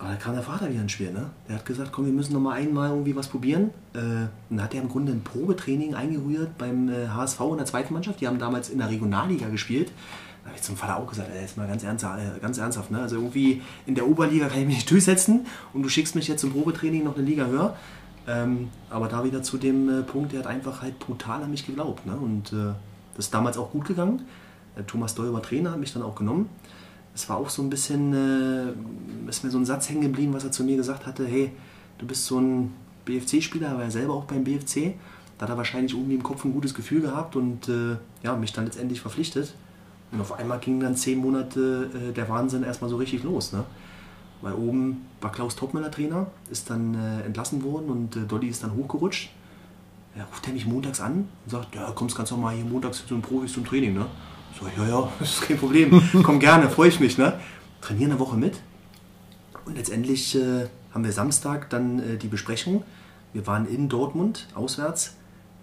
Aber 0.00 0.08
da 0.08 0.16
kam 0.16 0.32
der 0.32 0.42
Vater 0.42 0.70
wieder 0.70 0.80
ins 0.80 0.92
Spiel. 0.92 1.12
Ne? 1.12 1.26
Der 1.46 1.56
hat 1.56 1.66
gesagt, 1.66 1.92
komm, 1.92 2.06
wir 2.06 2.12
müssen 2.12 2.32
noch 2.32 2.40
mal 2.40 2.54
einmal 2.54 2.88
irgendwie 2.88 3.14
was 3.14 3.28
probieren. 3.28 3.68
Äh, 3.92 4.28
dann 4.48 4.62
hat 4.62 4.74
er 4.74 4.80
im 4.80 4.88
Grunde 4.88 5.12
ein 5.12 5.22
Probetraining 5.22 5.94
eingerührt 5.94 6.56
beim 6.56 6.88
äh, 6.88 7.08
HSV 7.08 7.40
in 7.50 7.56
der 7.58 7.66
zweiten 7.66 7.92
Mannschaft. 7.92 8.18
Die 8.22 8.26
haben 8.26 8.38
damals 8.38 8.70
in 8.70 8.78
der 8.78 8.88
Regionalliga 8.88 9.48
gespielt. 9.50 9.92
Da 10.42 10.48
habe 10.48 10.56
ich 10.56 10.62
zum 10.62 10.76
Vater 10.76 10.96
auch 10.96 11.06
gesagt, 11.06 11.28
ey, 11.34 11.42
jetzt 11.42 11.58
mal 11.58 11.68
ganz 11.68 11.84
ernsthaft, 11.84 12.18
äh, 12.18 12.40
ganz 12.40 12.56
ernsthaft. 12.56 12.90
Ne? 12.90 13.02
Also 13.02 13.16
irgendwie 13.16 13.60
in 13.84 13.94
der 13.94 14.08
Oberliga 14.08 14.48
kann 14.48 14.60
ich 14.60 14.66
mich 14.66 14.76
nicht 14.76 14.90
durchsetzen 14.90 15.46
und 15.74 15.82
du 15.82 15.90
schickst 15.90 16.14
mich 16.14 16.28
jetzt 16.28 16.40
zum 16.40 16.52
Probetraining 16.52 17.04
noch 17.04 17.16
eine 17.16 17.26
Liga 17.26 17.44
höher. 17.44 17.76
Ähm, 18.26 18.70
aber 18.88 19.06
da 19.08 19.22
wieder 19.22 19.42
zu 19.42 19.58
dem 19.58 20.00
äh, 20.00 20.02
Punkt, 20.02 20.32
der 20.32 20.40
hat 20.40 20.46
einfach 20.46 20.80
halt 20.80 20.98
brutal 20.98 21.42
an 21.42 21.50
mich 21.50 21.66
geglaubt. 21.66 22.06
Ne? 22.06 22.16
Und 22.16 22.54
äh, 22.54 22.72
das 23.16 23.26
ist 23.26 23.34
damals 23.34 23.58
auch 23.58 23.70
gut 23.70 23.84
gegangen. 23.84 24.22
Äh, 24.76 24.84
Thomas 24.84 25.14
Doll 25.14 25.30
war 25.34 25.42
Trainer, 25.42 25.72
hat 25.72 25.78
mich 25.78 25.92
dann 25.92 26.02
auch 26.02 26.14
genommen 26.14 26.48
es 27.20 27.28
war 27.28 27.36
auch 27.36 27.50
so 27.50 27.62
ein 27.62 27.68
bisschen, 27.68 28.14
äh, 28.14 29.28
ist 29.28 29.44
mir 29.44 29.50
so 29.50 29.58
ein 29.58 29.66
Satz 29.66 29.90
hängen 29.90 30.00
geblieben, 30.00 30.32
was 30.32 30.44
er 30.44 30.52
zu 30.52 30.64
mir 30.64 30.76
gesagt 30.76 31.06
hatte, 31.06 31.26
hey, 31.26 31.52
du 31.98 32.06
bist 32.06 32.24
so 32.24 32.40
ein 32.40 32.72
BFC-Spieler, 33.04 33.68
er 33.68 33.74
war 33.76 33.84
ja 33.84 33.90
selber 33.90 34.14
auch 34.14 34.24
beim 34.24 34.42
BFC, 34.42 34.94
da 35.36 35.44
hat 35.44 35.50
er 35.50 35.56
wahrscheinlich 35.58 35.92
irgendwie 35.92 36.14
im 36.14 36.22
Kopf 36.22 36.44
ein 36.44 36.52
gutes 36.52 36.74
Gefühl 36.74 37.02
gehabt 37.02 37.36
und 37.36 37.68
äh, 37.68 37.96
ja, 38.22 38.36
mich 38.36 38.52
dann 38.52 38.64
letztendlich 38.64 39.00
verpflichtet. 39.00 39.54
Und 40.12 40.20
auf 40.20 40.32
einmal 40.32 40.58
ging 40.58 40.80
dann 40.80 40.96
zehn 40.96 41.18
Monate 41.18 41.90
äh, 41.94 42.12
der 42.12 42.28
Wahnsinn 42.28 42.62
erstmal 42.62 42.90
so 42.90 42.96
richtig 42.96 43.22
los. 43.22 43.52
Ne? 43.52 43.64
Weil 44.40 44.54
oben 44.54 45.06
war 45.20 45.30
Klaus 45.30 45.56
Topmüller 45.56 45.90
Trainer, 45.90 46.26
ist 46.50 46.70
dann 46.70 46.94
äh, 46.94 47.22
entlassen 47.26 47.62
worden 47.62 47.90
und 47.90 48.16
äh, 48.16 48.20
Dolly 48.20 48.48
ist 48.48 48.62
dann 48.64 48.74
hochgerutscht. 48.74 49.30
Er 50.16 50.24
ruft 50.24 50.46
er 50.46 50.52
mich 50.54 50.66
montags 50.66 51.00
an 51.00 51.28
und 51.44 51.50
sagt, 51.50 51.74
ja, 51.74 51.90
kommst 51.92 52.16
ganz 52.16 52.30
normal 52.30 52.54
hier 52.54 52.64
montags 52.64 53.06
zu 53.06 53.14
den 53.14 53.22
Profis 53.22 53.52
zum 53.52 53.64
Training. 53.64 53.94
Ne? 53.94 54.06
So, 54.58 54.66
ja, 54.76 54.88
ja, 54.88 55.12
ist 55.20 55.42
kein 55.42 55.58
Problem. 55.58 56.02
Komm 56.22 56.38
gerne, 56.38 56.68
freue 56.68 56.88
ich 56.88 57.00
mich. 57.00 57.18
Ne? 57.18 57.38
Trainieren 57.80 58.12
eine 58.12 58.20
Woche 58.20 58.36
mit. 58.36 58.60
Und 59.64 59.76
letztendlich 59.76 60.34
äh, 60.36 60.66
haben 60.92 61.04
wir 61.04 61.12
Samstag 61.12 61.70
dann 61.70 61.98
äh, 61.98 62.16
die 62.16 62.28
Besprechung. 62.28 62.82
Wir 63.32 63.46
waren 63.46 63.66
in 63.66 63.88
Dortmund, 63.88 64.48
auswärts. 64.54 65.14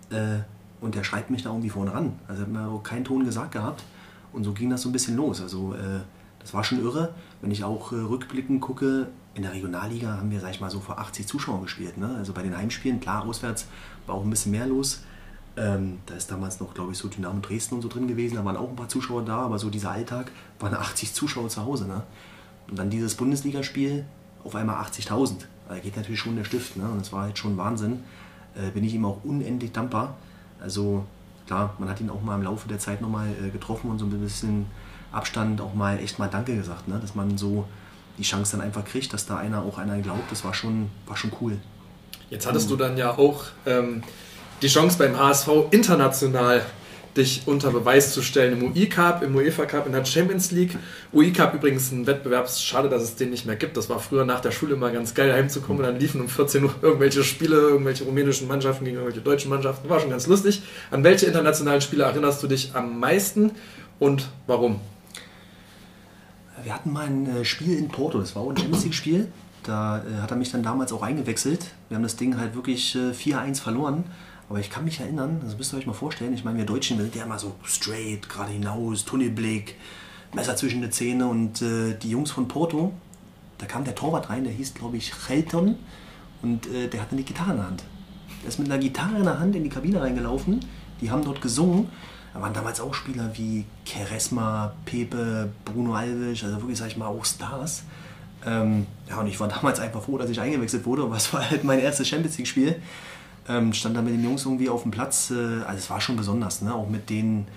Äh, 0.09 0.39
und 0.79 0.95
der 0.95 1.03
schreibt 1.03 1.29
mich 1.29 1.43
da 1.43 1.49
irgendwie 1.49 1.69
vorne 1.69 1.93
ran. 1.93 2.13
Also 2.27 2.43
hat 2.43 2.49
mir 2.49 2.79
keinen 2.83 3.03
Ton 3.03 3.25
gesagt 3.25 3.51
gehabt. 3.51 3.83
Und 4.31 4.43
so 4.43 4.53
ging 4.53 4.69
das 4.69 4.83
so 4.83 4.89
ein 4.89 4.91
bisschen 4.91 5.15
los. 5.15 5.41
Also 5.41 5.73
äh, 5.73 6.01
das 6.39 6.53
war 6.53 6.63
schon 6.63 6.79
irre. 6.81 7.13
Wenn 7.41 7.51
ich 7.51 7.63
auch 7.63 7.91
äh, 7.91 7.95
rückblickend 7.95 8.61
gucke, 8.61 9.07
in 9.33 9.43
der 9.43 9.53
Regionalliga 9.53 10.17
haben 10.17 10.31
wir, 10.31 10.39
sag 10.39 10.51
ich 10.51 10.61
mal, 10.61 10.69
so 10.69 10.79
vor 10.79 10.99
80 10.99 11.27
Zuschauern 11.27 11.61
gespielt. 11.61 11.97
Ne? 11.97 12.15
Also 12.17 12.33
bei 12.33 12.41
den 12.41 12.55
Heimspielen, 12.55 12.99
klar, 12.99 13.25
auswärts 13.25 13.67
war 14.05 14.15
auch 14.15 14.23
ein 14.23 14.29
bisschen 14.29 14.51
mehr 14.51 14.65
los. 14.65 15.03
Ähm, 15.57 15.97
da 16.05 16.13
ist 16.13 16.29
damals 16.29 16.59
noch, 16.59 16.75
glaube 16.75 16.91
ich, 16.91 16.99
so 16.99 17.07
Dynamo 17.07 17.39
Dresden 17.41 17.75
und 17.75 17.81
so 17.81 17.87
drin 17.87 18.07
gewesen. 18.07 18.35
Da 18.35 18.45
waren 18.45 18.55
auch 18.55 18.69
ein 18.69 18.75
paar 18.75 18.89
Zuschauer 18.89 19.25
da, 19.25 19.39
aber 19.39 19.57
so 19.57 19.71
dieser 19.71 19.91
Alltag 19.91 20.31
waren 20.59 20.75
80 20.75 21.13
Zuschauer 21.13 21.49
zu 21.49 21.65
Hause. 21.65 21.87
Ne? 21.87 22.03
Und 22.69 22.77
dann 22.77 22.91
dieses 22.91 23.15
Bundesligaspiel 23.15 24.05
auf 24.43 24.55
einmal 24.55 24.75
80.000. 24.83 25.45
Da 25.67 25.79
geht 25.79 25.97
natürlich 25.97 26.19
schon 26.19 26.35
der 26.35 26.43
Stift. 26.43 26.77
Ne? 26.77 26.87
Und 26.87 27.01
das 27.01 27.11
war 27.11 27.23
halt 27.23 27.39
schon 27.39 27.57
Wahnsinn. 27.57 28.03
Äh, 28.55 28.69
bin 28.69 28.83
ich 28.83 28.93
ihm 28.93 29.03
auch 29.03 29.23
unendlich 29.23 29.71
dankbar. 29.71 30.15
Also 30.61 31.05
klar, 31.47 31.73
man 31.79 31.89
hat 31.89 31.99
ihn 32.01 32.11
auch 32.11 32.21
mal 32.21 32.35
im 32.35 32.43
Laufe 32.43 32.67
der 32.67 32.77
Zeit 32.77 33.01
nochmal 33.01 33.27
äh, 33.43 33.49
getroffen 33.49 33.89
und 33.89 33.97
so 33.97 34.05
ein 34.05 34.11
bisschen 34.11 34.67
Abstand 35.11 35.59
auch 35.59 35.73
mal 35.73 35.97
echt 35.97 36.19
mal 36.19 36.27
Danke 36.27 36.55
gesagt. 36.55 36.87
Ne? 36.87 36.99
Dass 37.01 37.15
man 37.15 37.35
so 37.35 37.65
die 38.19 38.23
Chance 38.23 38.57
dann 38.57 38.65
einfach 38.65 38.85
kriegt, 38.85 39.11
dass 39.11 39.25
da 39.25 39.37
einer 39.37 39.63
auch 39.63 39.79
einer 39.79 39.99
glaubt. 40.01 40.31
Das 40.31 40.43
war 40.43 40.53
schon, 40.53 40.89
war 41.07 41.17
schon 41.17 41.31
cool. 41.41 41.57
Jetzt 42.29 42.45
hattest 42.45 42.69
du 42.69 42.75
dann 42.75 42.95
ja 42.95 43.17
auch. 43.17 43.45
Ähm 43.65 44.03
die 44.61 44.67
Chance 44.67 44.97
beim 44.97 45.17
HSV 45.17 45.49
international 45.71 46.61
dich 47.17 47.43
unter 47.45 47.71
Beweis 47.71 48.13
zu 48.13 48.21
stellen 48.21 48.61
im 48.61 48.71
UI 48.71 48.87
Cup, 48.87 49.23
im 49.23 49.35
UEFA 49.35 49.65
Cup, 49.65 49.87
in 49.87 49.91
der 49.91 50.05
Champions 50.05 50.51
League. 50.51 50.77
UI 51.11 51.33
Cup 51.33 51.53
übrigens 51.55 51.91
ein 51.91 52.05
Wettbewerb, 52.05 52.49
schade, 52.49 52.89
dass 52.89 53.01
es 53.01 53.15
den 53.15 53.31
nicht 53.31 53.45
mehr 53.45 53.55
gibt. 53.55 53.75
Das 53.75 53.89
war 53.89 53.99
früher 53.99 54.23
nach 54.23 54.39
der 54.39 54.51
Schule 54.51 54.75
immer 54.75 54.91
ganz 54.91 55.13
geil 55.13 55.33
heimzukommen 55.33 55.81
dann 55.81 55.99
liefen 55.99 56.21
um 56.21 56.29
14 56.29 56.63
Uhr 56.63 56.75
irgendwelche 56.81 57.23
Spiele, 57.23 57.55
irgendwelche 57.55 58.03
rumänischen 58.03 58.47
Mannschaften 58.47 58.85
gegen 58.85 58.97
irgendwelche 58.97 59.21
deutschen 59.21 59.49
Mannschaften. 59.49 59.89
War 59.89 59.99
schon 59.99 60.11
ganz 60.11 60.27
lustig. 60.27 60.61
An 60.91 61.03
welche 61.03 61.25
internationalen 61.25 61.81
Spiele 61.81 62.03
erinnerst 62.03 62.41
du 62.43 62.47
dich 62.47 62.71
am 62.75 62.99
meisten 62.99 63.51
und 63.99 64.29
warum? 64.45 64.79
Wir 66.63 66.73
hatten 66.73 66.91
mal 66.91 67.05
ein 67.05 67.41
äh, 67.41 67.45
Spiel 67.45 67.77
in 67.77 67.87
Porto, 67.87 68.19
das 68.19 68.35
war 68.35 68.43
auch 68.43 68.49
ein 68.49 68.57
Champions 68.57 68.83
League 68.83 68.95
Spiel. 68.95 69.27
Da 69.63 69.99
äh, 69.99 70.21
hat 70.21 70.31
er 70.31 70.37
mich 70.37 70.51
dann 70.51 70.63
damals 70.63 70.91
auch 70.91 71.01
eingewechselt. 71.01 71.65
Wir 71.89 71.95
haben 71.95 72.03
das 72.03 72.15
Ding 72.15 72.37
halt 72.37 72.55
wirklich 72.55 72.95
4-1 72.95 73.51
äh, 73.51 73.55
verloren. 73.55 74.05
Aber 74.49 74.59
ich 74.59 74.69
kann 74.69 74.85
mich 74.85 74.99
erinnern, 74.99 75.41
das 75.43 75.57
müsst 75.57 75.73
ihr 75.73 75.77
euch 75.77 75.87
mal 75.87 75.93
vorstellen, 75.93 76.33
ich 76.33 76.45
meine, 76.45 76.57
wir 76.57 76.65
Deutschen, 76.65 76.97
wir 76.97 77.03
sind 77.03 77.15
ja 77.15 77.25
immer 77.25 77.37
so 77.37 77.55
straight, 77.63 78.29
gerade 78.29 78.51
hinaus, 78.51 79.03
Tunnelblick, 79.03 79.75
Messer 80.33 80.55
zwischen 80.55 80.81
den 80.81 80.91
Zähne 80.91 81.27
und 81.27 81.61
äh, 81.61 81.95
die 82.01 82.09
Jungs 82.09 82.31
von 82.31 82.47
Porto, 82.47 82.93
da 83.57 83.65
kam 83.65 83.83
der 83.83 83.95
Torwart 83.95 84.29
rein, 84.29 84.43
der 84.43 84.53
hieß, 84.53 84.73
glaube 84.73 84.97
ich, 84.97 85.11
Chelton 85.11 85.75
und 86.41 86.65
äh, 86.67 86.87
der 86.87 87.01
hatte 87.01 87.13
eine 87.13 87.23
Gitarre 87.23 87.51
in 87.51 87.57
der 87.57 87.65
Hand. 87.65 87.83
Der 88.41 88.49
ist 88.49 88.59
mit 88.59 88.71
einer 88.71 88.79
Gitarre 88.79 89.17
in 89.17 89.23
der 89.23 89.39
Hand 89.39 89.55
in 89.55 89.63
die 89.63 89.69
Kabine 89.69 90.01
reingelaufen, 90.01 90.61
die 91.01 91.11
haben 91.11 91.23
dort 91.23 91.41
gesungen. 91.41 91.89
Da 92.33 92.41
waren 92.41 92.53
damals 92.53 92.79
auch 92.79 92.93
Spieler 92.93 93.31
wie 93.33 93.65
Keresma, 93.83 94.73
Pepe, 94.85 95.49
Bruno 95.65 95.95
Alves, 95.95 96.43
also 96.43 96.57
wirklich, 96.57 96.77
sag 96.77 96.87
ich 96.87 96.97
mal, 96.97 97.07
auch 97.07 97.25
Stars. 97.25 97.83
Ähm, 98.45 98.85
ja, 99.09 99.19
und 99.19 99.27
ich 99.27 99.39
war 99.39 99.47
damals 99.47 99.79
einfach 99.79 100.01
froh, 100.01 100.17
dass 100.17 100.29
ich 100.29 100.39
eingewechselt 100.39 100.85
wurde, 100.85 101.09
weil 101.09 101.17
es 101.17 101.33
war 101.33 101.49
halt 101.49 101.63
mein 101.63 101.79
erstes 101.79 102.07
Champions 102.07 102.37
League-Spiel 102.37 102.75
ähm, 103.47 103.73
stand 103.73 103.95
da 103.95 104.01
mit 104.01 104.13
den 104.13 104.23
Jungs 104.23 104.45
irgendwie 104.45 104.69
auf 104.69 104.83
dem 104.83 104.91
Platz. 104.91 105.31
Äh, 105.31 105.63
also 105.63 105.77
es 105.77 105.89
war 105.89 106.01
schon 106.01 106.15
besonders, 106.15 106.61
ne? 106.61 106.73
auch 106.73 106.89
mit 106.89 107.09
den, 107.09 107.47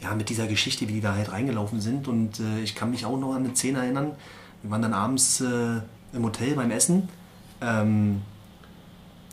ja, 0.00 0.14
mit 0.14 0.28
dieser 0.28 0.46
Geschichte, 0.46 0.88
wie 0.88 0.94
die 0.94 1.00
da 1.00 1.14
halt 1.14 1.32
reingelaufen 1.32 1.80
sind. 1.80 2.08
Und 2.08 2.40
äh, 2.40 2.60
ich 2.60 2.74
kann 2.74 2.90
mich 2.90 3.06
auch 3.06 3.18
noch 3.18 3.34
an 3.34 3.44
eine 3.44 3.54
Szene 3.54 3.78
erinnern. 3.78 4.12
Wir 4.62 4.70
waren 4.70 4.82
dann 4.82 4.94
abends 4.94 5.40
äh, 5.40 5.80
im 6.12 6.24
Hotel 6.24 6.54
beim 6.54 6.70
Essen. 6.70 7.08
Ähm, 7.60 8.22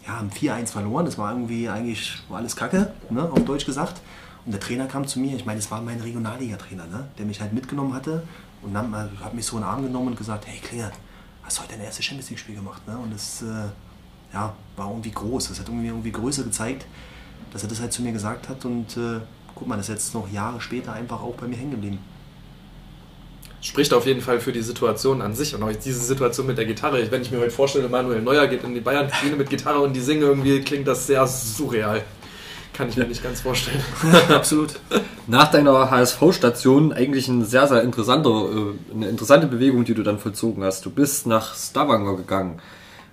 ja, 0.05 0.17
haben 0.17 0.29
4-1 0.29 0.67
verloren. 0.67 1.05
Das 1.05 1.17
war 1.17 1.31
irgendwie 1.31 1.69
eigentlich 1.69 2.21
war 2.29 2.37
alles 2.37 2.55
Kacke, 2.55 2.93
ne? 3.09 3.29
auf 3.31 3.43
Deutsch 3.45 3.65
gesagt. 3.65 4.01
Und 4.45 4.51
der 4.53 4.59
Trainer 4.59 4.87
kam 4.87 5.05
zu 5.07 5.19
mir, 5.19 5.35
ich 5.35 5.45
meine, 5.45 5.59
es 5.59 5.69
war 5.69 5.81
mein 5.81 5.99
Regionalliga-Trainer, 5.99 6.87
ne? 6.87 7.07
der 7.17 7.25
mich 7.25 7.41
halt 7.41 7.53
mitgenommen 7.53 7.93
hatte 7.93 8.23
und 8.63 8.75
hat 8.75 9.33
mich 9.33 9.45
so 9.45 9.57
in 9.57 9.63
den 9.63 9.69
Arm 9.69 9.83
genommen 9.83 10.09
und 10.09 10.17
gesagt, 10.17 10.47
hey 10.47 10.59
Claire, 10.59 10.91
hast 11.43 11.57
du 11.57 11.61
heute 11.61 11.73
dein 11.73 11.81
erstes 11.81 12.05
Champions 12.05 12.29
League-Spiel 12.29 12.55
gemacht. 12.55 12.85
Ne? 12.87 12.97
Und 12.97 13.13
das 13.13 13.43
äh, 13.43 13.69
ja, 14.33 14.55
war 14.77 14.89
irgendwie 14.89 15.11
groß. 15.11 15.49
Das 15.49 15.59
hat 15.59 15.67
irgendwie, 15.67 15.87
irgendwie 15.87 16.11
Größe 16.11 16.43
gezeigt, 16.43 16.85
dass 17.51 17.63
er 17.63 17.69
das 17.69 17.79
halt 17.81 17.93
zu 17.93 18.01
mir 18.01 18.11
gesagt 18.11 18.49
hat. 18.49 18.65
Und 18.65 18.97
äh, 18.97 19.19
guck 19.55 19.67
mal, 19.67 19.77
das 19.77 19.89
ist 19.89 19.93
jetzt 19.93 20.13
noch 20.13 20.29
Jahre 20.31 20.61
später 20.61 20.93
einfach 20.93 21.21
auch 21.21 21.35
bei 21.35 21.47
mir 21.47 21.57
hängen 21.57 21.71
geblieben. 21.71 21.99
spricht 23.61 23.93
auf 23.93 24.05
jeden 24.05 24.21
Fall 24.21 24.39
für 24.39 24.51
die 24.51 24.61
Situation 24.61 25.21
an 25.21 25.35
sich 25.35 25.53
und 25.53 25.63
auch 25.63 25.71
diese 25.71 25.99
Situation 25.99 26.47
mit 26.47 26.57
der 26.57 26.65
Gitarre. 26.65 27.11
Wenn 27.11 27.21
ich 27.21 27.31
mir 27.31 27.39
heute 27.39 27.51
vorstelle, 27.51 27.89
Manuel 27.89 28.21
Neuer 28.21 28.47
geht 28.47 28.63
in 28.63 28.73
die 28.73 28.81
Bayern-Kabine 28.81 29.35
mit 29.35 29.49
Gitarre 29.49 29.79
und 29.79 29.93
die 29.93 30.01
singen 30.01 30.23
irgendwie, 30.23 30.61
klingt 30.61 30.87
das 30.87 31.07
sehr 31.07 31.27
surreal. 31.27 32.03
Kann 32.73 32.87
ich 32.87 32.95
mir 32.95 33.05
nicht 33.05 33.21
ganz 33.21 33.41
vorstellen. 33.41 33.83
Absolut. 34.29 34.79
Nach 35.27 35.51
deiner 35.51 35.91
HSV-Station 35.91 36.93
eigentlich 36.93 37.27
ein 37.27 37.43
sehr, 37.43 37.67
sehr 37.67 37.83
interessanter, 37.83 38.29
äh, 38.29 38.93
eine 38.95 39.09
interessante 39.09 39.47
Bewegung, 39.47 39.83
die 39.83 39.93
du 39.93 40.03
dann 40.03 40.19
vollzogen 40.19 40.63
hast. 40.63 40.85
Du 40.85 40.89
bist 40.89 41.27
nach 41.27 41.53
Stavanger 41.53 42.15
gegangen. 42.15 42.61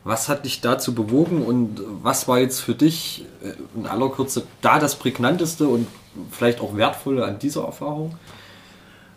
Was 0.09 0.31
hat 0.31 0.47
dich 0.47 0.63
dazu 0.63 0.95
bewogen 0.95 1.43
und 1.43 1.83
was 2.03 2.29
war 2.29 2.39
jetzt 2.39 2.61
für 2.61 2.75
dich 2.75 3.27
äh, 3.43 3.53
in 3.79 3.87
aller 3.87 4.09
Kürze 4.09 4.45
da 4.63 4.79
das 4.79 4.97
prägnanteste 4.97 5.69
und 5.69 5.87
vielleicht 6.31 6.63
auch 6.63 6.75
wertvolle 6.75 7.27
an 7.27 7.39
dieser 7.39 7.65
Erfahrung? 7.65 8.15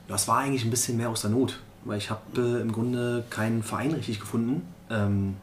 Das 0.09 0.27
war 0.27 0.39
eigentlich 0.39 0.65
ein 0.65 0.69
bisschen 0.69 0.97
mehr 0.97 1.09
aus 1.09 1.22
der 1.22 1.30
Not, 1.30 1.59
weil 1.85 1.97
ich 1.97 2.09
habe 2.09 2.19
äh, 2.35 2.59
im 2.59 2.73
Grunde 2.73 3.23
keinen 3.30 3.63
Verein 3.63 3.93
richtig 3.93 4.19
gefunden. 4.19 4.68
Ähm, 4.89 5.38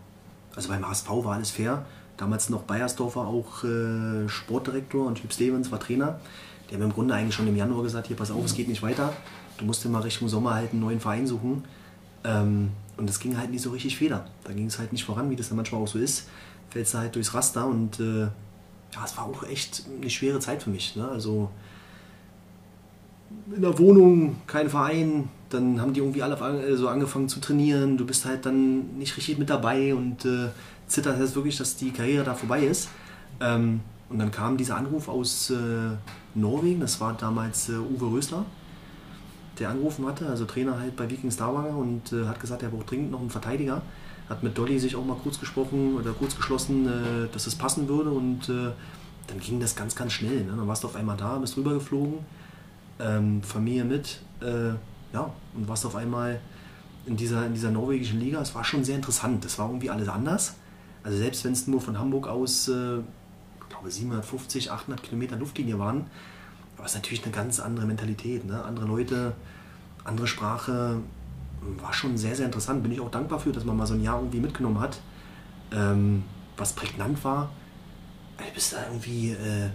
also 0.54 0.68
beim 0.68 0.86
HSV 0.86 1.08
war 1.08 1.36
alles 1.36 1.50
fair. 1.50 1.86
Damals 2.18 2.50
noch 2.50 2.64
Bayersdorfer 2.64 3.22
auch 3.22 3.64
äh, 3.64 4.28
Sportdirektor 4.28 5.06
und 5.06 5.14
Typ 5.14 5.32
Stevens 5.32 5.72
war 5.72 5.80
Trainer. 5.80 6.20
Die 6.68 6.74
haben 6.74 6.82
im 6.82 6.92
Grunde 6.92 7.14
eigentlich 7.14 7.34
schon 7.34 7.48
im 7.48 7.56
Januar 7.56 7.82
gesagt, 7.84 8.08
hier 8.08 8.16
pass 8.16 8.30
auf, 8.30 8.44
es 8.44 8.52
geht 8.54 8.68
nicht 8.68 8.82
weiter. 8.82 9.14
Du 9.56 9.64
musst 9.64 9.82
dir 9.82 9.88
mal 9.88 10.02
Richtung 10.02 10.28
Sommer 10.28 10.52
halt 10.52 10.72
einen 10.72 10.80
neuen 10.82 11.00
Verein 11.00 11.26
suchen. 11.26 11.64
Ähm, 12.22 12.72
und 12.98 13.08
das 13.08 13.20
ging 13.20 13.38
halt 13.38 13.50
nicht 13.50 13.62
so 13.62 13.70
richtig 13.70 13.96
feder. 13.96 14.26
Da 14.44 14.52
ging 14.52 14.66
es 14.66 14.78
halt 14.78 14.92
nicht 14.92 15.04
voran, 15.04 15.30
wie 15.30 15.36
das 15.36 15.48
dann 15.48 15.56
manchmal 15.56 15.80
auch 15.80 15.88
so 15.88 15.98
ist. 15.98 16.28
Fällst 16.70 16.94
du 16.94 16.98
halt 16.98 17.14
durchs 17.14 17.32
Raster 17.32 17.66
und 17.66 17.98
äh, 18.00 18.22
ja, 18.22 19.04
es 19.04 19.16
war 19.16 19.26
auch 19.26 19.42
echt 19.44 19.84
eine 20.00 20.10
schwere 20.10 20.40
Zeit 20.40 20.62
für 20.62 20.70
mich. 20.70 20.96
Ne? 20.96 21.08
Also 21.08 21.50
in 23.54 23.62
der 23.62 23.78
Wohnung, 23.78 24.36
kein 24.46 24.68
Verein, 24.68 25.28
dann 25.50 25.80
haben 25.80 25.92
die 25.92 26.00
irgendwie 26.00 26.22
alle 26.22 26.36
äh, 26.36 26.76
so 26.76 26.88
angefangen 26.88 27.28
zu 27.28 27.40
trainieren. 27.40 27.96
Du 27.96 28.04
bist 28.04 28.24
halt 28.24 28.44
dann 28.46 28.98
nicht 28.98 29.16
richtig 29.16 29.38
mit 29.38 29.48
dabei 29.48 29.94
und 29.94 30.24
äh, 30.24 30.48
zitterst 30.86 31.20
jetzt 31.20 31.34
wirklich, 31.36 31.56
dass 31.56 31.76
die 31.76 31.90
Karriere 31.90 32.24
da 32.24 32.34
vorbei 32.34 32.64
ist. 32.64 32.88
Ähm, 33.40 33.80
und 34.08 34.18
dann 34.18 34.30
kam 34.30 34.56
dieser 34.56 34.76
Anruf 34.76 35.08
aus 35.08 35.50
äh, 35.50 35.56
Norwegen, 36.34 36.80
das 36.80 37.00
war 37.00 37.14
damals 37.14 37.68
äh, 37.68 37.72
Uwe 37.72 38.06
Rösler, 38.06 38.46
der 39.58 39.70
angerufen 39.70 40.06
hatte, 40.06 40.26
also 40.26 40.44
Trainer 40.44 40.78
halt 40.78 40.96
bei 40.96 41.08
Viking 41.08 41.30
Stavanger 41.30 41.76
und 41.76 42.12
äh, 42.12 42.26
hat 42.26 42.40
gesagt, 42.40 42.62
er 42.62 42.68
braucht 42.68 42.90
dringend 42.90 43.10
noch 43.10 43.20
einen 43.20 43.30
Verteidiger. 43.30 43.82
Hat 44.28 44.42
mit 44.42 44.58
Dolly 44.58 44.78
sich 44.78 44.94
auch 44.94 45.04
mal 45.04 45.16
kurz 45.16 45.40
gesprochen 45.40 45.96
oder 45.96 46.12
kurz 46.12 46.36
geschlossen, 46.36 46.86
äh, 46.86 47.28
dass 47.32 47.46
es 47.46 47.54
passen 47.54 47.88
würde 47.88 48.10
und 48.10 48.48
äh, 48.48 48.72
dann 49.26 49.40
ging 49.40 49.60
das 49.60 49.76
ganz, 49.76 49.94
ganz 49.94 50.12
schnell. 50.12 50.44
Ne? 50.44 50.54
Dann 50.56 50.68
warst 50.68 50.84
du 50.84 50.88
auf 50.88 50.96
einmal 50.96 51.16
da, 51.16 51.38
bist 51.38 51.56
rübergeflogen, 51.56 52.18
ähm, 52.98 53.42
Familie 53.42 53.84
mit, 53.84 54.20
äh, 54.40 54.70
ja, 55.12 55.32
und 55.54 55.68
warst 55.68 55.86
auf 55.86 55.96
einmal 55.96 56.40
in 57.06 57.16
dieser, 57.16 57.46
in 57.46 57.54
dieser 57.54 57.70
norwegischen 57.70 58.20
Liga. 58.20 58.40
Es 58.40 58.54
war 58.54 58.64
schon 58.64 58.84
sehr 58.84 58.96
interessant, 58.96 59.44
es 59.44 59.58
war 59.58 59.68
irgendwie 59.68 59.90
alles 59.90 60.08
anders. 60.08 60.56
Also 61.02 61.18
selbst 61.18 61.44
wenn 61.44 61.52
es 61.52 61.66
nur 61.66 61.80
von 61.80 61.98
Hamburg 61.98 62.28
aus, 62.28 62.68
äh, 62.68 62.98
ich 62.98 63.68
glaube 63.68 63.90
750, 63.90 64.70
800 64.70 65.02
Kilometer 65.02 65.36
Luftlinie 65.36 65.78
waren, 65.78 66.06
war 66.78 66.86
es 66.86 66.94
natürlich 66.94 67.22
eine 67.24 67.32
ganz 67.32 67.60
andere 67.60 67.86
Mentalität, 67.86 68.46
ne? 68.46 68.62
andere 68.64 68.86
Leute, 68.86 69.34
andere 70.04 70.26
Sprache, 70.26 71.00
war 71.80 71.92
schon 71.92 72.16
sehr, 72.16 72.34
sehr 72.36 72.46
interessant. 72.46 72.82
Bin 72.82 72.92
ich 72.92 73.00
auch 73.00 73.10
dankbar 73.10 73.40
für, 73.40 73.52
dass 73.52 73.64
man 73.64 73.76
mal 73.76 73.86
so 73.86 73.94
ein 73.94 74.02
Jahr 74.02 74.18
irgendwie 74.18 74.40
mitgenommen 74.40 74.80
hat. 74.80 75.00
Ähm, 75.72 76.22
was 76.56 76.72
prägnant 76.72 77.22
war, 77.24 77.50
du 78.38 78.44
bist 78.54 78.72
da 78.72 78.78
irgendwie, 78.88 79.32
äh, 79.32 79.70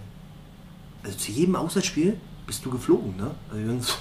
also 1.02 1.16
zu 1.16 1.30
jedem 1.30 1.56
Auswärtsspiel 1.56 2.16
bist 2.46 2.64
du 2.64 2.70
geflogen. 2.70 3.16
Ne? 3.16 3.30
Also 3.50 3.94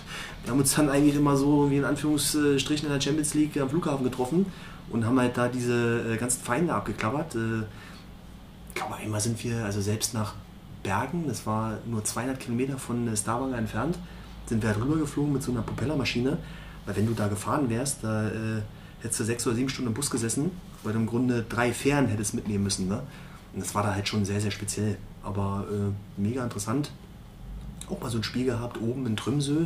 wir 0.44 0.52
haben 0.52 0.60
uns 0.60 0.76
dann 0.76 0.90
eigentlich 0.90 1.16
immer 1.16 1.36
so 1.36 1.70
wie 1.70 1.78
in 1.78 1.86
Anführungsstrichen 1.86 2.88
in 2.88 2.94
der 2.94 3.02
Champions 3.02 3.34
League 3.34 3.58
am 3.58 3.70
Flughafen 3.70 4.04
getroffen 4.04 4.46
und 4.90 5.06
haben 5.06 5.20
halt 5.20 5.38
da 5.38 5.48
diese 5.48 6.14
äh, 6.14 6.18
ganzen 6.18 6.44
Feinde 6.44 6.74
abgeklappert. 6.74 7.36
Äh, 7.36 7.60
ich 8.70 8.76
glaube, 8.76 8.96
einmal 8.96 9.22
sind 9.22 9.42
wir, 9.44 9.64
also 9.64 9.82
selbst 9.82 10.14
nach 10.14 10.34
Bergen, 10.84 11.26
das 11.28 11.46
war 11.46 11.78
nur 11.86 12.04
200 12.04 12.40
Kilometer 12.40 12.78
von 12.78 13.08
äh, 13.08 13.18
Stavanger 13.18 13.58
entfernt, 13.58 13.98
sind 14.46 14.62
wir 14.62 14.70
halt 14.70 14.82
rübergeflogen 14.82 15.34
mit 15.34 15.42
so 15.42 15.52
einer 15.52 15.62
Propellermaschine. 15.62 16.38
Weil 16.86 16.98
wenn 16.98 17.06
du 17.06 17.14
da 17.14 17.28
gefahren 17.28 17.70
wärst, 17.70 18.04
da 18.04 18.28
äh, 18.28 18.62
hättest 19.02 19.22
du 19.22 19.24
sechs 19.24 19.48
oder 19.48 19.56
sieben 19.56 19.70
Stunden 19.70 19.90
im 19.90 19.94
Bus 19.94 20.12
gesessen, 20.12 20.52
weil 20.84 20.94
du 20.94 21.00
im 21.00 21.08
Grunde 21.08 21.46
drei 21.48 21.72
Fähren 21.72 22.08
hättest 22.08 22.34
mitnehmen 22.34 22.64
müssen. 22.64 22.88
Ne? 22.88 23.02
Und 23.54 23.62
das 23.62 23.74
war 23.74 23.84
da 23.84 23.94
halt 23.94 24.08
schon 24.08 24.26
sehr, 24.26 24.42
sehr 24.42 24.52
speziell. 24.52 24.98
Aber 25.24 25.66
äh, 25.72 26.22
mega 26.22 26.44
interessant. 26.44 26.92
Auch 27.90 28.02
mal 28.02 28.10
so 28.10 28.18
ein 28.18 28.24
Spiel 28.24 28.46
gehabt 28.46 28.82
oben 28.82 29.06
in 29.06 29.16
Trümsö. 29.16 29.66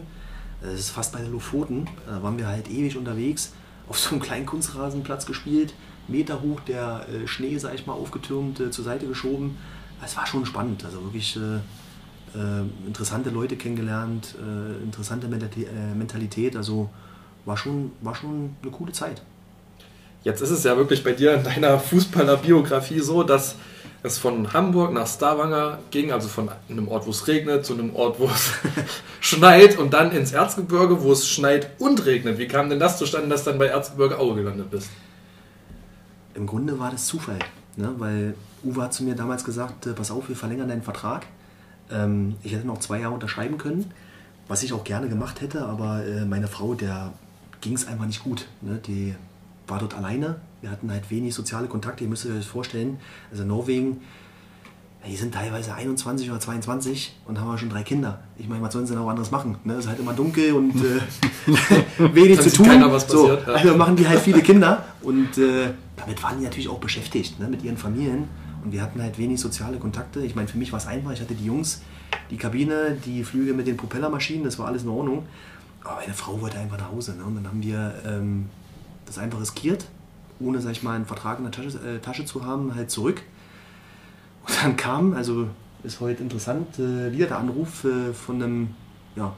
Das 0.62 0.74
ist 0.74 0.90
fast 0.90 1.14
bei 1.14 1.20
den 1.20 1.32
Lofoten. 1.32 1.88
Da 2.08 2.22
waren 2.22 2.38
wir 2.38 2.48
halt 2.48 2.70
ewig 2.70 2.98
unterwegs. 2.98 3.54
Auf 3.88 4.00
so 4.00 4.12
einem 4.12 4.20
kleinen 4.20 4.46
Kunstrasenplatz 4.46 5.26
gespielt. 5.26 5.74
Meter 6.08 6.42
hoch, 6.42 6.60
der 6.62 7.06
äh, 7.10 7.28
Schnee, 7.28 7.58
sag 7.58 7.74
ich 7.74 7.86
mal, 7.86 7.94
aufgetürmt, 7.94 8.60
äh, 8.60 8.72
zur 8.72 8.86
Seite 8.86 9.08
geschoben. 9.08 9.58
Es 10.04 10.16
war 10.16 10.26
schon 10.28 10.46
spannend. 10.46 10.86
Also 10.86 11.04
wirklich 11.04 11.38
äh, 11.38 11.58
äh, 12.38 12.64
interessante 12.86 13.30
Leute 13.30 13.56
kennengelernt, 13.56 14.36
äh, 14.40 14.84
interessante 14.84 15.28
Mentalität. 15.28 16.56
Also 16.56 16.90
war 17.46 17.58
schon, 17.58 17.92
war 18.02 18.16
schon 18.16 18.56
eine 18.62 18.72
coole 18.72 18.92
Zeit. 18.92 19.22
Jetzt 20.24 20.42
ist 20.42 20.50
es 20.50 20.64
ja 20.64 20.76
wirklich 20.76 21.04
bei 21.04 21.14
dir 21.14 21.34
in 21.36 21.44
deiner 21.44 21.80
Fußballerbiografie 21.80 23.00
so, 23.00 23.24
dass 23.24 23.56
es 24.04 24.18
von 24.18 24.54
Hamburg 24.54 24.94
nach 24.94 25.08
Stavanger 25.08 25.80
ging, 25.92 26.12
also 26.12 26.28
von 26.28 26.50
einem 26.70 26.88
Ort, 26.88 27.06
wo 27.08 27.12
es 27.12 27.28
regnet, 27.28 27.66
zu 27.66 27.74
einem 27.74 27.96
Ort, 27.96 28.20
wo 28.20 28.26
es 28.26 28.52
schneit 29.20 29.78
und 29.78 29.94
dann 29.94 30.12
ins 30.12 30.32
Erzgebirge, 30.32 31.02
wo 31.02 31.12
es 31.12 31.28
schneit 31.28 31.72
und 31.80 32.06
regnet. 32.06 32.38
Wie 32.38 32.48
kam 32.48 32.70
denn 32.70 32.80
das 32.80 32.98
zustande, 32.98 33.30
dass 33.30 33.44
du 33.44 33.52
dann 33.52 33.60
bei 33.60 33.68
Erzgebirge 33.68 34.20
Aue 34.20 34.36
gelandet 34.36 34.70
bist? 34.70 34.90
Im 36.36 36.46
Grunde 36.46 36.78
war 36.78 36.92
das 36.92 37.08
Zufall, 37.08 37.40
ne? 37.76 37.94
weil 37.98 38.36
Uwe 38.64 38.82
hat 38.82 38.94
zu 38.94 39.04
mir 39.04 39.16
damals 39.16 39.44
gesagt, 39.44 39.86
äh, 39.86 39.94
pass 39.94 40.12
auf, 40.12 40.30
wir 40.30 40.36
verlängern 40.36 40.68
deinen 40.68 40.84
Vertrag. 40.84 41.26
Ähm, 41.92 42.36
ich 42.44 42.54
hätte 42.54 42.68
noch 42.68 42.80
zwei 42.80 43.00
Jahre 43.00 43.14
unterschreiben 43.14 43.58
können, 43.58 43.92
was 44.48 44.64
ich 44.64 44.74
auch 44.74 44.84
gerne 44.84 45.10
gemacht 45.10 45.42
hätte, 45.42 45.66
aber 45.66 46.06
äh, 46.06 46.26
meine 46.26 46.48
Frau, 46.48 46.74
der 46.74 47.14
ging 47.62 47.74
es 47.74 47.88
einfach 47.88 48.06
nicht 48.06 48.24
gut. 48.24 48.48
Ne? 48.62 48.80
Die 48.86 49.16
war 49.68 49.80
dort 49.80 49.96
alleine. 49.96 50.38
Wir 50.62 50.72
hatten 50.72 50.92
halt 50.92 51.10
wenig 51.12 51.34
soziale 51.34 51.68
Kontakte. 51.68 52.04
Ihr 52.04 52.10
müsst 52.10 52.26
euch 52.26 52.34
das 52.36 52.46
vorstellen. 52.46 52.98
Also 53.32 53.44
Norwegen, 53.44 54.02
die 55.06 55.16
sind 55.16 55.34
teilweise 55.34 55.74
21 55.74 56.30
oder 56.30 56.40
22 56.40 57.16
und 57.26 57.40
haben 57.40 57.58
schon 57.58 57.70
drei 57.70 57.84
Kinder. 57.84 58.20
Ich 58.38 58.48
meine, 58.48 58.62
was 58.62 58.74
sollen 58.74 58.86
sie 58.86 58.94
denn 58.94 59.02
auch 59.02 59.10
anderes 59.10 59.32
machen? 59.32 59.58
Ne? 59.64 59.74
Es 59.74 59.80
ist 59.86 59.90
halt 59.90 60.00
immer 60.00 60.14
dunkel 60.14 60.54
und 60.54 60.74
äh, 60.76 61.00
wenig 62.16 62.42
zu 62.42 62.52
tun. 62.52 62.68
Keiner, 62.68 62.92
was 62.92 63.06
passiert, 63.06 63.46
so, 63.46 63.52
ja. 63.52 63.58
Also 63.58 63.78
machen 63.78 63.96
die 63.96 64.08
halt 64.08 64.20
viele 64.20 64.42
Kinder 64.42 64.86
und 65.02 65.38
äh, 65.38 65.70
damit 65.96 66.22
waren 66.24 66.40
die 66.40 66.46
natürlich 66.46 66.70
auch 66.70 66.80
beschäftigt 66.80 67.40
ne? 67.40 67.48
mit 67.48 67.64
ihren 67.64 67.78
Familien. 67.78 68.28
Und 68.68 68.74
wir 68.74 68.82
hatten 68.82 69.02
halt 69.02 69.18
wenig 69.18 69.40
soziale 69.40 69.78
Kontakte. 69.78 70.20
Ich 70.26 70.36
meine, 70.36 70.50
für 70.50 70.58
mich 70.58 70.74
war 70.74 70.78
es 70.78 70.88
einfach. 70.88 71.14
Ich 71.14 71.22
hatte 71.22 71.36
die 71.36 71.46
Jungs, 71.46 71.84
die 72.30 72.36
Kabine, 72.36 72.98
die 73.06 73.24
Flüge 73.24 73.54
mit 73.54 73.66
den 73.66 73.78
Propellermaschinen, 73.78 74.44
das 74.44 74.60
war 74.60 74.68
alles 74.68 74.84
in 74.84 74.90
Ordnung. 74.90 75.26
Aber 75.86 76.02
meine 76.02 76.14
Frau 76.14 76.42
wollte 76.42 76.60
einfach 76.60 76.78
nach 76.78 76.92
Hause. 76.92 77.16
Ne? 77.16 77.24
Und 77.24 77.36
dann 77.36 77.48
haben 77.48 77.64
wir 77.64 77.94
ähm, 78.06 78.50
das 79.06 79.20
einfach 79.20 79.40
riskiert, 79.40 79.86
ohne, 80.42 80.60
sag 80.60 80.74
ich 80.74 80.84
mal, 80.84 80.98
einen 80.98 81.06
Vertrag 81.06 81.38
in 81.38 81.46
der 81.46 81.54
Tasche, 81.54 81.78
äh, 81.78 82.00
Tasche 82.00 82.26
zu 82.26 82.44
haben, 82.44 82.76
halt 82.76 82.92
zurück. 82.92 83.22
Und 84.46 84.62
dann 84.62 84.76
kam, 84.76 85.14
also 85.14 85.48
ist 85.86 86.02
heute 86.02 86.22
interessant, 86.22 86.78
äh, 86.78 87.14
wieder 87.14 87.28
der 87.28 87.38
Anruf 87.38 87.86
äh, 87.86 88.12
von 88.12 88.44
einem, 88.44 88.76
ja, 89.16 89.34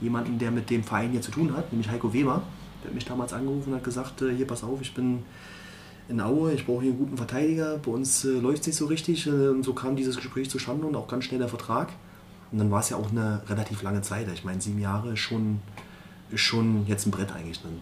jemanden, 0.00 0.40
der 0.40 0.50
mit 0.50 0.70
dem 0.70 0.82
Verein 0.82 1.12
hier 1.12 1.22
zu 1.22 1.30
tun 1.30 1.56
hat, 1.56 1.70
nämlich 1.70 1.88
Heiko 1.88 2.12
Weber. 2.12 2.42
Der 2.82 2.88
hat 2.88 2.94
mich 2.96 3.04
damals 3.04 3.32
angerufen 3.32 3.70
und 3.70 3.76
hat 3.76 3.84
gesagt, 3.84 4.22
äh, 4.22 4.34
hier 4.34 4.48
pass 4.48 4.64
auf, 4.64 4.80
ich 4.80 4.92
bin 4.92 5.22
in 6.08 6.20
Aue, 6.20 6.52
ich 6.52 6.66
brauche 6.66 6.82
hier 6.82 6.90
einen 6.90 6.98
guten 6.98 7.16
Verteidiger, 7.16 7.78
bei 7.84 7.90
uns 7.90 8.24
äh, 8.24 8.28
läuft 8.28 8.60
es 8.60 8.66
nicht 8.68 8.76
so 8.76 8.86
richtig. 8.86 9.26
Äh, 9.26 9.30
und 9.30 9.64
so 9.64 9.72
kam 9.72 9.96
dieses 9.96 10.16
Gespräch 10.16 10.48
zustande 10.50 10.86
und 10.86 10.94
auch 10.94 11.08
ganz 11.08 11.24
schnell 11.24 11.40
der 11.40 11.48
Vertrag. 11.48 11.88
Und 12.52 12.58
dann 12.58 12.70
war 12.70 12.80
es 12.80 12.90
ja 12.90 12.96
auch 12.96 13.10
eine 13.10 13.42
relativ 13.48 13.82
lange 13.82 14.02
Zeit. 14.02 14.26
Ich 14.32 14.44
meine, 14.44 14.60
sieben 14.60 14.80
Jahre 14.80 15.14
ist 15.14 15.18
schon, 15.18 15.60
ist 16.30 16.42
schon 16.42 16.86
jetzt 16.86 17.06
ein 17.06 17.10
Brett 17.10 17.32
eigentlich 17.32 17.60
drin. 17.60 17.80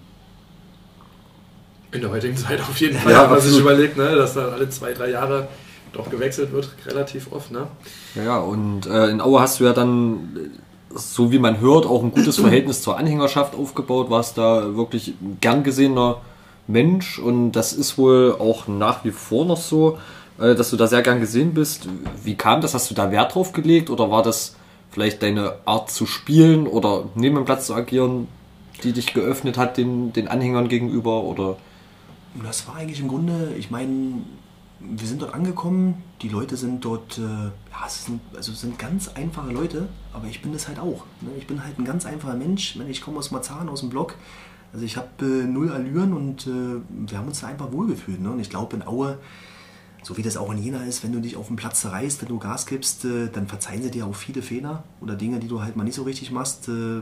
In 1.93 2.01
der 2.01 2.11
heutigen 2.11 2.37
Zeit 2.37 2.61
auf 2.61 2.77
jeden 2.79 2.99
Fall, 2.99 3.13
ja, 3.13 3.25
wenn 3.25 3.31
man 3.31 3.41
sich 3.41 3.59
überlegt, 3.59 3.97
ne, 3.97 4.17
dass 4.17 4.35
dann 4.35 4.53
alle 4.53 4.69
zwei, 4.69 4.95
drei 4.95 5.11
Jahre 5.11 5.49
doch 5.93 6.11
gewechselt 6.11 6.51
wird, 6.53 6.69
relativ 6.87 7.31
oft. 7.31 7.53
Ne? 7.53 7.69
Ja, 8.17 8.39
und 8.39 8.87
äh, 8.87 9.11
in 9.11 9.21
Aue 9.21 9.41
hast 9.41 9.61
du 9.61 9.65
ja 9.65 9.73
dann, 9.73 10.51
so 10.93 11.31
wie 11.31 11.39
man 11.39 11.61
hört, 11.61 11.87
auch 11.87 12.03
ein 12.03 12.11
gutes 12.11 12.37
Verhältnis 12.41 12.83
zur 12.83 12.97
Anhängerschaft 12.97 13.55
aufgebaut, 13.55 14.11
warst 14.11 14.39
da 14.39 14.75
wirklich 14.75 15.15
gern 15.41 15.63
gesehener 15.63 16.23
Mensch 16.67 17.19
und 17.19 17.53
das 17.53 17.73
ist 17.73 17.99
wohl 17.99 18.37
auch 18.39 18.69
nach 18.69 19.05
wie 19.05 19.11
vor 19.11 19.45
noch 19.45 19.59
so, 19.59 19.99
äh, 20.39 20.55
dass 20.55 20.71
du 20.71 20.77
da 20.77 20.87
sehr 20.87 21.03
gern 21.03 21.21
gesehen 21.21 21.55
bist. 21.55 21.89
Wie 22.23 22.35
kam 22.35 22.61
das? 22.61 22.75
Hast 22.75 22.91
du 22.91 22.95
da 22.95 23.11
Wert 23.11 23.35
drauf 23.35 23.53
gelegt 23.53 23.91
oder 23.91 24.11
war 24.11 24.23
das 24.23 24.57
vielleicht 24.91 25.23
deine 25.23 25.57
Art 25.65 25.91
zu 25.91 26.07
spielen 26.07 26.67
oder 26.67 27.05
neben 27.15 27.35
dem 27.35 27.45
Platz 27.45 27.67
zu 27.67 27.75
agieren, 27.75 28.29
die 28.83 28.93
dich 28.93 29.13
geöffnet 29.13 29.59
hat 29.59 29.77
den, 29.77 30.13
den 30.13 30.29
Anhängern 30.29 30.69
gegenüber 30.69 31.23
oder? 31.23 31.57
Das 32.43 32.67
war 32.67 32.77
eigentlich 32.77 33.01
im 33.01 33.09
Grunde, 33.09 33.55
ich 33.57 33.71
meine, 33.71 34.23
wir 34.81 35.07
sind 35.07 35.23
dort 35.23 35.35
angekommen, 35.35 36.03
die 36.23 36.29
Leute 36.29 36.57
sind 36.57 36.85
dort, 36.85 37.19
äh, 37.19 37.23
ja, 37.23 37.87
es 37.87 38.05
sind, 38.05 38.21
also 38.35 38.53
es 38.53 38.61
sind 38.61 38.79
ganz 38.79 39.09
einfache 39.09 39.51
Leute, 39.51 39.89
aber 40.13 40.27
ich 40.27 40.43
bin 40.43 40.53
das 40.53 40.69
halt 40.69 40.79
auch. 40.79 41.05
Ne? 41.21 41.31
Ich 41.39 41.47
bin 41.47 41.63
halt 41.63 41.79
ein 41.79 41.85
ganz 41.85 42.07
einfacher 42.07 42.35
Mensch. 42.35 42.77
Ich 42.89 43.01
komme 43.01 43.19
aus 43.19 43.31
Marzahn, 43.31 43.69
aus 43.69 43.81
dem 43.81 43.91
Block. 43.91 44.17
Also 44.75 44.87
ich 44.87 44.97
habe 44.97 45.09
äh, 45.21 45.47
null 45.47 45.71
Allüren 45.71 46.13
und 46.13 46.49
äh, 46.49 46.81
wir 46.89 47.17
haben 47.17 47.29
uns 47.29 47.41
da 47.41 47.47
einfach 47.47 47.71
wohlgefühlt. 47.71 48.21
Ne? 48.21 48.33
Und 48.33 48.41
ich 48.41 48.51
glaube, 48.51 48.75
in 48.75 48.85
Aue, 48.85 49.19
so 50.03 50.17
wie 50.17 50.23
das 50.23 50.37
auch 50.37 50.51
in 50.51 50.59
Jena 50.59 50.83
ist, 50.83 51.05
wenn 51.05 51.13
du 51.13 51.21
dich 51.21 51.37
auf 51.37 51.47
dem 51.47 51.55
Platz 51.55 51.81
zerreißt, 51.83 52.21
wenn 52.23 52.29
du 52.29 52.41
Gas 52.41 52.67
gibst, 52.67 53.05
äh, 53.05 53.29
dann 53.33 53.47
verzeihen 53.47 53.85
sie 53.85 53.93
dir 53.93 54.05
auch 54.05 54.17
viele 54.17 54.43
Fehler 54.43 54.83
oder 55.01 55.15
Dinge, 55.15 55.39
die 55.39 55.47
du 55.47 55.63
halt 55.63 55.77
mal 55.77 55.85
nicht 55.85 55.95
so 55.95 56.03
richtig 56.03 56.33
machst. 56.33 56.69
Äh, 56.69 56.97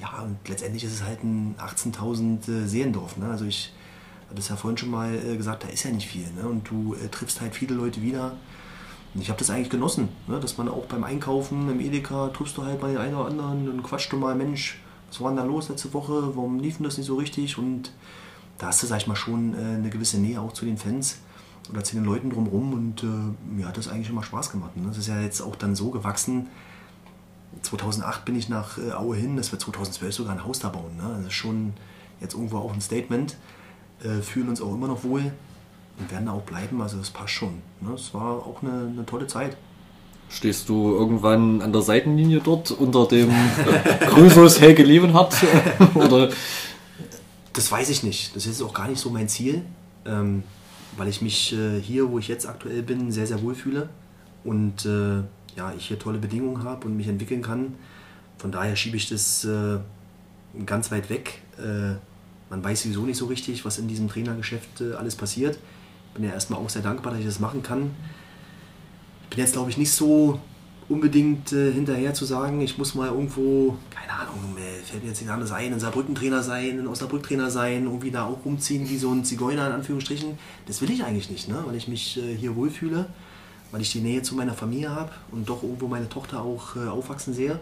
ja, 0.00 0.22
und 0.24 0.38
letztendlich 0.48 0.84
ist 0.84 0.94
es 0.94 1.04
halt 1.04 1.22
ein 1.22 1.54
18.000 1.58 2.50
äh, 2.50 2.66
Seelendorf. 2.66 3.18
Ne? 3.18 3.26
Also 3.26 3.44
ich 3.44 3.74
hatte 4.30 4.40
es 4.40 4.48
ja 4.48 4.56
vorhin 4.56 4.78
schon 4.78 4.90
mal 4.90 5.14
äh, 5.14 5.36
gesagt, 5.36 5.64
da 5.64 5.68
ist 5.68 5.84
ja 5.84 5.90
nicht 5.90 6.08
viel. 6.08 6.24
Ne? 6.34 6.48
Und 6.48 6.70
du 6.70 6.94
äh, 6.94 7.08
triffst 7.08 7.42
halt 7.42 7.54
viele 7.54 7.74
Leute 7.74 8.00
wieder. 8.00 8.32
Und 9.12 9.20
ich 9.20 9.28
habe 9.28 9.38
das 9.38 9.50
eigentlich 9.50 9.68
genossen, 9.68 10.08
ne? 10.28 10.40
dass 10.40 10.56
man 10.56 10.70
auch 10.70 10.86
beim 10.86 11.04
Einkaufen 11.04 11.68
im 11.68 11.78
Edeka 11.78 12.28
triffst 12.28 12.56
du 12.56 12.64
halt 12.64 12.80
bei 12.80 12.88
den 12.88 12.96
einen 12.96 13.14
oder 13.14 13.26
anderen, 13.26 13.66
dann 13.66 13.82
quatscht 13.82 14.10
du 14.12 14.16
mal, 14.16 14.34
Mensch, 14.34 14.80
was 15.16 15.22
war 15.22 15.30
denn 15.30 15.38
da 15.38 15.44
los 15.44 15.68
letzte 15.68 15.92
Woche, 15.94 16.36
warum 16.36 16.58
lief 16.58 16.76
denn 16.76 16.84
das 16.84 16.98
nicht 16.98 17.06
so 17.06 17.16
richtig? 17.16 17.58
Und 17.58 17.92
da 18.58 18.66
hast 18.66 18.82
du, 18.82 18.86
sag 18.86 18.98
ich 18.98 19.06
mal, 19.06 19.16
schon 19.16 19.54
äh, 19.54 19.56
eine 19.56 19.90
gewisse 19.90 20.18
Nähe 20.18 20.40
auch 20.40 20.52
zu 20.52 20.64
den 20.64 20.76
Fans 20.76 21.18
oder 21.70 21.82
zu 21.82 21.96
den 21.96 22.04
Leuten 22.04 22.30
drumherum 22.30 22.72
und 22.74 23.02
äh, 23.02 23.06
mir 23.54 23.66
hat 23.66 23.76
das 23.76 23.88
eigentlich 23.88 24.10
immer 24.10 24.22
Spaß 24.22 24.50
gemacht. 24.50 24.76
Ne? 24.76 24.84
Das 24.86 24.98
ist 24.98 25.08
ja 25.08 25.20
jetzt 25.20 25.40
auch 25.40 25.56
dann 25.56 25.74
so 25.74 25.90
gewachsen. 25.90 26.48
2008 27.62 28.24
bin 28.24 28.36
ich 28.36 28.48
nach 28.48 28.78
äh, 28.78 28.92
Aue 28.92 29.16
hin, 29.16 29.36
dass 29.36 29.52
wir 29.52 29.58
2012 29.58 30.14
sogar 30.14 30.32
ein 30.34 30.44
Haus 30.44 30.58
da 30.60 30.68
bauen. 30.68 30.96
Ne? 30.96 31.14
Das 31.16 31.28
ist 31.28 31.34
schon 31.34 31.72
jetzt 32.20 32.34
irgendwo 32.34 32.58
auch 32.58 32.72
ein 32.72 32.80
Statement 32.80 33.36
äh, 34.02 34.20
fühlen 34.20 34.48
uns 34.48 34.60
auch 34.60 34.74
immer 34.74 34.88
noch 34.88 35.04
wohl 35.04 35.32
und 35.98 36.10
werden 36.10 36.26
da 36.26 36.32
auch 36.32 36.42
bleiben. 36.42 36.80
Also 36.80 36.98
das 36.98 37.10
passt 37.10 37.32
schon. 37.32 37.62
Ne? 37.80 37.92
Es 37.94 38.12
war 38.14 38.46
auch 38.46 38.62
eine, 38.62 38.88
eine, 38.92 39.06
tolle 39.06 39.26
Zeit. 39.26 39.56
Stehst 40.28 40.68
du 40.68 40.92
irgendwann 40.92 41.62
an 41.62 41.72
der 41.72 41.82
Seitenlinie 41.82 42.40
dort 42.42 42.70
unter 42.72 43.06
dem 43.06 43.30
Grüßos 44.10 44.60
Helge 44.60 44.82
Levenhardt? 44.82 45.36
Oder? 45.94 46.30
Das 47.52 47.70
weiß 47.70 47.88
ich 47.90 48.02
nicht. 48.02 48.34
Das 48.34 48.46
ist 48.46 48.60
auch 48.60 48.74
gar 48.74 48.88
nicht 48.88 49.00
so 49.00 49.08
mein 49.10 49.28
Ziel, 49.28 49.62
ähm, 50.04 50.42
weil 50.96 51.08
ich 51.08 51.22
mich 51.22 51.54
äh, 51.54 51.80
hier, 51.80 52.10
wo 52.10 52.18
ich 52.18 52.28
jetzt 52.28 52.46
aktuell 52.46 52.82
bin, 52.82 53.12
sehr, 53.12 53.26
sehr 53.26 53.40
wohl 53.42 53.54
fühle 53.54 53.88
und 54.44 54.84
äh, 54.84 55.22
ja, 55.56 55.72
ich 55.76 55.86
hier 55.86 55.98
tolle 55.98 56.18
Bedingungen 56.18 56.64
habe 56.64 56.86
und 56.86 56.96
mich 56.96 57.08
entwickeln 57.08 57.40
kann. 57.40 57.74
Von 58.36 58.52
daher 58.52 58.76
schiebe 58.76 58.96
ich 58.96 59.08
das 59.08 59.44
äh, 59.44 59.78
ganz 60.66 60.90
weit 60.90 61.08
weg. 61.08 61.40
Man 62.50 62.62
weiß 62.62 62.82
sowieso 62.82 63.06
nicht 63.06 63.16
so 63.16 63.24
richtig, 63.24 63.64
was 63.64 63.78
in 63.78 63.88
diesem 63.88 64.08
Trainergeschäft 64.08 64.82
alles 64.98 65.16
passiert. 65.16 65.58
Ich 66.08 66.14
bin 66.14 66.24
ja 66.24 66.34
erstmal 66.34 66.60
auch 66.60 66.68
sehr 66.68 66.82
dankbar, 66.82 67.12
dass 67.12 67.20
ich 67.20 67.26
das 67.26 67.40
machen 67.40 67.62
kann. 67.62 67.92
Bin 69.30 69.38
jetzt, 69.38 69.52
glaube 69.52 69.70
ich, 69.70 69.78
nicht 69.78 69.92
so 69.92 70.40
unbedingt 70.88 71.52
äh, 71.52 71.72
hinterher 71.72 72.14
zu 72.14 72.24
sagen, 72.24 72.60
ich 72.60 72.78
muss 72.78 72.94
mal 72.94 73.08
irgendwo, 73.08 73.76
keine 73.90 74.12
Ahnung, 74.12 74.56
äh, 74.56 74.82
fällt 74.84 75.02
mir 75.02 75.08
jetzt 75.08 75.20
nicht 75.20 75.30
anders 75.30 75.50
ein, 75.50 75.72
ein 75.72 75.80
Saarbrücken-Trainer 75.80 76.42
sein, 76.42 76.78
ein 76.78 76.86
Osnabrück-Trainer 76.86 77.50
sein, 77.50 77.84
irgendwie 77.84 78.12
da 78.12 78.24
auch 78.26 78.44
rumziehen 78.44 78.88
wie 78.88 78.96
so 78.96 79.10
ein 79.10 79.24
Zigeuner 79.24 79.66
in 79.66 79.72
Anführungsstrichen. 79.72 80.38
Das 80.66 80.80
will 80.80 80.90
ich 80.90 81.02
eigentlich 81.02 81.28
nicht, 81.28 81.48
ne? 81.48 81.62
weil 81.66 81.74
ich 81.74 81.88
mich 81.88 82.18
äh, 82.18 82.36
hier 82.36 82.54
wohlfühle, 82.54 83.06
weil 83.72 83.80
ich 83.80 83.90
die 83.90 84.00
Nähe 84.00 84.22
zu 84.22 84.36
meiner 84.36 84.54
Familie 84.54 84.90
habe 84.90 85.10
und 85.32 85.48
doch 85.48 85.64
irgendwo 85.64 85.88
meine 85.88 86.08
Tochter 86.08 86.42
auch 86.42 86.76
äh, 86.76 86.88
aufwachsen 86.88 87.34
sehe. 87.34 87.58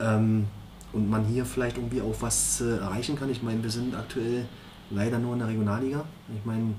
Ähm, 0.00 0.46
und 0.92 1.08
man 1.08 1.24
hier 1.24 1.44
vielleicht 1.44 1.78
irgendwie 1.78 2.02
auch 2.02 2.14
was 2.20 2.60
äh, 2.60 2.78
erreichen 2.78 3.16
kann. 3.16 3.30
Ich 3.30 3.42
meine, 3.42 3.62
wir 3.62 3.70
sind 3.70 3.94
aktuell 3.94 4.46
leider 4.90 5.18
nur 5.18 5.32
in 5.32 5.38
der 5.38 5.48
Regionalliga. 5.48 6.04
Ich 6.36 6.44
meine, 6.44 6.74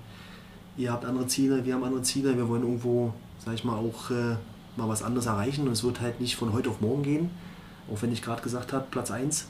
ihr 0.77 0.91
habt 0.91 1.05
andere 1.05 1.27
Ziele, 1.27 1.65
wir 1.65 1.73
haben 1.73 1.83
andere 1.83 2.03
Ziele. 2.03 2.35
Wir 2.35 2.47
wollen 2.47 2.61
irgendwo, 2.63 3.13
sag 3.45 3.53
ich 3.53 3.63
mal, 3.63 3.75
auch 3.75 4.09
äh, 4.11 4.35
mal 4.75 4.87
was 4.87 5.03
anderes 5.03 5.25
erreichen. 5.25 5.67
Und 5.67 5.73
es 5.73 5.83
wird 5.83 6.01
halt 6.01 6.21
nicht 6.21 6.35
von 6.35 6.53
heute 6.53 6.69
auf 6.69 6.81
morgen 6.81 7.03
gehen. 7.03 7.29
Auch 7.91 8.01
wenn 8.01 8.11
ich 8.11 8.21
gerade 8.21 8.41
gesagt 8.41 8.73
habe, 8.73 8.85
Platz 8.89 9.11
1. 9.11 9.47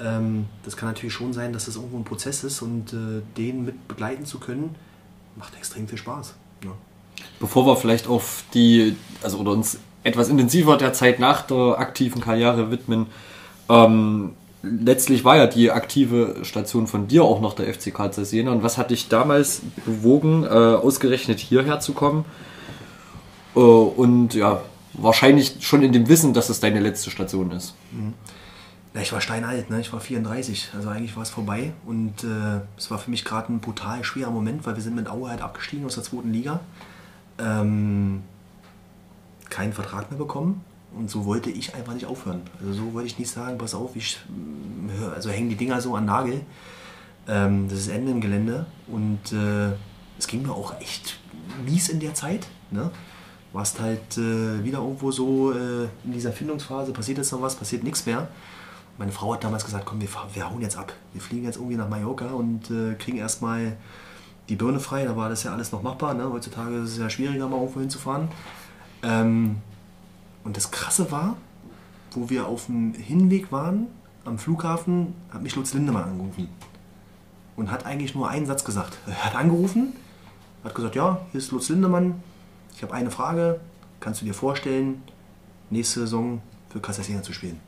Ähm, 0.00 0.46
das 0.64 0.76
kann 0.76 0.88
natürlich 0.88 1.12
schon 1.12 1.32
sein, 1.32 1.52
dass 1.52 1.66
das 1.66 1.76
irgendwo 1.76 1.96
ein 1.96 2.04
Prozess 2.04 2.44
ist 2.44 2.62
und 2.62 2.92
äh, 2.92 3.22
den 3.36 3.64
mit 3.64 3.88
begleiten 3.88 4.24
zu 4.24 4.38
können, 4.38 4.74
macht 5.36 5.56
extrem 5.56 5.88
viel 5.88 5.98
Spaß. 5.98 6.34
Ja. 6.64 6.70
Bevor 7.40 7.66
wir 7.66 7.76
vielleicht 7.76 8.06
auf 8.06 8.44
die, 8.54 8.96
also 9.22 9.38
oder 9.38 9.52
uns 9.52 9.78
etwas 10.04 10.28
intensiver 10.28 10.76
der 10.76 10.92
Zeit 10.92 11.18
nach 11.18 11.42
der 11.42 11.78
aktiven 11.78 12.20
Karriere 12.20 12.70
widmen, 12.70 13.06
ähm, 13.68 14.34
letztlich 14.62 15.24
war 15.24 15.36
ja 15.36 15.46
die 15.46 15.70
aktive 15.70 16.36
Station 16.42 16.86
von 16.86 17.08
dir 17.08 17.24
auch 17.24 17.40
noch 17.40 17.54
der 17.54 17.72
FC 17.72 17.92
Karl 17.92 18.12
Zeiss 18.12 18.32
Jena. 18.32 18.52
Und 18.52 18.62
was 18.62 18.78
hat 18.78 18.90
dich 18.90 19.08
damals 19.08 19.62
bewogen, 19.84 20.44
äh, 20.44 20.48
ausgerechnet 20.48 21.40
hierher 21.40 21.80
zu 21.80 21.92
kommen? 21.92 22.24
Äh, 23.54 23.58
und 23.58 24.34
ja, 24.34 24.62
wahrscheinlich 24.94 25.56
schon 25.60 25.82
in 25.82 25.92
dem 25.92 26.08
Wissen, 26.08 26.34
dass 26.34 26.48
es 26.48 26.60
deine 26.60 26.80
letzte 26.80 27.10
Station 27.10 27.50
ist. 27.50 27.74
Mhm. 27.92 28.14
Ja, 28.94 29.02
ich 29.02 29.12
war 29.12 29.20
steinalt, 29.20 29.70
ne? 29.70 29.80
ich 29.80 29.92
war 29.92 30.00
34, 30.00 30.70
also 30.74 30.88
eigentlich 30.88 31.14
war 31.14 31.22
es 31.22 31.30
vorbei. 31.30 31.72
Und 31.86 32.24
äh, 32.24 32.60
es 32.76 32.90
war 32.90 32.98
für 32.98 33.10
mich 33.10 33.24
gerade 33.24 33.52
ein 33.52 33.60
brutal 33.60 34.02
schwerer 34.02 34.30
Moment, 34.30 34.66
weil 34.66 34.76
wir 34.76 34.82
sind 34.82 34.96
mit 34.96 35.08
Aue 35.08 35.28
halt 35.30 35.42
abgestiegen 35.42 35.84
aus 35.84 35.94
der 35.94 36.04
zweiten 36.04 36.32
Liga. 36.32 36.60
Ähm, 37.38 38.22
keinen 39.50 39.72
Vertrag 39.72 40.10
mehr 40.10 40.18
bekommen 40.18 40.62
und 40.96 41.10
so 41.10 41.24
wollte 41.24 41.50
ich 41.50 41.74
einfach 41.74 41.94
nicht 41.94 42.06
aufhören. 42.06 42.42
Also 42.60 42.72
so 42.72 42.94
wollte 42.94 43.06
ich 43.06 43.18
nicht 43.18 43.30
sagen, 43.30 43.58
pass 43.58 43.74
auf, 43.74 43.94
ich 43.94 44.18
höre, 44.98 45.12
also 45.12 45.30
hängen 45.30 45.48
die 45.48 45.56
Dinger 45.56 45.80
so 45.80 45.94
an 45.94 46.06
Nagel. 46.06 46.40
Ähm, 47.28 47.68
das 47.68 47.80
ist 47.80 47.88
Ende 47.88 48.10
im 48.10 48.20
Gelände 48.20 48.66
und 48.86 49.32
äh, 49.32 49.72
es 50.18 50.26
ging 50.26 50.42
mir 50.42 50.52
auch 50.52 50.80
echt 50.80 51.18
mies 51.64 51.88
in 51.88 52.00
der 52.00 52.14
Zeit. 52.14 52.46
Ne? 52.70 52.90
Warst 53.52 53.80
halt 53.80 54.18
äh, 54.18 54.62
wieder 54.62 54.78
irgendwo 54.78 55.10
so 55.10 55.52
äh, 55.52 55.84
in 56.04 56.12
dieser 56.12 56.32
Findungsphase, 56.32 56.92
passiert 56.92 57.18
jetzt 57.18 57.32
noch 57.32 57.40
was, 57.40 57.56
passiert 57.56 57.82
nichts 57.82 58.04
mehr. 58.04 58.28
Meine 58.98 59.12
Frau 59.12 59.32
hat 59.32 59.44
damals 59.44 59.64
gesagt, 59.64 59.86
komm, 59.86 60.00
wir, 60.00 60.08
wir 60.34 60.50
hauen 60.50 60.60
jetzt 60.60 60.76
ab. 60.76 60.92
Wir 61.12 61.22
fliegen 61.22 61.44
jetzt 61.44 61.56
irgendwie 61.56 61.76
nach 61.76 61.88
Mallorca 61.88 62.26
und 62.32 62.70
äh, 62.70 62.94
kriegen 62.94 63.18
erstmal 63.18 63.76
die 64.48 64.56
Birne 64.56 64.80
frei. 64.80 65.04
Da 65.04 65.16
war 65.16 65.28
das 65.28 65.44
ja 65.44 65.52
alles 65.52 65.72
noch 65.72 65.82
machbar. 65.82 66.14
Ne? 66.14 66.30
Heutzutage 66.30 66.76
ist 66.78 66.92
es 66.92 66.98
ja 66.98 67.08
schwieriger, 67.08 67.48
mal 67.48 67.60
irgendwo 67.60 67.80
hinzufahren. 67.80 68.28
Ähm, 69.02 69.58
und 70.44 70.56
das 70.56 70.70
Krasse 70.70 71.10
war, 71.12 71.36
wo 72.10 72.28
wir 72.28 72.46
auf 72.46 72.66
dem 72.66 72.92
Hinweg 72.94 73.52
waren, 73.52 73.86
am 74.24 74.38
Flughafen, 74.38 75.14
hat 75.30 75.42
mich 75.42 75.54
Lutz 75.56 75.74
Lindemann 75.74 76.04
angerufen. 76.04 76.48
Und 77.56 77.70
hat 77.70 77.86
eigentlich 77.86 78.14
nur 78.14 78.28
einen 78.28 78.46
Satz 78.46 78.64
gesagt. 78.64 78.98
Er 79.06 79.24
hat 79.24 79.36
angerufen, 79.36 79.94
hat 80.64 80.74
gesagt, 80.74 80.96
ja, 80.96 81.20
hier 81.30 81.38
ist 81.38 81.50
Lutz 81.50 81.68
Lindemann, 81.68 82.22
ich 82.78 82.82
habe 82.84 82.94
eine 82.94 83.10
Frage, 83.10 83.58
kannst 83.98 84.20
du 84.20 84.24
dir 84.24 84.34
vorstellen, 84.34 85.02
nächste 85.68 85.98
Saison 85.98 86.40
für 86.68 86.78
Kassasina 86.78 87.22
zu 87.24 87.32
spielen? 87.32 87.58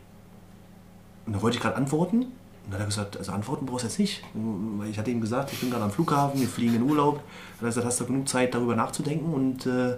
Und 1.27 1.33
da 1.33 1.43
wollte 1.43 1.57
ich 1.57 1.63
gerade 1.63 1.75
antworten. 1.75 2.23
Und 2.23 2.33
dann 2.67 2.75
hat 2.75 2.81
er 2.83 2.87
gesagt, 2.87 3.17
also 3.17 3.33
antworten 3.33 3.67
brauchst 3.67 3.83
du 3.83 3.89
jetzt 3.89 3.99
nicht. 3.99 4.23
Weil 4.35 4.89
ich 4.89 5.01
hatte 5.01 5.11
ihm 5.11 5.21
gesagt, 5.21 5.53
ich 5.53 5.59
bin 5.59 5.69
gerade 5.69 5.83
am 5.83 5.91
Flughafen, 5.91 6.41
wir 6.41 6.47
fliegen 6.47 6.77
in 6.77 6.83
Urlaub. 6.83 7.17
Dann 7.17 7.23
hat 7.23 7.63
er 7.63 7.67
gesagt, 7.67 7.87
hast 7.89 8.01
du 8.01 8.07
genug 8.07 8.29
Zeit 8.29 8.55
darüber 8.55 8.77
nachzudenken 8.77 9.35
und 9.35 9.67
äh, 9.67 9.97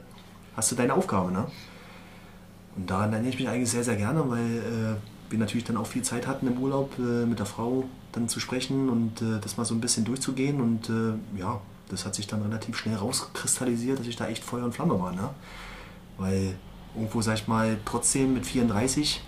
hast 0.56 0.72
du 0.72 0.76
deine 0.76 0.94
Aufgabe. 0.94 1.30
Ne? 1.30 1.44
Und 2.76 2.88
daran 2.88 3.12
erinnere 3.12 3.34
ich 3.34 3.38
mich 3.38 3.50
eigentlich 3.50 3.70
sehr, 3.70 3.84
sehr 3.84 3.96
gerne, 3.96 4.24
weil 4.30 4.40
äh, 4.40 5.30
wir 5.30 5.38
natürlich 5.38 5.64
dann 5.64 5.76
auch 5.76 5.86
viel 5.86 6.02
Zeit 6.02 6.26
hatten 6.26 6.46
im 6.46 6.56
Urlaub 6.56 6.98
äh, 6.98 7.26
mit 7.26 7.38
der 7.38 7.44
Frau 7.46 7.84
dann 8.12 8.30
zu 8.30 8.40
sprechen 8.40 8.88
und 8.88 9.20
äh, 9.20 9.40
das 9.42 9.58
mal 9.58 9.66
so 9.66 9.74
ein 9.74 9.82
bisschen 9.82 10.06
durchzugehen. 10.06 10.58
Und 10.62 10.88
äh, 10.88 11.38
ja, 11.38 11.60
das 11.92 12.04
hat 12.04 12.14
sich 12.14 12.26
dann 12.26 12.42
relativ 12.42 12.76
schnell 12.76 12.96
rauskristallisiert, 12.96 14.00
dass 14.00 14.06
ich 14.06 14.16
da 14.16 14.26
echt 14.26 14.42
Feuer 14.42 14.64
und 14.64 14.74
Flamme 14.74 15.00
war. 15.00 15.12
Ne? 15.12 15.30
Weil 16.18 16.56
irgendwo, 16.94 17.22
sag 17.22 17.34
ich 17.34 17.46
mal, 17.46 17.78
trotzdem 17.84 18.34
mit 18.34 18.46
34 18.46 19.22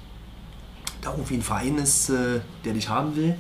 da 1.00 1.10
irgendwie 1.12 1.34
ein 1.34 1.42
Verein 1.42 1.78
ist, 1.78 2.10
äh, 2.10 2.40
der 2.64 2.72
dich 2.72 2.88
haben 2.88 3.14
will, 3.14 3.36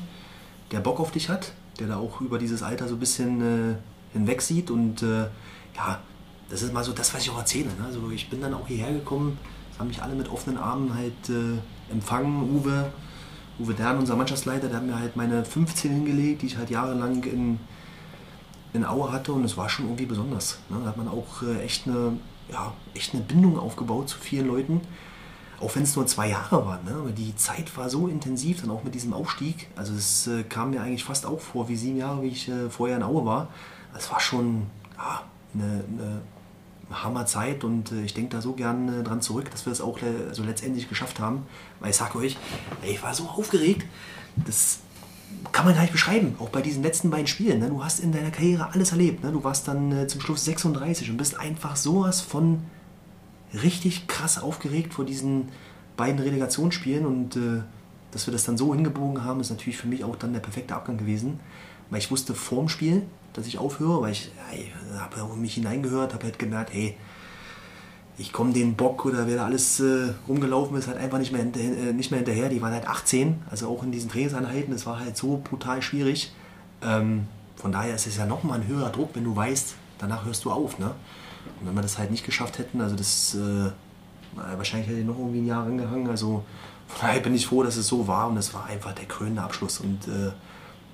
der 0.70 0.80
Bock 0.80 1.00
auf 1.00 1.10
dich 1.10 1.28
hat, 1.28 1.52
der 1.78 1.88
da 1.88 1.96
auch 1.96 2.20
über 2.20 2.38
dieses 2.38 2.62
Alter 2.62 2.86
so 2.86 2.94
ein 2.94 3.00
bisschen 3.00 3.40
äh, 3.72 3.76
hinweg 4.12 4.42
sieht. 4.42 4.70
Und 4.70 5.02
ja, 5.02 6.00
das 6.48 6.62
ist 6.62 6.72
mal 6.72 6.84
so 6.84 6.92
das, 6.92 7.12
was 7.14 7.22
ich 7.22 7.30
auch 7.30 7.38
erzähle. 7.38 7.70
Ne? 7.78 7.86
Also 7.86 8.10
ich 8.10 8.30
bin 8.30 8.40
dann 8.40 8.54
auch 8.54 8.68
hierher 8.68 8.92
gekommen 8.92 9.38
das 9.74 9.80
haben 9.80 9.88
mich 9.88 10.00
alle 10.00 10.14
mit 10.14 10.30
offenen 10.30 10.56
Armen 10.56 10.94
halt 10.94 11.28
äh, 11.28 11.92
empfangen. 11.92 12.48
Uwe, 12.48 12.92
Uwe 13.58 13.74
Dern, 13.74 13.98
unser 13.98 14.14
Mannschaftsleiter, 14.14 14.68
der 14.68 14.76
hat 14.76 14.86
mir 14.86 14.96
halt 14.96 15.16
meine 15.16 15.44
15 15.44 15.90
hingelegt, 15.90 16.42
die 16.42 16.46
ich 16.46 16.56
halt 16.56 16.70
jahrelang 16.70 17.24
in, 17.24 17.58
in 18.74 18.84
Aue 18.84 19.10
hatte 19.10 19.32
und 19.32 19.44
es 19.44 19.56
war 19.56 19.68
schon 19.70 19.86
irgendwie 19.86 20.04
besonders. 20.04 20.58
Ne? 20.68 20.76
Da 20.82 20.90
hat 20.90 20.96
man 20.96 21.08
auch 21.08 21.42
äh, 21.42 21.62
echt, 21.62 21.86
eine, 21.86 22.18
ja, 22.50 22.74
echt 22.94 23.14
eine 23.14 23.22
Bindung 23.22 23.58
aufgebaut 23.58 24.08
zu 24.08 24.18
vielen 24.18 24.48
Leuten. 24.48 24.82
Auch 25.60 25.74
wenn 25.76 25.84
es 25.84 25.94
nur 25.96 26.06
zwei 26.06 26.28
Jahre 26.28 26.66
waren, 26.66 26.84
ne? 26.84 26.90
aber 26.90 27.12
die 27.12 27.34
Zeit 27.36 27.74
war 27.78 27.88
so 27.88 28.08
intensiv, 28.08 28.60
dann 28.60 28.70
auch 28.70 28.82
mit 28.82 28.94
diesem 28.94 29.14
Aufstieg. 29.14 29.68
Also 29.76 29.94
es 29.94 30.26
äh, 30.26 30.42
kam 30.42 30.70
mir 30.70 30.82
eigentlich 30.82 31.04
fast 31.04 31.24
auch 31.24 31.40
vor 31.40 31.68
wie 31.68 31.76
sieben 31.76 31.96
Jahre, 31.96 32.22
wie 32.22 32.28
ich 32.28 32.48
äh, 32.48 32.68
vorher 32.68 32.96
in 32.96 33.04
Aue 33.04 33.24
war. 33.24 33.48
Es 33.96 34.10
war 34.10 34.18
schon 34.18 34.66
ja, 34.98 35.22
eine, 35.54 35.84
eine 35.88 36.22
Hammerzeit 36.90 37.62
und 37.62 37.92
äh, 37.92 38.02
ich 38.02 38.14
denke 38.14 38.36
da 38.36 38.42
so 38.42 38.52
gern 38.52 39.00
äh, 39.00 39.02
dran 39.04 39.22
zurück, 39.22 39.50
dass 39.52 39.64
wir 39.64 39.72
es 39.72 39.80
auch 39.80 39.98
äh, 40.02 40.32
so 40.32 40.42
letztendlich 40.42 40.88
geschafft 40.88 41.20
haben. 41.20 41.46
Weil 41.78 41.90
ich 41.90 41.96
sage 41.96 42.18
euch, 42.18 42.36
ich 42.82 43.02
war 43.02 43.14
so 43.14 43.24
aufgeregt. 43.24 43.86
Das, 44.44 44.80
kann 45.52 45.66
man 45.66 45.74
gar 45.74 45.82
nicht 45.82 45.92
beschreiben, 45.92 46.34
auch 46.38 46.48
bei 46.48 46.62
diesen 46.62 46.82
letzten 46.82 47.10
beiden 47.10 47.26
Spielen. 47.26 47.60
Ne? 47.60 47.68
Du 47.68 47.84
hast 47.84 48.00
in 48.00 48.12
deiner 48.12 48.30
Karriere 48.30 48.72
alles 48.72 48.92
erlebt. 48.92 49.22
Ne? 49.22 49.32
Du 49.32 49.44
warst 49.44 49.68
dann 49.68 49.92
äh, 49.92 50.06
zum 50.06 50.20
Schluss 50.20 50.44
36 50.44 51.10
und 51.10 51.16
bist 51.16 51.38
einfach 51.38 51.76
sowas 51.76 52.20
von 52.20 52.60
richtig 53.62 54.08
krass 54.08 54.42
aufgeregt 54.42 54.94
vor 54.94 55.04
diesen 55.04 55.48
beiden 55.96 56.20
Relegationsspielen 56.20 57.06
und 57.06 57.36
äh, 57.36 57.62
dass 58.10 58.26
wir 58.26 58.32
das 58.32 58.44
dann 58.44 58.56
so 58.56 58.74
hingebogen 58.74 59.24
haben, 59.24 59.40
ist 59.40 59.50
natürlich 59.50 59.76
für 59.76 59.88
mich 59.88 60.04
auch 60.04 60.16
dann 60.16 60.32
der 60.32 60.40
perfekte 60.40 60.74
Abgang 60.74 60.96
gewesen, 60.96 61.40
weil 61.90 61.98
ich 61.98 62.10
wusste 62.10 62.34
vorm 62.34 62.68
Spiel, 62.68 63.02
dass 63.32 63.46
ich 63.46 63.58
aufhöre, 63.58 64.02
weil 64.02 64.12
ich 64.12 64.30
hey, 64.48 64.72
habe 64.96 65.36
mich 65.36 65.54
hineingehört, 65.54 66.14
habe 66.14 66.24
halt 66.24 66.38
gemerkt, 66.38 66.72
hey, 66.72 66.96
ich 68.16 68.32
komme 68.32 68.52
den 68.52 68.74
Bock 68.74 69.04
oder 69.04 69.26
wer 69.26 69.36
da 69.36 69.44
alles 69.46 69.80
äh, 69.80 70.12
rumgelaufen 70.28 70.76
ist, 70.76 70.86
halt 70.86 70.98
einfach 70.98 71.18
nicht 71.18 71.32
mehr, 71.32 71.42
hinter, 71.42 71.60
äh, 71.60 71.92
nicht 71.92 72.10
mehr 72.10 72.18
hinterher. 72.18 72.48
Die 72.48 72.62
waren 72.62 72.72
halt 72.72 72.86
18, 72.86 73.42
also 73.50 73.68
auch 73.68 73.82
in 73.82 73.90
diesen 73.90 74.08
Trainingseinheiten, 74.10 74.72
das 74.72 74.86
war 74.86 75.00
halt 75.00 75.16
so 75.16 75.40
brutal 75.42 75.82
schwierig. 75.82 76.32
Ähm, 76.82 77.26
von 77.56 77.72
daher 77.72 77.94
ist 77.94 78.06
es 78.06 78.16
ja 78.16 78.26
nochmal 78.26 78.60
ein 78.60 78.68
höherer 78.68 78.90
Druck, 78.90 79.10
wenn 79.14 79.24
du 79.24 79.34
weißt, 79.34 79.74
danach 79.98 80.24
hörst 80.24 80.44
du 80.44 80.52
auf. 80.52 80.78
Ne? 80.78 80.92
Und 81.60 81.66
wenn 81.66 81.74
wir 81.74 81.82
das 81.82 81.98
halt 81.98 82.10
nicht 82.10 82.24
geschafft 82.24 82.58
hätten, 82.58 82.80
also 82.80 82.94
das 82.94 83.34
äh, 83.34 83.70
wahrscheinlich 84.56 84.88
hätte 84.88 85.00
ich 85.00 85.06
noch 85.06 85.18
irgendwie 85.18 85.40
ein 85.40 85.46
Jahr 85.46 85.64
angehangen. 85.64 86.08
Also 86.08 86.44
von 86.86 87.08
daher 87.08 87.20
bin 87.20 87.34
ich 87.34 87.46
froh, 87.46 87.62
dass 87.62 87.76
es 87.76 87.88
so 87.88 88.06
war 88.06 88.28
und 88.28 88.36
es 88.36 88.54
war 88.54 88.66
einfach 88.66 88.92
der 88.92 89.06
krönende 89.06 89.42
Abschluss. 89.42 89.80
Und 89.80 90.06
äh, 90.06 90.30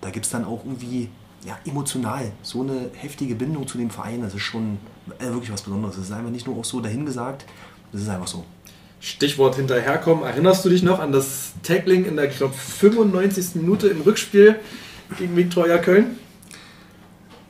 da 0.01 0.11
gibt 0.11 0.25
es 0.25 0.33
dann 0.33 0.45
auch 0.45 0.65
irgendwie 0.65 1.11
ja, 1.45 1.59
emotional 1.65 2.33
so 2.43 2.63
eine 2.63 2.91
heftige 2.95 3.35
Bindung 3.35 3.67
zu 3.67 3.79
dem 3.79 3.91
Verein. 3.91 4.23
Das 4.23 4.35
ist 4.35 4.43
schon 4.43 4.79
äh, 5.19 5.25
wirklich 5.25 5.53
was 5.53 5.63
Besonderes. 5.63 5.97
Das 5.97 6.07
ist 6.07 6.13
einfach 6.13 6.31
nicht 6.31 6.47
nur 6.47 6.59
auch 6.59 6.65
so 6.65 6.81
dahingesagt, 6.81 7.45
das 7.93 8.03
ist 8.03 8.09
einfach 8.09 8.29
so. 8.29 8.45
Stichwort 9.01 9.57
hinterherkommen. 9.57 10.25
Erinnerst 10.25 10.65
du 10.65 10.69
dich 10.69 10.83
noch 10.83 11.01
an 11.01 11.11
das 11.11 11.53
Tackling 11.63 12.05
in 12.05 12.17
der, 12.17 12.31
ich 12.31 12.37
glaube, 12.37 12.55
95. 12.55 13.55
Minute 13.55 13.89
im 13.89 14.03
Rückspiel 14.03 14.57
gegen 15.19 15.35
Viktoria 15.37 15.79
Köln? 15.79 16.19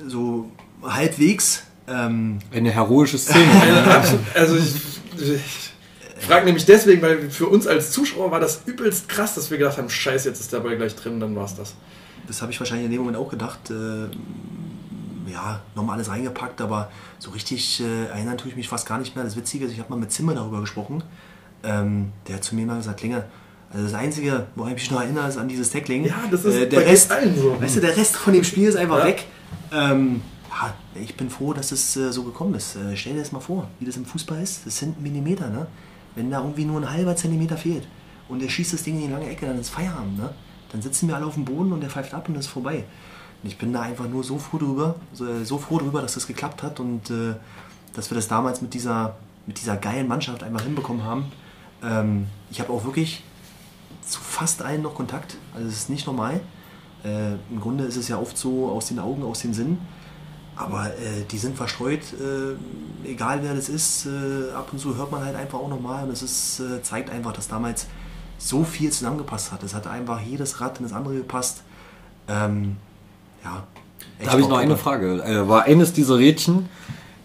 So 0.06 0.50
halbwegs. 0.82 1.64
Ähm, 1.88 2.38
Eine 2.52 2.70
heroische 2.70 3.18
Szene. 3.18 3.44
also 4.34 4.56
ich, 4.56 4.74
ich 5.18 6.24
frage 6.24 6.44
nämlich 6.44 6.66
deswegen, 6.66 7.02
weil 7.02 7.30
für 7.30 7.48
uns 7.48 7.66
als 7.66 7.90
Zuschauer 7.90 8.30
war 8.30 8.38
das 8.38 8.62
übelst 8.66 9.08
krass, 9.08 9.34
dass 9.34 9.50
wir 9.50 9.58
gedacht 9.58 9.76
haben, 9.76 9.90
scheiße, 9.90 10.28
jetzt 10.28 10.38
ist 10.40 10.52
der 10.52 10.60
Ball 10.60 10.76
gleich 10.76 10.94
drin, 10.94 11.18
dann 11.18 11.34
war 11.34 11.46
es 11.46 11.56
das. 11.56 11.74
Das 12.30 12.42
habe 12.42 12.52
ich 12.52 12.60
wahrscheinlich 12.60 12.86
in 12.86 12.92
dem 12.92 13.00
Moment 13.00 13.16
auch 13.16 13.28
gedacht. 13.28 13.70
Äh, 13.70 14.06
ja, 15.30 15.60
nochmal 15.74 15.96
alles 15.96 16.08
reingepackt, 16.08 16.60
aber 16.60 16.90
so 17.18 17.30
richtig 17.32 17.80
äh, 17.80 18.06
erinnern 18.06 18.38
tue 18.38 18.50
ich 18.50 18.56
mich 18.56 18.68
fast 18.68 18.86
gar 18.86 18.98
nicht 18.98 19.16
mehr. 19.16 19.24
Das 19.24 19.36
Witzige 19.36 19.64
ist, 19.64 19.72
ich 19.72 19.80
habe 19.80 19.90
mal 19.90 19.98
mit 19.98 20.12
Zimmer 20.12 20.34
darüber 20.34 20.60
gesprochen. 20.60 21.02
Ähm, 21.64 22.12
der 22.28 22.36
hat 22.36 22.44
zu 22.44 22.54
mir 22.54 22.66
mal 22.66 22.76
gesagt, 22.76 23.00
Klinger, 23.00 23.24
also 23.72 23.84
das 23.84 23.94
Einzige, 23.94 24.46
woran 24.54 24.72
ich 24.72 24.78
mich 24.80 24.90
noch 24.92 25.00
erinnere, 25.00 25.28
ist 25.28 25.38
an 25.38 25.48
dieses 25.48 25.70
Tackling. 25.70 26.04
Ja, 26.04 26.14
das 26.30 26.44
ist 26.44 26.54
äh, 26.54 26.68
der 26.68 26.86
Rest, 26.86 27.10
allen 27.10 27.36
so. 27.36 27.60
Weißt 27.60 27.76
du, 27.76 27.80
der 27.80 27.96
Rest 27.96 28.16
von 28.16 28.32
dem 28.32 28.44
Spiel 28.44 28.68
ist 28.68 28.76
einfach 28.76 28.98
ja. 28.98 29.06
weg. 29.06 29.26
Ähm, 29.72 30.22
ja, 30.50 30.72
ich 30.94 31.16
bin 31.16 31.30
froh, 31.30 31.52
dass 31.52 31.72
es 31.72 31.96
äh, 31.96 32.12
so 32.12 32.22
gekommen 32.22 32.54
ist. 32.54 32.76
Äh, 32.76 32.96
stell 32.96 33.14
dir 33.14 33.20
das 33.20 33.32
mal 33.32 33.40
vor, 33.40 33.68
wie 33.80 33.86
das 33.86 33.96
im 33.96 34.04
Fußball 34.04 34.40
ist. 34.40 34.66
Das 34.66 34.78
sind 34.78 35.02
Millimeter, 35.02 35.48
ne? 35.50 35.66
Wenn 36.14 36.30
da 36.30 36.40
irgendwie 36.40 36.64
nur 36.64 36.80
ein 36.80 36.90
halber 36.90 37.16
Zentimeter 37.16 37.56
fehlt 37.56 37.88
und 38.28 38.40
er 38.40 38.48
schießt 38.48 38.72
das 38.72 38.84
Ding 38.84 38.96
in 38.96 39.08
die 39.08 39.12
lange 39.12 39.28
Ecke, 39.28 39.46
dann 39.46 39.58
ist 39.58 39.70
Feierabend, 39.70 40.16
ne? 40.16 40.30
Dann 40.72 40.82
sitzen 40.82 41.08
wir 41.08 41.16
alle 41.16 41.26
auf 41.26 41.34
dem 41.34 41.44
Boden 41.44 41.72
und 41.72 41.80
der 41.80 41.90
pfeift 41.90 42.14
ab 42.14 42.28
und 42.28 42.36
ist 42.36 42.46
vorbei. 42.46 42.84
Und 43.42 43.48
ich 43.48 43.58
bin 43.58 43.72
da 43.72 43.82
einfach 43.82 44.08
nur 44.08 44.22
so 44.22 44.38
froh 44.38 44.58
drüber, 44.58 44.96
so, 45.12 45.44
so 45.44 45.58
froh 45.58 45.78
drüber, 45.78 46.02
dass 46.02 46.14
das 46.14 46.26
geklappt 46.26 46.62
hat 46.62 46.78
und 46.80 47.10
äh, 47.10 47.34
dass 47.94 48.10
wir 48.10 48.14
das 48.14 48.28
damals 48.28 48.60
mit 48.62 48.74
dieser, 48.74 49.16
mit 49.46 49.58
dieser 49.58 49.76
geilen 49.76 50.08
Mannschaft 50.08 50.42
einfach 50.42 50.62
hinbekommen 50.62 51.04
haben. 51.04 51.24
Ähm, 51.82 52.26
ich 52.50 52.60
habe 52.60 52.72
auch 52.72 52.84
wirklich 52.84 53.24
zu 54.06 54.20
fast 54.20 54.62
allen 54.62 54.82
noch 54.82 54.94
Kontakt. 54.94 55.36
Also 55.54 55.68
es 55.68 55.74
ist 55.74 55.90
nicht 55.90 56.06
normal. 56.06 56.40
Äh, 57.04 57.32
Im 57.50 57.60
Grunde 57.60 57.84
ist 57.84 57.96
es 57.96 58.08
ja 58.08 58.18
oft 58.18 58.36
so 58.36 58.68
aus 58.70 58.88
den 58.88 58.98
Augen, 58.98 59.22
aus 59.22 59.40
dem 59.40 59.54
Sinn. 59.54 59.78
Aber 60.56 60.88
äh, 60.88 61.24
die 61.30 61.38
sind 61.38 61.56
verstreut, 61.56 62.00
äh, 62.12 63.08
egal 63.08 63.42
wer 63.42 63.54
das 63.54 63.70
ist. 63.70 64.06
Äh, 64.06 64.52
ab 64.52 64.68
und 64.72 64.78
zu 64.78 64.96
hört 64.96 65.10
man 65.10 65.24
halt 65.24 65.34
einfach 65.34 65.58
auch 65.58 65.68
nochmal. 65.68 66.04
Und 66.04 66.10
es 66.10 66.60
äh, 66.60 66.82
zeigt 66.82 67.08
einfach, 67.08 67.32
dass 67.32 67.48
damals 67.48 67.86
so 68.40 68.64
viel 68.64 68.90
zusammengepasst 68.90 69.52
hat. 69.52 69.62
Es 69.62 69.74
hat 69.74 69.86
einfach 69.86 70.20
jedes 70.20 70.60
Rad 70.60 70.78
in 70.78 70.84
das 70.84 70.92
andere 70.92 71.14
gepasst. 71.14 71.62
Ähm, 72.26 72.76
ja. 73.44 73.64
Da 74.22 74.32
habe 74.32 74.40
ich 74.40 74.48
noch 74.48 74.58
eine 74.58 74.76
Frage. 74.76 75.22
Äh, 75.22 75.48
war 75.48 75.64
eines 75.64 75.92
dieser 75.92 76.18
Rädchen 76.18 76.68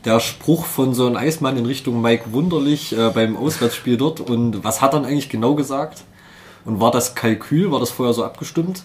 der 0.03 0.19
Spruch 0.19 0.65
von 0.65 0.93
so 0.93 1.07
einem 1.07 1.15
Eismann 1.15 1.57
in 1.57 1.65
Richtung 1.65 2.01
Mike 2.01 2.33
Wunderlich 2.33 2.95
äh, 2.95 3.09
beim 3.09 3.37
Auswärtsspiel 3.37 3.97
dort? 3.97 4.19
Und 4.19 4.63
was 4.63 4.81
hat 4.81 4.93
er 4.93 4.99
dann 4.99 5.09
eigentlich 5.09 5.29
genau 5.29 5.55
gesagt? 5.55 6.03
Und 6.65 6.81
war 6.81 6.91
das 6.91 7.15
Kalkül? 7.15 7.71
War 7.71 7.79
das 7.79 7.91
vorher 7.91 8.13
so 8.13 8.25
abgestimmt? 8.25 8.83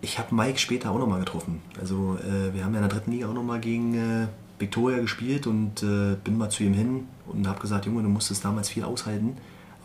Ich 0.00 0.18
habe 0.18 0.34
Mike 0.34 0.58
später 0.58 0.90
auch 0.90 0.98
nochmal 0.98 1.20
getroffen. 1.20 1.62
Also 1.80 2.18
äh, 2.20 2.52
wir 2.52 2.64
haben 2.64 2.74
ja 2.74 2.80
in 2.80 2.88
der 2.88 2.88
dritten 2.88 3.12
Liga 3.12 3.28
auch 3.28 3.32
nochmal 3.32 3.60
gegen 3.60 3.94
äh, 3.94 4.26
Victoria 4.58 4.98
gespielt 4.98 5.46
und 5.46 5.82
äh, 5.82 6.16
bin 6.22 6.36
mal 6.36 6.50
zu 6.50 6.64
ihm 6.64 6.74
hin 6.74 7.08
und 7.26 7.46
habe 7.46 7.60
gesagt, 7.60 7.86
Junge, 7.86 8.02
du 8.02 8.08
musstest 8.08 8.44
damals 8.44 8.68
viel 8.68 8.84
aushalten 8.84 9.36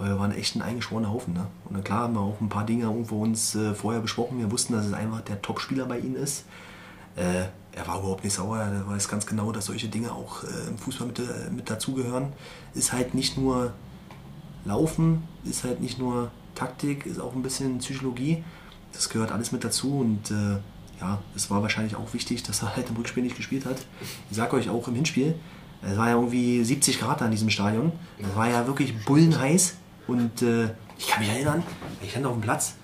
weil 0.01 0.09
wir 0.09 0.19
waren 0.19 0.31
echt 0.31 0.55
ein 0.55 0.63
eingeschworener 0.63 1.11
Haufen. 1.11 1.35
Ne? 1.35 1.45
Und 1.65 1.75
dann 1.75 1.83
klar 1.83 1.99
haben 1.99 2.15
wir 2.15 2.21
auch 2.21 2.41
ein 2.41 2.49
paar 2.49 2.65
Dinge 2.65 2.85
irgendwo 2.85 3.21
uns 3.21 3.53
äh, 3.53 3.75
vorher 3.75 4.01
besprochen. 4.01 4.39
Wir 4.39 4.51
wussten, 4.51 4.73
dass 4.73 4.85
es 4.85 4.93
einfach 4.93 5.21
der 5.21 5.41
Topspieler 5.41 5.85
bei 5.85 5.99
ihnen 5.99 6.15
ist. 6.15 6.45
Äh, 7.15 7.45
er 7.73 7.87
war 7.87 7.99
überhaupt 7.99 8.23
nicht 8.23 8.33
sauer, 8.33 8.57
er 8.57 8.87
weiß 8.87 9.07
ganz 9.07 9.25
genau, 9.25 9.51
dass 9.51 9.67
solche 9.67 9.87
Dinge 9.87 10.11
auch 10.11 10.43
äh, 10.43 10.69
im 10.69 10.77
Fußball 10.77 11.07
mit, 11.07 11.19
äh, 11.19 11.51
mit 11.55 11.69
dazugehören. 11.69 12.33
Ist 12.73 12.93
halt 12.93 13.13
nicht 13.13 13.37
nur 13.37 13.73
Laufen, 14.65 15.23
ist 15.45 15.63
halt 15.63 15.81
nicht 15.81 15.99
nur 15.99 16.31
Taktik, 16.55 17.05
ist 17.05 17.19
auch 17.19 17.35
ein 17.35 17.43
bisschen 17.43 17.77
Psychologie. 17.77 18.43
Das 18.93 19.07
gehört 19.09 19.31
alles 19.31 19.51
mit 19.51 19.63
dazu 19.63 19.99
und 19.99 20.31
äh, 20.31 20.57
ja, 20.99 21.19
es 21.35 21.49
war 21.51 21.61
wahrscheinlich 21.61 21.95
auch 21.95 22.13
wichtig, 22.13 22.43
dass 22.43 22.63
er 22.63 22.75
halt 22.75 22.89
im 22.89 22.95
Rückspiel 22.95 23.23
nicht 23.23 23.37
gespielt 23.37 23.65
hat. 23.65 23.77
Ich 24.29 24.37
sage 24.37 24.55
euch 24.55 24.69
auch 24.69 24.87
im 24.87 24.95
Hinspiel, 24.95 25.35
es 25.83 25.97
war 25.97 26.09
ja 26.09 26.15
irgendwie 26.15 26.63
70 26.63 26.99
Grad 26.99 27.21
an 27.21 27.31
diesem 27.31 27.49
Stadion. 27.49 27.91
Es 28.19 28.35
war 28.35 28.49
ja 28.49 28.67
wirklich 28.67 29.05
bullenheiß. 29.05 29.75
Und 30.11 30.41
äh, 30.41 30.65
ich 30.97 31.07
kann 31.07 31.21
mich 31.21 31.29
erinnern, 31.29 31.63
ich 32.03 32.11
stand 32.11 32.25
auf 32.25 32.33
dem 32.33 32.41
Platz, 32.41 32.75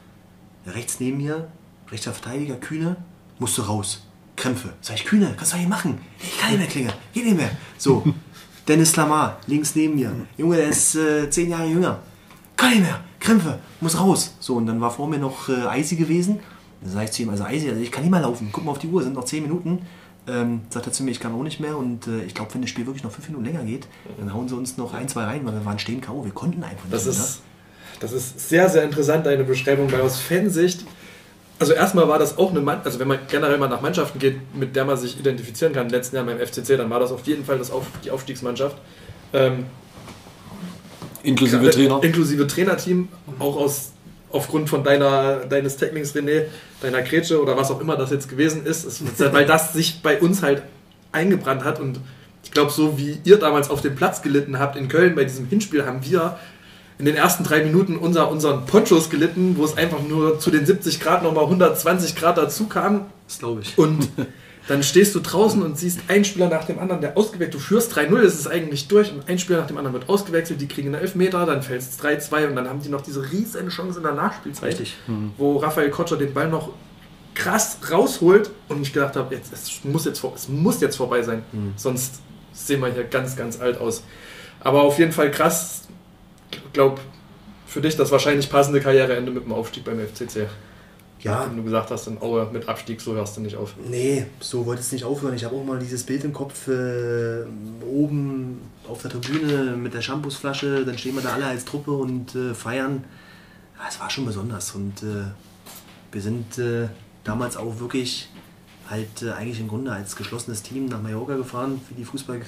rechts 0.65 1.01
neben 1.01 1.17
mir, 1.17 1.49
rechter 1.91 2.13
Verteidiger, 2.13 2.55
Kühne, 2.55 2.95
musste 3.37 3.65
raus. 3.65 4.05
Krämpfe. 4.37 4.73
Sag 4.79 4.95
ich, 4.95 5.03
Kühne, 5.03 5.33
kannst 5.35 5.51
du 5.51 5.57
nicht 5.57 5.67
machen? 5.67 5.97
Ich 6.19 6.37
kann 6.37 6.51
nicht 6.51 6.59
mehr 6.59 6.67
klingen, 6.67 6.93
geht 7.11 7.25
nicht 7.25 7.35
mehr. 7.35 7.49
So, 7.77 8.01
Dennis 8.67 8.95
Lamar, 8.95 9.39
links 9.45 9.75
neben 9.75 9.95
mir. 9.95 10.13
Junge, 10.37 10.55
der 10.55 10.69
ist 10.69 10.95
äh, 10.95 11.29
zehn 11.29 11.49
Jahre 11.49 11.67
jünger. 11.67 11.99
Kann 12.55 12.69
nicht 12.69 12.83
mehr, 12.83 13.01
Krämpfe, 13.19 13.59
muss 13.81 13.99
raus. 13.99 14.35
So, 14.39 14.55
und 14.55 14.67
dann 14.67 14.79
war 14.79 14.91
vor 14.91 15.09
mir 15.09 15.19
noch 15.19 15.49
äh, 15.49 15.67
Eisi 15.67 15.97
gewesen. 15.97 16.39
Dann 16.81 16.91
sag 16.91 17.03
ich 17.05 17.11
zu 17.11 17.23
ihm, 17.23 17.29
also 17.29 17.43
Eisi, 17.43 17.67
also 17.67 17.81
ich 17.81 17.91
kann 17.91 18.03
nicht 18.03 18.11
mehr 18.11 18.21
laufen. 18.21 18.49
Guck 18.53 18.63
mal 18.63 18.71
auf 18.71 18.79
die 18.79 18.87
Uhr, 18.87 19.03
sind 19.03 19.15
noch 19.15 19.25
zehn 19.25 19.43
Minuten. 19.43 19.81
Ähm, 20.29 20.61
sagt 20.69 20.85
er 20.87 20.91
zu 20.91 21.03
mir, 21.03 21.11
ich 21.11 21.21
kann 21.21 21.33
auch 21.33 21.43
nicht 21.43 21.61
mehr 21.61 21.77
und 21.77 22.05
äh, 22.07 22.23
ich 22.23 22.33
glaube, 22.33 22.53
wenn 22.53 22.61
das 22.61 22.69
Spiel 22.69 22.85
wirklich 22.85 23.03
noch 23.03 23.11
fünf 23.11 23.29
Minuten 23.29 23.45
länger 23.45 23.63
geht, 23.63 23.87
dann 24.17 24.33
hauen 24.33 24.49
sie 24.49 24.55
uns 24.55 24.75
noch 24.75 24.93
ein, 24.93 25.07
zwei 25.07 25.23
rein, 25.23 25.45
weil 25.45 25.53
wir 25.53 25.63
waren 25.63 25.79
stehen 25.79 26.01
K.O. 26.01 26.25
Wir 26.25 26.33
konnten 26.33 26.63
einfach 26.63 26.83
nicht. 26.83 26.93
Das 26.93 27.05
mehr, 27.05 27.13
ist, 27.13 27.41
das 28.01 28.11
ist 28.11 28.49
sehr, 28.49 28.67
sehr 28.67 28.83
interessant, 28.83 29.25
deine 29.25 29.45
Beschreibung, 29.45 29.89
weil 29.89 30.01
aus 30.01 30.19
Fansicht, 30.19 30.83
also 31.59 31.71
erstmal 31.71 32.09
war 32.09 32.19
das 32.19 32.37
auch 32.37 32.51
eine 32.51 32.59
Mann, 32.59 32.81
also 32.83 32.99
wenn 32.99 33.07
man 33.07 33.19
generell 33.29 33.57
mal 33.57 33.69
nach 33.69 33.81
Mannschaften 33.81 34.19
geht, 34.19 34.53
mit 34.53 34.75
der 34.75 34.83
man 34.83 34.97
sich 34.97 35.17
identifizieren 35.17 35.71
kann, 35.71 35.87
letzten 35.89 36.17
Jahr 36.17 36.25
beim 36.25 36.39
FCC, 36.39 36.77
dann 36.77 36.89
war 36.89 36.99
das 36.99 37.11
auf 37.13 37.25
jeden 37.25 37.45
Fall 37.45 37.57
das 37.57 37.71
auf, 37.71 37.85
die 38.03 38.11
Aufstiegsmannschaft. 38.11 38.77
Ähm, 39.31 39.65
inklusive 41.23 41.69
Trainer. 41.69 42.03
Inklusive 42.03 42.47
Trainerteam, 42.47 43.07
auch 43.39 43.55
aus 43.55 43.91
aufgrund 44.31 44.69
von 44.69 44.83
deiner, 44.83 45.45
deines 45.45 45.77
Tacklings, 45.77 46.15
René, 46.15 46.45
deiner 46.81 47.01
Grätsche 47.01 47.41
oder 47.41 47.55
was 47.55 47.71
auch 47.71 47.79
immer 47.79 47.95
das 47.95 48.11
jetzt 48.11 48.29
gewesen 48.29 48.65
ist, 48.65 48.85
ist 48.85 49.03
weil 49.33 49.45
das 49.45 49.73
sich 49.73 50.01
bei 50.01 50.19
uns 50.19 50.43
halt 50.43 50.63
eingebrannt 51.11 51.63
hat 51.63 51.79
und 51.79 51.99
ich 52.43 52.51
glaube, 52.51 52.71
so 52.71 52.97
wie 52.97 53.19
ihr 53.23 53.37
damals 53.37 53.69
auf 53.69 53.81
dem 53.81 53.95
Platz 53.95 54.21
gelitten 54.21 54.59
habt 54.59 54.77
in 54.77 54.87
Köln 54.87 55.15
bei 55.15 55.25
diesem 55.25 55.47
Hinspiel, 55.47 55.85
haben 55.85 55.99
wir 56.03 56.37
in 56.99 57.05
den 57.05 57.15
ersten 57.15 57.43
drei 57.43 57.63
Minuten 57.63 57.97
unser, 57.97 58.31
unseren 58.31 58.65
Ponchos 58.65 59.09
gelitten, 59.09 59.55
wo 59.57 59.65
es 59.65 59.77
einfach 59.77 60.01
nur 60.01 60.39
zu 60.39 60.49
den 60.49 60.65
70 60.65 60.99
Grad 60.99 61.23
nochmal 61.23 61.43
120 61.43 62.15
Grad 62.15 62.37
dazu 62.37 62.67
kam. 62.67 63.05
Das 63.27 63.39
glaube 63.39 63.61
ich. 63.61 63.77
Und 63.77 64.07
Dann 64.67 64.83
stehst 64.83 65.15
du 65.15 65.21
draußen 65.21 65.61
und 65.61 65.77
siehst 65.77 66.01
einen 66.09 66.25
Spieler 66.25 66.49
nach 66.49 66.65
dem 66.65 66.79
anderen, 66.79 67.01
der 67.01 67.17
ausgewechselt 67.17 67.53
Du 67.53 67.59
führst 67.59 67.97
3-0, 67.97 68.19
es 68.19 68.35
ist 68.35 68.47
eigentlich 68.47 68.87
durch 68.87 69.11
und 69.11 69.27
ein 69.29 69.39
Spieler 69.39 69.59
nach 69.59 69.67
dem 69.67 69.77
anderen 69.77 69.93
wird 69.93 70.09
ausgewechselt, 70.09 70.59
die 70.59 70.67
kriegen 70.67 70.93
einen 70.93 71.01
Elfmeter, 71.01 71.45
dann 71.45 71.61
fällt 71.61 71.81
es 71.81 71.99
3-2 71.99 72.49
und 72.49 72.55
dann 72.55 72.67
haben 72.67 72.81
die 72.81 72.89
noch 72.89 73.01
diese 73.01 73.31
riesen 73.31 73.69
Chance 73.69 73.99
in 73.99 74.03
der 74.03 74.13
Nachspielzeit, 74.13 74.71
Richtig. 74.71 74.97
Mhm. 75.07 75.31
wo 75.37 75.57
Raphael 75.57 75.89
Kotscher 75.89 76.17
den 76.17 76.33
Ball 76.33 76.49
noch 76.49 76.71
krass 77.33 77.77
rausholt 77.91 78.49
und 78.67 78.81
ich 78.81 78.91
gedacht 78.91 79.15
habe, 79.15 79.33
jetzt, 79.35 79.53
es, 79.53 79.83
muss 79.83 80.05
jetzt, 80.05 80.23
es 80.35 80.49
muss 80.49 80.81
jetzt 80.81 80.97
vorbei 80.97 81.21
sein, 81.21 81.43
mhm. 81.51 81.73
sonst 81.75 82.15
sehen 82.51 82.81
wir 82.81 82.91
hier 82.91 83.03
ganz, 83.03 83.35
ganz 83.35 83.59
alt 83.61 83.79
aus. 83.79 84.03
Aber 84.59 84.81
auf 84.81 84.97
jeden 84.99 85.11
Fall 85.11 85.31
krass, 85.31 85.83
ich 86.51 86.73
glaube, 86.73 86.99
für 87.67 87.81
dich 87.81 87.95
das 87.95 88.11
wahrscheinlich 88.11 88.49
passende 88.49 88.81
Karriereende 88.81 89.31
mit 89.31 89.45
dem 89.45 89.51
Aufstieg 89.51 89.83
beim 89.83 89.99
FCC. 89.99 90.47
Ja. 91.21 91.47
Wenn 91.47 91.57
du 91.57 91.63
gesagt 91.63 91.89
hast, 91.91 92.07
in 92.07 92.21
Aue 92.21 92.47
mit 92.51 92.69
Abstieg, 92.69 93.01
so 93.01 93.13
hörst 93.13 93.37
du 93.37 93.41
nicht 93.41 93.55
auf. 93.55 93.73
Nee, 93.89 94.25
so 94.39 94.65
wollte 94.65 94.81
es 94.81 94.91
nicht 94.91 95.03
aufhören. 95.03 95.33
Ich 95.33 95.43
habe 95.43 95.55
auch 95.55 95.63
mal 95.63 95.79
dieses 95.79 96.03
Bild 96.03 96.23
im 96.23 96.33
Kopf, 96.33 96.67
äh, 96.67 97.43
oben 97.85 98.61
auf 98.87 99.01
der 99.01 99.11
Tribüne 99.11 99.75
mit 99.75 99.93
der 99.93 100.01
Shampoosflasche, 100.01 100.85
dann 100.85 100.97
stehen 100.97 101.15
wir 101.15 101.23
da 101.23 101.33
alle 101.33 101.45
als 101.45 101.65
Truppe 101.65 101.91
und 101.91 102.35
äh, 102.35 102.53
feiern. 102.53 103.03
Ja, 103.77 103.85
es 103.89 103.99
war 103.99 104.09
schon 104.09 104.25
besonders 104.25 104.71
und 104.71 105.03
äh, 105.03 105.25
wir 106.11 106.21
sind 106.21 106.57
äh, 106.57 106.87
damals 107.23 107.57
auch 107.57 107.79
wirklich 107.79 108.29
halt 108.89 109.21
äh, 109.21 109.31
eigentlich 109.31 109.59
im 109.59 109.67
Grunde 109.67 109.91
als 109.91 110.15
geschlossenes 110.15 110.63
Team 110.63 110.85
nach 110.85 111.01
Mallorca 111.01 111.35
gefahren, 111.35 111.81
wie 111.89 111.95
die 111.95 112.05
Fußball, 112.05 112.41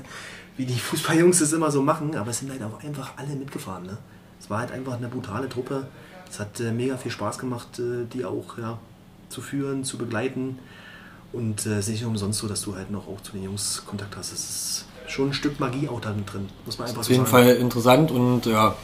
wie 0.56 0.66
die 0.66 0.78
Fußballjungs 0.78 1.40
es 1.40 1.52
immer 1.52 1.70
so 1.70 1.82
machen, 1.82 2.16
aber 2.16 2.30
es 2.30 2.40
sind 2.40 2.50
halt 2.50 2.62
auch 2.62 2.82
einfach 2.82 3.12
alle 3.16 3.34
mitgefahren. 3.34 3.86
Ne? 3.86 3.98
Es 4.40 4.50
war 4.50 4.60
halt 4.60 4.72
einfach 4.72 4.94
eine 4.94 5.08
brutale 5.08 5.48
Truppe. 5.48 5.86
Es 6.34 6.40
hat 6.40 6.58
äh, 6.58 6.72
mega 6.72 6.96
viel 6.96 7.12
Spaß 7.12 7.38
gemacht, 7.38 7.78
äh, 7.78 8.06
die 8.12 8.24
auch 8.24 8.58
ja, 8.58 8.78
zu 9.28 9.40
führen, 9.40 9.84
zu 9.84 9.98
begleiten. 9.98 10.58
Und 11.32 11.64
es 11.64 11.86
ist 11.86 11.88
nicht 11.90 12.04
umsonst 12.04 12.40
so, 12.40 12.48
dass 12.48 12.62
du 12.62 12.74
halt 12.74 12.90
noch 12.90 13.06
auch 13.06 13.20
zu 13.22 13.32
den 13.32 13.44
Jungs 13.44 13.84
Kontakt 13.86 14.16
hast. 14.16 14.32
Es 14.32 14.40
ist 14.40 14.84
schon 15.06 15.28
ein 15.28 15.32
Stück 15.32 15.60
Magie 15.60 15.88
auch 15.88 16.00
da 16.00 16.10
drin, 16.10 16.48
muss 16.66 16.76
man 16.76 16.88
einfach 16.88 17.00
Auf 17.00 17.06
so 17.06 17.12
jeden 17.12 17.24
sagen. 17.26 17.44
Fall 17.44 17.54
interessant 17.54 18.10
und 18.10 18.46
ja, 18.46 18.74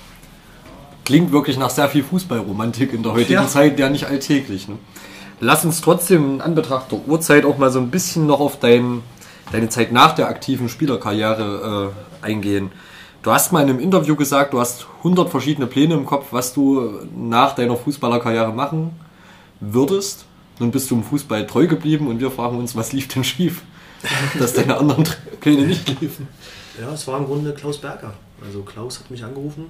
klingt 1.05 1.33
wirklich 1.33 1.59
nach 1.59 1.71
sehr 1.71 1.89
viel 1.89 2.05
Fußballromantik 2.05 2.93
in 2.93 3.03
der 3.03 3.15
heutigen 3.15 3.33
Ja. 3.33 3.49
Zeit, 3.49 3.81
ja 3.81 3.89
nicht 3.89 4.07
alltäglich. 4.07 4.69
Ne? 4.69 4.79
Lass 5.41 5.65
uns 5.65 5.81
trotzdem 5.81 6.35
in 6.35 6.41
Anbetracht 6.41 6.93
der 6.93 7.01
Uhrzeit 7.09 7.45
auch 7.45 7.59
mal 7.59 7.73
so 7.73 7.81
ein 7.81 7.91
bisschen 7.91 8.27
noch 8.27 8.39
auf 8.39 8.61
dein, 8.61 9.03
deine 9.51 9.71
Zeit 9.71 9.91
nach 9.91 10.15
der 10.15 10.29
aktiven 10.29 10.69
Spielerkarriere 10.69 11.93
äh, 12.23 12.27
eingehen. 12.27 12.71
Du 13.23 13.31
hast 13.31 13.53
mal 13.53 13.63
in 13.63 13.69
einem 13.69 13.81
Interview 13.81 14.17
gesagt, 14.17 14.55
du 14.55 14.61
hast 14.61 14.87
100 14.99 15.29
verschiedene 15.29 15.67
Pläne 15.67 15.93
im 15.95 16.07
Kopf, 16.07 16.29
was 16.31 16.55
du 16.55 17.01
nach 17.15 17.55
deiner 17.55 17.77
Fußballerkarriere 17.77 18.53
machen 18.53 18.93
würdest. 19.61 20.25
Nun 20.59 20.71
bist 20.71 20.91
du 20.91 20.95
im 20.95 21.05
Fußball 21.05 21.47
treu 21.47 21.67
geblieben 21.67 22.07
und 22.07 22.19
wir 22.19 22.31
fragen 22.31 22.59
uns, 22.59 22.75
was 22.77 22.93
lief 22.93 23.09
denn 23.09 23.23
schief, 23.23 23.63
dass 24.39 24.55
deine 24.55 24.79
anderen 24.79 25.05
Pläne 25.41 25.67
nicht 25.67 26.01
liefen. 26.01 26.29
Ja, 26.81 26.93
es 26.93 27.07
war 27.07 27.19
im 27.19 27.27
Grunde 27.27 27.53
Klaus 27.53 27.79
Berger. 27.79 28.15
Also 28.43 28.63
Klaus 28.63 29.01
hat 29.01 29.11
mich 29.11 29.23
angerufen, 29.23 29.67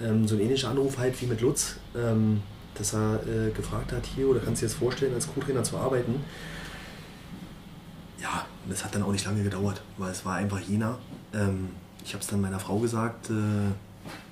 ähm, 0.00 0.28
so 0.28 0.36
ein 0.36 0.40
ähnlicher 0.40 0.70
Anruf 0.70 0.96
halt 0.96 1.20
wie 1.20 1.26
mit 1.26 1.40
Lutz, 1.40 1.76
ähm, 1.96 2.42
dass 2.74 2.94
er 2.94 3.20
äh, 3.26 3.50
gefragt 3.50 3.90
hat, 3.90 4.06
hier, 4.06 4.28
oder 4.28 4.38
kannst 4.38 4.62
du 4.62 4.66
dir 4.66 4.70
das 4.70 4.78
vorstellen, 4.78 5.12
als 5.14 5.26
Co-Trainer 5.26 5.64
zu 5.64 5.76
arbeiten? 5.76 6.22
Ja, 8.22 8.46
das 8.68 8.84
hat 8.84 8.94
dann 8.94 9.02
auch 9.02 9.10
nicht 9.10 9.24
lange 9.24 9.42
gedauert, 9.42 9.82
weil 9.98 10.12
es 10.12 10.24
war 10.24 10.36
einfach 10.36 10.60
Jena. 10.60 10.98
Ähm, 11.34 11.70
ich 12.06 12.14
habe 12.14 12.22
es 12.22 12.28
dann 12.28 12.40
meiner 12.40 12.60
Frau 12.60 12.78
gesagt, 12.78 13.30
äh, 13.30 13.34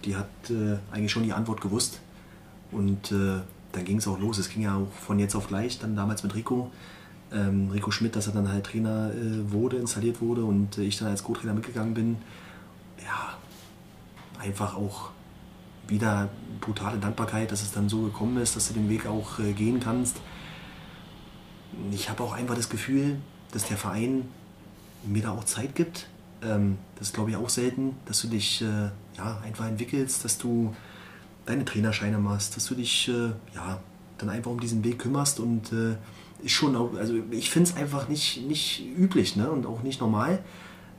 die 0.04 0.14
hat 0.14 0.28
äh, 0.48 0.78
eigentlich 0.92 1.10
schon 1.10 1.24
die 1.24 1.32
Antwort 1.32 1.60
gewusst. 1.60 2.00
Und 2.70 3.10
äh, 3.10 3.40
dann 3.72 3.84
ging 3.84 3.98
es 3.98 4.06
auch 4.06 4.18
los. 4.20 4.38
Es 4.38 4.48
ging 4.48 4.62
ja 4.62 4.76
auch 4.76 4.92
von 4.92 5.18
jetzt 5.18 5.34
auf 5.34 5.48
gleich, 5.48 5.80
dann 5.80 5.96
damals 5.96 6.22
mit 6.22 6.36
Rico. 6.36 6.70
Ähm, 7.32 7.70
Rico 7.72 7.90
Schmidt, 7.90 8.14
dass 8.14 8.28
er 8.28 8.32
dann 8.32 8.48
halt 8.48 8.64
Trainer 8.66 9.10
äh, 9.10 9.50
wurde, 9.50 9.76
installiert 9.78 10.20
wurde 10.20 10.44
und 10.44 10.78
ich 10.78 10.98
dann 10.98 11.08
als 11.08 11.24
Co-Trainer 11.24 11.52
mitgegangen 11.52 11.94
bin. 11.94 12.16
Ja, 13.04 13.34
einfach 14.40 14.76
auch 14.76 15.10
wieder 15.88 16.28
brutale 16.60 16.98
Dankbarkeit, 16.98 17.50
dass 17.50 17.62
es 17.62 17.72
dann 17.72 17.88
so 17.88 18.02
gekommen 18.02 18.36
ist, 18.36 18.54
dass 18.54 18.68
du 18.68 18.74
den 18.74 18.88
Weg 18.88 19.06
auch 19.06 19.40
äh, 19.40 19.52
gehen 19.52 19.80
kannst. 19.80 20.18
Ich 21.90 22.08
habe 22.08 22.22
auch 22.22 22.34
einfach 22.34 22.54
das 22.54 22.68
Gefühl, 22.68 23.16
dass 23.50 23.66
der 23.66 23.76
Verein 23.76 24.28
mir 25.04 25.22
da 25.22 25.32
auch 25.32 25.42
Zeit 25.42 25.74
gibt. 25.74 26.06
Ähm, 26.44 26.78
das 26.96 27.08
ist, 27.08 27.14
glaube 27.14 27.30
ich, 27.30 27.36
auch 27.36 27.48
selten, 27.48 27.96
dass 28.06 28.20
du 28.20 28.28
dich 28.28 28.62
äh, 28.62 28.90
ja, 29.16 29.40
einfach 29.44 29.66
entwickelst, 29.66 30.24
dass 30.24 30.38
du 30.38 30.74
deine 31.46 31.64
Trainerscheine 31.64 32.18
machst, 32.18 32.56
dass 32.56 32.66
du 32.66 32.74
dich 32.74 33.08
äh, 33.08 33.32
ja, 33.54 33.80
dann 34.18 34.30
einfach 34.30 34.50
um 34.50 34.60
diesen 34.60 34.84
Weg 34.84 34.98
kümmerst 34.98 35.40
und 35.40 35.72
äh, 35.72 35.96
ist 36.42 36.52
schon 36.52 36.76
also 36.76 37.14
ich 37.30 37.50
finde 37.50 37.70
es 37.70 37.76
einfach 37.76 38.08
nicht, 38.08 38.46
nicht 38.46 38.84
üblich 38.96 39.36
ne? 39.36 39.50
und 39.50 39.66
auch 39.66 39.82
nicht 39.82 40.00
normal. 40.00 40.40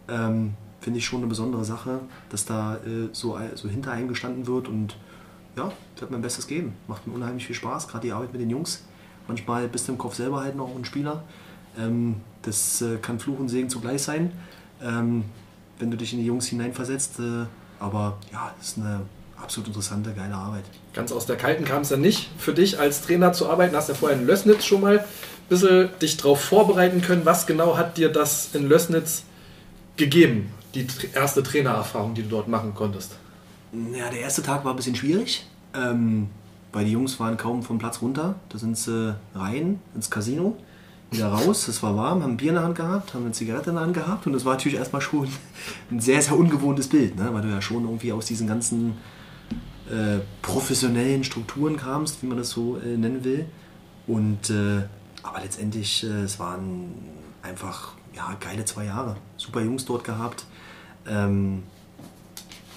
Ähm, 0.08 0.54
finde 0.82 1.00
ich 1.00 1.06
schon 1.06 1.20
eine 1.20 1.28
besondere 1.28 1.66
Sache, 1.66 2.00
dass 2.30 2.46
da 2.46 2.76
äh, 2.78 3.10
so, 3.12 3.40
so 3.56 3.68
hinter 3.68 3.92
einem 3.92 4.08
gestanden 4.08 4.46
wird 4.46 4.68
und 4.68 4.96
ja, 5.56 5.72
ich 5.96 6.02
werde 6.02 6.14
mein 6.14 6.22
Bestes 6.22 6.48
geben. 6.48 6.74
Macht 6.88 7.08
mir 7.08 7.14
unheimlich 7.14 7.48
viel 7.48 7.56
Spaß, 7.56 7.88
gerade 7.88 8.06
die 8.06 8.14
Arbeit 8.14 8.34
mit 8.34 8.42
den 8.42 8.50
Jungs. 8.50 8.84
Manchmal 9.28 9.68
bist 9.68 9.88
du 9.88 9.94
im 9.94 9.98
Kopf 9.98 10.16
selber 10.16 10.42
halt 10.42 10.56
noch 10.56 10.76
ein 10.76 10.86
Spieler. 10.86 11.24
Ähm, 11.78 12.18
das 12.42 12.82
äh, 12.82 12.98
kann 12.98 13.20
Fluch 13.20 13.40
und 13.40 13.50
Segen 13.50 13.70
zugleich 13.70 14.02
sein, 14.04 14.32
ähm, 14.82 15.26
wenn 15.80 15.92
du 15.92 15.98
dich 15.98 16.14
in 16.14 16.20
die 16.20 16.26
Jungs 16.26 16.48
hineinversetzt. 16.48 17.20
Äh, 17.20 17.46
aber 17.80 18.18
ja, 18.32 18.54
es 18.60 18.70
ist 18.70 18.78
eine 18.78 19.02
absolut 19.42 19.68
interessante, 19.68 20.14
geile 20.14 20.36
Arbeit. 20.36 20.64
Ganz 20.94 21.12
aus 21.12 21.26
der 21.26 21.36
Kalten 21.36 21.66
kam 21.66 21.82
es 21.82 21.90
dann 21.90 22.02
nicht 22.02 22.30
für 22.38 22.54
dich 22.54 22.80
als 22.80 23.02
Trainer 23.02 23.34
zu 23.34 23.50
arbeiten. 23.50 23.76
Hast 23.76 23.90
ja 23.90 23.96
vorher 23.96 24.18
in 24.18 24.26
Lössnitz 24.26 24.66
schon 24.66 24.82
mal 24.82 25.00
ein 25.00 25.06
bisschen 25.50 25.90
dich 26.02 26.18
darauf 26.18 26.42
vorbereiten 26.42 27.02
können. 27.02 27.26
Was 27.26 27.46
genau 27.46 27.78
hat 27.78 27.98
dir 27.98 28.10
das 28.10 28.50
in 28.54 28.68
Lössnitz 28.68 29.24
gegeben? 29.98 30.52
Die 30.74 30.88
erste 31.14 31.44
Trainererfahrung, 31.44 32.14
die 32.14 32.24
du 32.24 32.30
dort 32.30 32.48
machen 32.48 32.74
konntest. 32.74 33.16
Ja, 33.94 34.10
der 34.10 34.22
erste 34.22 34.42
Tag 34.42 34.64
war 34.64 34.74
ein 34.74 34.76
bisschen 34.76 34.96
schwierig, 34.96 35.46
ähm, 35.74 36.30
weil 36.72 36.86
die 36.86 36.92
Jungs 36.92 37.20
waren 37.20 37.38
kaum 37.38 37.64
vom 37.64 37.78
Platz 37.78 38.02
runter. 38.02 38.36
Da 38.50 38.58
sind 38.58 38.78
sie 38.78 39.16
rein 39.34 39.80
ins 39.94 40.10
Casino, 40.10 40.58
wieder 41.12 41.28
raus. 41.28 41.68
Es 41.68 41.82
war 41.84 41.96
warm, 41.96 42.24
haben 42.24 42.34
ein 42.34 42.38
Bier 42.38 42.50
in 42.50 42.56
der 42.56 42.64
Hand 42.64 42.76
gehabt, 42.76 43.14
haben 43.14 43.24
eine 43.24 43.32
Zigarette 43.32 43.70
in 43.70 43.76
der 43.76 43.86
Hand 43.86 43.94
gehabt 43.94 44.28
und 44.28 44.34
das 44.34 44.46
war 44.46 44.54
natürlich 44.54 44.78
erstmal 44.78 45.02
schon 45.02 45.28
ein 45.92 46.00
sehr, 46.00 46.22
sehr 46.22 46.38
ungewohntes 46.38 46.88
Bild, 46.88 47.16
ne? 47.16 47.30
weil 47.32 47.42
du 47.42 47.50
ja 47.50 47.62
schon 47.62 47.84
irgendwie 47.84 48.12
aus 48.12 48.26
diesen 48.26 48.48
ganzen 48.48 48.94
äh, 49.90 50.20
professionellen 50.42 51.24
Strukturen 51.24 51.78
kamst, 51.78 52.22
wie 52.24 52.28
man 52.28 52.38
das 52.38 52.50
so 52.50 52.78
äh, 52.78 52.98
nennen 52.98 53.24
will. 53.24 53.46
Und 54.08 54.50
äh, 54.50 54.84
aber 55.24 55.42
letztendlich, 55.42 56.04
äh, 56.04 56.24
es 56.24 56.40
waren 56.40 56.94
einfach 57.42 57.94
ja, 58.16 58.36
geile 58.40 58.66
zwei 58.66 58.86
Jahre. 58.86 59.18
Super 59.38 59.62
Jungs 59.62 59.86
dort 59.86 60.04
gehabt. 60.04 60.46
Ähm, 61.08 61.64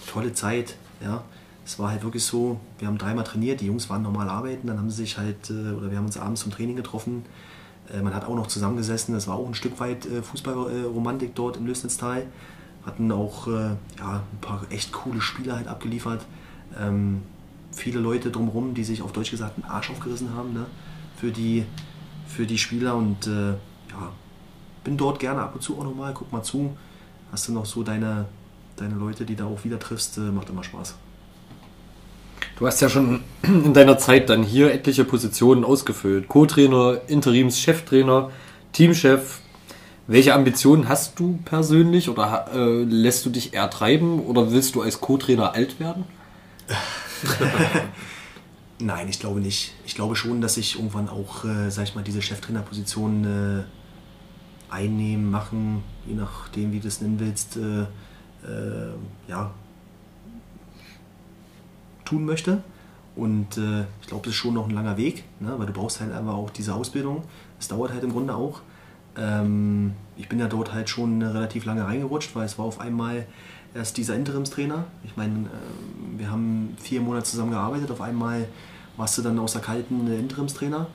tolle 0.07 0.33
Zeit. 0.33 0.77
Ja. 1.03 1.23
Es 1.65 1.79
war 1.79 1.91
halt 1.91 2.03
wirklich 2.03 2.25
so, 2.25 2.61
wir 2.79 2.89
haben 2.89 2.97
dreimal 2.97 3.25
trainiert, 3.25 3.61
die 3.61 3.67
Jungs 3.67 3.91
waren 3.91 4.03
normal 4.03 4.31
arbeiten, 4.31 4.67
dann 4.67 4.79
haben 4.79 4.91
sie 4.91 5.03
sich 5.03 5.19
halt, 5.19 5.51
äh, 5.51 5.73
oder 5.73 5.91
wir 5.91 5.99
haben 5.99 6.07
uns 6.07 6.17
abends 6.17 6.41
zum 6.41 6.51
Training 6.51 6.77
getroffen. 6.77 7.27
Äh, 7.93 8.03
man 8.03 8.15
hat 8.15 8.25
auch 8.25 8.35
noch 8.35 8.47
zusammengesessen, 8.47 9.15
das 9.15 9.27
war 9.27 9.37
auch 9.37 9.47
ein 9.47 9.55
Stück 9.55 9.79
weit 9.81 10.07
äh, 10.07 10.23
Fußballromantik 10.23 11.35
dort 11.35 11.57
im 11.57 11.67
Lösnitztal. 11.67 12.27
Hatten 12.85 13.11
auch 13.13 13.49
äh, 13.49 13.77
ja, 13.99 14.23
ein 14.33 14.41
paar 14.41 14.63
echt 14.71 14.93
coole 14.93 15.21
Spieler 15.21 15.57
halt 15.57 15.69
abgeliefert. 15.69 16.25
Ähm, 16.79 17.23
viele 17.73 18.01
Leute 18.01 18.31
drumherum, 18.31 18.75
die 18.75 18.85
sich 18.85 19.03
auf 19.03 19.13
Deutsch 19.13 19.31
gesagt 19.31 19.57
einen 19.57 19.71
Arsch 19.71 19.91
aufgerissen 19.91 20.35
haben 20.35 20.53
ne? 20.53 20.67
für, 21.17 21.31
die, 21.31 21.65
für 22.27 22.47
die 22.47 22.59
Spieler 22.59 22.97
und 22.97 23.27
äh, 23.27 23.51
ja, 23.51 24.13
bin 24.85 24.97
dort 24.97 25.19
gerne 25.19 25.43
ab 25.43 25.55
und 25.55 25.63
zu 25.63 25.79
auch 25.79 25.85
nochmal, 25.85 26.15
guck 26.15 26.33
mal 26.33 26.43
zu. 26.43 26.77
Hast 27.31 27.49
du 27.49 27.53
noch 27.53 27.67
so 27.67 27.83
deine, 27.83 28.25
deine 28.77 28.95
Leute, 28.95 29.27
die 29.27 29.37
da 29.37 29.45
auch 29.45 29.65
wieder 29.65 29.79
triffst, 29.79 30.17
macht 30.17 30.49
immer 30.49 30.65
Spaß. 30.65 30.95
Du 32.59 32.67
hast 32.67 32.81
ja 32.81 32.89
schon 32.89 33.21
in 33.43 33.73
deiner 33.73 33.99
Zeit 33.99 34.29
dann 34.29 34.43
hier 34.43 34.73
etliche 34.73 35.05
Positionen 35.05 35.65
ausgefüllt. 35.65 36.27
Co-Trainer, 36.27 37.01
Interims-Cheftrainer, 37.07 38.31
Teamchef. 38.73 39.41
Welche 40.09 40.35
Ambitionen 40.35 40.89
hast 40.89 41.21
du 41.21 41.39
persönlich 41.45 42.09
oder 42.09 42.49
äh, 42.53 42.83
lässt 42.83 43.25
du 43.27 43.31
dich 43.31 43.55
eher 43.55 43.71
treiben 43.71 44.21
oder 44.21 44.51
willst 44.51 44.75
du 44.75 44.83
als 44.83 45.01
Co-Trainer 45.01 45.55
alt 45.55 45.79
werden? 45.79 46.05
Nein, 48.81 49.09
ich 49.09 49.21
glaube 49.21 49.41
nicht. 49.41 49.75
Ich 49.85 49.95
glaube 49.95 50.17
schon, 50.17 50.41
dass 50.41 50.57
ich 50.57 50.77
irgendwann 50.77 51.09
auch, 51.09 51.45
äh, 51.45 51.71
sag 51.71 51.85
ich 51.85 51.95
mal, 51.95 52.03
diese 52.03 52.23
Cheftrainerposition 52.23 53.67
äh, 54.71 54.73
einnehmen, 54.73 55.31
machen, 55.31 55.85
je 56.07 56.15
nachdem, 56.15 56.73
wie 56.73 56.81
du 56.81 56.89
es 56.89 57.01
nennen 57.01 57.21
willst, 57.21 57.57
äh, 57.57 57.83
äh, 57.83 58.95
ja, 59.29 59.53
tun 62.09 62.25
möchte. 62.25 62.63
Und 63.17 63.57
äh, 63.59 63.83
ich 64.01 64.07
glaube, 64.07 64.25
das 64.25 64.33
ist 64.33 64.37
schon 64.37 64.55
noch 64.55 64.69
ein 64.69 64.75
langer 64.75 64.97
Weg, 64.97 65.25
ne? 65.41 65.55
weil 65.57 65.67
du 65.67 65.73
brauchst 65.73 66.01
halt 66.01 66.13
einfach 66.13 66.35
auch 66.35 66.51
diese 66.51 66.75
Ausbildung. 66.75 67.25
Das 67.59 67.69
dauert 67.69 67.93
halt 67.93 68.05
im 68.05 68.13
Grunde 68.13 68.35
auch. 68.35 68.61
Ähm, 69.17 69.95
ich 70.17 70.29
bin 70.29 70.39
ja 70.39 70.47
dort 70.47 70.73
halt 70.73 70.89
schon 70.89 71.21
relativ 71.23 71.65
lange 71.65 71.85
reingerutscht, 71.85 72.37
weil 72.37 72.47
es 72.47 72.59
war 72.59 72.65
auf 72.65 72.81
einmal 72.81 73.27
erst 73.75 73.97
dieser 73.97 74.15
Interimstrainer. 74.15 74.85
Ich 75.05 75.17
meine, 75.17 75.47
äh, 75.47 76.19
wir 76.19 76.31
haben 76.31 76.77
vier 76.81 77.01
Monate 77.01 77.25
zusammen 77.25 77.51
gearbeitet. 77.51 77.91
Auf 77.91 78.01
einmal 78.01 78.47
warst 78.97 79.19
du 79.19 79.23
dann 79.23 79.39
aus 79.39 79.53
der 79.53 79.63
kalten 79.63 80.07
äh, 80.11 80.19
Interimstrainer. 80.19 80.87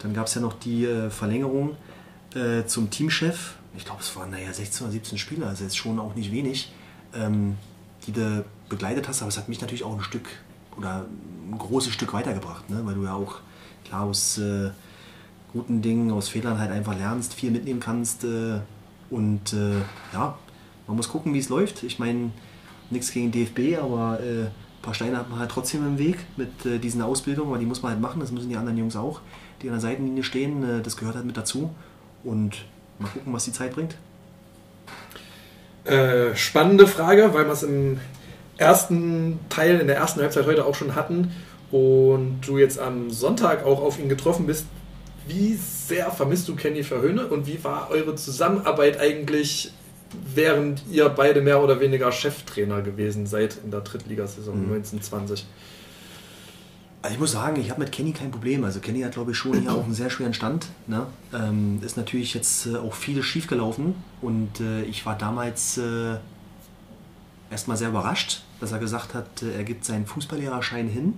Dann 0.00 0.14
gab 0.14 0.26
es 0.26 0.34
ja 0.34 0.40
noch 0.40 0.54
die 0.54 0.84
äh, 0.84 1.10
Verlängerung 1.10 1.76
äh, 2.34 2.64
zum 2.64 2.90
Teamchef. 2.90 3.54
Ich 3.76 3.84
glaube, 3.84 4.00
es 4.00 4.14
waren 4.16 4.30
naja 4.30 4.52
16 4.52 4.84
oder 4.84 4.92
17 4.92 5.18
Spieler, 5.18 5.48
also 5.48 5.62
jetzt 5.62 5.76
schon 5.76 6.00
auch 6.00 6.14
nicht 6.16 6.32
wenig, 6.32 6.72
ähm, 7.14 7.56
die 8.06 8.12
du 8.12 8.44
begleitet 8.68 9.06
hast. 9.06 9.22
Aber 9.22 9.28
es 9.28 9.38
hat 9.38 9.48
mich 9.48 9.60
natürlich 9.60 9.84
auch 9.84 9.94
ein 9.94 10.02
Stück 10.02 10.28
oder 10.78 11.06
ein 11.50 11.58
großes 11.58 11.92
Stück 11.92 12.12
weitergebracht, 12.12 12.68
ne? 12.70 12.80
weil 12.84 12.94
du 12.94 13.04
ja 13.04 13.14
auch 13.14 13.36
klar 13.84 14.04
aus 14.04 14.38
äh, 14.38 14.70
guten 15.52 15.82
Dingen, 15.82 16.10
aus 16.10 16.28
Fehlern 16.28 16.58
halt 16.58 16.70
einfach 16.70 16.96
lernst, 16.96 17.34
viel 17.34 17.50
mitnehmen 17.50 17.80
kannst. 17.80 18.24
Äh, 18.24 18.60
und 19.10 19.52
äh, 19.52 19.80
ja, 20.12 20.38
man 20.86 20.96
muss 20.96 21.08
gucken, 21.08 21.34
wie 21.34 21.38
es 21.38 21.48
läuft. 21.48 21.82
Ich 21.82 21.98
meine, 21.98 22.30
nichts 22.90 23.12
gegen 23.12 23.32
DFB, 23.32 23.80
aber 23.80 24.20
äh, 24.20 24.44
ein 24.44 24.82
paar 24.82 24.94
Steine 24.94 25.16
hat 25.16 25.30
man 25.30 25.38
halt 25.38 25.50
trotzdem 25.50 25.86
im 25.86 25.98
Weg 25.98 26.18
mit 26.36 26.64
äh, 26.66 26.78
diesen 26.78 27.02
Ausbildungen, 27.02 27.50
weil 27.50 27.58
die 27.58 27.66
muss 27.66 27.82
man 27.82 27.92
halt 27.92 28.00
machen, 28.00 28.20
das 28.20 28.30
müssen 28.30 28.48
die 28.48 28.56
anderen 28.56 28.78
Jungs 28.78 28.96
auch, 28.96 29.20
die 29.62 29.68
an 29.68 29.74
der 29.74 29.80
Seitenlinie 29.80 30.22
stehen, 30.22 30.82
das 30.82 30.96
gehört 30.96 31.16
halt 31.16 31.26
mit 31.26 31.36
dazu. 31.36 31.74
Und 32.22 32.64
mal 32.98 33.08
gucken, 33.08 33.32
was 33.32 33.44
die 33.44 33.52
Zeit 33.52 33.74
bringt. 33.74 33.96
Äh, 35.84 36.36
spannende 36.36 36.86
Frage, 36.86 37.32
weil 37.32 37.46
wir 37.46 37.52
es 37.52 37.62
im 37.62 37.98
ersten 38.58 39.38
Teil, 39.48 39.80
in 39.80 39.86
der 39.86 39.96
ersten 39.96 40.20
Halbzeit 40.20 40.46
heute 40.46 40.66
auch 40.66 40.74
schon 40.74 40.94
hatten. 40.94 41.32
und 41.70 42.40
du 42.46 42.56
jetzt 42.56 42.78
am 42.78 43.10
Sonntag 43.10 43.64
auch 43.64 43.82
auf 43.82 43.98
ihn 43.98 44.08
getroffen 44.08 44.46
bist, 44.46 44.64
wie 45.26 45.54
sehr 45.54 46.10
vermisst 46.10 46.48
du 46.48 46.56
Kenny 46.56 46.82
Verhöhne 46.82 47.26
und 47.26 47.46
wie 47.46 47.62
war 47.62 47.90
eure 47.90 48.14
Zusammenarbeit 48.14 48.98
eigentlich, 48.98 49.72
während 50.34 50.82
ihr 50.90 51.08
beide 51.10 51.42
mehr 51.42 51.62
oder 51.62 51.80
weniger 51.80 52.10
Cheftrainer 52.10 52.80
gewesen 52.80 53.26
seid 53.26 53.58
in 53.62 53.70
der 53.70 53.80
Drittligasaison 53.80 54.56
mhm. 54.56 54.72
1920? 54.74 55.46
Also 57.02 57.14
ich 57.14 57.20
muss 57.20 57.32
sagen, 57.32 57.60
ich 57.60 57.70
habe 57.70 57.80
mit 57.80 57.92
Kenny 57.92 58.12
kein 58.12 58.30
Problem. 58.30 58.64
Also 58.64 58.80
Kenny 58.80 59.02
hat, 59.02 59.12
glaube 59.12 59.30
ich, 59.32 59.36
schon 59.36 59.60
hier 59.60 59.72
auch 59.72 59.84
einen 59.84 59.94
sehr 59.94 60.10
schweren 60.10 60.34
Stand. 60.34 60.66
Ne? 60.86 61.06
Ähm, 61.32 61.80
ist 61.84 61.96
natürlich 61.96 62.34
jetzt 62.34 62.66
äh, 62.66 62.76
auch 62.76 62.94
vieles 62.94 63.24
schiefgelaufen 63.26 63.94
und 64.20 64.60
äh, 64.60 64.82
ich 64.82 65.06
war 65.06 65.16
damals 65.16 65.78
äh, 65.78 66.16
erstmal 67.50 67.76
sehr 67.76 67.90
überrascht, 67.90 68.42
dass 68.60 68.72
er 68.72 68.78
gesagt 68.78 69.14
hat, 69.14 69.42
äh, 69.42 69.56
er 69.56 69.64
gibt 69.64 69.84
seinen 69.84 70.06
Fußballlehrerschein 70.06 70.88
hin 70.88 71.14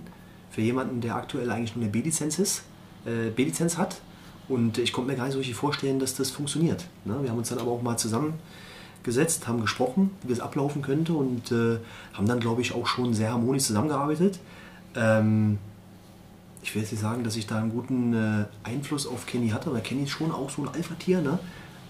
für 0.49 0.61
jemanden, 0.61 1.01
der 1.01 1.15
aktuell 1.15 1.49
eigentlich 1.49 1.75
nur 1.75 1.83
eine 1.83 1.91
B-Lizenz 1.91 2.39
ist, 2.39 2.63
äh, 3.05 3.29
B-Lizenz 3.29 3.77
hat. 3.77 4.01
Und 4.47 4.77
ich 4.77 4.91
konnte 4.91 5.11
mir 5.11 5.17
gar 5.17 5.25
nicht 5.25 5.33
so 5.33 5.39
richtig 5.39 5.55
vorstellen, 5.55 5.99
dass 5.99 6.15
das 6.15 6.29
funktioniert. 6.29 6.85
Ne? 7.05 7.17
Wir 7.21 7.29
haben 7.29 7.37
uns 7.37 7.49
dann 7.49 7.59
aber 7.59 7.71
auch 7.71 7.81
mal 7.81 7.97
zusammengesetzt, 7.97 9.47
haben 9.47 9.61
gesprochen, 9.61 10.11
wie 10.23 10.33
es 10.33 10.41
ablaufen 10.41 10.81
könnte 10.81 11.13
und 11.13 11.51
äh, 11.51 11.77
haben 12.13 12.27
dann, 12.27 12.39
glaube 12.39 12.61
ich, 12.61 12.73
auch 12.73 12.85
schon 12.85 13.13
sehr 13.13 13.31
harmonisch 13.31 13.63
zusammengearbeitet. 13.63 14.39
Ähm, 14.95 15.57
ich 16.63 16.75
will 16.75 16.81
jetzt 16.81 16.91
nicht 16.91 17.01
sagen, 17.01 17.23
dass 17.23 17.35
ich 17.37 17.47
da 17.47 17.59
einen 17.59 17.71
guten 17.71 18.13
äh, 18.13 18.45
Einfluss 18.63 19.07
auf 19.07 19.25
Kenny 19.25 19.49
hatte, 19.49 19.71
weil 19.71 19.81
Kenny 19.81 20.03
ist 20.03 20.11
schon 20.11 20.31
auch 20.31 20.49
so 20.49 20.63
ein 20.63 20.67
Alpha-Tier. 20.67 21.21
Ne? 21.21 21.39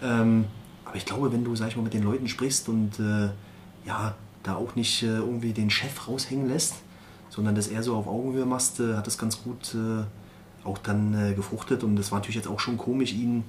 Ähm, 0.04 0.46
aber 0.86 0.96
ich 0.96 1.06
glaube, 1.06 1.32
wenn 1.34 1.44
du, 1.44 1.56
sag 1.56 1.70
ich 1.70 1.76
mal, 1.76 1.84
mit 1.84 1.94
den 1.94 2.04
Leuten 2.04 2.28
sprichst 2.28 2.70
und 2.70 3.00
äh, 3.00 3.30
ja, 3.86 4.16
da 4.44 4.56
auch 4.56 4.76
nicht 4.76 5.04
äh, 5.04 5.18
irgendwie 5.18 5.54
den 5.54 5.70
Chef 5.70 6.08
raushängen 6.08 6.48
lässt, 6.48 6.76
sondern 7.30 7.56
das 7.56 7.68
eher 7.68 7.84
so 7.84 7.96
auf 7.96 8.08
Augenhöhe 8.08 8.46
machst, 8.46 8.80
äh, 8.80 8.96
hat 8.96 9.08
das 9.08 9.18
ganz 9.18 9.44
gut 9.44 9.76
äh, 9.76 10.04
auch 10.68 10.78
dann 10.78 11.14
äh, 11.14 11.34
gefruchtet. 11.34 11.84
Und 11.84 11.96
das 11.96 12.12
war 12.12 12.20
natürlich 12.20 12.36
jetzt 12.36 12.48
auch 12.48 12.60
schon 12.60 12.78
komisch, 12.78 13.14
ihn 13.14 13.44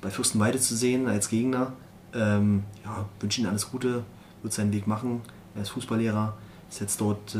bei 0.00 0.10
Fürstenweide 0.10 0.58
zu 0.58 0.76
sehen 0.76 1.08
als 1.08 1.28
Gegner. 1.28 1.72
Ähm, 2.14 2.64
ja, 2.84 3.06
wünsche 3.20 3.40
ihm 3.40 3.48
alles 3.48 3.70
Gute, 3.70 4.04
wird 4.42 4.52
seinen 4.52 4.72
Weg 4.72 4.86
machen. 4.86 5.22
Er 5.54 5.62
ist 5.62 5.70
Fußballlehrer, 5.70 6.36
ist 6.68 6.80
jetzt 6.80 7.00
dort 7.00 7.36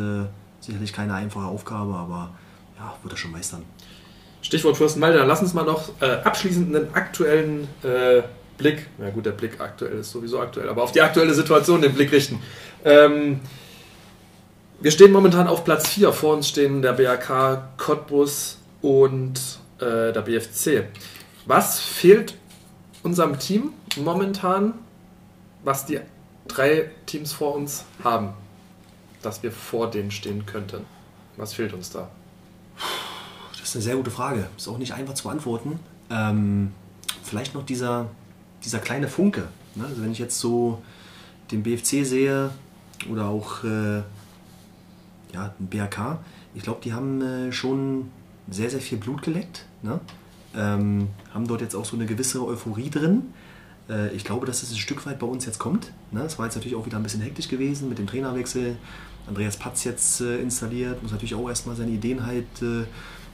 sicherlich 0.61 0.93
keine 0.93 1.15
einfache 1.15 1.47
Aufgabe, 1.47 1.95
aber 1.95 2.31
ja, 2.79 2.95
wird 3.03 3.15
er 3.15 3.17
schon 3.17 3.31
meistern. 3.31 3.63
Stichwort 4.43 4.77
Fürstenwalde, 4.77 5.19
dann 5.19 5.29
lass 5.29 5.43
uns 5.43 5.55
mal 5.55 5.65
noch 5.65 5.91
äh, 6.01 6.07
abschließend 6.25 6.75
einen 6.75 6.95
aktuellen 6.95 7.69
äh, 7.83 8.23
Blick, 8.57 8.89
na 8.99 9.11
gut, 9.11 9.25
der 9.27 9.33
Blick 9.33 9.61
aktuell 9.61 9.99
ist 9.99 10.11
sowieso 10.11 10.41
aktuell, 10.41 10.69
aber 10.69 10.83
auf 10.83 10.93
die 10.93 11.01
aktuelle 11.01 11.33
Situation 11.35 11.81
den 11.81 11.95
Blick 11.95 12.13
richten. 12.13 12.41
Ähm, 12.85 13.41
wir 14.81 14.91
stehen 14.91 15.13
momentan 15.13 15.47
auf 15.47 15.65
Platz 15.65 15.89
4, 15.89 16.13
vor 16.13 16.35
uns 16.35 16.49
stehen 16.49 16.81
der 16.81 16.95
BAK, 16.95 17.77
Cottbus 17.77 18.59
und 18.81 19.39
äh, 19.79 20.13
der 20.13 20.23
BFC. 20.23 20.85
Was 21.47 21.81
fehlt 21.81 22.35
unserem 23.03 23.39
Team 23.39 23.75
momentan, 23.97 24.75
was 25.65 25.85
die 25.85 26.01
drei 26.49 26.91
Teams 27.07 27.33
vor 27.33 27.55
uns 27.55 27.85
haben, 28.03 28.31
dass 29.23 29.43
wir 29.43 29.53
vor 29.53 29.91
denen 29.91 30.11
stehen 30.11 30.47
könnten? 30.47 30.87
Was 31.37 31.53
fehlt 31.53 31.75
uns 31.75 31.91
da? 31.91 32.09
Das 33.53 33.69
ist 33.69 33.77
eine 33.77 33.83
sehr 33.83 33.97
gute 33.97 34.11
Frage. 34.11 34.47
Ist 34.57 34.69
auch 34.69 34.79
nicht 34.79 34.95
einfach 34.95 35.15
zu 35.15 35.25
beantworten. 35.25 35.79
Ähm, 36.11 36.73
vielleicht 37.23 37.55
noch 37.55 37.65
dieser, 37.67 38.07
dieser 38.65 38.79
kleine 38.79 39.09
Funke. 39.09 39.49
Ne? 39.75 39.85
Also 39.87 40.03
wenn 40.03 40.13
ich 40.13 40.19
jetzt 40.19 40.39
so 40.39 40.83
den 41.51 41.63
BFC 41.63 42.05
sehe 42.05 42.51
oder 43.09 43.27
auch 43.27 43.65
äh, 43.65 44.03
ja, 45.33 45.55
BRK, 45.59 46.19
ich 46.55 46.63
glaube, 46.63 46.81
die 46.83 46.93
haben 46.93 47.23
äh, 47.23 47.53
schon 47.53 48.11
sehr, 48.51 48.71
sehr 48.71 48.81
viel 48.81 48.99
Blut 48.99 49.23
geleckt. 49.23 49.65
Ne? 49.83 50.01
Ähm, 50.55 51.09
haben 51.33 51.47
dort 51.47 51.61
jetzt 51.61 51.75
auch 51.75 51.85
so 51.85 51.97
eine 51.97 52.07
gewisse 52.07 52.45
Euphorie 52.45 52.91
drin. 52.91 53.33
Äh, 53.89 54.15
ich 54.15 54.25
glaube, 54.25 54.47
dass 54.47 54.63
es 54.63 54.73
ein 54.73 54.79
Stück 54.79 55.07
weit 55.07 55.19
bei 55.19 55.27
uns 55.27 55.47
jetzt 55.47 55.59
kommt. 55.59 55.93
Ne? 56.11 56.23
Es 56.23 56.39
war 56.39 56.47
jetzt 56.47 56.57
natürlich 56.57 56.77
auch 56.77 56.87
wieder 56.87 56.97
ein 56.97 57.03
bisschen 57.03 57.21
hektisch 57.21 57.49
gewesen 57.49 57.89
mit 57.89 57.99
dem 57.99 58.07
Trainerwechsel. 58.07 58.77
Andreas 59.29 59.57
Patz 59.57 59.85
jetzt 59.85 60.21
äh, 60.21 60.41
installiert, 60.41 61.03
muss 61.03 61.13
natürlich 61.13 61.35
auch 61.35 61.49
erstmal 61.49 61.77
seine 61.77 61.93
Ideen 61.93 62.27
halt 62.27 62.47
äh, 62.63 62.85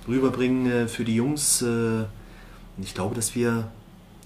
rüberbringen 0.06 0.70
äh, 0.70 0.88
für 0.88 1.04
die 1.04 1.14
Jungs. 1.14 1.62
Äh, 1.62 2.04
ich 2.78 2.94
glaube, 2.94 3.14
dass 3.14 3.34
wir 3.34 3.68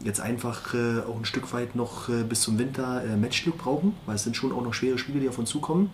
jetzt 0.05 0.21
einfach 0.21 0.75
äh, 0.75 1.01
auch 1.01 1.17
ein 1.17 1.25
Stück 1.25 1.53
weit 1.53 1.77
noch 1.77 2.09
äh, 2.09 2.23
bis 2.23 2.43
zum 2.43 2.59
Winter 2.59 3.05
äh, 3.05 3.17
Matchglück 3.17 3.59
brauchen, 3.59 3.95
weil 4.07 4.17
es 4.17 4.25
sind 4.25 4.37
schon 4.37 4.53
auch 4.53 4.63
noch 4.63 4.75
schwere 4.75 4.99
Spiele, 4.99 5.21
die 5.21 5.29
auf 5.29 5.39
uns 5.39 5.51
zukommen. 5.51 5.91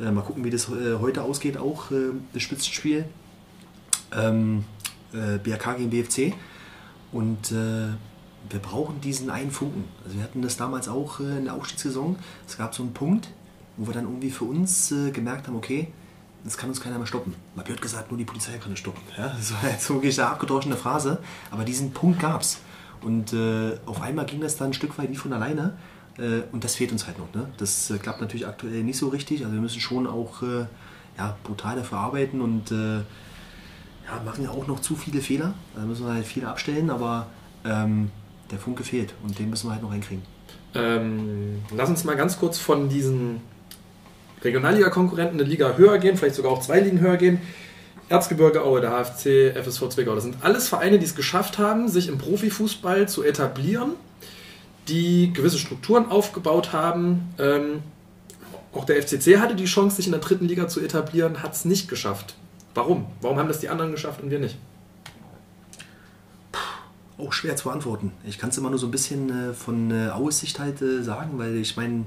Äh, 0.00 0.10
mal 0.10 0.22
gucken, 0.22 0.44
wie 0.44 0.50
das 0.50 0.68
äh, 0.68 0.96
heute 1.00 1.22
ausgeht, 1.22 1.58
auch 1.58 1.90
äh, 1.90 2.10
das 2.32 2.42
Spitzenspiel. 2.42 3.04
Ähm, 4.12 4.64
BRK 5.12 5.76
gegen 5.76 5.90
BFC. 5.90 6.34
Und 7.10 7.50
wir 7.50 8.58
brauchen 8.62 9.00
diesen 9.00 9.28
einen 9.28 9.50
Funken. 9.50 9.84
Also 10.04 10.18
wir 10.18 10.22
hatten 10.22 10.40
das 10.40 10.56
damals 10.56 10.88
auch 10.88 11.18
in 11.18 11.46
der 11.46 11.54
Aufstiegssaison. 11.54 12.14
Es 12.46 12.56
gab 12.56 12.76
so 12.76 12.84
einen 12.84 12.92
Punkt, 12.92 13.28
wo 13.76 13.88
wir 13.88 13.94
dann 13.94 14.04
irgendwie 14.04 14.30
für 14.30 14.44
uns 14.44 14.94
gemerkt 15.12 15.48
haben, 15.48 15.56
okay, 15.56 15.88
das 16.44 16.56
kann 16.56 16.68
uns 16.68 16.80
keiner 16.80 16.96
mehr 16.96 17.08
stoppen. 17.08 17.34
Man 17.56 17.66
hat 17.66 17.82
gesagt, 17.82 18.12
nur 18.12 18.18
die 18.18 18.24
Polizei 18.24 18.56
kann 18.58 18.72
es 18.72 18.78
stoppen. 18.78 19.02
Ja, 19.18 19.34
das 19.36 19.52
war 19.52 19.68
jetzt 19.68 19.90
wirklich 19.90 20.16
eine 20.20 20.30
abgedroschene 20.30 20.76
Phrase, 20.76 21.18
aber 21.50 21.64
diesen 21.64 21.90
Punkt 21.90 22.20
gab 22.20 22.42
es. 22.42 22.58
Und 23.02 23.32
äh, 23.32 23.76
auf 23.86 24.02
einmal 24.02 24.26
ging 24.26 24.40
das 24.40 24.56
dann 24.56 24.70
ein 24.70 24.72
Stück 24.72 24.98
weit 24.98 25.10
wie 25.10 25.16
von 25.16 25.32
alleine. 25.32 25.74
Äh, 26.18 26.42
und 26.52 26.64
das 26.64 26.76
fehlt 26.76 26.92
uns 26.92 27.06
halt 27.06 27.18
noch. 27.18 27.32
Ne? 27.34 27.48
Das 27.56 27.90
äh, 27.90 27.98
klappt 27.98 28.20
natürlich 28.20 28.46
aktuell 28.46 28.82
nicht 28.82 28.98
so 28.98 29.08
richtig. 29.08 29.42
Also 29.42 29.54
wir 29.54 29.60
müssen 29.60 29.80
schon 29.80 30.06
auch 30.06 30.42
äh, 30.42 30.66
ja, 31.18 31.36
brutal 31.44 31.76
dafür 31.76 31.98
arbeiten 31.98 32.40
und 32.40 32.70
äh, 32.70 32.96
ja, 32.96 34.22
machen 34.24 34.44
ja 34.44 34.50
auch 34.50 34.66
noch 34.66 34.80
zu 34.80 34.96
viele 34.96 35.20
Fehler. 35.20 35.54
Da 35.74 35.82
müssen 35.82 36.06
wir 36.06 36.14
halt 36.14 36.26
viele 36.26 36.48
abstellen, 36.48 36.90
aber 36.90 37.26
ähm, 37.64 38.10
der 38.50 38.58
Funke 38.58 38.84
fehlt 38.84 39.14
und 39.22 39.38
den 39.38 39.50
müssen 39.50 39.68
wir 39.68 39.72
halt 39.72 39.82
noch 39.82 39.92
hinkriegen. 39.92 40.22
Ähm, 40.74 41.62
lass 41.74 41.88
uns 41.88 42.04
mal 42.04 42.16
ganz 42.16 42.38
kurz 42.38 42.58
von 42.58 42.88
diesen 42.88 43.40
Regionalliga-Konkurrenten 44.42 45.38
eine 45.38 45.48
Liga 45.48 45.76
höher 45.76 45.98
gehen, 45.98 46.16
vielleicht 46.16 46.36
sogar 46.36 46.52
auch 46.52 46.60
zwei 46.60 46.80
Ligen 46.80 47.00
höher 47.00 47.16
gehen. 47.16 47.40
Erzgebirge 48.10 48.64
Aue, 48.64 48.80
der 48.80 48.90
HFC, 48.90 49.54
FSV 49.56 49.88
Zwickau, 49.90 50.16
das 50.16 50.24
sind 50.24 50.38
alles 50.40 50.66
Vereine, 50.68 50.98
die 50.98 51.04
es 51.04 51.14
geschafft 51.14 51.58
haben, 51.58 51.88
sich 51.88 52.08
im 52.08 52.18
Profifußball 52.18 53.08
zu 53.08 53.22
etablieren, 53.22 53.92
die 54.88 55.32
gewisse 55.32 55.58
Strukturen 55.58 56.10
aufgebaut 56.10 56.72
haben. 56.72 57.32
Ähm, 57.38 57.82
auch 58.72 58.84
der 58.84 59.00
FCC 59.00 59.38
hatte 59.38 59.54
die 59.54 59.66
Chance, 59.66 59.96
sich 59.96 60.06
in 60.06 60.12
der 60.12 60.20
dritten 60.20 60.48
Liga 60.48 60.66
zu 60.66 60.80
etablieren, 60.80 61.40
hat 61.40 61.54
es 61.54 61.64
nicht 61.64 61.88
geschafft. 61.88 62.34
Warum? 62.74 63.06
Warum 63.20 63.38
haben 63.38 63.46
das 63.46 63.60
die 63.60 63.68
anderen 63.68 63.92
geschafft 63.92 64.20
und 64.20 64.30
wir 64.30 64.40
nicht? 64.40 64.58
Auch 67.16 67.32
schwer 67.32 67.54
zu 67.54 67.68
beantworten. 67.68 68.10
Ich 68.24 68.38
kann 68.38 68.50
es 68.50 68.58
immer 68.58 68.70
nur 68.70 68.78
so 68.80 68.88
ein 68.88 68.90
bisschen 68.90 69.50
äh, 69.50 69.54
von 69.54 69.92
äh, 69.92 70.10
Aues 70.10 70.40
Sicht 70.40 70.58
halt 70.58 70.82
äh, 70.82 71.04
sagen, 71.04 71.38
weil 71.38 71.56
ich 71.58 71.76
meine, 71.76 72.06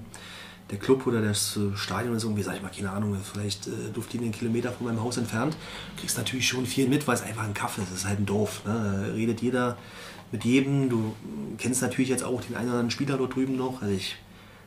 der 0.73 0.79
Club 0.79 1.05
oder 1.05 1.21
das 1.21 1.55
äh, 1.55 1.77
Stadion 1.77 2.15
ist 2.15 2.23
irgendwie, 2.23 2.41
sag 2.41 2.55
ich 2.55 2.61
mal, 2.61 2.71
keine 2.71 2.91
Ahnung, 2.91 3.15
vielleicht 3.23 3.67
äh, 3.67 3.71
Luftlinie 3.95 4.25
einen 4.25 4.33
Kilometer 4.33 4.71
von 4.71 4.87
meinem 4.87 5.01
Haus 5.01 5.17
entfernt. 5.17 5.55
Kriegst 5.97 6.17
natürlich 6.17 6.47
schon 6.47 6.65
viel 6.65 6.89
mit, 6.89 7.07
weil 7.07 7.15
es 7.15 7.21
einfach 7.21 7.43
ein 7.43 7.53
Kaffee 7.53 7.83
ist. 7.83 7.91
Es 7.91 7.99
ist 7.99 8.07
halt 8.07 8.19
ein 8.19 8.25
Dorf. 8.25 8.65
Ne? 8.65 9.05
Da 9.07 9.13
redet 9.13 9.41
jeder 9.41 9.77
mit 10.31 10.43
jedem. 10.43 10.89
Du 10.89 11.15
kennst 11.59 11.81
natürlich 11.83 12.09
jetzt 12.09 12.23
auch 12.23 12.41
den 12.41 12.55
einen 12.55 12.69
oder 12.69 12.79
anderen 12.79 12.91
Spieler 12.91 13.17
dort 13.17 13.35
drüben 13.35 13.55
noch. 13.55 13.83
Also 13.83 13.93
ich 13.93 14.15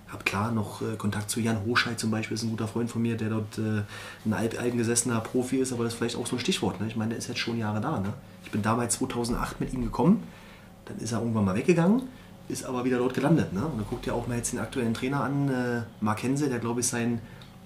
habe 0.08 0.22
klar 0.22 0.52
noch 0.52 0.80
äh, 0.80 0.96
Kontakt 0.96 1.28
zu 1.28 1.40
Jan 1.40 1.64
Hoscheid 1.66 1.98
zum 1.98 2.12
Beispiel, 2.12 2.36
ist 2.36 2.44
ein 2.44 2.50
guter 2.50 2.68
Freund 2.68 2.88
von 2.88 3.02
mir, 3.02 3.16
der 3.16 3.30
dort 3.30 3.58
äh, 3.58 3.82
ein 4.24 4.32
alteingesessener 4.32 5.20
Profi 5.20 5.56
ist, 5.56 5.72
aber 5.72 5.82
das 5.82 5.94
ist 5.94 5.98
vielleicht 5.98 6.16
auch 6.16 6.26
so 6.26 6.36
ein 6.36 6.38
Stichwort. 6.38 6.80
Ne? 6.80 6.86
Ich 6.86 6.94
meine, 6.94 7.10
der 7.10 7.18
ist 7.18 7.26
jetzt 7.26 7.40
schon 7.40 7.58
Jahre 7.58 7.80
da. 7.80 7.98
Ne? 7.98 8.12
Ich 8.44 8.52
bin 8.52 8.62
damals 8.62 8.94
2008 8.98 9.60
mit 9.60 9.72
ihm 9.74 9.82
gekommen, 9.82 10.22
dann 10.84 10.98
ist 10.98 11.10
er 11.10 11.18
irgendwann 11.18 11.44
mal 11.44 11.56
weggegangen 11.56 12.02
ist 12.48 12.64
aber 12.64 12.85
wieder 12.85 12.98
dort 12.98 13.14
gelandet. 13.14 13.52
Ne? 13.52 13.64
Und 13.64 13.78
dann 13.78 13.86
guckt 13.89 14.06
ihr 14.06 14.14
auch 14.14 14.27
mal 14.27 14.36
jetzt 14.36 14.52
den 14.52 14.60
aktuellen 14.60 14.94
Trainer 14.94 15.23
an, 15.23 15.48
äh, 15.48 15.82
Mark 16.01 16.23
Hense, 16.23 16.48
der 16.48 16.59
glaube 16.59 16.81
ich 16.81 16.86
sein 16.86 17.20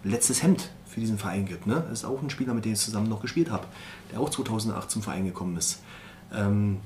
letztes 0.05 0.43
Hemd 0.43 0.71
für 0.87 1.01
diesen 1.01 1.19
Verein 1.19 1.47
gibt. 1.47 1.67
Ne? 1.67 1.85
Das 1.89 2.01
ist 2.01 2.05
auch 2.05 2.23
ein 2.23 2.31
Spieler, 2.31 2.55
mit 2.55 2.65
dem 2.65 2.73
ich 2.73 2.81
zusammen 2.81 3.09
noch 3.09 3.21
gespielt 3.21 3.51
habe, 3.51 3.67
der 4.11 4.21
auch 4.21 4.31
2008 4.31 4.91
zum 4.91 5.03
Verein 5.03 5.25
gekommen 5.25 5.57
ist. 5.57 5.83
Ähm, 6.33 6.79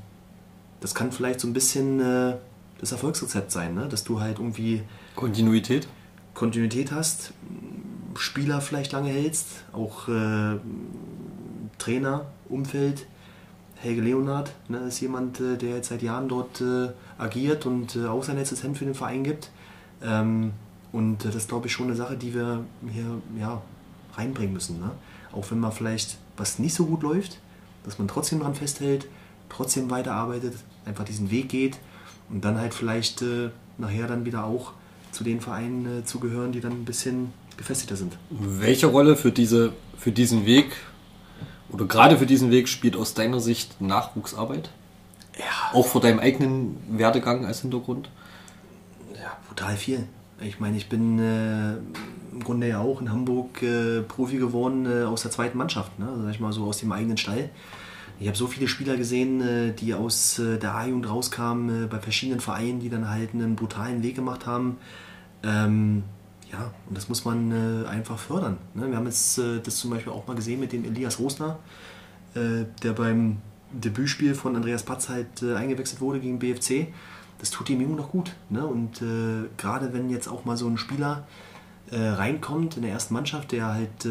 das 0.80 0.94
kann 0.94 1.12
vielleicht 1.12 1.40
so 1.40 1.48
ein 1.48 1.52
bisschen 1.52 2.00
äh, 2.00 2.36
das 2.78 2.92
Erfolgsrezept 2.92 3.50
sein, 3.50 3.74
ne? 3.74 3.88
dass 3.88 4.04
du 4.04 4.20
halt 4.20 4.38
irgendwie 4.38 4.82
Kontinuität 5.14 5.88
Kontinuität 6.34 6.92
hast, 6.92 7.32
Spieler 8.16 8.60
vielleicht 8.60 8.92
lange 8.92 9.10
hältst, 9.10 9.64
auch 9.72 10.08
äh, 10.08 10.56
Trainer, 11.78 12.26
Umfeld, 12.48 13.06
Helge 13.84 14.00
Leonard 14.00 14.52
ne, 14.68 14.78
ist 14.88 15.00
jemand, 15.00 15.40
äh, 15.40 15.56
der 15.56 15.76
jetzt 15.76 15.88
seit 15.88 16.02
Jahren 16.02 16.28
dort 16.28 16.60
äh, 16.60 16.88
agiert 17.18 17.66
und 17.66 17.96
äh, 17.96 18.06
auch 18.06 18.24
sein 18.24 18.36
letztes 18.36 18.62
Hemd 18.62 18.78
für 18.78 18.84
den 18.84 18.94
Verein 18.94 19.22
gibt. 19.22 19.50
Ähm, 20.02 20.52
und 20.92 21.24
das 21.24 21.34
ist, 21.34 21.48
glaube 21.48 21.66
ich, 21.66 21.72
schon 21.72 21.86
eine 21.86 21.96
Sache, 21.96 22.16
die 22.16 22.34
wir 22.34 22.64
hier 22.92 23.20
ja, 23.38 23.62
reinbringen 24.16 24.52
müssen. 24.52 24.80
Ne? 24.80 24.90
Auch 25.32 25.50
wenn 25.50 25.60
mal 25.60 25.70
vielleicht 25.70 26.18
was 26.36 26.58
nicht 26.58 26.74
so 26.74 26.86
gut 26.86 27.02
läuft, 27.02 27.38
dass 27.84 27.98
man 27.98 28.08
trotzdem 28.08 28.38
daran 28.40 28.54
festhält, 28.54 29.06
trotzdem 29.48 29.90
weiterarbeitet, 29.90 30.54
einfach 30.84 31.04
diesen 31.04 31.30
Weg 31.30 31.48
geht 31.48 31.78
und 32.30 32.44
dann 32.44 32.58
halt 32.58 32.74
vielleicht 32.74 33.22
äh, 33.22 33.50
nachher 33.78 34.06
dann 34.06 34.24
wieder 34.24 34.44
auch 34.44 34.72
zu 35.10 35.24
den 35.24 35.40
Vereinen 35.40 36.00
äh, 36.00 36.04
zugehören, 36.04 36.52
die 36.52 36.60
dann 36.60 36.72
ein 36.72 36.84
bisschen 36.84 37.32
gefestigter 37.56 37.96
sind. 37.96 38.16
Welche 38.30 38.86
Rolle 38.86 39.16
für, 39.16 39.30
diese, 39.30 39.72
für 39.96 40.10
diesen 40.10 40.46
Weg 40.46 40.76
Oder 41.74 41.86
gerade 41.86 42.16
für 42.18 42.26
diesen 42.26 42.52
Weg 42.52 42.68
spielt 42.68 42.96
aus 42.96 43.14
deiner 43.14 43.40
Sicht 43.40 43.80
Nachwuchsarbeit? 43.80 44.70
Ja. 45.36 45.76
Auch 45.76 45.88
vor 45.88 46.00
deinem 46.00 46.20
eigenen 46.20 46.76
Werdegang 46.88 47.44
als 47.46 47.62
Hintergrund? 47.62 48.08
Ja, 49.12 49.36
brutal 49.48 49.76
viel. 49.76 50.04
Ich 50.40 50.60
meine, 50.60 50.76
ich 50.76 50.88
bin 50.88 51.18
äh, 51.18 51.72
im 52.32 52.44
Grunde 52.44 52.68
ja 52.68 52.78
auch 52.78 53.00
in 53.00 53.10
Hamburg 53.10 53.60
äh, 53.60 54.02
Profi 54.02 54.36
geworden 54.36 54.86
äh, 54.86 55.02
aus 55.02 55.22
der 55.22 55.32
zweiten 55.32 55.58
Mannschaft, 55.58 55.98
ne? 55.98 56.06
sag 56.22 56.30
ich 56.30 56.38
mal 56.38 56.52
so 56.52 56.62
aus 56.64 56.78
dem 56.78 56.92
eigenen 56.92 57.16
Stall. 57.16 57.50
Ich 58.20 58.28
habe 58.28 58.36
so 58.36 58.46
viele 58.46 58.68
Spieler 58.68 58.96
gesehen, 58.96 59.40
äh, 59.40 59.72
die 59.72 59.94
aus 59.94 60.38
äh, 60.38 60.58
der 60.58 60.76
A-Jugend 60.76 61.10
rauskamen, 61.10 61.84
äh, 61.84 61.86
bei 61.88 61.98
verschiedenen 61.98 62.38
Vereinen, 62.38 62.78
die 62.78 62.88
dann 62.88 63.10
halt 63.10 63.34
einen 63.34 63.56
brutalen 63.56 64.04
Weg 64.04 64.14
gemacht 64.14 64.46
haben. 64.46 64.76
Ähm, 65.42 66.04
ja, 66.54 66.70
und 66.88 66.96
das 66.96 67.08
muss 67.08 67.24
man 67.24 67.50
äh, 67.50 67.86
einfach 67.88 68.18
fördern. 68.18 68.58
Ne? 68.74 68.88
Wir 68.88 68.96
haben 68.96 69.06
jetzt 69.06 69.38
äh, 69.38 69.60
das 69.60 69.76
zum 69.76 69.90
Beispiel 69.90 70.12
auch 70.12 70.26
mal 70.26 70.36
gesehen 70.36 70.60
mit 70.60 70.72
dem 70.72 70.84
Elias 70.84 71.18
Rosner, 71.18 71.58
äh, 72.34 72.64
der 72.82 72.92
beim 72.92 73.38
Debütspiel 73.72 74.34
von 74.34 74.54
Andreas 74.54 74.84
Patz 74.84 75.08
halt 75.08 75.42
äh, 75.42 75.54
eingewechselt 75.54 76.00
wurde 76.00 76.20
gegen 76.20 76.38
BFC. 76.38 76.88
Das 77.38 77.50
tut 77.50 77.68
dem 77.68 77.80
Jungen 77.80 77.96
noch 77.96 78.10
gut. 78.10 78.34
Ne? 78.50 78.64
Und 78.64 79.02
äh, 79.02 79.48
gerade 79.56 79.92
wenn 79.92 80.10
jetzt 80.10 80.28
auch 80.28 80.44
mal 80.44 80.56
so 80.56 80.68
ein 80.68 80.78
Spieler 80.78 81.26
äh, 81.90 81.98
reinkommt 81.98 82.76
in 82.76 82.82
der 82.82 82.92
ersten 82.92 83.14
Mannschaft, 83.14 83.50
der 83.50 83.74
halt 83.74 84.08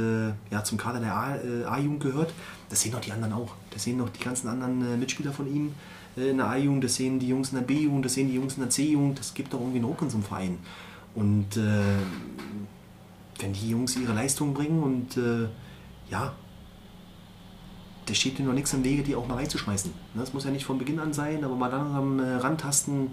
ja, 0.51 0.63
zum 0.63 0.77
Kader 0.77 0.99
der 0.99 1.15
A-Jugend 1.71 2.01
gehört, 2.01 2.33
das 2.69 2.81
sehen 2.81 2.91
doch 2.91 3.01
die 3.01 3.11
anderen 3.11 3.33
auch. 3.33 3.55
Das 3.71 3.83
sehen 3.83 3.97
doch 3.97 4.09
die 4.09 4.23
ganzen 4.23 4.47
anderen 4.49 4.99
Mitspieler 4.99 5.31
von 5.31 5.47
ihm 5.47 5.73
in 6.15 6.37
der 6.37 6.47
A-Jugend, 6.47 6.83
das 6.83 6.95
sehen 6.95 7.17
die 7.19 7.27
Jungs 7.27 7.51
in 7.51 7.57
der 7.57 7.65
B-Jugend, 7.65 8.05
das 8.05 8.13
sehen 8.13 8.27
die 8.27 8.35
Jungs 8.35 8.55
in 8.55 8.61
der 8.61 8.69
C-Jugend. 8.69 9.17
Das 9.17 9.33
gibt 9.33 9.53
doch 9.53 9.59
irgendwie 9.59 9.79
einen 9.79 9.87
Ruck 9.87 10.01
in 10.03 10.09
so 10.09 10.17
einem 10.17 10.25
Verein. 10.25 10.59
Und 11.15 11.57
äh, 11.57 11.99
wenn 13.40 13.53
die 13.53 13.69
Jungs 13.69 13.95
ihre 13.95 14.14
Leistung 14.14 14.53
bringen 14.53 14.81
und 14.81 15.18
äh, 15.18 15.48
ja, 16.10 16.34
da 18.06 18.14
steht 18.14 18.38
dir 18.38 18.44
noch 18.44 18.53
nichts 18.53 18.73
im 18.73 18.84
Wege, 18.84 19.03
die 19.03 19.15
auch 19.15 19.27
mal 19.27 19.35
reinzuschmeißen. 19.35 19.91
Ne, 20.14 20.22
Das 20.22 20.34
muss 20.34 20.44
ja 20.44 20.52
nicht 20.52 20.65
von 20.65 20.77
Beginn 20.77 20.99
an 20.99 21.14
sein, 21.14 21.44
aber 21.44 21.56
mal 21.56 21.69
langsam 21.69 22.19
äh, 22.19 22.35
rantasten. 22.35 23.11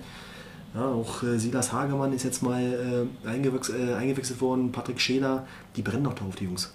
Ja, 0.75 0.87
auch 0.87 1.23
äh, 1.23 1.39
Silas 1.39 1.73
Hagemann 1.73 2.13
ist 2.13 2.23
jetzt 2.23 2.43
mal 2.43 2.63
äh, 2.63 3.29
äh, 3.29 3.95
eingewechselt 3.95 4.41
worden, 4.41 4.71
Patrick 4.73 5.01
Scheler, 5.01 5.47
die 5.77 5.83
brennen 5.83 6.05
doch 6.05 6.15
drauf, 6.15 6.37
die 6.37 6.45
Jungs. 6.45 6.73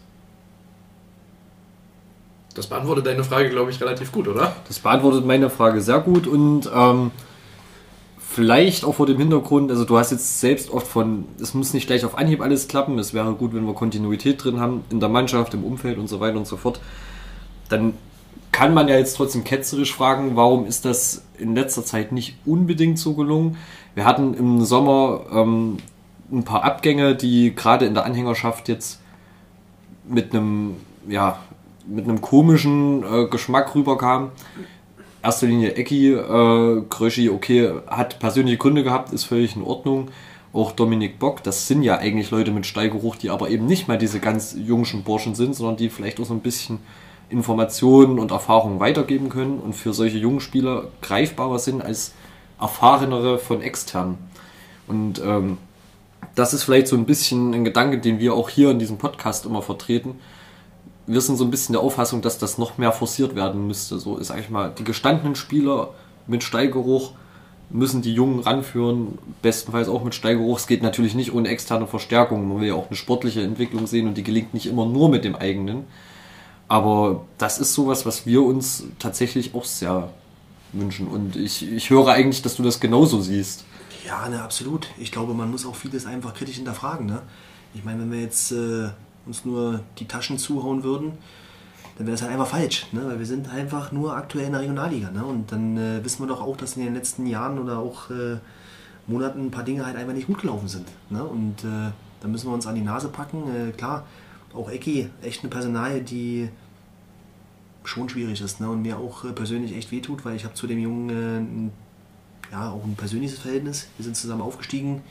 Das 2.56 2.68
beantwortet 2.68 3.06
deine 3.06 3.24
Frage, 3.24 3.50
glaube 3.50 3.72
ich, 3.72 3.82
relativ 3.82 4.12
gut, 4.12 4.28
oder? 4.28 4.56
Das 4.68 4.80
beantwortet 4.80 5.26
meine 5.26 5.50
Frage 5.50 5.82
sehr 5.82 6.00
gut 6.00 6.26
und 6.26 6.70
ähm, 6.74 7.12
vielleicht 8.36 8.84
auch 8.84 8.96
vor 8.96 9.06
dem 9.06 9.18
Hintergrund, 9.18 9.72
also 9.72 9.86
du 9.86 9.98
hast 9.98 10.12
jetzt 10.12 10.42
selbst 10.42 10.70
oft 10.70 10.88
von, 10.88 11.24
es 11.40 11.54
muss 11.54 11.74
nicht 11.74 11.88
gleich 11.88 12.04
auf 12.04 12.18
Anhieb 12.18 12.42
alles 12.42 12.68
klappen, 12.68 13.00
es 13.00 13.14
wäre 13.14 13.34
gut, 13.34 13.54
wenn 13.54 13.66
wir 13.66 13.74
Kontinuität 13.74 14.44
drin 14.44 14.60
haben 14.60 14.84
in 14.90 15.00
der 15.00 15.08
Mannschaft, 15.08 15.54
im 15.54 15.64
Umfeld 15.64 15.98
und 15.98 16.10
so 16.10 16.20
weiter 16.20 16.38
und 16.38 16.46
so 16.46 16.58
fort. 16.58 16.82
Dann 17.70 17.94
kann 18.52 18.74
man 18.74 18.90
ja 18.90 18.98
jetzt 18.98 19.16
trotzdem 19.16 19.46
ketzerisch 19.46 19.96
fragen, 19.96 20.36
warum 20.36 20.66
ist 20.66 20.84
das 20.84 21.24
in 21.38 21.56
letzter 21.56 21.86
Zeit 21.86 22.12
nicht 22.12 22.36
unbedingt 22.46 23.00
so 23.00 23.14
gelungen? 23.14 23.56
Wir 23.94 24.04
hatten 24.04 24.34
im 24.34 24.66
Sommer 24.66 25.22
ähm, 25.32 25.78
ein 26.30 26.44
paar 26.44 26.66
Abgänge, 26.66 27.16
die 27.16 27.56
gerade 27.56 27.86
in 27.86 27.94
der 27.94 28.04
Anhängerschaft 28.04 28.68
jetzt 28.68 29.00
mit 30.10 30.34
einem, 30.34 30.76
ja, 31.08 31.40
mit 31.88 32.04
einem 32.04 32.20
komischen 32.20 33.02
äh, 33.04 33.28
Geschmack 33.30 33.74
rüberkamen. 33.76 34.32
Erster 35.26 35.48
Linie 35.48 35.74
Ecki, 35.74 36.14
äh, 36.14 36.84
Kröschi, 36.88 37.32
okay, 37.32 37.72
hat 37.88 38.20
persönliche 38.20 38.58
Gründe 38.58 38.84
gehabt, 38.84 39.12
ist 39.12 39.24
völlig 39.24 39.56
in 39.56 39.64
Ordnung. 39.64 40.10
Auch 40.54 40.72
Dominik 40.72 41.18
Bock, 41.18 41.42
das 41.42 41.68
sind 41.68 41.82
ja 41.82 41.98
eigentlich 41.98 42.30
Leute 42.30 42.52
mit 42.52 42.68
Steigeruch, 42.68 43.16
die 43.16 43.32
aber 43.32 43.50
eben 43.50 43.66
nicht 43.66 43.88
mal 43.88 43.98
diese 43.98 44.20
ganz 44.20 44.56
jungen 44.56 45.02
Burschen 45.04 45.34
sind, 45.34 45.56
sondern 45.56 45.78
die 45.78 45.90
vielleicht 45.90 46.20
auch 46.20 46.26
so 46.26 46.36
ein 46.36 46.42
bisschen 46.42 46.78
Informationen 47.28 48.20
und 48.20 48.30
Erfahrungen 48.30 48.80
weitergeben 48.80 49.30
können 49.30 49.58
und 49.58 49.74
für 49.74 49.96
solche 49.96 50.20
jungen 50.20 50.42
Spieler 50.42 50.90
greifbarer 51.02 51.58
sind 51.58 51.82
als 51.82 52.14
erfahrenere 52.62 53.40
von 53.40 53.64
externen. 53.64 54.20
Und 54.86 55.20
ähm, 55.26 55.58
das 56.36 56.54
ist 56.54 56.66
vielleicht 56.66 56.88
so 56.88 56.96
ein 56.96 57.06
bisschen 57.06 57.56
ein 57.56 57.66
Gedanke, 57.66 57.98
den 57.98 58.20
wir 58.20 58.36
auch 58.36 58.50
hier 58.50 58.70
in 58.70 58.78
diesem 58.78 59.00
Podcast 59.00 59.48
immer 59.48 59.64
vertreten. 59.64 60.20
Wir 61.08 61.22
sind 61.22 61.38
so 61.38 61.44
ein 61.44 61.52
bisschen 61.52 61.74
der 61.74 61.82
Auffassung, 61.82 62.22
dass 62.22 62.38
das 62.38 62.58
noch 62.58 62.78
mehr 62.78 62.92
forciert 62.92 63.36
werden 63.36 63.68
müsste. 63.68 64.00
So 64.00 64.18
ist 64.18 64.32
eigentlich 64.32 64.50
mal 64.50 64.74
die 64.76 64.84
gestandenen 64.84 65.36
Spieler 65.36 65.90
mit 66.28 66.44
Steigeruch 66.44 67.12
müssen 67.70 68.02
die 68.02 68.14
Jungen 68.14 68.40
ranführen, 68.40 69.18
bestenfalls 69.42 69.90
auch 69.90 70.04
mit 70.04 70.16
Steigeruch. 70.16 70.60
Es 70.60 70.68
geht 70.68 70.84
natürlich 70.84 71.16
nicht 71.16 71.34
ohne 71.34 71.50
externe 71.50 71.88
Verstärkung. 71.88 72.48
Man 72.48 72.62
will 72.62 72.68
ja 72.68 72.76
auch 72.76 72.88
eine 72.88 72.96
sportliche 72.96 73.42
Entwicklung 73.42 73.88
sehen 73.88 74.08
und 74.08 74.16
die 74.16 74.24
gelingt 74.24 74.54
nicht 74.54 74.68
immer 74.68 74.86
nur 74.86 75.10
mit 75.10 75.24
dem 75.24 75.36
eigenen. 75.36 75.86
Aber 76.68 77.26
das 77.38 77.60
ist 77.60 77.74
sowas, 77.74 78.06
was 78.06 78.26
wir 78.26 78.44
uns 78.44 78.86
tatsächlich 79.00 79.54
auch 79.54 79.66
sehr 79.66 80.10
wünschen. 80.74 81.08
Und 81.08 81.36
ich, 81.36 81.72
ich 81.72 81.90
höre 81.90 82.08
eigentlich, 82.08 82.42
dass 82.42 82.56
du 82.56 82.64
das 82.64 82.80
genauso 82.80 83.22
siehst. 83.22 83.66
Ja, 84.06 84.30
ne, 84.30 84.42
absolut. 84.42 84.88
Ich 84.98 85.12
glaube, 85.12 85.34
man 85.34 85.50
muss 85.50 85.66
auch 85.66 85.76
vieles 85.76 86.06
einfach 86.06 86.34
kritisch 86.34 86.58
hinterfragen. 86.58 87.08
Ne? 87.08 87.22
Ich 87.74 87.84
meine, 87.84 88.02
wenn 88.02 88.12
wir 88.12 88.22
jetzt 88.22 88.52
äh, 88.52 88.90
uns 89.26 89.46
nur 89.46 89.82
die 89.98 90.06
Taschen 90.06 90.38
zuhauen 90.38 90.84
würden, 90.84 91.14
dann 91.98 92.08
wäre 92.08 92.16
das 92.16 92.22
halt 92.22 92.32
einfach 92.32 92.48
falsch. 92.48 92.88
Ne? 92.92 93.02
Weil 93.06 93.20
wir 93.20 93.26
sind 93.26 93.50
einfach 93.50 93.92
nur 93.92 94.16
aktuell 94.16 94.48
in 94.48 94.52
der 94.52 94.62
Regionalliga. 94.62 95.12
Ne? 95.12 95.24
Und 95.24 95.52
dann 95.52 95.78
äh, 95.78 96.04
wissen 96.04 96.24
wir 96.24 96.28
doch 96.28 96.42
auch, 96.42 96.58
dass 96.58 96.76
in 96.76 96.84
den 96.84 96.94
letzten 96.94 97.26
Jahren 97.26 97.58
oder 97.58 97.80
auch 97.80 98.10
äh, 98.10 98.38
Monaten 99.08 99.48
ein 99.48 99.52
paar 99.52 99.64
Dinge 99.64 99.86
halt 99.86 99.96
einfach 99.96 100.14
nicht 100.14 100.28
gut 100.28 100.42
gelaufen 100.42 100.68
sind. 100.68 100.88
Ne? 101.10 101.24
Und 101.24 101.64
äh, 101.64 101.92
da 102.22 102.28
müssen 102.28 102.50
wir 102.50 102.54
uns 102.54 102.68
an 102.68 102.76
die 102.76 102.82
Nase 102.82 103.08
packen. 103.08 103.44
Äh, 103.50 103.72
klar, 103.72 104.06
auch 104.54 104.70
Ecki, 104.70 105.10
echt 105.22 105.44
eine 105.44 105.50
Personalie, 105.50 106.02
die 106.02 106.50
schon 107.84 108.10
schwierig 108.10 108.42
ist 108.42 108.60
ne? 108.60 108.70
und 108.70 108.82
mir 108.82 108.98
auch 108.98 109.24
äh, 109.24 109.32
persönlich 109.32 109.76
echt 109.76 109.92
wehtut, 109.92 110.26
weil 110.26 110.36
ich 110.36 110.44
habe 110.44 110.56
zu 110.56 110.68
dem 110.68 110.80
Jungen 110.80 111.72
äh, 112.50 112.52
ja, 112.52 112.72
auch 112.72 112.84
ein 112.84 112.96
persönliches 112.96 113.40
Verhältnis. 113.40 113.88
Wir 113.98 114.04
sind 114.04 114.18
zusammen 114.18 114.42
aufgestiegen. 114.42 115.02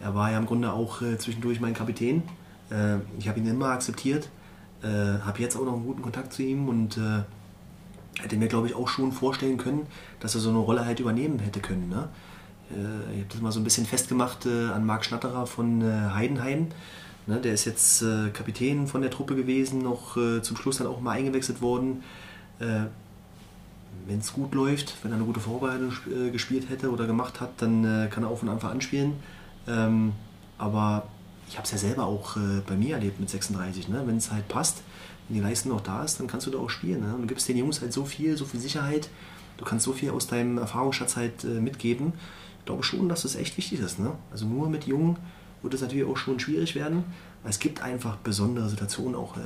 Er 0.00 0.14
war 0.14 0.30
ja 0.30 0.38
im 0.38 0.46
Grunde 0.46 0.72
auch 0.72 1.00
zwischendurch 1.16 1.58
mein 1.58 1.72
Kapitän. 1.72 2.22
Äh, 2.70 2.96
ich 3.18 3.28
habe 3.28 3.38
ihn 3.38 3.46
immer 3.46 3.68
akzeptiert, 3.68 4.28
äh, 4.82 4.86
habe 4.86 5.40
jetzt 5.40 5.56
auch 5.56 5.64
noch 5.64 5.74
einen 5.74 5.84
guten 5.84 6.02
Kontakt 6.02 6.32
zu 6.32 6.42
ihm 6.42 6.68
und 6.68 6.96
äh, 6.96 7.22
hätte 8.20 8.36
mir, 8.36 8.48
glaube 8.48 8.66
ich, 8.66 8.74
auch 8.74 8.88
schon 8.88 9.12
vorstellen 9.12 9.58
können, 9.58 9.86
dass 10.20 10.34
er 10.34 10.40
so 10.40 10.50
eine 10.50 10.58
Rolle 10.58 10.84
halt 10.84 11.00
übernehmen 11.00 11.38
hätte 11.38 11.60
können. 11.60 11.88
Ne? 11.88 12.08
Äh, 12.70 13.14
ich 13.14 13.20
habe 13.20 13.28
das 13.30 13.40
mal 13.40 13.52
so 13.52 13.60
ein 13.60 13.64
bisschen 13.64 13.86
festgemacht 13.86 14.46
äh, 14.46 14.68
an 14.68 14.84
Marc 14.86 15.04
Schnatterer 15.04 15.46
von 15.46 15.82
äh, 15.82 16.10
Heidenheim. 16.14 16.68
Ne, 17.28 17.40
der 17.40 17.54
ist 17.54 17.64
jetzt 17.64 18.04
Kapitän 18.34 18.86
von 18.86 19.02
der 19.02 19.10
Truppe 19.10 19.34
gewesen, 19.34 19.80
noch 19.80 20.16
zum 20.42 20.56
Schluss 20.56 20.76
dann 20.76 20.86
auch 20.86 21.00
mal 21.00 21.10
eingewechselt 21.10 21.60
worden. 21.60 22.04
Wenn 22.60 24.18
es 24.20 24.32
gut 24.32 24.54
läuft, 24.54 24.94
wenn 25.02 25.10
er 25.10 25.16
eine 25.16 25.24
gute 25.24 25.40
Vorbereitung 25.40 25.90
sp- 25.90 26.30
gespielt 26.30 26.70
hätte 26.70 26.88
oder 26.88 27.08
gemacht 27.08 27.40
hat, 27.40 27.50
dann 27.60 27.84
äh, 27.84 28.06
kann 28.06 28.22
er 28.22 28.30
auch 28.30 28.38
von 28.38 28.48
Anfang 28.48 28.70
an 28.70 28.80
spielen. 28.80 29.14
Ähm, 29.66 30.12
aber 30.56 31.08
ich 31.48 31.56
habe 31.56 31.64
es 31.64 31.72
ja 31.72 31.78
selber 31.78 32.06
auch 32.06 32.36
äh, 32.36 32.60
bei 32.66 32.76
mir 32.76 32.94
erlebt 32.94 33.20
mit 33.20 33.30
36. 33.30 33.88
Ne? 33.88 34.02
Wenn 34.06 34.16
es 34.16 34.30
halt 34.30 34.48
passt, 34.48 34.82
wenn 35.28 35.36
die 35.36 35.42
Leistung 35.42 35.72
noch 35.72 35.80
da 35.80 36.04
ist, 36.04 36.18
dann 36.18 36.26
kannst 36.26 36.46
du 36.46 36.50
da 36.50 36.58
auch 36.58 36.70
spielen. 36.70 37.00
Ne? 37.00 37.14
Und 37.14 37.22
du 37.22 37.26
gibst 37.26 37.48
den 37.48 37.56
Jungs 37.56 37.80
halt 37.80 37.92
so 37.92 38.04
viel, 38.04 38.36
so 38.36 38.44
viel 38.44 38.60
Sicherheit. 38.60 39.08
Du 39.56 39.64
kannst 39.64 39.84
so 39.84 39.92
viel 39.92 40.10
aus 40.10 40.26
deinem 40.26 40.58
Erfahrungsschatz 40.58 41.16
halt 41.16 41.44
äh, 41.44 41.60
mitgeben. 41.60 42.12
Ich 42.60 42.66
glaube 42.66 42.82
schon, 42.82 43.08
dass 43.08 43.22
das 43.22 43.36
echt 43.36 43.56
wichtig 43.56 43.80
ist. 43.80 43.98
Ne? 43.98 44.12
Also 44.30 44.46
nur 44.46 44.68
mit 44.68 44.84
Jungen 44.86 45.16
wird 45.62 45.74
es 45.74 45.80
natürlich 45.80 46.04
auch 46.04 46.16
schon 46.16 46.38
schwierig 46.40 46.74
werden. 46.74 47.04
Es 47.44 47.60
gibt 47.60 47.80
einfach 47.80 48.16
besondere 48.16 48.68
Situationen, 48.68 49.14
auch 49.14 49.36
äh, 49.36 49.40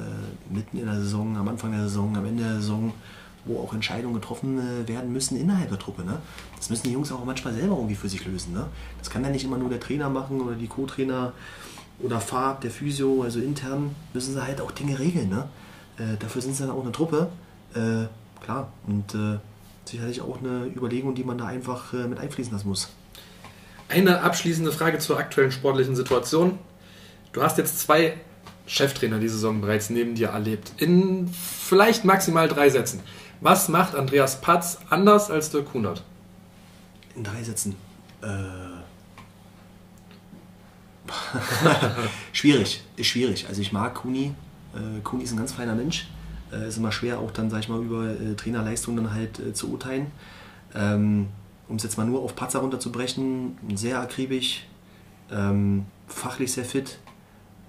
mitten 0.52 0.78
in 0.78 0.86
der 0.86 0.96
Saison, 0.96 1.36
am 1.36 1.48
Anfang 1.48 1.72
der 1.72 1.82
Saison, 1.82 2.16
am 2.16 2.24
Ende 2.24 2.44
der 2.44 2.54
Saison, 2.54 2.94
wo 3.44 3.60
auch 3.60 3.74
Entscheidungen 3.74 4.14
getroffen 4.14 4.58
äh, 4.58 4.88
werden 4.88 5.12
müssen 5.12 5.36
innerhalb 5.36 5.68
der 5.68 5.78
Truppe. 5.78 6.04
Ne? 6.04 6.18
Das 6.56 6.70
müssen 6.70 6.84
die 6.84 6.92
Jungs 6.92 7.12
auch 7.12 7.24
manchmal 7.24 7.52
selber 7.54 7.76
irgendwie 7.76 7.94
für 7.94 8.08
sich 8.08 8.24
lösen. 8.24 8.54
Ne? 8.54 8.66
Das 8.98 9.10
kann 9.10 9.22
ja 9.22 9.30
nicht 9.30 9.44
immer 9.44 9.58
nur 9.58 9.68
der 9.68 9.80
Trainer 9.80 10.08
machen 10.08 10.40
oder 10.40 10.54
die 10.54 10.66
Co-Trainer 10.66 11.32
oder 12.02 12.20
Farb, 12.20 12.60
der 12.62 12.70
Physio, 12.70 13.22
also 13.22 13.40
intern 13.40 13.94
müssen 14.12 14.34
sie 14.34 14.42
halt 14.42 14.60
auch 14.60 14.70
Dinge 14.70 14.98
regeln. 14.98 15.28
Ne? 15.28 15.48
Äh, 15.98 16.16
dafür 16.18 16.42
sind 16.42 16.56
sie 16.56 16.62
dann 16.62 16.72
auch 16.72 16.82
eine 16.82 16.92
Truppe. 16.92 17.28
Äh, 17.74 18.06
klar, 18.42 18.72
und 18.86 19.14
äh, 19.14 19.38
sicherlich 19.84 20.20
auch 20.20 20.38
eine 20.38 20.66
Überlegung, 20.66 21.14
die 21.14 21.24
man 21.24 21.38
da 21.38 21.46
einfach 21.46 21.92
äh, 21.92 22.06
mit 22.06 22.18
einfließen 22.18 22.52
lassen 22.52 22.68
muss. 22.68 22.88
Eine 23.88 24.22
abschließende 24.22 24.72
Frage 24.72 24.98
zur 24.98 25.18
aktuellen 25.18 25.52
sportlichen 25.52 25.96
Situation. 25.96 26.58
Du 27.32 27.42
hast 27.42 27.58
jetzt 27.58 27.80
zwei 27.80 28.14
Cheftrainer 28.66 29.18
die 29.18 29.28
Saison 29.28 29.60
bereits 29.60 29.90
neben 29.90 30.14
dir 30.14 30.28
erlebt. 30.28 30.72
In 30.76 31.28
vielleicht 31.28 32.04
maximal 32.04 32.48
drei 32.48 32.70
Sätzen. 32.70 33.00
Was 33.40 33.68
macht 33.68 33.94
Andreas 33.94 34.40
Patz 34.40 34.78
anders 34.90 35.30
als 35.30 35.50
Dirk 35.50 35.72
Kunert? 35.72 36.04
In 37.16 37.24
drei 37.24 37.42
Sätzen. 37.42 37.74
Äh, 38.22 38.26
schwierig, 42.32 42.82
ist 42.96 43.06
schwierig. 43.06 43.46
Also 43.48 43.60
ich 43.60 43.72
mag 43.72 43.94
Kuni. 43.94 44.34
Äh, 44.74 45.00
Kuni 45.02 45.24
ist 45.24 45.32
ein 45.32 45.36
ganz 45.36 45.52
feiner 45.52 45.74
Mensch. 45.74 46.08
Äh, 46.52 46.68
ist 46.68 46.76
immer 46.76 46.92
schwer, 46.92 47.18
auch 47.18 47.30
dann, 47.30 47.50
sag 47.50 47.60
ich 47.60 47.68
mal, 47.68 47.80
über 47.80 48.08
äh, 48.08 48.34
Trainerleistungen 48.34 49.04
dann 49.04 49.14
halt 49.14 49.56
zu 49.56 49.70
urteilen. 49.70 50.06
Ähm, 50.74 51.28
um 51.68 51.76
es 51.76 51.82
jetzt 51.82 51.96
mal 51.98 52.06
nur 52.06 52.22
auf 52.22 52.34
Patzer 52.34 52.60
runterzubrechen, 52.60 53.56
sehr 53.74 54.00
akribisch, 54.00 54.66
ähm, 55.30 55.86
fachlich 56.08 56.52
sehr 56.52 56.64
fit 56.64 56.98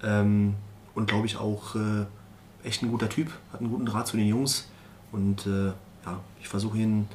ähm, 0.02 0.54
und 0.94 1.06
glaube 1.06 1.26
ich 1.26 1.36
auch 1.36 1.76
echt 2.64 2.82
ein 2.82 2.90
guter 2.90 3.08
Typ, 3.08 3.30
hat 3.52 3.60
einen 3.60 3.70
guten 3.70 3.86
Draht 3.86 4.08
zu 4.08 4.16
den 4.16 4.26
Jungs, 4.26 4.68
Und 5.10 5.46
ja, 5.46 6.20
ich 6.40 6.48
versuche 6.48 6.78
ihn 6.78 7.08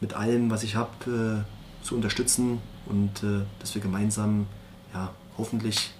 mit 0.00 0.14
allem, 0.14 0.50
was 0.50 0.64
ich 0.64 0.74
habe, 0.74 1.44
zu 1.82 1.94
unterstützen 1.94 2.58
und 2.86 3.22
dass 3.60 3.74
wir 3.74 3.82
gemeinsam 3.82 4.46
ja, 4.92 5.10
hoffentlich 5.40 5.90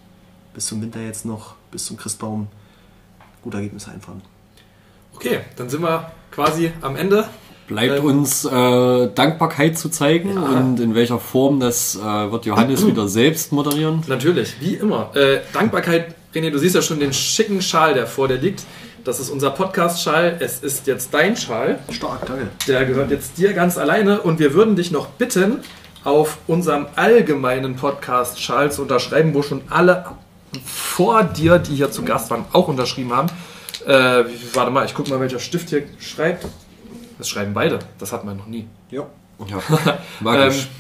bis 0.55 0.67
zum 0.67 0.81
Winter 0.83 1.01
jetzt 1.01 1.25
noch, 1.27 1.55
bis 1.71 1.87
zum 1.87 1.97
Christbaum, 1.97 2.49
gute 3.43 3.57
Ergebnisse 3.57 3.91
einfahren. 3.91 4.21
Okay, 5.15 5.41
dann 5.57 5.69
sind 5.69 5.83
wir 5.83 6.11
quasi 6.31 6.73
am 6.83 6.97
Ende. 6.97 7.29
Bleibt 7.67 7.99
Ähm, 7.99 8.05
uns 8.05 8.45
äh, 8.45 9.09
Dankbarkeit 9.15 9.79
zu 9.79 9.89
zeigen 9.91 10.35
Ja. 10.35 10.43
und 10.43 10.81
in 10.81 10.95
welcher 10.95 11.19
Form 11.21 11.61
das 11.61 11.95
äh, 11.97 12.01
wird 12.01 12.45
Johannes 12.47 12.85
wieder 12.87 13.07
selbst 13.09 13.53
moderieren. 13.53 14.03
Natürlich, 14.09 14.61
wie 14.61 14.75
immer. 14.75 15.15
Äh, 15.15 15.41
Dankbarkeit, 15.53 16.15
René, 16.35 16.51
du 16.51 16.59
siehst 16.59 16.75
ja 16.75 16.83
schon 16.83 16.99
den 17.01 17.13
schicken 17.13 17.63
Schal, 17.63 17.95
der 17.95 18.07
vor 18.09 18.27
dir 18.29 18.37
liegt. 18.39 18.65
Das 19.05 19.19
ist 19.21 19.31
unser 19.31 19.51
Podcast-Schal. 19.51 20.37
Es 20.41 20.61
ist 20.61 20.87
jetzt 20.87 21.15
dein 21.15 21.37
Schal. 21.37 21.79
Stark, 21.91 22.27
danke. 22.27 22.49
Der 22.67 22.85
gehört 22.85 23.11
jetzt 23.11 23.39
dir 23.39 23.53
ganz 23.53 23.79
alleine 23.79 24.21
und 24.21 24.39
wir 24.41 24.53
würden 24.53 24.75
dich 24.77 24.91
noch 24.91 25.07
bitten, 25.07 25.61
auf 26.05 26.39
unserem 26.47 26.87
allgemeinen 26.97 27.77
Podcast-Schal 27.77 28.73
zu 28.73 28.83
unterschreiben, 28.83 29.35
wo 29.35 29.43
schon 29.43 29.63
alle 29.69 30.07
vor 30.65 31.25
dir, 31.25 31.59
die 31.59 31.77
hier 31.77 31.91
zu 31.91 32.03
Gast 32.03 32.31
waren, 32.31 32.45
auch 32.53 32.69
unterschrieben 32.69 33.13
haben. 33.13 33.29
Äh, 33.87 34.25
warte 34.55 34.71
mal, 34.71 34.85
ich 34.85 34.95
guck 34.95 35.09
mal, 35.09 35.21
welcher 35.21 35.39
Stift 35.39 35.71
hier 35.71 35.85
schreibt. 35.99 36.47
Das 37.19 37.29
schreiben 37.29 37.55
beide. 37.55 37.79
Das 37.99 38.13
hat 38.13 38.25
man 38.25 38.37
noch 38.37 38.47
nie. 38.47 38.67
Ja. 38.91 39.07
Ja, 39.47 39.63
magisch. 40.21 40.69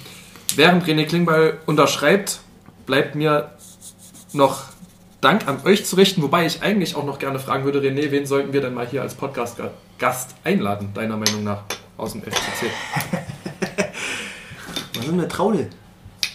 Ähm, 0.52 0.56
während 0.56 0.84
René 0.84 1.06
Klingbeil 1.06 1.59
unterschreibt, 1.66 2.40
bleibt 2.84 3.14
mir 3.14 3.52
noch 4.32 4.64
Dank 5.20 5.47
an 5.47 5.60
euch 5.64 5.84
zu 5.84 5.97
richten, 5.97 6.22
wobei 6.22 6.47
ich 6.47 6.62
eigentlich 6.62 6.97
auch 6.97 7.05
noch 7.05 7.18
gerne 7.18 7.38
fragen 7.38 7.64
würde, 7.64 7.80
René, 7.80 8.10
wen 8.10 8.26
sollten 8.26 8.52
wir 8.52 8.60
denn 8.60 8.74
mal 8.74 8.86
hier 8.86 9.02
als 9.02 9.14
Podcast-Gast 9.14 10.34
einladen, 10.44 10.90
deiner 10.94 11.16
Meinung 11.16 11.44
nach, 11.44 11.62
aus 11.98 12.12
dem 12.12 12.22
FCC? 12.22 12.66
Denn 15.12 15.19
der 15.20 15.28
Traudel? 15.28 15.69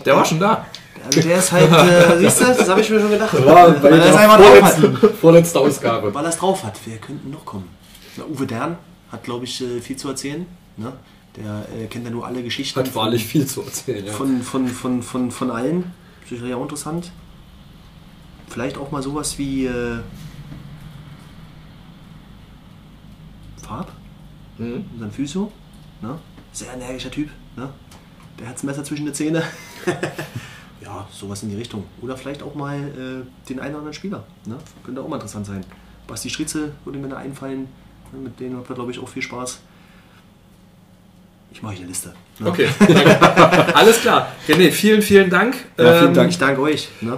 Der 0.06 0.16
war 0.16 0.26
schon 0.26 0.40
da. 0.40 0.66
Also 1.06 1.22
der 1.22 1.38
ist 1.38 1.52
halt, 1.52 1.72
äh, 1.72 2.18
siehst 2.20 2.42
du, 2.42 2.46
das 2.46 2.68
habe 2.70 2.82
ich 2.82 2.90
mir 2.90 3.00
schon 3.00 3.12
gedacht. 3.12 3.34
War 3.46 3.72
bei 3.72 3.84
Weil 3.84 4.00
er 4.00 4.06
es 4.06 4.12
der 4.12 4.20
einfach 4.20 4.38
drauf 4.40 4.62
hat. 5.04 5.12
vorletzte 5.22 5.60
Ausgabe. 5.60 6.14
Weil 6.14 6.26
er 6.26 6.30
es 6.30 6.38
drauf 6.38 6.64
hat. 6.64 6.80
Wer 6.86 6.98
könnten 6.98 7.30
noch 7.32 7.46
kommen? 7.46 7.68
Na, 8.18 8.24
Uwe 8.26 8.48
Dern 8.48 8.78
hat, 9.12 9.24
glaube 9.24 9.46
ich, 9.46 9.62
äh, 9.62 9.80
viel 9.82 9.96
zu 9.98 10.08
erzählen. 10.10 10.46
Ne? 10.78 10.92
Der 11.38 11.66
äh, 11.78 11.86
kennt 11.88 12.06
ja 12.06 12.12
nur 12.12 12.26
alle 12.26 12.42
Geschichten 12.42 12.80
Hat 12.80 12.96
wahrlich 12.96 13.26
viel 13.26 13.46
zu 13.46 13.62
erzählen. 13.62 14.06
Ja. 14.06 14.14
von, 14.14 14.42
von, 14.42 14.68
von, 14.68 15.04
von, 15.04 15.32
von 15.32 15.52
allen. 15.52 15.92
Sicherlich 16.28 16.54
auch 16.56 16.62
interessant. 16.64 17.12
Vielleicht 18.48 18.78
auch 18.78 18.90
mal 18.92 19.04
sowas 19.04 19.38
wie 19.38 19.66
äh, 19.68 19.98
Farb, 23.62 23.92
Mhm. 24.58 24.86
unseren 24.94 25.12
Physio. 25.12 25.52
Ne? 26.02 26.18
Sehr 26.54 26.74
energischer 26.74 27.12
Typ. 27.12 27.30
Ne? 27.58 27.70
Der 28.40 28.48
hat 28.48 28.56
das 28.56 28.64
Messer 28.64 28.84
zwischen 28.84 29.06
den 29.06 29.14
Zähne. 29.14 29.44
ja, 30.82 31.07
sowas 31.12 31.44
in 31.44 31.49
die 31.49 31.56
Richtung. 31.56 31.86
Oder 32.02 32.18
vielleicht 32.18 32.44
auch 32.44 32.56
mal 32.56 32.76
äh, 32.78 33.48
den 33.49 33.60
einen 33.60 33.70
oder 33.72 33.80
anderen 33.80 33.94
Spieler. 33.94 34.24
Ne? 34.45 34.57
Könnte 34.84 35.02
auch 35.02 35.07
mal 35.07 35.16
interessant 35.16 35.45
sein. 35.45 35.66
Basti 36.07 36.30
Stritze 36.30 36.72
würde 36.84 36.99
mir 36.99 37.07
da 37.07 37.18
einfallen. 37.18 37.68
Ne? 38.12 38.20
Mit 38.24 38.40
denen 38.40 38.57
hat 38.57 38.68
wir, 38.70 38.76
glaube 38.76 38.91
ich, 38.91 38.99
auch 38.99 39.07
viel 39.10 39.22
Spaß. 39.22 39.60
Ich 41.52 41.64
mache 41.64 41.76
eine 41.78 41.86
Liste. 41.86 42.14
Ne? 42.40 42.49
Okay, 42.49 42.68
alles 43.74 44.02
klar. 44.02 44.34
René, 44.48 44.72
vielen, 44.72 45.02
vielen 45.02 45.30
Dank. 45.30 45.56
Ja, 45.78 45.94
vielen 45.99 46.07
Ähm, 46.10 46.14
Dank. 46.14 46.30
Ich 46.30 46.38
danke 46.38 46.62
euch. 46.62 46.90
Ne? 46.99 47.18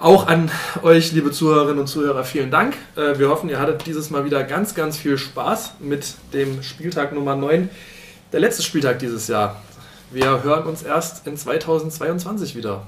Auch 0.00 0.26
an 0.26 0.50
euch, 0.82 1.12
liebe 1.12 1.30
Zuhörerinnen 1.30 1.78
und 1.78 1.86
Zuhörer, 1.86 2.24
vielen 2.24 2.50
Dank. 2.50 2.74
Äh, 2.96 3.18
Wir 3.18 3.28
hoffen, 3.28 3.48
ihr 3.48 3.60
hattet 3.60 3.86
dieses 3.86 4.10
Mal 4.10 4.24
wieder 4.24 4.42
ganz, 4.42 4.74
ganz 4.74 4.96
viel 4.96 5.16
Spaß 5.16 5.74
mit 5.78 6.14
dem 6.32 6.62
Spieltag 6.64 7.12
Nummer 7.12 7.36
9. 7.36 7.68
Der 8.32 8.40
letzte 8.40 8.62
Spieltag 8.64 8.98
dieses 8.98 9.28
Jahr. 9.28 9.62
Wir 10.12 10.42
hören 10.42 10.64
uns 10.64 10.82
erst 10.82 11.26
in 11.26 11.36
2022 11.36 12.56
wieder. 12.56 12.82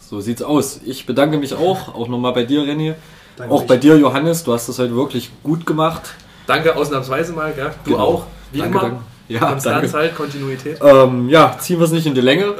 So 0.00 0.20
sieht's 0.20 0.42
aus. 0.42 0.80
Ich 0.84 1.06
bedanke 1.06 1.38
mich 1.38 1.54
auch, 1.54 1.94
auch 1.94 2.08
nochmal 2.08 2.32
bei 2.32 2.44
dir, 2.44 2.62
René. 2.62 2.94
Danke 3.36 3.54
auch 3.54 3.62
bei 3.64 3.76
dir, 3.76 3.96
Johannes. 3.96 4.42
Du 4.42 4.52
hast 4.52 4.68
das 4.68 4.78
heute 4.78 4.94
wirklich 4.96 5.30
gut 5.44 5.64
gemacht. 5.64 6.02
Danke 6.46 6.74
ausnahmsweise 6.74 7.32
mal, 7.32 7.52
gell? 7.52 7.72
Du 7.84 7.92
Genau. 7.92 8.02
auch, 8.04 8.24
wie 8.50 8.58
Danke, 8.58 8.78
immer. 8.78 8.88
danke. 8.88 9.02
Ja, 9.28 9.38
Konstanz 9.50 9.82
danke. 9.92 9.96
halt, 9.96 10.14
Kontinuität. 10.16 10.78
Ähm, 10.82 11.28
ja, 11.28 11.56
ziehen 11.60 11.78
wir 11.78 11.84
es 11.84 11.92
nicht 11.92 12.06
in 12.06 12.14
die 12.14 12.20
Länge. 12.20 12.54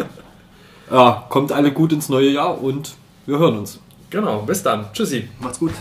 Ja, 0.88 1.24
kommt 1.28 1.50
alle 1.50 1.72
gut 1.72 1.92
ins 1.92 2.08
neue 2.08 2.30
Jahr 2.30 2.62
und 2.62 2.92
wir 3.26 3.38
hören 3.38 3.58
uns. 3.58 3.80
Genau, 4.10 4.42
bis 4.42 4.62
dann. 4.62 4.86
Tschüssi. 4.92 5.28
Macht's 5.40 5.58
gut. 5.58 5.72